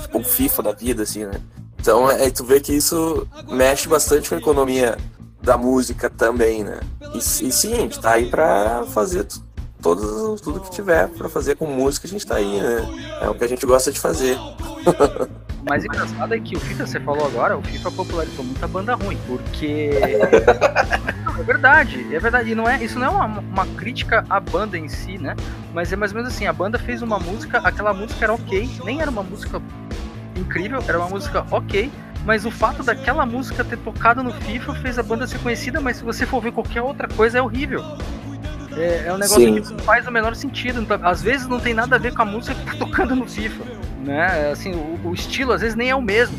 tipo, 0.00 0.24
FIFA 0.24 0.62
da 0.62 0.72
vida, 0.72 1.02
assim, 1.02 1.26
né? 1.26 1.38
Então, 1.78 2.10
é, 2.10 2.30
tu 2.30 2.44
vê 2.44 2.60
que 2.60 2.72
isso 2.72 3.28
mexe 3.46 3.86
bastante 3.86 4.30
com 4.30 4.36
a 4.36 4.38
economia 4.38 4.96
da 5.42 5.58
música 5.58 6.08
também, 6.08 6.64
né? 6.64 6.80
E, 7.12 7.18
e 7.18 7.52
sim, 7.52 7.74
a 7.74 7.80
gente 7.80 8.00
tá 8.00 8.12
aí 8.12 8.30
pra 8.30 8.84
fazer 8.84 9.26
tudo 9.82 10.60
que 10.62 10.70
tiver 10.70 11.08
pra 11.08 11.28
fazer 11.28 11.56
com 11.56 11.66
música, 11.66 12.06
a 12.06 12.10
gente 12.10 12.26
tá 12.26 12.36
aí, 12.36 12.58
né? 12.58 13.18
É 13.20 13.28
o 13.28 13.34
que 13.34 13.44
a 13.44 13.48
gente 13.48 13.66
gosta 13.66 13.92
de 13.92 14.00
fazer. 14.00 14.38
Mais 15.68 15.84
engraçado 15.84 16.34
é 16.34 16.38
que 16.38 16.56
o 16.56 16.60
FIFA, 16.60 16.86
você 16.86 17.00
falou 17.00 17.26
agora, 17.26 17.56
o 17.56 17.62
FIFA 17.62 17.90
popularizou 17.92 18.44
muita 18.44 18.68
banda 18.68 18.94
ruim, 18.94 19.18
porque. 19.26 19.90
Não, 21.24 21.36
é 21.40 21.42
verdade, 21.42 22.14
é 22.14 22.18
verdade. 22.18 22.50
E 22.50 22.54
não 22.54 22.68
é, 22.68 22.82
isso 22.82 22.98
não 22.98 23.06
é 23.06 23.10
uma, 23.10 23.40
uma 23.40 23.66
crítica 23.66 24.24
à 24.28 24.38
banda 24.38 24.76
em 24.76 24.88
si, 24.88 25.16
né? 25.16 25.34
Mas 25.72 25.92
é 25.92 25.96
mais 25.96 26.12
ou 26.12 26.18
menos 26.18 26.34
assim, 26.34 26.46
a 26.46 26.52
banda 26.52 26.78
fez 26.78 27.00
uma 27.00 27.18
música, 27.18 27.58
aquela 27.58 27.94
música 27.94 28.24
era 28.24 28.34
ok, 28.34 28.68
nem 28.84 29.00
era 29.00 29.10
uma 29.10 29.22
música 29.22 29.60
incrível, 30.36 30.82
era 30.86 30.98
uma 30.98 31.08
música 31.08 31.46
ok, 31.50 31.90
mas 32.26 32.44
o 32.44 32.50
fato 32.50 32.82
daquela 32.82 33.24
música 33.24 33.64
ter 33.64 33.78
tocado 33.78 34.22
no 34.22 34.32
FIFA 34.32 34.74
fez 34.76 34.98
a 34.98 35.02
banda 35.02 35.26
ser 35.26 35.38
conhecida, 35.38 35.80
mas 35.80 35.96
se 35.96 36.04
você 36.04 36.26
for 36.26 36.42
ver 36.42 36.52
qualquer 36.52 36.82
outra 36.82 37.08
coisa 37.08 37.38
é 37.38 37.42
horrível. 37.42 37.82
É, 38.76 39.04
é 39.06 39.12
um 39.12 39.18
negócio 39.18 39.40
Sim. 39.40 39.62
que 39.62 39.72
não 39.72 39.78
faz 39.80 40.06
o 40.06 40.10
menor 40.10 40.34
sentido. 40.34 40.80
Então, 40.80 40.98
às 41.02 41.22
vezes 41.22 41.46
não 41.46 41.60
tem 41.60 41.72
nada 41.72 41.96
a 41.96 41.98
ver 41.98 42.12
com 42.12 42.22
a 42.22 42.24
música 42.24 42.54
que 42.54 42.64
tá 42.64 42.76
tocando 42.76 43.14
no 43.14 43.26
FIFA. 43.28 43.64
Né? 44.04 44.50
Assim, 44.50 44.72
o, 44.72 45.08
o 45.08 45.14
estilo 45.14 45.52
às 45.52 45.60
vezes 45.60 45.76
nem 45.76 45.90
é 45.90 45.94
o 45.94 46.02
mesmo. 46.02 46.38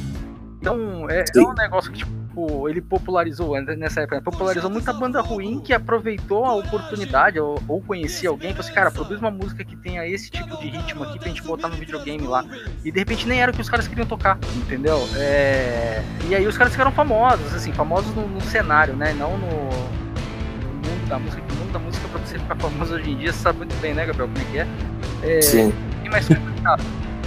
Então 0.59 1.09
é, 1.09 1.23
é 1.35 1.39
um 1.41 1.53
negócio 1.53 1.91
que 1.91 1.99
tipo, 2.35 2.67
ele 2.67 2.81
popularizou 2.81 3.59
nessa 3.61 4.01
época, 4.01 4.17
né? 4.17 4.21
popularizou 4.21 4.69
muita 4.69 4.91
banda 4.91 5.21
ruim 5.21 5.61
que 5.61 5.73
aproveitou 5.73 6.43
a 6.43 6.53
oportunidade 6.55 7.39
ou, 7.39 7.57
ou 7.67 7.81
conhecia 7.81 8.29
alguém 8.29 8.49
e 8.49 8.53
falou 8.53 8.65
assim, 8.65 8.73
cara, 8.73 8.91
produz 8.91 9.19
uma 9.19 9.31
música 9.31 9.63
que 9.63 9.75
tenha 9.77 10.05
esse 10.05 10.29
tipo 10.29 10.57
de 10.57 10.69
ritmo 10.69 11.03
aqui 11.03 11.17
pra 11.17 11.29
gente 11.29 11.41
botar 11.43 11.69
no 11.69 11.75
videogame 11.75 12.27
lá. 12.27 12.43
E 12.83 12.91
de 12.91 12.99
repente 12.99 13.27
nem 13.27 13.41
era 13.41 13.51
o 13.51 13.55
que 13.55 13.61
os 13.61 13.69
caras 13.69 13.87
queriam 13.87 14.05
tocar, 14.05 14.37
entendeu? 14.55 14.97
É... 15.15 16.03
E 16.27 16.35
aí 16.35 16.45
os 16.45 16.57
caras 16.57 16.73
ficaram 16.73 16.91
famosos, 16.91 17.53
assim, 17.53 17.71
famosos 17.71 18.13
no, 18.13 18.27
no 18.27 18.41
cenário, 18.41 18.95
né? 18.95 19.13
Não 19.13 19.37
no, 19.37 19.47
mundo 19.47 21.07
da 21.07 21.19
música. 21.19 21.41
No 21.49 21.55
mundo 21.55 21.71
da 21.71 21.79
música, 21.79 22.07
pra 22.09 22.19
você 22.19 22.39
ficar 22.39 22.55
famoso 22.55 22.95
hoje 22.95 23.11
em 23.11 23.17
dia, 23.17 23.31
você 23.31 23.39
sabe 23.39 23.59
muito 23.59 23.75
bem, 23.81 23.93
né, 23.93 24.05
Gabriel, 24.05 24.27
como 24.27 24.47
é 24.47 24.51
que 24.51 24.57
é? 24.59 25.37
É, 25.37 25.41
Sim. 25.41 25.73
bem 26.01 26.11
mais 26.11 26.27
complicado. 26.27 26.83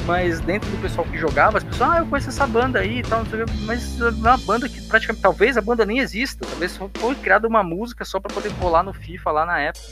Mas 0.09 0.41
dentro 0.41 0.71
do 0.71 0.81
pessoal 0.81 1.07
que 1.07 1.19
jogava, 1.19 1.59
as 1.59 1.65
pessoas, 1.65 1.91
ah, 1.91 1.99
eu 1.99 2.07
conheço 2.07 2.31
essa 2.31 2.47
banda 2.47 2.79
aí 2.79 3.01
e 3.01 3.03
tal, 3.03 3.19
não 3.19 3.27
sei 3.27 3.43
o 3.43 3.45
quê. 3.45 3.53
mas 3.67 4.01
é 4.01 4.09
uma 4.09 4.39
banda 4.39 4.67
que 4.67 4.81
praticamente, 4.81 5.21
talvez 5.21 5.59
a 5.59 5.61
banda 5.61 5.85
nem 5.85 5.99
exista, 5.99 6.47
talvez 6.49 6.79
foi 6.95 7.15
criada 7.17 7.47
uma 7.47 7.63
música 7.63 8.07
só 8.07 8.19
pra 8.19 8.33
poder 8.33 8.49
rolar 8.53 8.83
no 8.83 8.95
FIFA 8.95 9.31
lá 9.31 9.45
na 9.45 9.59
época, 9.59 9.87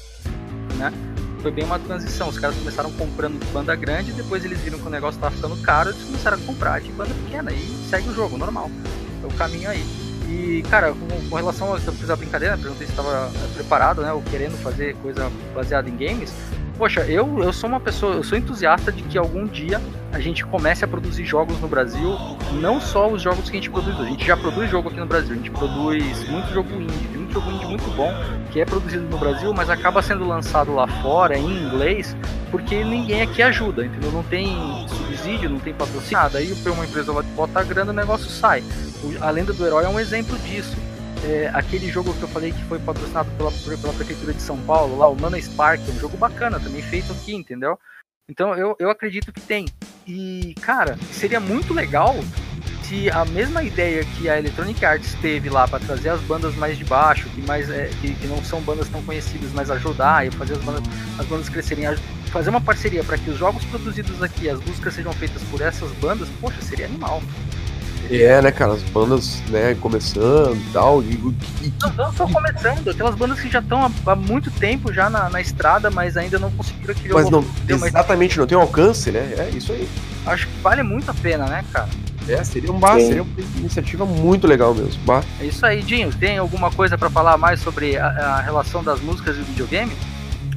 né? 0.78 0.90
Foi 1.42 1.50
bem 1.50 1.66
uma 1.66 1.78
transição, 1.78 2.30
os 2.30 2.38
caras 2.38 2.56
começaram 2.56 2.90
comprando 2.92 3.38
banda 3.52 3.76
grande, 3.76 4.10
depois 4.12 4.42
eles 4.42 4.58
viram 4.60 4.78
que 4.78 4.86
o 4.86 4.90
negócio 4.90 5.20
tava 5.20 5.34
ficando 5.34 5.54
caro, 5.58 5.90
eles 5.90 6.02
começaram 6.02 6.38
a 6.38 6.40
comprar 6.40 6.80
de 6.80 6.90
banda 6.92 7.12
pequena 7.26 7.52
e 7.52 7.86
segue 7.90 8.08
o 8.08 8.14
jogo, 8.14 8.38
normal. 8.38 8.70
É 9.22 9.26
o 9.26 9.36
caminho 9.36 9.68
aí. 9.68 9.84
E, 10.30 10.64
cara, 10.70 10.94
com, 10.94 11.28
com 11.28 11.36
relação 11.36 11.74
a 11.74 11.76
eu 11.76 11.92
fiz 11.92 12.08
a 12.08 12.16
brincadeira, 12.16 12.56
perguntei 12.56 12.86
se 12.86 12.92
estava 12.92 13.30
preparado, 13.54 14.00
né, 14.00 14.12
ou 14.14 14.22
querendo 14.22 14.56
fazer 14.62 14.96
coisa 14.96 15.30
baseada 15.54 15.90
em 15.90 15.96
games. 15.96 16.32
Poxa, 16.78 17.00
eu, 17.00 17.42
eu 17.42 17.52
sou 17.54 17.70
uma 17.70 17.80
pessoa, 17.80 18.16
eu 18.16 18.22
sou 18.22 18.36
entusiasta 18.36 18.92
de 18.92 19.02
que 19.02 19.16
algum 19.16 19.46
dia 19.46 19.80
a 20.12 20.20
gente 20.20 20.44
comece 20.44 20.84
a 20.84 20.88
produzir 20.88 21.24
jogos 21.24 21.58
no 21.58 21.66
Brasil, 21.66 22.18
não 22.60 22.78
só 22.80 23.08
os 23.08 23.22
jogos 23.22 23.48
que 23.48 23.56
a 23.56 23.60
gente 23.60 23.70
produz, 23.70 23.98
a 23.98 24.04
gente 24.04 24.26
já 24.26 24.36
produz 24.36 24.70
jogo 24.70 24.90
aqui 24.90 25.00
no 25.00 25.06
Brasil, 25.06 25.32
a 25.32 25.36
gente 25.36 25.50
produz 25.50 26.28
muito 26.28 26.52
jogo 26.52 26.70
indie, 26.74 27.16
muito 27.16 27.32
jogo 27.32 27.50
indie 27.50 27.64
muito 27.64 27.96
bom 27.96 28.12
que 28.50 28.60
é 28.60 28.66
produzido 28.66 29.04
no 29.08 29.16
Brasil, 29.16 29.54
mas 29.54 29.70
acaba 29.70 30.02
sendo 30.02 30.26
lançado 30.26 30.74
lá 30.74 30.86
fora 30.86 31.38
em 31.38 31.66
inglês, 31.66 32.14
porque 32.50 32.84
ninguém 32.84 33.22
aqui 33.22 33.42
ajuda, 33.42 33.84
entendeu? 33.84 34.12
Não 34.12 34.22
tem 34.22 34.86
subsídio, 34.88 35.48
não 35.48 35.58
tem 35.58 35.72
patrocinado, 35.72 36.36
aí 36.36 36.52
uma 36.66 36.84
empresa 36.84 37.10
lá 37.10 37.22
bota 37.34 37.60
a 37.60 37.62
grana, 37.62 37.90
o 37.90 37.94
negócio 37.94 38.28
sai. 38.28 38.62
A 39.20 39.30
Lenda 39.30 39.52
do 39.52 39.66
Herói 39.66 39.84
é 39.84 39.88
um 39.88 39.98
exemplo 39.98 40.38
disso. 40.38 40.76
É, 41.24 41.50
aquele 41.54 41.88
jogo 41.90 42.12
que 42.14 42.22
eu 42.22 42.28
falei 42.28 42.52
que 42.52 42.64
foi 42.64 42.78
patrocinado 42.78 43.30
pela, 43.32 43.50
pela 43.50 43.92
Prefeitura 43.92 44.32
de 44.32 44.42
São 44.42 44.58
Paulo, 44.58 44.98
lá, 44.98 45.08
o 45.08 45.20
Mana 45.20 45.40
Spark, 45.40 45.80
é 45.88 45.92
um 45.92 45.98
jogo 45.98 46.16
bacana, 46.16 46.60
também 46.60 46.82
feito 46.82 47.12
aqui, 47.12 47.34
entendeu? 47.34 47.78
Então 48.28 48.54
eu, 48.54 48.76
eu 48.78 48.90
acredito 48.90 49.32
que 49.32 49.40
tem. 49.40 49.66
E, 50.06 50.54
cara, 50.60 50.96
seria 51.12 51.40
muito 51.40 51.72
legal 51.72 52.14
se 52.82 53.10
a 53.10 53.24
mesma 53.24 53.64
ideia 53.64 54.04
que 54.04 54.28
a 54.28 54.38
Electronic 54.38 54.84
Arts 54.84 55.14
teve 55.20 55.50
lá 55.50 55.66
para 55.66 55.84
trazer 55.84 56.10
as 56.10 56.20
bandas 56.20 56.54
mais 56.54 56.78
de 56.78 56.84
baixo, 56.84 57.28
que, 57.30 57.42
mais, 57.42 57.68
é, 57.68 57.88
que, 58.00 58.14
que 58.14 58.26
não 58.28 58.42
são 58.44 58.60
bandas 58.60 58.88
tão 58.88 59.02
conhecidas, 59.02 59.50
mas 59.52 59.70
ajudar 59.70 60.24
e 60.24 60.30
fazer 60.30 60.54
as 60.54 60.62
bandas, 60.62 60.82
as 61.18 61.26
bandas 61.26 61.48
crescerem, 61.48 61.84
fazer 62.30 62.50
uma 62.50 62.60
parceria 62.60 63.02
para 63.02 63.18
que 63.18 63.30
os 63.30 63.38
jogos 63.38 63.64
produzidos 63.64 64.22
aqui, 64.22 64.48
as 64.48 64.60
músicas 64.60 64.94
sejam 64.94 65.12
feitas 65.12 65.42
por 65.44 65.60
essas 65.60 65.90
bandas, 65.94 66.28
poxa, 66.40 66.60
seria 66.62 66.86
animal. 66.86 67.20
É, 68.10 68.40
né, 68.42 68.50
cara, 68.52 68.72
as 68.72 68.82
bandas, 68.82 69.40
né, 69.48 69.74
começando 69.80 70.56
e 70.56 70.72
tal. 70.72 71.02
E, 71.02 71.06
e- 71.62 71.72
Não, 71.80 71.92
não 71.92 72.12
só 72.12 72.26
começando, 72.26 72.88
aquelas 72.88 73.14
bandas 73.14 73.40
que 73.40 73.48
já 73.50 73.58
estão 73.60 73.82
há, 73.84 73.90
há 74.12 74.16
muito 74.16 74.50
tempo 74.50 74.92
já 74.92 75.08
na, 75.10 75.28
na 75.28 75.40
estrada, 75.40 75.90
mas 75.90 76.16
ainda 76.16 76.38
não 76.38 76.50
conseguiram 76.50 76.92
aquele 76.92 77.12
mas 77.14 77.30
não, 77.30 77.44
exatamente, 77.68 78.38
não 78.38 78.46
tem 78.46 78.56
um 78.56 78.62
alcance, 78.62 79.10
né? 79.10 79.34
É 79.38 79.50
isso 79.56 79.72
aí. 79.72 79.88
acho 80.26 80.46
que 80.46 80.60
vale 80.60 80.82
muito 80.82 81.10
a 81.10 81.14
pena, 81.14 81.46
né, 81.46 81.64
cara? 81.72 81.88
É, 82.28 82.42
seria 82.42 82.72
um 82.72 82.78
bar, 82.78 82.98
Sim. 82.98 83.06
seria 83.06 83.22
uma 83.22 83.30
iniciativa 83.58 84.04
muito 84.04 84.46
legal 84.46 84.74
mesmo. 84.74 85.00
Bah. 85.04 85.22
É 85.40 85.44
isso 85.44 85.64
aí, 85.64 85.80
Dinho. 85.82 86.12
Tem 86.12 86.38
alguma 86.38 86.70
coisa 86.72 86.98
pra 86.98 87.08
falar 87.08 87.36
mais 87.36 87.60
sobre 87.60 87.96
a, 87.96 88.06
a 88.08 88.40
relação 88.40 88.82
das 88.82 89.00
músicas 89.00 89.36
e 89.36 89.40
o 89.40 89.44
videogame? 89.44 89.92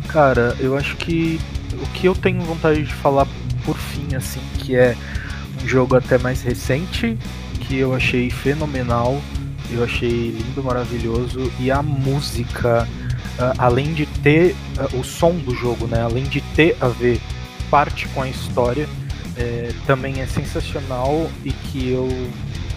Cara, 0.08 0.56
eu 0.60 0.76
acho 0.76 0.96
que 0.98 1.40
o 1.74 1.86
que 1.94 2.08
eu 2.08 2.16
tenho 2.16 2.42
vontade 2.42 2.84
de 2.84 2.94
falar 2.94 3.28
por 3.64 3.78
fim, 3.78 4.16
assim, 4.16 4.42
que 4.58 4.76
é 4.76 4.96
jogo 5.66 5.96
até 5.96 6.18
mais 6.18 6.42
recente, 6.42 7.18
que 7.62 7.78
eu 7.78 7.94
achei 7.94 8.30
fenomenal, 8.30 9.22
eu 9.72 9.84
achei 9.84 10.32
lindo, 10.32 10.64
maravilhoso, 10.64 11.52
e 11.60 11.70
a 11.70 11.82
música, 11.82 12.88
ah, 13.38 13.54
além 13.58 13.94
de 13.94 14.06
ter 14.06 14.56
ah, 14.78 14.88
o 14.96 15.04
som 15.04 15.34
do 15.34 15.54
jogo, 15.54 15.86
né, 15.88 16.02
além 16.02 16.24
de 16.24 16.42
ter 16.56 16.76
a 16.82 16.88
ver 16.88 17.20
parte 17.70 18.08
com 18.10 18.22
a 18.22 18.28
história, 18.28 18.88
é, 19.38 19.72
também 19.86 20.20
é 20.20 20.26
sensacional 20.26 21.30
e 21.46 21.52
que 21.52 21.92
eu. 21.92 22.10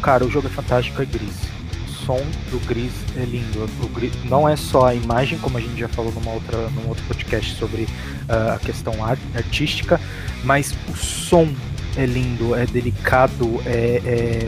Cara, 0.01 0.25
o 0.25 0.31
jogo 0.31 0.47
é 0.47 0.51
fantástico, 0.51 1.01
é 1.03 1.05
gris. 1.05 1.41
O 1.89 2.05
som 2.07 2.21
do 2.51 2.61
gris 2.67 2.93
é 3.17 3.25
lindo. 3.25 3.69
O 3.81 3.89
Gris 3.89 4.13
não 4.25 4.49
é 4.49 4.57
só 4.57 4.87
a 4.87 4.95
imagem, 4.95 5.39
como 5.39 5.57
a 5.57 5.61
gente 5.61 5.79
já 5.79 5.89
falou 5.89 6.13
numa 6.13 6.33
outra, 6.33 6.59
num 6.71 6.89
outro 6.89 7.03
podcast 7.05 7.55
sobre 7.57 7.89
ah, 8.29 8.55
a 8.55 8.59
questão 8.59 9.05
ar- 9.05 9.19
artística, 9.35 10.01
mas 10.45 10.75
o 10.89 10.97
som 10.97 11.49
é 11.97 12.07
lindo, 12.07 12.55
é 12.55 12.67
delicado, 12.67 13.61
é, 13.67 14.01
é, 14.05 14.47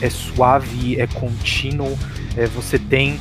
é 0.00 0.10
suave, 0.10 1.00
é 1.00 1.06
contínuo. 1.06 1.96
é, 2.36 2.46
você 2.46 2.78
tem 2.78 3.18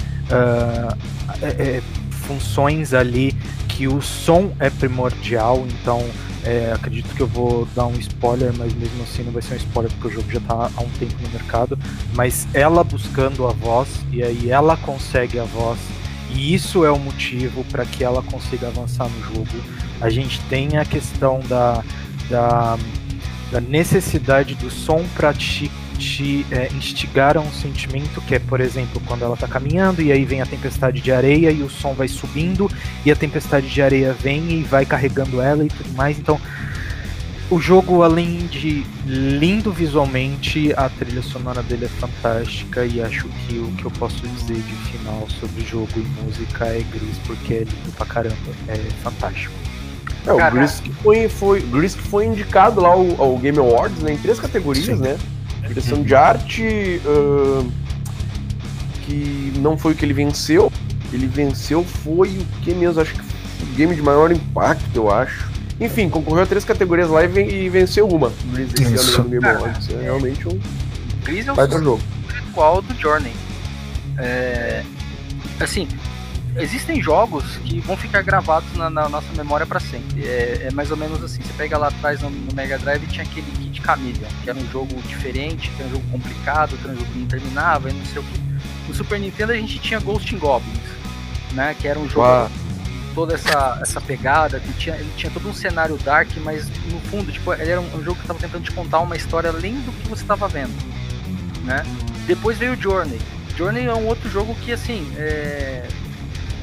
é- 1.42 1.48
é, 1.48 1.82
funções 2.28 2.94
ali 2.94 3.36
que 3.68 3.88
o 3.88 4.02
som 4.02 4.52
é 4.60 4.70
primordial, 4.70 5.66
então 5.68 6.06
é, 6.44 6.72
acredito 6.74 7.14
que 7.16 7.22
eu 7.22 7.28
vou 7.28 7.68
dar 7.76 7.86
um 7.88 7.94
spoiler, 7.96 8.54
mas 8.58 8.74
mesmo 8.74 9.04
assim 9.04 9.24
não 9.24 9.32
vai 9.32 9.42
ser 9.42 9.56
um 9.56 9.58
spoiler 9.58 9.92
porque 9.94 10.08
o 10.08 10.12
jogo 10.12 10.32
já 10.32 10.40
está 10.40 10.70
há 10.76 10.82
um 10.82 10.90
tempo 10.98 11.16
no 11.22 11.30
mercado. 11.30 11.78
Mas 12.14 12.48
ela 12.54 12.84
buscando 12.84 13.48
a 13.48 13.52
voz, 13.52 13.90
e 14.12 14.24
aí 14.24 14.50
ela 14.50 14.78
consegue 14.78 15.40
a 15.40 15.44
voz, 15.44 15.80
e 16.32 16.54
isso 16.54 16.86
é 16.86 16.92
o 16.92 17.00
motivo 17.00 17.64
para 17.66 17.86
que 17.86 18.04
ela 18.04 18.22
consiga 18.22 18.68
avançar 18.68 19.10
no 19.10 19.36
jogo. 19.36 19.64
A 20.00 20.10
gente 20.10 20.40
tem 20.42 20.78
a 20.78 20.86
questão 20.86 21.40
da, 21.48 21.84
da, 22.30 22.78
da 23.52 23.60
necessidade 23.60 24.56
do 24.56 24.70
som 24.70 25.04
para 25.16 25.34
te, 25.34 25.72
te 25.98 26.46
é, 26.52 26.70
instigar 26.74 27.38
a 27.38 27.42
um 27.42 27.52
sentimento, 27.52 28.22
que 28.22 28.36
é, 28.36 28.40
por 28.40 28.62
exemplo, 28.62 29.02
quando 29.06 29.24
ela 29.24 29.34
está 29.34 29.48
caminhando 29.48 30.02
e 30.02 30.12
aí 30.12 30.24
vem 30.26 30.42
a 30.42 30.46
tempestade 30.46 31.02
de 31.02 31.12
areia 31.12 31.52
e 31.52 31.62
o 31.64 31.70
som 31.70 31.94
vai 31.94 32.08
subindo 32.08 32.70
e 33.06 33.12
a 33.12 33.16
tempestade 33.16 33.68
de 33.68 33.82
areia 33.82 34.14
vem 34.14 34.52
e 34.52 34.64
vai 34.64 34.86
carregando 34.86 35.42
ela 35.42 35.64
e 35.64 35.68
tudo 35.68 35.92
mais. 35.94 36.18
Então, 36.20 36.40
o 37.52 37.60
jogo, 37.60 38.04
além 38.04 38.46
de 38.46 38.86
lindo 39.08 39.72
visualmente, 39.72 40.72
a 40.78 40.88
trilha 40.88 41.24
sonora 41.24 41.64
dele 41.64 41.86
é 41.86 41.88
fantástica 41.88 42.86
e 42.86 43.02
acho 43.02 43.28
que 43.28 43.58
o 43.58 43.72
que 43.72 43.86
eu 43.86 43.92
posso 43.92 44.28
dizer 44.28 44.62
de 44.62 44.76
final 44.92 45.28
sobre 45.40 45.66
jogo 45.66 45.90
e 45.96 46.24
música 46.24 46.66
é 46.66 46.84
Gris, 46.92 47.18
porque 47.26 47.54
é 47.56 47.60
lindo 47.60 47.92
pra 47.98 48.06
caramba, 48.06 48.36
é 48.68 48.78
fantástico. 49.02 49.69
É, 50.30 50.34
o 50.34 50.38
Cara. 50.38 50.56
Gris 50.56 50.80
que 50.80 50.92
foi, 50.94 51.28
foi, 51.30 51.62
Gris 51.62 51.96
que 51.96 52.02
foi 52.04 52.26
indicado 52.26 52.80
lá 52.82 52.90
ao, 52.90 53.22
ao 53.22 53.38
Game 53.38 53.58
Awards, 53.58 54.00
né, 54.02 54.14
em 54.14 54.18
três 54.18 54.40
categorias, 54.40 54.86
Sim. 54.86 54.96
né? 54.96 55.18
Direção 55.68 56.02
de 56.02 56.16
arte, 56.16 57.00
ahn, 57.06 57.70
que 59.06 59.54
não 59.58 59.78
foi 59.78 59.94
o 59.94 59.96
que 59.96 60.06
ele 60.06 60.14
venceu. 60.14 60.72
Ele 61.12 61.28
venceu 61.28 61.84
foi 61.84 62.30
o 62.30 62.46
que 62.64 62.74
mesmo? 62.74 63.02
Acho 63.02 63.14
que 63.14 63.22
foi 63.22 63.68
o 63.68 63.76
game 63.76 63.96
de 63.96 64.02
maior 64.02 64.32
impacto, 64.32 64.84
eu 64.96 65.12
acho. 65.12 65.50
Enfim, 65.80 66.10
concorreu 66.10 66.44
a 66.44 66.46
três 66.46 66.66
categorias 66.66 67.10
lá 67.10 67.24
e, 67.24 67.28
ven- 67.28 67.70
venceu 67.70 68.08
uma. 68.08 68.32
Gris 68.52 68.74
esse 68.74 68.94
Isso. 68.94 69.16
ano 69.22 69.24
no 69.24 69.30
Game 69.30 69.46
Awards. 69.48 69.90
É 69.90 70.02
realmente 70.04 70.48
um 70.48 70.60
Gris 71.24 71.48
é 71.48 71.52
o 71.52 71.56
baita 71.56 71.80
jogo. 71.82 72.02
atual 72.50 72.82
do 72.82 72.94
Journey. 73.00 73.32
É, 74.18 74.84
assim, 75.60 75.88
existem 76.60 77.02
jogos 77.02 77.58
que 77.66 77.80
vão 77.80 77.96
ficar 77.98 78.22
gravados 78.22 78.72
na, 78.76 78.90
na 78.90 79.10
nossa 79.10 79.32
memória 79.36 79.66
para 79.66 79.80
sempre. 79.80 80.26
É, 80.26 80.68
é 80.68 80.72
mais 80.72 80.92
ou 80.92 80.98
menos 80.98 81.24
assim. 81.24 81.42
Você 81.42 81.54
pega 81.54 81.78
lá 81.78 81.88
atrás 81.88 82.22
no, 82.22 82.30
no 82.30 82.54
Mega 82.54 82.78
Drive 82.78 83.06
tinha 83.08 83.24
aquele 83.24 83.50
Kid 83.52 83.82
Chameleon, 83.82 84.30
que 84.44 84.50
era 84.50 84.58
um 84.58 84.72
jogo 84.72 85.02
diferente, 85.04 85.70
que 85.70 85.82
era 85.82 85.90
um 85.90 85.94
jogo 85.94 86.06
complicado, 86.12 86.78
que 86.78 86.84
era 86.84 86.94
um 86.94 86.98
jogo 86.98 87.12
que 87.12 87.20
não 87.20 87.28
terminava, 87.28 87.90
e 87.90 87.94
não 87.94 88.06
sei 88.06 88.22
o 88.22 88.24
que. 88.24 88.40
No 88.88 88.94
Super 88.94 89.20
Nintendo 89.20 89.52
a 89.52 89.56
gente 89.56 89.80
tinha 89.80 90.00
Ghost 90.00 90.34
in 90.34 90.40
Goblins, 90.40 90.80
né? 91.54 91.76
Que 91.80 91.88
era 91.88 92.00
um 92.00 92.08
jogo 92.08 92.28
Uau. 92.28 92.52
toda 93.14 93.36
essa, 93.36 93.80
essa 93.82 94.02
pegada, 94.02 94.60
que 94.60 94.74
tinha, 94.74 94.96
ele 94.96 95.12
tinha 95.16 95.32
todo 95.32 95.48
um 95.48 95.54
cenário 95.54 95.98
dark, 95.98 96.30
mas 96.44 96.68
no 96.92 97.00
fundo, 97.02 97.32
tipo, 97.32 97.54
ele 97.54 97.72
era 97.72 97.82
um, 97.82 97.96
um 97.96 98.04
jogo 98.04 98.16
que 98.16 98.22
estava 98.22 98.40
tentando 98.40 98.64
te 98.64 98.72
contar 98.72 99.00
uma 99.00 99.16
história 99.16 99.50
além 99.50 99.80
do 99.82 99.92
que 99.92 100.08
você 100.08 100.24
estava 100.24 100.48
vendo, 100.48 100.74
né? 101.64 101.84
Depois 102.26 102.58
veio 102.58 102.74
o 102.74 102.76
Journey. 102.76 103.20
Journey 103.56 103.88
é 103.88 103.94
um 103.94 104.08
outro 104.08 104.30
jogo 104.30 104.56
que, 104.56 104.72
assim, 104.72 105.12
é... 105.18 105.88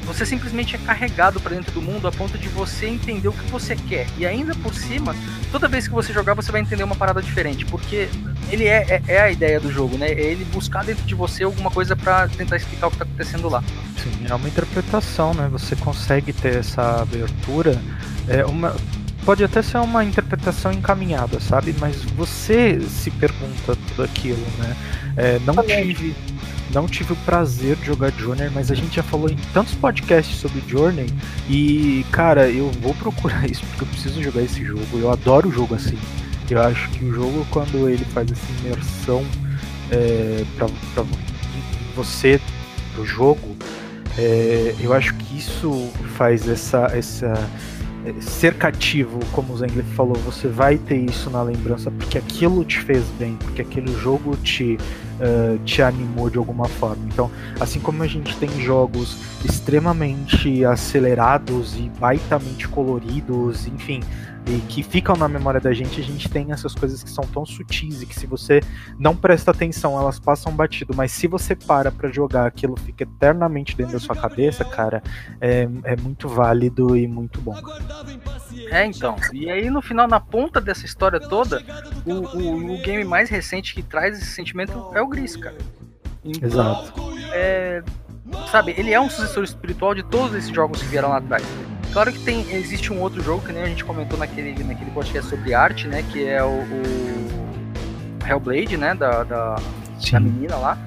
você 0.07 0.25
simplesmente 0.25 0.75
é 0.75 0.79
carregado 0.79 1.39
para 1.39 1.53
dentro 1.53 1.71
do 1.73 1.81
mundo 1.81 2.07
a 2.07 2.11
ponto 2.11 2.37
de 2.37 2.47
você 2.47 2.87
entender 2.87 3.27
o 3.27 3.33
que 3.33 3.51
você 3.51 3.75
quer. 3.75 4.07
E 4.17 4.25
ainda 4.25 4.55
por 4.55 4.73
cima, 4.73 5.13
toda 5.51 5.67
vez 5.67 5.85
que 5.87 5.93
você 5.93 6.13
jogar, 6.13 6.33
você 6.33 6.51
vai 6.51 6.61
entender 6.61 6.83
uma 6.83 6.95
parada 6.95 7.21
diferente, 7.21 7.65
porque 7.65 8.07
ele 8.49 8.65
é, 8.65 8.85
é, 8.89 9.13
é 9.15 9.21
a 9.21 9.29
ideia 9.29 9.59
do 9.59 9.69
jogo, 9.69 9.97
né? 9.97 10.07
É 10.07 10.21
ele 10.21 10.45
buscar 10.45 10.85
dentro 10.85 11.03
de 11.03 11.13
você 11.13 11.43
alguma 11.43 11.69
coisa 11.69 11.95
para 11.95 12.29
tentar 12.29 12.55
explicar 12.55 12.87
o 12.87 12.91
que 12.91 12.97
tá 12.97 13.03
acontecendo 13.03 13.49
lá. 13.49 13.61
Sim, 14.01 14.25
é 14.29 14.33
uma 14.33 14.47
interpretação, 14.47 15.33
né? 15.33 15.49
Você 15.51 15.75
consegue 15.75 16.31
ter 16.31 16.55
essa 16.55 17.01
abertura. 17.01 17.79
É 18.29 18.45
uma, 18.45 18.75
pode 19.25 19.43
até 19.43 19.61
ser 19.61 19.77
uma 19.79 20.05
interpretação 20.05 20.71
encaminhada, 20.71 21.41
sabe? 21.41 21.75
Mas 21.79 22.01
você 22.01 22.79
se 22.79 23.11
pergunta 23.11 23.75
tudo 23.89 24.03
aquilo, 24.03 24.45
né? 24.57 24.75
É, 25.17 25.39
não 25.39 25.55
tive. 25.63 26.15
Não 26.73 26.85
tive 26.87 27.13
o 27.13 27.15
prazer 27.17 27.75
de 27.77 27.85
jogar 27.85 28.11
Journey, 28.11 28.49
mas 28.53 28.71
a 28.71 28.75
gente 28.75 28.95
já 28.95 29.03
falou 29.03 29.29
em 29.29 29.37
tantos 29.53 29.73
podcasts 29.75 30.37
sobre 30.37 30.61
Journey 30.67 31.07
e, 31.49 32.05
cara, 32.11 32.49
eu 32.49 32.69
vou 32.81 32.93
procurar 32.95 33.45
isso 33.49 33.63
porque 33.67 33.83
eu 33.83 33.87
preciso 33.87 34.21
jogar 34.21 34.41
esse 34.41 34.63
jogo. 34.63 34.85
Eu 34.93 35.11
adoro 35.11 35.49
o 35.49 35.51
jogo 35.51 35.75
assim. 35.75 35.97
Eu 36.49 36.61
acho 36.61 36.89
que 36.91 37.03
o 37.03 37.13
jogo, 37.13 37.45
quando 37.51 37.89
ele 37.89 38.05
faz 38.05 38.31
essa 38.31 38.45
imersão 38.59 39.23
é, 39.91 40.45
pra, 40.55 40.67
pra 40.93 41.03
você, 41.95 42.39
pro 42.93 43.05
jogo, 43.05 43.55
é, 44.17 44.73
eu 44.79 44.93
acho 44.93 45.13
que 45.15 45.37
isso 45.37 45.91
faz 46.15 46.47
essa, 46.47 46.85
essa 46.93 47.33
ser 48.21 48.55
cativo, 48.55 49.19
como 49.31 49.53
o 49.53 49.57
Zengler 49.57 49.85
falou, 49.95 50.15
você 50.15 50.47
vai 50.47 50.77
ter 50.77 50.97
isso 50.97 51.29
na 51.29 51.41
lembrança 51.41 51.91
porque 51.91 52.17
aquilo 52.17 52.63
te 52.63 52.79
fez 52.79 53.03
bem, 53.19 53.35
porque 53.35 53.61
aquele 53.61 53.93
jogo 53.99 54.35
te, 54.37 54.77
eh, 55.19 55.57
te 55.65 55.81
animou 55.81 56.29
de 56.29 56.37
alguma 56.37 56.67
forma. 56.67 57.03
Então, 57.07 57.29
assim 57.59 57.79
como 57.79 58.03
a 58.03 58.07
gente 58.07 58.35
tem 58.37 58.49
jogos 58.61 59.17
extremamente 59.43 60.63
acelerados 60.65 61.75
e 61.77 61.91
baitamente 61.99 62.67
coloridos, 62.67 63.67
enfim, 63.67 64.01
e 64.47 64.61
que 64.69 64.81
ficam 64.81 65.15
na 65.15 65.27
memória 65.27 65.59
da 65.59 65.73
gente, 65.73 65.99
a 65.99 66.03
gente 66.03 66.29
tem 66.29 66.51
essas 66.51 66.73
coisas 66.73 67.03
que 67.03 67.09
são 67.09 67.23
tão 67.25 67.45
sutis 67.45 68.01
e 68.01 68.05
que 68.05 68.15
se 68.15 68.25
você 68.25 68.61
não 68.97 69.15
presta 69.15 69.51
atenção, 69.51 69.99
elas 69.99 70.19
passam 70.19 70.53
batido, 70.53 70.93
mas 70.95 71.11
se 71.11 71.27
você 71.27 71.55
para 71.55 71.91
pra 71.91 72.09
jogar, 72.09 72.45
aquilo 72.45 72.77
fica 72.77 73.03
eternamente 73.03 73.75
dentro 73.75 73.93
da 73.93 73.99
sua 73.99 74.15
cabeça, 74.15 74.63
cara, 74.63 75.03
é, 75.41 75.67
é 75.83 75.95
muito 75.97 76.29
válido 76.29 76.95
e 76.95 77.07
muito 77.07 77.41
bom. 77.41 77.55
É, 78.71 78.85
então. 78.85 79.15
E 79.33 79.49
aí, 79.49 79.69
no 79.69 79.81
final, 79.81 80.07
na 80.07 80.19
ponta 80.19 80.61
dessa 80.61 80.85
história 80.85 81.19
toda, 81.19 81.61
o, 82.05 82.13
o, 82.13 82.75
o 82.75 82.81
game 82.81 83.03
mais 83.03 83.29
recente 83.29 83.73
que 83.73 83.83
traz 83.83 84.17
esse 84.17 84.31
sentimento 84.31 84.91
é 84.93 85.01
o 85.01 85.07
Gris, 85.07 85.35
cara. 85.35 85.57
Então, 86.23 86.47
Exato. 86.47 86.93
é, 87.33 87.83
sabe, 88.51 88.73
ele 88.77 88.93
é 88.93 88.99
um 88.99 89.09
sucessor 89.09 89.43
espiritual 89.43 89.93
de 89.93 90.03
todos 90.03 90.35
esses 90.35 90.49
jogos 90.49 90.81
que 90.81 90.87
vieram 90.87 91.09
lá 91.09 91.17
atrás. 91.17 91.43
Claro 91.93 92.11
que 92.11 92.19
tem, 92.19 92.51
existe 92.51 92.91
um 92.91 93.01
outro 93.01 93.21
jogo 93.23 93.45
que 93.45 93.51
nem 93.51 93.63
a 93.63 93.65
gente 93.65 93.83
comentou 93.83 94.17
naquele, 94.17 94.63
naquele 94.63 94.91
podcast 94.91 95.29
sobre 95.29 95.53
arte, 95.53 95.87
né? 95.87 96.03
Que 96.11 96.25
é 96.25 96.43
o, 96.43 96.49
o 96.49 98.27
Hellblade, 98.27 98.77
né? 98.77 98.93
Da, 98.93 99.23
da, 99.23 99.55
da 100.11 100.19
menina 100.19 100.55
lá. 100.57 100.77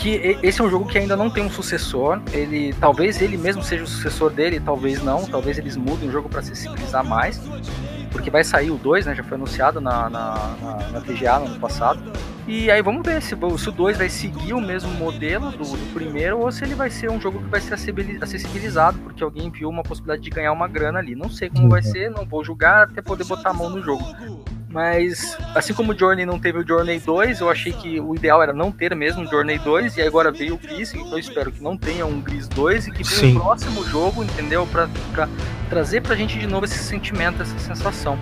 Que 0.00 0.38
esse 0.42 0.60
é 0.60 0.64
um 0.64 0.70
jogo 0.70 0.86
que 0.86 0.98
ainda 0.98 1.16
não 1.16 1.30
tem 1.30 1.44
um 1.44 1.50
sucessor. 1.50 2.20
Ele 2.32 2.74
talvez 2.74 3.22
ele 3.22 3.36
mesmo 3.36 3.62
seja 3.62 3.84
o 3.84 3.86
sucessor 3.86 4.30
dele, 4.30 4.60
talvez 4.60 5.02
não. 5.02 5.24
Talvez 5.24 5.58
eles 5.58 5.76
mudem 5.76 6.08
o 6.08 6.12
jogo 6.12 6.28
para 6.28 6.40
acessibilizar 6.40 7.04
mais. 7.04 7.40
Porque 8.14 8.30
vai 8.30 8.44
sair 8.44 8.70
o 8.70 8.78
2, 8.78 9.06
né? 9.06 9.14
Já 9.14 9.24
foi 9.24 9.34
anunciado 9.36 9.80
na, 9.80 10.08
na, 10.08 10.34
na, 10.62 10.88
na 10.92 11.00
TGA 11.00 11.40
no 11.40 11.46
ano 11.46 11.58
passado. 11.58 12.00
E 12.46 12.70
aí 12.70 12.80
vamos 12.80 13.02
ver 13.04 13.20
se, 13.20 13.34
o- 13.34 13.58
se 13.58 13.68
o 13.68 13.72
2 13.72 13.98
vai 13.98 14.08
seguir 14.08 14.52
o 14.54 14.60
mesmo 14.60 14.90
modelo 14.92 15.50
do, 15.50 15.64
do 15.64 15.92
primeiro 15.92 16.38
ou 16.38 16.52
se 16.52 16.62
ele 16.62 16.74
vai 16.74 16.90
ser 16.90 17.10
um 17.10 17.20
jogo 17.20 17.38
que 17.40 17.48
vai 17.48 17.60
ser 17.60 17.74
acessibili- 17.74 18.18
acessibilizado, 18.22 18.98
porque 19.00 19.24
alguém 19.24 19.50
viu 19.50 19.68
uma 19.68 19.82
possibilidade 19.82 20.22
de 20.22 20.30
ganhar 20.30 20.52
uma 20.52 20.68
grana 20.68 21.00
ali. 21.00 21.14
Não 21.16 21.28
sei 21.28 21.50
como 21.50 21.68
vai 21.70 21.82
ser, 21.82 22.10
não 22.10 22.24
vou 22.24 22.44
julgar 22.44 22.84
até 22.84 23.02
poder 23.02 23.24
botar 23.24 23.50
a 23.50 23.52
mão 23.54 23.68
no 23.68 23.82
jogo. 23.82 24.04
Mas, 24.74 25.38
assim 25.54 25.72
como 25.72 25.92
o 25.92 25.96
Journey 25.96 26.26
não 26.26 26.36
teve 26.36 26.58
o 26.58 26.66
Journey 26.66 26.98
2, 26.98 27.38
eu 27.38 27.48
achei 27.48 27.72
que 27.72 28.00
o 28.00 28.12
ideal 28.12 28.42
era 28.42 28.52
não 28.52 28.72
ter 28.72 28.92
mesmo 28.96 29.22
um 29.22 29.26
Journey 29.28 29.56
2, 29.56 29.96
e 29.98 30.02
agora 30.02 30.32
veio 30.32 30.54
o 30.54 30.58
Gris, 30.58 30.92
então 30.92 31.12
eu 31.12 31.18
espero 31.20 31.52
que 31.52 31.62
não 31.62 31.76
tenha 31.76 32.04
um 32.04 32.20
Gris 32.20 32.48
2 32.48 32.88
e 32.88 32.90
que 32.90 33.04
venha 33.04 33.20
Sim. 33.20 33.36
um 33.36 33.40
próximo 33.40 33.84
jogo, 33.86 34.24
entendeu? 34.24 34.66
Pra, 34.66 34.88
pra 35.12 35.28
trazer 35.70 36.00
pra 36.02 36.16
gente 36.16 36.36
de 36.40 36.48
novo 36.48 36.64
esse 36.64 36.78
sentimento, 36.78 37.40
essa 37.40 37.56
sensação. 37.56 38.18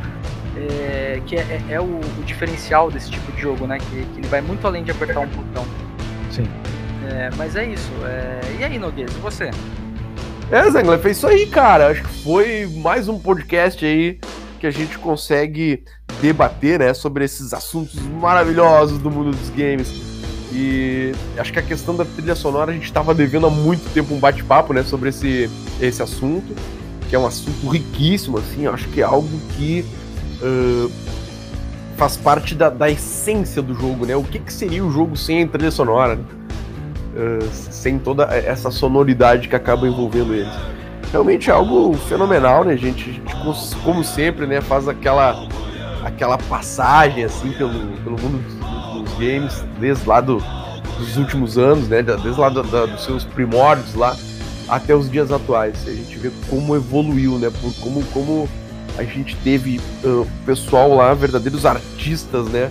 É, 0.54 1.22
que 1.24 1.36
é, 1.36 1.40
é- 1.40 1.62
é 1.76 1.80
o, 1.80 1.84
o 1.84 2.22
diferencial 2.26 2.90
desse 2.90 3.10
tipo 3.10 3.32
de 3.32 3.40
jogo, 3.40 3.66
né? 3.66 3.78
Que, 3.78 4.04
que 4.12 4.20
ele 4.20 4.28
vai 4.28 4.42
muito 4.42 4.66
além 4.66 4.84
de 4.84 4.90
apertar 4.90 5.20
um 5.20 5.26
botão. 5.28 5.64
Sim. 6.30 6.44
É, 7.10 7.30
mas 7.34 7.56
é 7.56 7.64
isso. 7.64 7.90
é, 8.04 8.40
E 8.60 8.64
aí, 8.64 8.78
Nogueira, 8.78 9.10
e 9.10 9.20
você? 9.20 9.50
É, 10.50 10.70
Zengler, 10.70 10.98
foi 10.98 11.12
isso 11.12 11.26
aí, 11.26 11.46
cara. 11.46 11.88
Acho 11.88 12.02
que 12.02 12.22
foi 12.22 12.66
mais 12.76 13.08
um 13.08 13.18
podcast 13.18 13.82
aí 13.86 14.18
que 14.62 14.66
a 14.68 14.70
gente 14.70 14.96
consegue 14.96 15.82
debater, 16.20 16.78
né, 16.78 16.94
sobre 16.94 17.24
esses 17.24 17.52
assuntos 17.52 17.98
maravilhosos 18.20 18.96
do 18.98 19.10
mundo 19.10 19.36
dos 19.36 19.50
games. 19.50 19.92
E 20.52 21.10
acho 21.36 21.52
que 21.52 21.58
a 21.58 21.62
questão 21.62 21.96
da 21.96 22.04
trilha 22.04 22.36
sonora 22.36 22.70
a 22.70 22.74
gente 22.74 22.84
estava 22.84 23.12
devendo 23.12 23.48
há 23.48 23.50
muito 23.50 23.92
tempo 23.92 24.14
um 24.14 24.20
bate-papo, 24.20 24.72
né, 24.72 24.84
sobre 24.84 25.08
esse, 25.08 25.50
esse 25.80 26.00
assunto, 26.00 26.54
que 27.10 27.16
é 27.16 27.18
um 27.18 27.26
assunto 27.26 27.68
riquíssimo, 27.68 28.38
assim. 28.38 28.68
Acho 28.68 28.88
que 28.90 29.00
é 29.00 29.04
algo 29.04 29.28
que 29.56 29.84
ãh, 30.40 30.88
faz 31.96 32.16
parte 32.16 32.54
da, 32.54 32.70
da 32.70 32.88
essência 32.88 33.60
do 33.60 33.74
jogo, 33.74 34.06
né? 34.06 34.14
O 34.14 34.22
que, 34.22 34.38
que 34.38 34.52
seria 34.52 34.84
o 34.84 34.92
jogo 34.92 35.16
sem 35.16 35.42
a 35.42 35.48
trilha 35.48 35.72
sonora? 35.72 36.14
né? 36.14 36.24
Uh, 37.16 37.52
sem 37.52 37.98
toda 37.98 38.24
essa 38.26 38.70
sonoridade 38.70 39.48
que 39.48 39.56
acaba 39.56 39.88
envolvendo 39.88 40.32
eles. 40.32 40.54
Realmente 41.12 41.50
é 41.50 41.52
algo 41.52 41.92
fenomenal, 42.08 42.64
né, 42.64 42.74
gente? 42.76 43.10
A 43.10 43.12
gente, 43.12 43.76
como 43.84 44.02
sempre, 44.02 44.46
né, 44.46 44.60
faz 44.62 44.88
aquela, 44.88 45.46
aquela 46.02 46.38
passagem, 46.38 47.22
assim, 47.22 47.52
pelo, 47.52 47.70
pelo 48.02 48.18
mundo 48.18 48.42
dos, 48.42 49.02
dos 49.04 49.18
games, 49.18 49.62
desde 49.78 50.08
lá 50.08 50.20
do- 50.22 50.42
dos 50.98 51.16
últimos 51.18 51.58
anos, 51.58 51.86
né, 51.88 52.02
desde 52.02 52.40
lá 52.40 52.48
da- 52.48 52.62
da- 52.62 52.86
dos 52.86 53.04
seus 53.04 53.24
primórdios 53.24 53.94
lá, 53.94 54.16
até 54.68 54.94
os 54.94 55.10
dias 55.10 55.30
atuais. 55.30 55.86
A 55.86 55.90
gente 55.92 56.16
vê 56.18 56.30
como 56.48 56.74
evoluiu, 56.74 57.38
né, 57.38 57.50
por 57.60 57.74
como, 57.82 58.02
como 58.06 58.48
a 58.96 59.02
gente 59.04 59.36
teve 59.36 59.80
uh, 60.04 60.26
pessoal 60.46 60.94
lá, 60.94 61.12
verdadeiros 61.12 61.66
artistas, 61.66 62.46
né, 62.46 62.70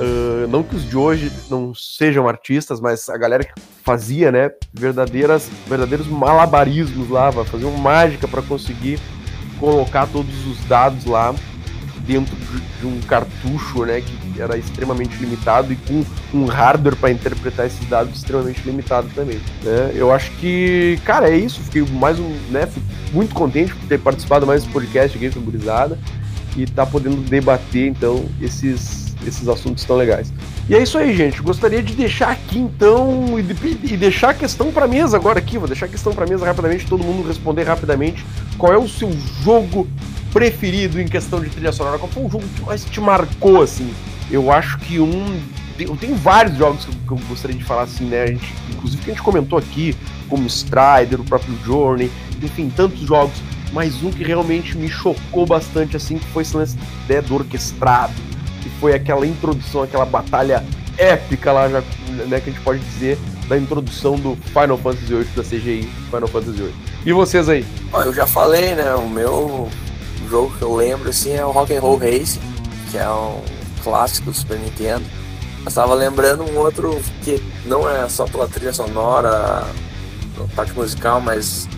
Uh, 0.00 0.48
não 0.48 0.62
que 0.62 0.74
os 0.74 0.88
de 0.88 0.96
hoje 0.96 1.30
não 1.50 1.74
sejam 1.74 2.26
artistas, 2.26 2.80
mas 2.80 3.08
a 3.10 3.18
galera 3.18 3.44
que 3.44 3.52
fazia, 3.84 4.32
né, 4.32 4.50
verdadeiras, 4.72 5.50
verdadeiros 5.68 6.06
malabarismos 6.06 7.10
lá, 7.10 7.30
uma 7.30 7.78
mágica 7.78 8.26
para 8.26 8.40
conseguir 8.40 8.98
colocar 9.58 10.06
todos 10.06 10.46
os 10.46 10.64
dados 10.64 11.04
lá 11.04 11.34
dentro 12.06 12.34
de, 12.80 12.86
um 12.86 12.98
cartucho, 13.02 13.84
né, 13.84 14.00
que 14.00 14.40
era 14.40 14.56
extremamente 14.56 15.16
limitado 15.18 15.72
e 15.72 15.76
com 15.76 16.04
um 16.32 16.46
hardware 16.46 16.96
para 16.96 17.10
interpretar 17.10 17.66
esses 17.66 17.86
dados 17.86 18.16
extremamente 18.16 18.62
limitado 18.64 19.08
também. 19.14 19.38
Né? 19.62 19.92
Eu 19.94 20.10
acho 20.10 20.30
que, 20.38 20.98
cara, 21.04 21.28
é 21.28 21.36
isso. 21.36 21.60
Fiquei 21.60 21.82
mais 21.82 22.18
um, 22.18 22.28
né, 22.50 22.66
muito 23.12 23.34
contente 23.34 23.74
por 23.74 23.86
ter 23.86 23.98
participado 23.98 24.46
mais 24.46 24.62
desse 24.62 24.72
podcast 24.72 25.16
aqui 25.16 25.30
com 25.30 25.40
a 25.40 25.96
e 26.56 26.66
tá 26.66 26.84
podendo 26.84 27.16
debater 27.16 27.86
então 27.86 28.24
esses, 28.40 29.09
esses 29.26 29.48
assuntos 29.48 29.84
tão 29.84 29.96
legais. 29.96 30.32
E 30.68 30.74
é 30.74 30.82
isso 30.82 30.96
aí, 30.98 31.16
gente. 31.16 31.40
Gostaria 31.42 31.82
de 31.82 31.94
deixar 31.94 32.30
aqui 32.30 32.58
então 32.58 33.38
e, 33.38 33.42
de- 33.42 33.94
e 33.94 33.96
deixar 33.96 34.30
a 34.30 34.34
questão 34.34 34.70
para 34.72 34.86
mesa 34.86 35.16
agora 35.16 35.38
aqui. 35.38 35.58
Vou 35.58 35.66
deixar 35.66 35.86
a 35.86 35.88
questão 35.88 36.12
para 36.12 36.26
mesa 36.26 36.44
rapidamente, 36.46 36.86
todo 36.86 37.02
mundo 37.04 37.26
responder 37.26 37.64
rapidamente. 37.64 38.24
Qual 38.56 38.72
é 38.72 38.78
o 38.78 38.88
seu 38.88 39.10
jogo 39.42 39.88
preferido 40.32 41.00
em 41.00 41.06
questão 41.08 41.40
de 41.40 41.50
trilha 41.50 41.72
sonora? 41.72 41.98
Qual 41.98 42.10
foi 42.10 42.24
o 42.24 42.30
jogo 42.30 42.44
que 42.56 42.62
mais 42.62 42.84
te 42.84 43.00
marcou 43.00 43.62
assim? 43.62 43.92
Eu 44.30 44.50
acho 44.52 44.78
que 44.78 45.00
um 45.00 45.40
eu 45.78 45.96
tenho 45.96 46.14
vários 46.14 46.58
jogos 46.58 46.84
que 46.84 47.10
eu, 47.10 47.16
gostaria 47.28 47.56
de 47.56 47.64
falar 47.64 47.82
assim, 47.82 48.04
né? 48.04 48.24
A 48.24 48.26
gente, 48.26 48.52
inclusive 48.70 49.02
que 49.02 49.10
a 49.10 49.14
gente 49.14 49.22
comentou 49.22 49.58
aqui, 49.58 49.96
como 50.28 50.46
Strider, 50.46 51.18
o 51.20 51.24
próprio 51.24 51.56
Journey, 51.64 52.10
enfim, 52.42 52.70
tantos 52.74 53.00
jogos. 53.00 53.32
Mas 53.72 54.02
um 54.02 54.10
que 54.10 54.22
realmente 54.22 54.76
me 54.76 54.88
chocou 54.88 55.46
bastante, 55.46 55.96
assim, 55.96 56.18
que 56.18 56.26
foi 56.26 56.42
esse 56.42 56.56
lance 56.56 56.76
do 57.26 57.34
orquestrado, 57.34 58.12
que 58.39 58.39
foi 58.80 58.94
aquela 58.94 59.26
introdução, 59.26 59.82
aquela 59.82 60.06
batalha 60.06 60.64
épica 60.96 61.52
lá, 61.52 61.68
já, 61.68 61.82
né, 62.26 62.40
que 62.40 62.50
a 62.50 62.52
gente 62.52 62.62
pode 62.62 62.80
dizer, 62.80 63.18
da 63.48 63.56
introdução 63.56 64.16
do 64.16 64.36
Final 64.36 64.78
Fantasy 64.78 65.06
VIII, 65.06 65.24
da 65.36 65.42
CGI 65.42 65.90
Final 66.10 66.28
Fantasy 66.28 66.56
VIII. 66.56 66.74
E 67.04 67.12
vocês 67.12 67.48
aí? 67.48 67.64
Eu 67.92 68.12
já 68.12 68.26
falei, 68.26 68.74
né? 68.74 68.94
O 68.94 69.08
meu 69.08 69.68
jogo 70.28 70.54
que 70.56 70.62
eu 70.62 70.74
lembro 70.74 71.10
assim 71.10 71.32
é 71.32 71.44
o 71.44 71.50
Rock 71.50 71.74
and 71.74 71.80
Roll 71.80 71.98
Racing, 71.98 72.40
que 72.90 72.98
é 72.98 73.08
um 73.08 73.40
clássico 73.82 74.30
do 74.30 74.36
Super 74.36 74.58
Nintendo. 74.58 75.04
Mas 75.64 75.74
tava 75.74 75.94
lembrando 75.94 76.42
um 76.44 76.58
outro 76.58 76.98
que 77.22 77.42
não 77.66 77.88
é 77.88 78.08
só 78.08 78.24
pela 78.24 78.48
trilha 78.48 78.72
sonora, 78.72 79.66
parte 80.54 80.72
musical, 80.72 81.20
mas 81.20 81.68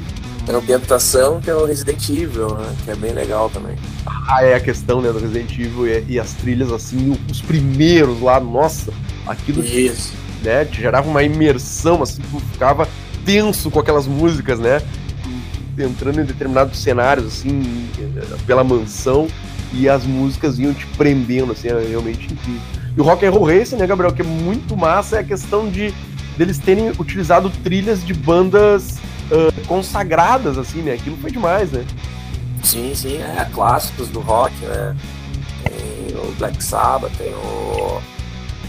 é 0.48 0.54
ambientação, 0.54 1.40
que 1.40 1.48
é 1.48 1.54
o 1.54 1.64
Resident 1.64 2.08
Evil, 2.08 2.54
né? 2.54 2.74
Que 2.84 2.90
é 2.90 2.96
bem 2.96 3.12
legal 3.12 3.48
também. 3.48 3.76
Ah, 4.06 4.44
é 4.44 4.54
a 4.54 4.60
questão, 4.60 5.00
né, 5.00 5.12
do 5.12 5.18
Resident 5.18 5.52
Evil 5.58 5.86
e, 5.86 6.04
e 6.08 6.20
as 6.20 6.32
trilhas, 6.34 6.72
assim, 6.72 7.16
os 7.30 7.40
primeiros 7.40 8.20
lá, 8.20 8.40
nossa, 8.40 8.92
aquilo 9.26 9.64
Isso. 9.64 10.12
né? 10.42 10.64
Te 10.64 10.80
gerava 10.80 11.08
uma 11.08 11.22
imersão, 11.22 12.02
assim, 12.02 12.22
tu 12.30 12.40
ficava 12.52 12.88
tenso 13.24 13.70
com 13.70 13.78
aquelas 13.78 14.06
músicas, 14.06 14.58
né? 14.58 14.82
Entrando 15.78 16.20
em 16.20 16.24
determinados 16.24 16.78
cenários, 16.78 17.26
assim, 17.26 17.88
pela 18.46 18.64
mansão, 18.64 19.28
e 19.72 19.88
as 19.88 20.04
músicas 20.04 20.58
iam 20.58 20.74
te 20.74 20.86
prendendo, 20.98 21.52
assim, 21.52 21.68
realmente 21.68 22.32
incrível. 22.32 22.60
E 22.96 23.00
o 23.00 23.04
Rock 23.04 23.24
and 23.24 23.30
Roll 23.30 23.44
Racing, 23.44 23.76
né, 23.76 23.86
Gabriel, 23.86 24.12
que 24.12 24.20
é 24.22 24.24
muito 24.24 24.76
massa, 24.76 25.16
é 25.16 25.20
a 25.20 25.24
questão 25.24 25.70
de 25.70 25.94
deles 26.36 26.58
terem 26.58 26.90
utilizado 26.90 27.50
trilhas 27.62 28.04
de 28.04 28.12
bandas 28.12 28.98
ah, 29.32 29.66
consagradas, 29.66 30.58
assim, 30.58 30.82
né? 30.82 30.92
Aquilo 30.92 31.16
foi 31.16 31.30
demais, 31.30 31.72
né? 31.72 31.84
Sim, 32.62 32.94
sim, 32.94 33.16
é 33.16 33.44
clássicos 33.52 34.08
do 34.08 34.20
rock, 34.20 34.54
né? 34.64 34.94
Tem 35.64 36.16
o 36.16 36.32
Black 36.32 36.62
Sabbath, 36.62 37.12
tem 37.16 37.32
o 37.34 38.00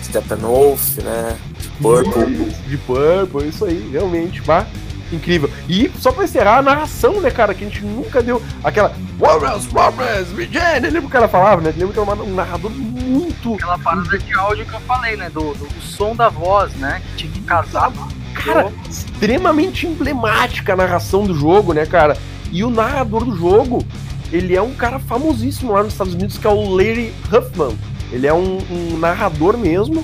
Steppenwolf, 0.02 0.98
né? 0.98 1.38
Purple. 1.82 2.52
De 2.68 2.78
Purple, 2.78 3.48
isso 3.48 3.66
aí, 3.66 3.90
realmente, 3.92 4.42
pá, 4.42 4.66
incrível. 5.12 5.50
E 5.68 5.92
só 6.00 6.12
pra 6.12 6.24
encerrar, 6.24 6.60
a 6.60 6.62
narração, 6.62 7.20
né, 7.20 7.30
cara, 7.30 7.54
que 7.54 7.64
a 7.64 7.68
gente 7.68 7.84
nunca 7.84 8.22
deu 8.22 8.42
aquela 8.64 8.96
Warriors, 9.20 9.66
Warriors, 9.68 10.32
Regen, 10.32 10.90
lembra 10.90 11.08
o 11.08 11.10
que 11.10 11.18
ela 11.18 11.28
falava, 11.28 11.62
né? 11.62 11.74
Lembra 11.76 11.94
que 11.94 12.00
era 12.00 12.24
um 12.24 12.34
narrador 12.34 12.72
muito, 12.72 13.56
Aquela 13.56 13.78
parada 13.78 14.18
de 14.18 14.34
áudio 14.34 14.66
que 14.66 14.74
eu 14.74 14.82
falei, 14.82 15.16
né? 15.16 15.30
Do, 15.30 15.54
do, 15.54 15.68
do 15.68 15.82
som 15.82 16.16
da 16.16 16.30
voz, 16.30 16.74
né? 16.76 17.02
Que 17.12 17.28
tinha 17.28 17.32
que 17.32 17.42
casar. 17.42 17.92
Cara, 18.34 18.72
extremamente 18.90 19.88
emblemática 19.88 20.74
a 20.74 20.76
narração 20.76 21.24
do 21.24 21.34
jogo, 21.34 21.74
né, 21.74 21.86
cara? 21.86 22.18
E 22.52 22.64
o 22.64 22.70
narrador 22.70 23.26
do 23.26 23.36
jogo, 23.36 23.84
ele 24.32 24.56
é 24.56 24.62
um 24.62 24.74
cara 24.74 25.00
famosíssimo 25.00 25.72
lá 25.72 25.84
nos 25.84 25.94
Estados 25.94 26.14
Unidos, 26.14 26.38
que 26.38 26.46
é 26.46 26.50
o 26.50 26.70
Larry 26.70 27.14
Huffman. 27.32 27.76
Ele 28.12 28.28
é 28.28 28.34
um, 28.34 28.60
um 28.70 28.98
narrador 28.98 29.58
mesmo, 29.58 30.04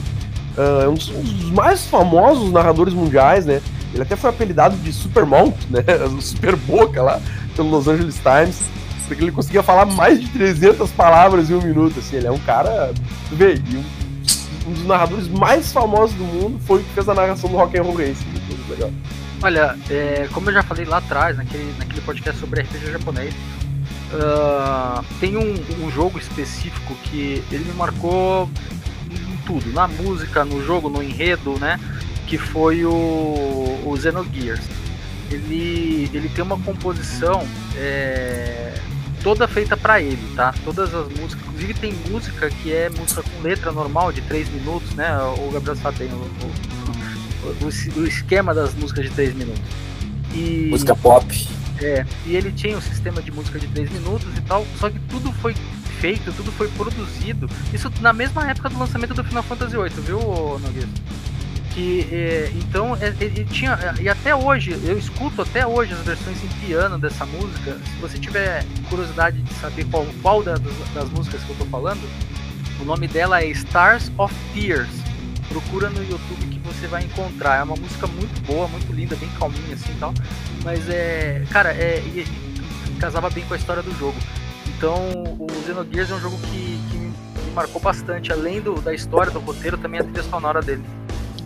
ah, 0.57 0.83
é 0.83 0.87
um 0.87 0.93
dos, 0.93 1.09
um 1.09 1.21
dos 1.21 1.51
mais 1.51 1.85
famosos 1.85 2.51
narradores 2.51 2.93
mundiais, 2.93 3.45
né? 3.45 3.61
Ele 3.93 4.03
até 4.03 4.15
foi 4.15 4.29
apelidado 4.29 4.75
de 4.77 4.91
Supermount, 4.91 5.55
né? 5.69 5.83
Super 6.19 6.55
Boca 6.55 7.01
lá, 7.01 7.21
pelo 7.55 7.69
Los 7.69 7.87
Angeles 7.87 8.19
Times, 8.19 8.61
porque 9.07 9.23
ele 9.23 9.31
conseguia 9.31 9.63
falar 9.63 9.85
mais 9.85 10.19
de 10.19 10.27
300 10.27 10.91
palavras 10.91 11.49
em 11.49 11.55
um 11.55 11.61
minuto, 11.61 11.99
assim. 11.99 12.17
Ele 12.17 12.27
é 12.27 12.31
um 12.31 12.39
cara, 12.39 12.93
tu 13.29 13.35
vê, 13.35 13.55
e 13.55 13.77
um, 13.77 13.83
um 14.69 14.73
dos 14.73 14.85
narradores 14.85 15.27
mais 15.27 15.71
famosos 15.71 16.15
do 16.15 16.23
mundo 16.23 16.59
foi 16.65 16.81
o 16.81 16.83
que 16.83 16.89
fez 16.91 17.09
a 17.09 17.13
narração 17.13 17.49
do 17.49 17.57
Rock 17.57 17.77
and 17.77 17.83
Roll 17.83 17.95
Racing. 17.95 18.25
Muito 18.25 18.69
legal. 18.69 18.91
Olha, 19.41 19.75
é, 19.89 20.27
como 20.31 20.49
eu 20.49 20.53
já 20.53 20.63
falei 20.63 20.85
lá 20.85 20.97
atrás, 20.97 21.37
naquele, 21.37 21.73
naquele 21.77 22.01
podcast 22.01 22.39
sobre 22.39 22.61
RPG 22.61 22.91
japonês, 22.91 23.33
ah, 24.13 25.03
tem 25.19 25.37
um, 25.37 25.55
um 25.83 25.91
jogo 25.91 26.19
específico 26.19 26.93
que 27.05 27.43
ele 27.51 27.63
me 27.65 27.73
marcou 27.73 28.49
em 29.09 29.37
tudo, 29.45 29.71
na 29.71 29.87
música, 29.87 30.45
no 30.45 30.63
jogo, 30.63 30.89
no 30.89 31.01
enredo, 31.01 31.57
né? 31.59 31.79
Que 32.27 32.37
foi 32.37 32.85
o, 32.85 32.91
o 32.91 33.97
Xenogears. 33.99 34.61
Ele, 35.31 36.09
ele 36.13 36.29
tem 36.29 36.43
uma 36.43 36.59
composição 36.59 37.43
é, 37.75 38.73
toda 39.23 39.47
feita 39.47 39.75
pra 39.77 40.01
ele, 40.01 40.33
tá? 40.35 40.53
Todas 40.63 40.93
as 40.93 41.07
músicas, 41.09 41.45
inclusive 41.47 41.73
tem 41.75 41.93
música 42.09 42.49
que 42.49 42.73
é 42.73 42.89
música 42.89 43.23
com 43.23 43.41
letra 43.41 43.71
normal 43.71 44.11
de 44.11 44.21
3 44.21 44.49
minutos, 44.49 44.93
né? 44.95 45.09
O 45.39 45.51
Gabriel 45.51 45.75
sabe 45.75 45.99
bem 45.99 46.09
o, 46.09 46.15
o, 46.15 47.97
o, 47.97 48.01
o 48.01 48.07
esquema 48.07 48.53
das 48.53 48.73
músicas 48.75 49.05
de 49.05 49.11
3 49.11 49.33
minutos. 49.35 49.61
E, 50.33 50.67
Música 50.69 50.95
pop. 50.95 51.47
é, 51.81 52.05
e 52.25 52.35
ele 52.35 52.51
tinha 52.51 52.77
um 52.77 52.81
sistema 52.81 53.21
de 53.21 53.31
música 53.31 53.57
de 53.59 53.67
3 53.67 53.89
minutos 53.91 54.27
e 54.37 54.41
tal, 54.41 54.65
só 54.79 54.89
que 54.89 54.99
tudo 55.09 55.31
foi 55.33 55.55
feito, 55.99 56.31
tudo 56.33 56.51
foi 56.51 56.67
produzido. 56.69 57.49
Isso 57.73 57.91
na 58.01 58.13
mesma 58.13 58.49
época 58.49 58.69
do 58.69 58.77
lançamento 58.79 59.13
do 59.13 59.23
Final 59.23 59.43
Fantasy 59.43 59.75
VIII, 59.75 59.89
viu, 60.05 60.19
Nogueira? 60.19 60.87
Que 61.73 62.07
é, 62.11 62.51
então 62.55 62.95
é, 62.95 63.13
ele 63.19 63.45
tinha 63.45 63.77
e 63.99 64.09
até 64.09 64.35
hoje 64.35 64.71
eu 64.83 64.97
escuto 64.97 65.41
até 65.41 65.65
hoje 65.67 65.93
as 65.93 65.99
versões 65.99 66.43
em 66.43 66.47
piano 66.65 66.97
dessa 66.97 67.25
música. 67.25 67.77
Se 67.85 68.01
você 68.01 68.17
tiver 68.17 68.65
curiosidade 68.89 69.41
de 69.41 69.53
saber 69.55 69.85
qual, 69.85 70.05
qual 70.21 70.43
das, 70.43 70.59
das 70.59 71.09
músicas 71.09 71.43
que 71.43 71.51
eu 71.51 71.55
tô 71.57 71.65
falando, 71.65 72.01
o 72.79 72.85
nome 72.85 73.07
dela 73.07 73.41
é 73.41 73.47
Stars 73.47 74.11
of 74.17 74.33
Tears. 74.53 74.89
Procura 75.47 75.89
no 75.89 76.03
YouTube 76.03 76.45
que 76.45 76.59
você 76.59 76.87
vai 76.87 77.03
encontrar. 77.03 77.59
É 77.59 77.63
uma 77.63 77.75
música 77.75 78.07
muito 78.07 78.41
boa, 78.45 78.67
muito 78.67 78.91
linda, 78.93 79.15
bem 79.15 79.29
calminha 79.37 79.73
assim 79.73 79.93
tal. 79.99 80.13
Mas 80.63 80.87
é. 80.89 81.43
Cara, 81.49 81.71
é. 81.71 82.01
Casava 82.99 83.29
bem 83.29 83.45
com 83.45 83.53
a 83.53 83.57
história 83.57 83.83
do 83.83 83.91
jogo. 83.97 84.17
Então 84.77 84.95
o 85.37 85.47
Xenogears 85.65 86.11
é 86.11 86.15
um 86.15 86.19
jogo 86.21 86.37
que, 86.37 86.79
que 86.89 86.97
me 86.97 87.51
marcou 87.53 87.81
bastante. 87.81 88.31
Além 88.31 88.61
do, 88.61 88.79
da 88.81 88.93
história, 88.93 89.31
do 89.31 89.39
roteiro, 89.39 89.77
também 89.77 89.99
a 89.99 90.03
trilha 90.03 90.23
sonora 90.23 90.61
dele. 90.61 90.83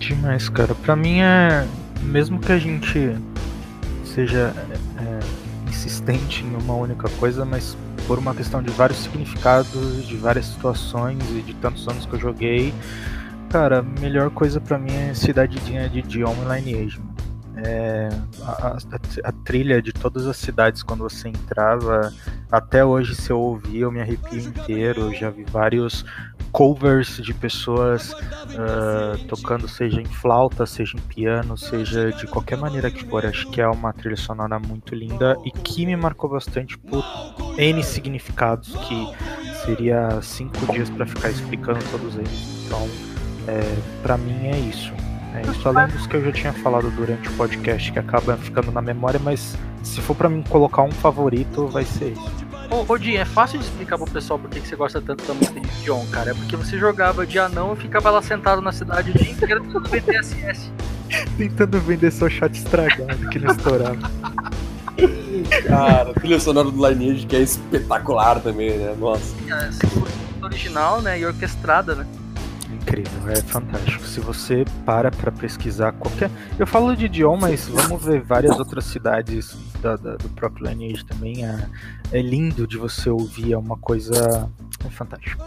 Demais, 0.07 0.49
cara. 0.49 0.75
Pra 0.75 0.95
mim 0.95 1.19
é. 1.21 1.65
Mesmo 2.01 2.37
que 2.39 2.51
a 2.51 2.57
gente 2.59 3.15
seja 4.03 4.53
é, 4.99 5.69
insistente 5.69 6.43
em 6.43 6.53
uma 6.61 6.73
única 6.75 7.07
coisa, 7.11 7.45
mas 7.45 7.77
por 8.05 8.19
uma 8.19 8.35
questão 8.35 8.61
de 8.61 8.69
vários 8.71 8.99
significados, 8.99 10.05
de 10.05 10.17
várias 10.17 10.47
situações 10.47 11.17
e 11.31 11.41
de 11.41 11.53
tantos 11.55 11.87
anos 11.87 12.05
que 12.05 12.13
eu 12.13 12.19
joguei, 12.19 12.73
cara, 13.49 13.79
a 13.79 13.81
melhor 14.01 14.29
coisa 14.31 14.59
pra 14.59 14.77
mim 14.77 14.91
é 14.93 15.13
Cidadezinha 15.13 15.87
de 15.87 16.01
Dion 16.01 16.33
e 16.33 16.61
Lineage. 16.61 16.99
É, 17.55 18.09
a, 18.41 18.67
a- 18.67 18.77
a 19.23 19.31
trilha 19.45 19.81
de 19.81 19.93
todas 19.93 20.25
as 20.27 20.35
cidades 20.35 20.83
quando 20.83 21.01
você 21.01 21.29
entrava, 21.29 22.11
até 22.51 22.83
hoje 22.83 23.15
se 23.15 23.31
eu 23.31 23.39
ouvir 23.39 23.81
eu 23.81 23.91
me 23.91 24.01
arrepio 24.01 24.39
inteiro, 24.39 25.13
já 25.13 25.29
vi 25.29 25.45
vários 25.49 26.03
covers 26.53 27.17
de 27.17 27.33
pessoas 27.33 28.15
ah, 28.57 29.17
tocando 29.27 29.67
seja 29.67 29.99
em 29.99 30.05
flauta, 30.05 30.65
seja 30.65 30.95
em 30.95 31.01
piano, 31.01 31.57
seja 31.57 32.11
de 32.11 32.27
qualquer 32.27 32.57
maneira 32.57 32.89
que 32.91 33.03
for. 33.05 33.25
Acho 33.25 33.49
que 33.49 33.59
é 33.59 33.67
uma 33.67 33.91
trilha 33.91 34.15
sonora 34.15 34.59
muito 34.59 34.93
linda 34.95 35.35
e 35.43 35.51
que 35.51 35.85
me 35.85 35.95
marcou 35.97 36.29
bastante 36.29 36.77
por 36.77 37.03
N 37.57 37.83
significados 37.83 38.75
que 38.75 39.13
seria 39.65 40.21
cinco 40.21 40.71
dias 40.71 40.89
pra 40.89 41.05
ficar 41.05 41.29
explicando 41.29 41.79
todos 41.89 42.15
eles. 42.15 42.65
Então, 42.65 42.87
é, 43.47 43.61
para 44.01 44.17
mim 44.17 44.47
é 44.47 44.59
isso. 44.59 44.93
É 45.33 45.41
isso, 45.49 45.67
além 45.67 45.87
dos 45.87 46.05
que 46.05 46.15
eu 46.15 46.23
já 46.25 46.31
tinha 46.31 46.53
falado 46.53 46.91
durante 46.91 47.27
o 47.27 47.31
podcast, 47.33 47.91
que 47.91 47.97
acaba 47.97 48.37
ficando 48.37 48.71
na 48.71 48.83
memória, 48.83 49.19
mas 49.19 49.57
se 49.81 49.99
for 49.99 50.15
pra 50.15 50.29
mim 50.29 50.43
colocar 50.43 50.83
um 50.83 50.91
favorito, 50.91 51.65
vai 51.65 51.83
ser 51.83 52.11
isso. 52.11 52.42
Ô, 52.69 52.91
ô 52.91 52.97
Dinho, 52.97 53.19
é 53.19 53.25
fácil 53.25 53.59
de 53.59 53.65
explicar 53.65 53.97
pro 53.97 54.09
pessoal 54.09 54.39
por 54.39 54.49
que 54.49 54.59
você 54.59 54.75
gosta 54.75 55.01
tanto 55.01 55.25
da 55.25 55.33
música 55.33 55.59
de 55.59 55.83
John, 55.83 56.05
cara. 56.11 56.31
É 56.31 56.33
porque 56.33 56.55
você 56.55 56.77
jogava 56.77 57.25
de 57.25 57.37
anão 57.39 57.73
e 57.73 57.77
ficava 57.77 58.09
lá 58.09 58.21
sentado 58.21 58.61
na 58.61 58.71
cidade 58.71 59.11
o 59.11 59.13
dia 59.13 59.31
inteiro 59.31 59.61
tentando 59.61 59.89
vender 59.89 60.23
SS. 60.23 60.71
Tentando 61.37 61.79
vender 61.79 62.11
seu 62.11 62.27
chat 62.27 62.55
estragado 62.55 63.29
que 63.29 63.37
não 63.37 63.51
estourava. 63.51 63.99
Cara, 65.67 66.09
a 66.09 66.13
trilha 66.13 66.39
sonora 66.39 66.71
do 66.71 66.89
Lineage 66.89 67.27
que 67.27 67.35
é 67.35 67.41
espetacular 67.41 68.39
também, 68.39 68.77
né? 68.77 68.95
Nossa. 68.97 69.35
É, 69.47 69.69
100% 69.69 70.43
original, 70.43 71.01
né? 71.01 71.19
E 71.19 71.25
orquestrada, 71.25 71.93
né? 71.93 72.07
incrível, 72.83 73.29
é 73.29 73.35
fantástico. 73.35 74.05
Se 74.05 74.19
você 74.19 74.65
para 74.85 75.09
pra 75.09 75.31
pesquisar 75.31 75.93
qualquer. 75.93 76.29
Eu 76.59 76.67
falo 76.67 76.95
de 76.95 77.05
idioma, 77.05 77.47
mas 77.47 77.67
vamos 77.67 78.03
ver 78.03 78.21
várias 78.21 78.57
outras 78.59 78.85
cidades 78.85 79.55
da, 79.83 79.95
da- 79.97 80.15
do 80.15 80.29
próprio 80.29 80.67
Lineage 80.67 81.05
também. 81.05 81.45
É, 81.45 81.67
é 82.11 82.21
lindo 82.21 82.65
de 82.65 82.77
você 82.77 83.09
ouvir, 83.09 83.53
é 83.53 83.57
uma 83.57 83.77
coisa 83.77 84.49
é 84.85 84.89
fantástico. 84.89 85.43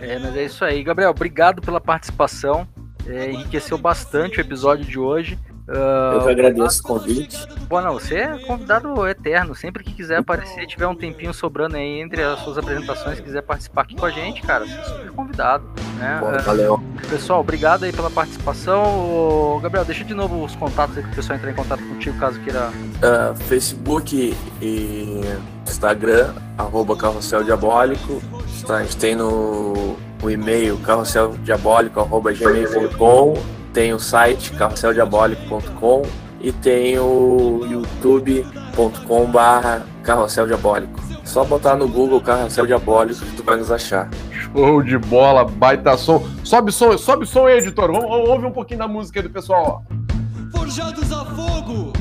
É, 0.00 0.18
mas 0.18 0.36
é 0.36 0.44
isso 0.44 0.64
aí. 0.64 0.82
Gabriel, 0.82 1.10
obrigado 1.10 1.60
pela 1.60 1.80
participação. 1.80 2.66
É, 3.06 3.32
enriqueceu 3.32 3.76
bastante 3.78 4.38
o 4.38 4.40
episódio 4.40 4.84
de 4.84 4.98
hoje. 4.98 5.38
Ah, 5.72 6.12
Eu 6.14 6.22
que 6.22 6.30
agradeço 6.30 6.80
o 6.80 6.82
convite. 6.82 7.46
Bom, 7.68 7.80
não, 7.80 7.94
você 7.94 8.16
é 8.16 8.38
convidado 8.38 9.06
eterno. 9.06 9.54
Sempre 9.54 9.84
que 9.84 9.92
quiser 9.92 10.16
aparecer, 10.18 10.66
tiver 10.66 10.86
um 10.86 10.94
tempinho 10.94 11.32
sobrando 11.32 11.76
aí 11.76 12.00
entre 12.00 12.22
as 12.22 12.40
suas 12.40 12.58
apresentações, 12.58 13.20
quiser 13.20 13.42
participar 13.42 13.82
aqui 13.82 13.94
com 13.94 14.04
a 14.06 14.10
gente, 14.10 14.42
cara, 14.42 14.66
você 14.66 14.74
é 14.74 14.82
super 14.84 15.10
convidado. 15.12 15.64
Né? 15.98 16.18
Bom, 16.20 16.34
É, 16.34 16.38
valeu. 16.38 16.82
pessoal, 17.08 17.40
obrigado 17.40 17.84
aí 17.84 17.92
pela 17.92 18.10
participação. 18.10 18.82
Ô, 18.84 19.60
Gabriel, 19.62 19.84
deixa 19.84 20.02
de 20.04 20.14
novo 20.14 20.44
os 20.44 20.56
contatos 20.56 20.96
aí 20.96 21.02
para 21.04 21.12
o 21.12 21.14
pessoal 21.14 21.38
entrar 21.38 21.50
em 21.50 21.54
contato 21.54 21.82
contigo 21.86 22.18
caso 22.18 22.40
queira. 22.40 22.70
Ah, 23.02 23.34
Facebook 23.46 24.34
e 24.60 25.20
Instagram, 25.66 26.34
arroba 26.58 26.96
Carrossel 26.96 27.44
Diabólico. 27.44 28.20
Tá, 28.66 28.76
a 28.78 28.82
gente 28.82 28.96
tem 28.96 29.14
no 29.14 29.96
o 30.22 30.28
e-mail 30.28 30.76
carrosseldiabólico, 30.78 32.00
arroba 32.00 32.32
gmail.com. 32.32 33.34
Tem 33.72 33.92
o 33.92 33.98
site 33.98 34.52
carrosseldiabólico.com 34.52 36.02
e 36.40 36.52
tem 36.52 36.98
o 36.98 37.66
youtube.com 37.68 39.26
barra 39.26 39.86
Carrossel 40.02 40.46
Diabólico. 40.46 40.98
Só 41.24 41.44
botar 41.44 41.76
no 41.76 41.86
Google 41.86 42.20
Carrossel 42.20 42.66
Diabólico 42.66 43.20
que 43.20 43.36
tu 43.36 43.44
vai 43.44 43.56
nos 43.56 43.70
achar. 43.70 44.08
Show 44.32 44.82
de 44.82 44.98
bola, 44.98 45.44
baita 45.44 45.96
som. 45.96 46.24
Sobe 46.42 46.72
som, 46.72 46.96
sobe 46.98 47.26
som 47.26 47.46
aí, 47.46 47.58
editor. 47.58 47.92
Vamos, 47.92 48.28
ouvir 48.28 48.46
um 48.46 48.52
pouquinho 48.52 48.80
da 48.80 48.88
música 48.88 49.20
aí 49.20 49.22
do 49.22 49.30
pessoal. 49.30 49.84
ó. 49.86 50.58
Forjados 50.58 51.12
a 51.12 51.24
fogo, 51.24 51.92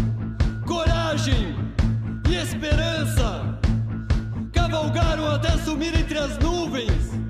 coragem 0.65 1.55
e 2.27 2.35
esperança. 2.35 3.59
Cavalgaram 4.51 5.27
até 5.35 5.51
sumir 5.57 5.93
entre 5.99 6.17
as 6.17 6.37
nuvens. 6.39 7.28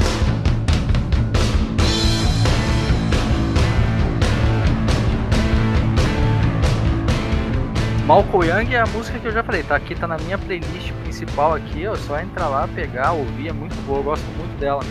Malcolm 8.10 8.44
Young 8.44 8.74
é 8.74 8.80
a 8.80 8.88
música 8.88 9.20
que 9.20 9.28
eu 9.28 9.32
já 9.32 9.44
falei, 9.44 9.62
tá 9.62 9.76
aqui, 9.76 9.94
tá 9.94 10.08
na 10.08 10.18
minha 10.18 10.36
playlist 10.36 10.92
principal 11.04 11.54
aqui, 11.54 11.86
ó, 11.86 11.96
só 11.96 12.20
entrar 12.20 12.48
lá, 12.48 12.68
pegar, 12.68 13.12
ouvir, 13.12 13.50
é 13.50 13.54
muito 13.54 13.76
boa, 13.86 14.00
eu 14.00 14.04
gosto 14.04 14.26
muito 14.36 14.60
dela. 14.60 14.82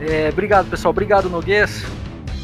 É, 0.00 0.28
obrigado, 0.28 0.70
pessoal, 0.70 0.90
obrigado, 0.90 1.28
Noguês. 1.28 1.84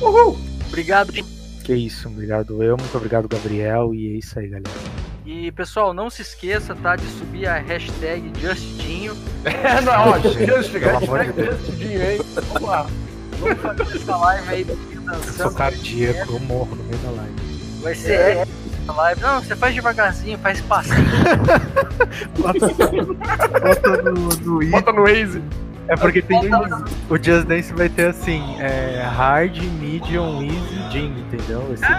Uhul! 0.03 0.36
Obrigado, 0.66 1.12
Que 1.12 1.74
isso, 1.74 2.09
obrigado 2.09 2.61
eu, 2.61 2.77
muito 2.77 2.97
obrigado, 2.97 3.28
Gabriel, 3.28 3.94
e 3.94 4.15
é 4.15 4.19
isso 4.19 4.36
aí, 4.36 4.48
galera. 4.48 4.69
E 5.24 5.53
pessoal, 5.53 5.94
não 5.94 6.11
se 6.11 6.23
esqueça, 6.23 6.74
tá, 6.74 6.97
de 6.97 7.07
subir 7.07 7.47
a 7.47 7.59
hashtag 7.59 8.32
Justinho. 8.40 9.16
É, 9.44 9.81
não, 9.81 10.09
ó, 10.11 10.19
just, 10.19 10.73
Pelo 10.73 10.97
amor 10.97 11.24
de 11.24 11.32
Deus. 11.35 11.61
justidinho, 11.61 12.03
hein? 12.03 12.20
Vamos 12.35 12.69
lá. 12.69 12.86
Vamos 13.39 13.59
fazer 13.61 13.97
essa 13.97 14.16
live 14.16 14.48
aí 14.48 14.65
do 14.65 14.74
Tio 14.90 15.03
Eu 15.07 15.15
sou 15.15 15.23
dançando. 15.23 15.55
cardíaco, 15.55 16.32
eu 16.32 16.40
morro 16.40 16.74
no 16.74 16.82
meio 16.82 16.98
da 16.98 17.11
live. 17.12 17.35
Vai 17.81 17.94
ser 17.94 18.39
épico 18.39 18.76
essa 18.87 18.93
live. 18.93 19.21
Não, 19.21 19.43
você 19.43 19.57
faz 19.57 19.75
devagarzinho, 19.75 20.39
faz 20.39 20.61
passinho. 20.61 20.97
Bota, 22.39 22.59
bota 23.61 24.03
no, 24.03 24.13
no. 24.13 24.71
Bota 24.71 24.93
no 24.93 25.03
Waze. 25.03 25.43
É 25.89 25.97
porque 25.97 26.21
tem. 26.21 26.41
O 27.09 27.17
Just 27.17 27.47
Dance 27.47 27.73
vai 27.73 27.89
ter 27.89 28.09
assim: 28.09 28.57
é, 28.61 29.03
hard, 29.17 29.57
medium, 29.81 30.43
easy, 30.43 30.91
Jim, 30.91 31.15
entendeu? 31.19 31.73
Esse, 31.73 31.85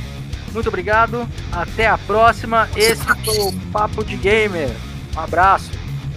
Muito 0.55 0.69
obrigado. 0.69 1.29
Até 1.53 1.87
a 1.87 1.99
próxima. 1.99 2.69
Esse 2.77 3.05
foi 3.05 3.39
o 3.39 3.53
Papo 3.73 4.05
de 4.05 4.17
Gamer. 4.17 4.71
Um 5.15 5.21
abraço. 5.21 5.71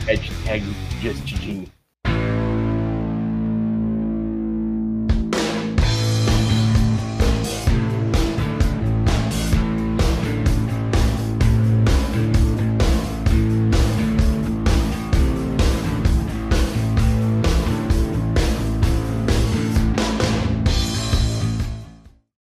Hashtag 0.06 0.64
justidinho. 1.02 1.77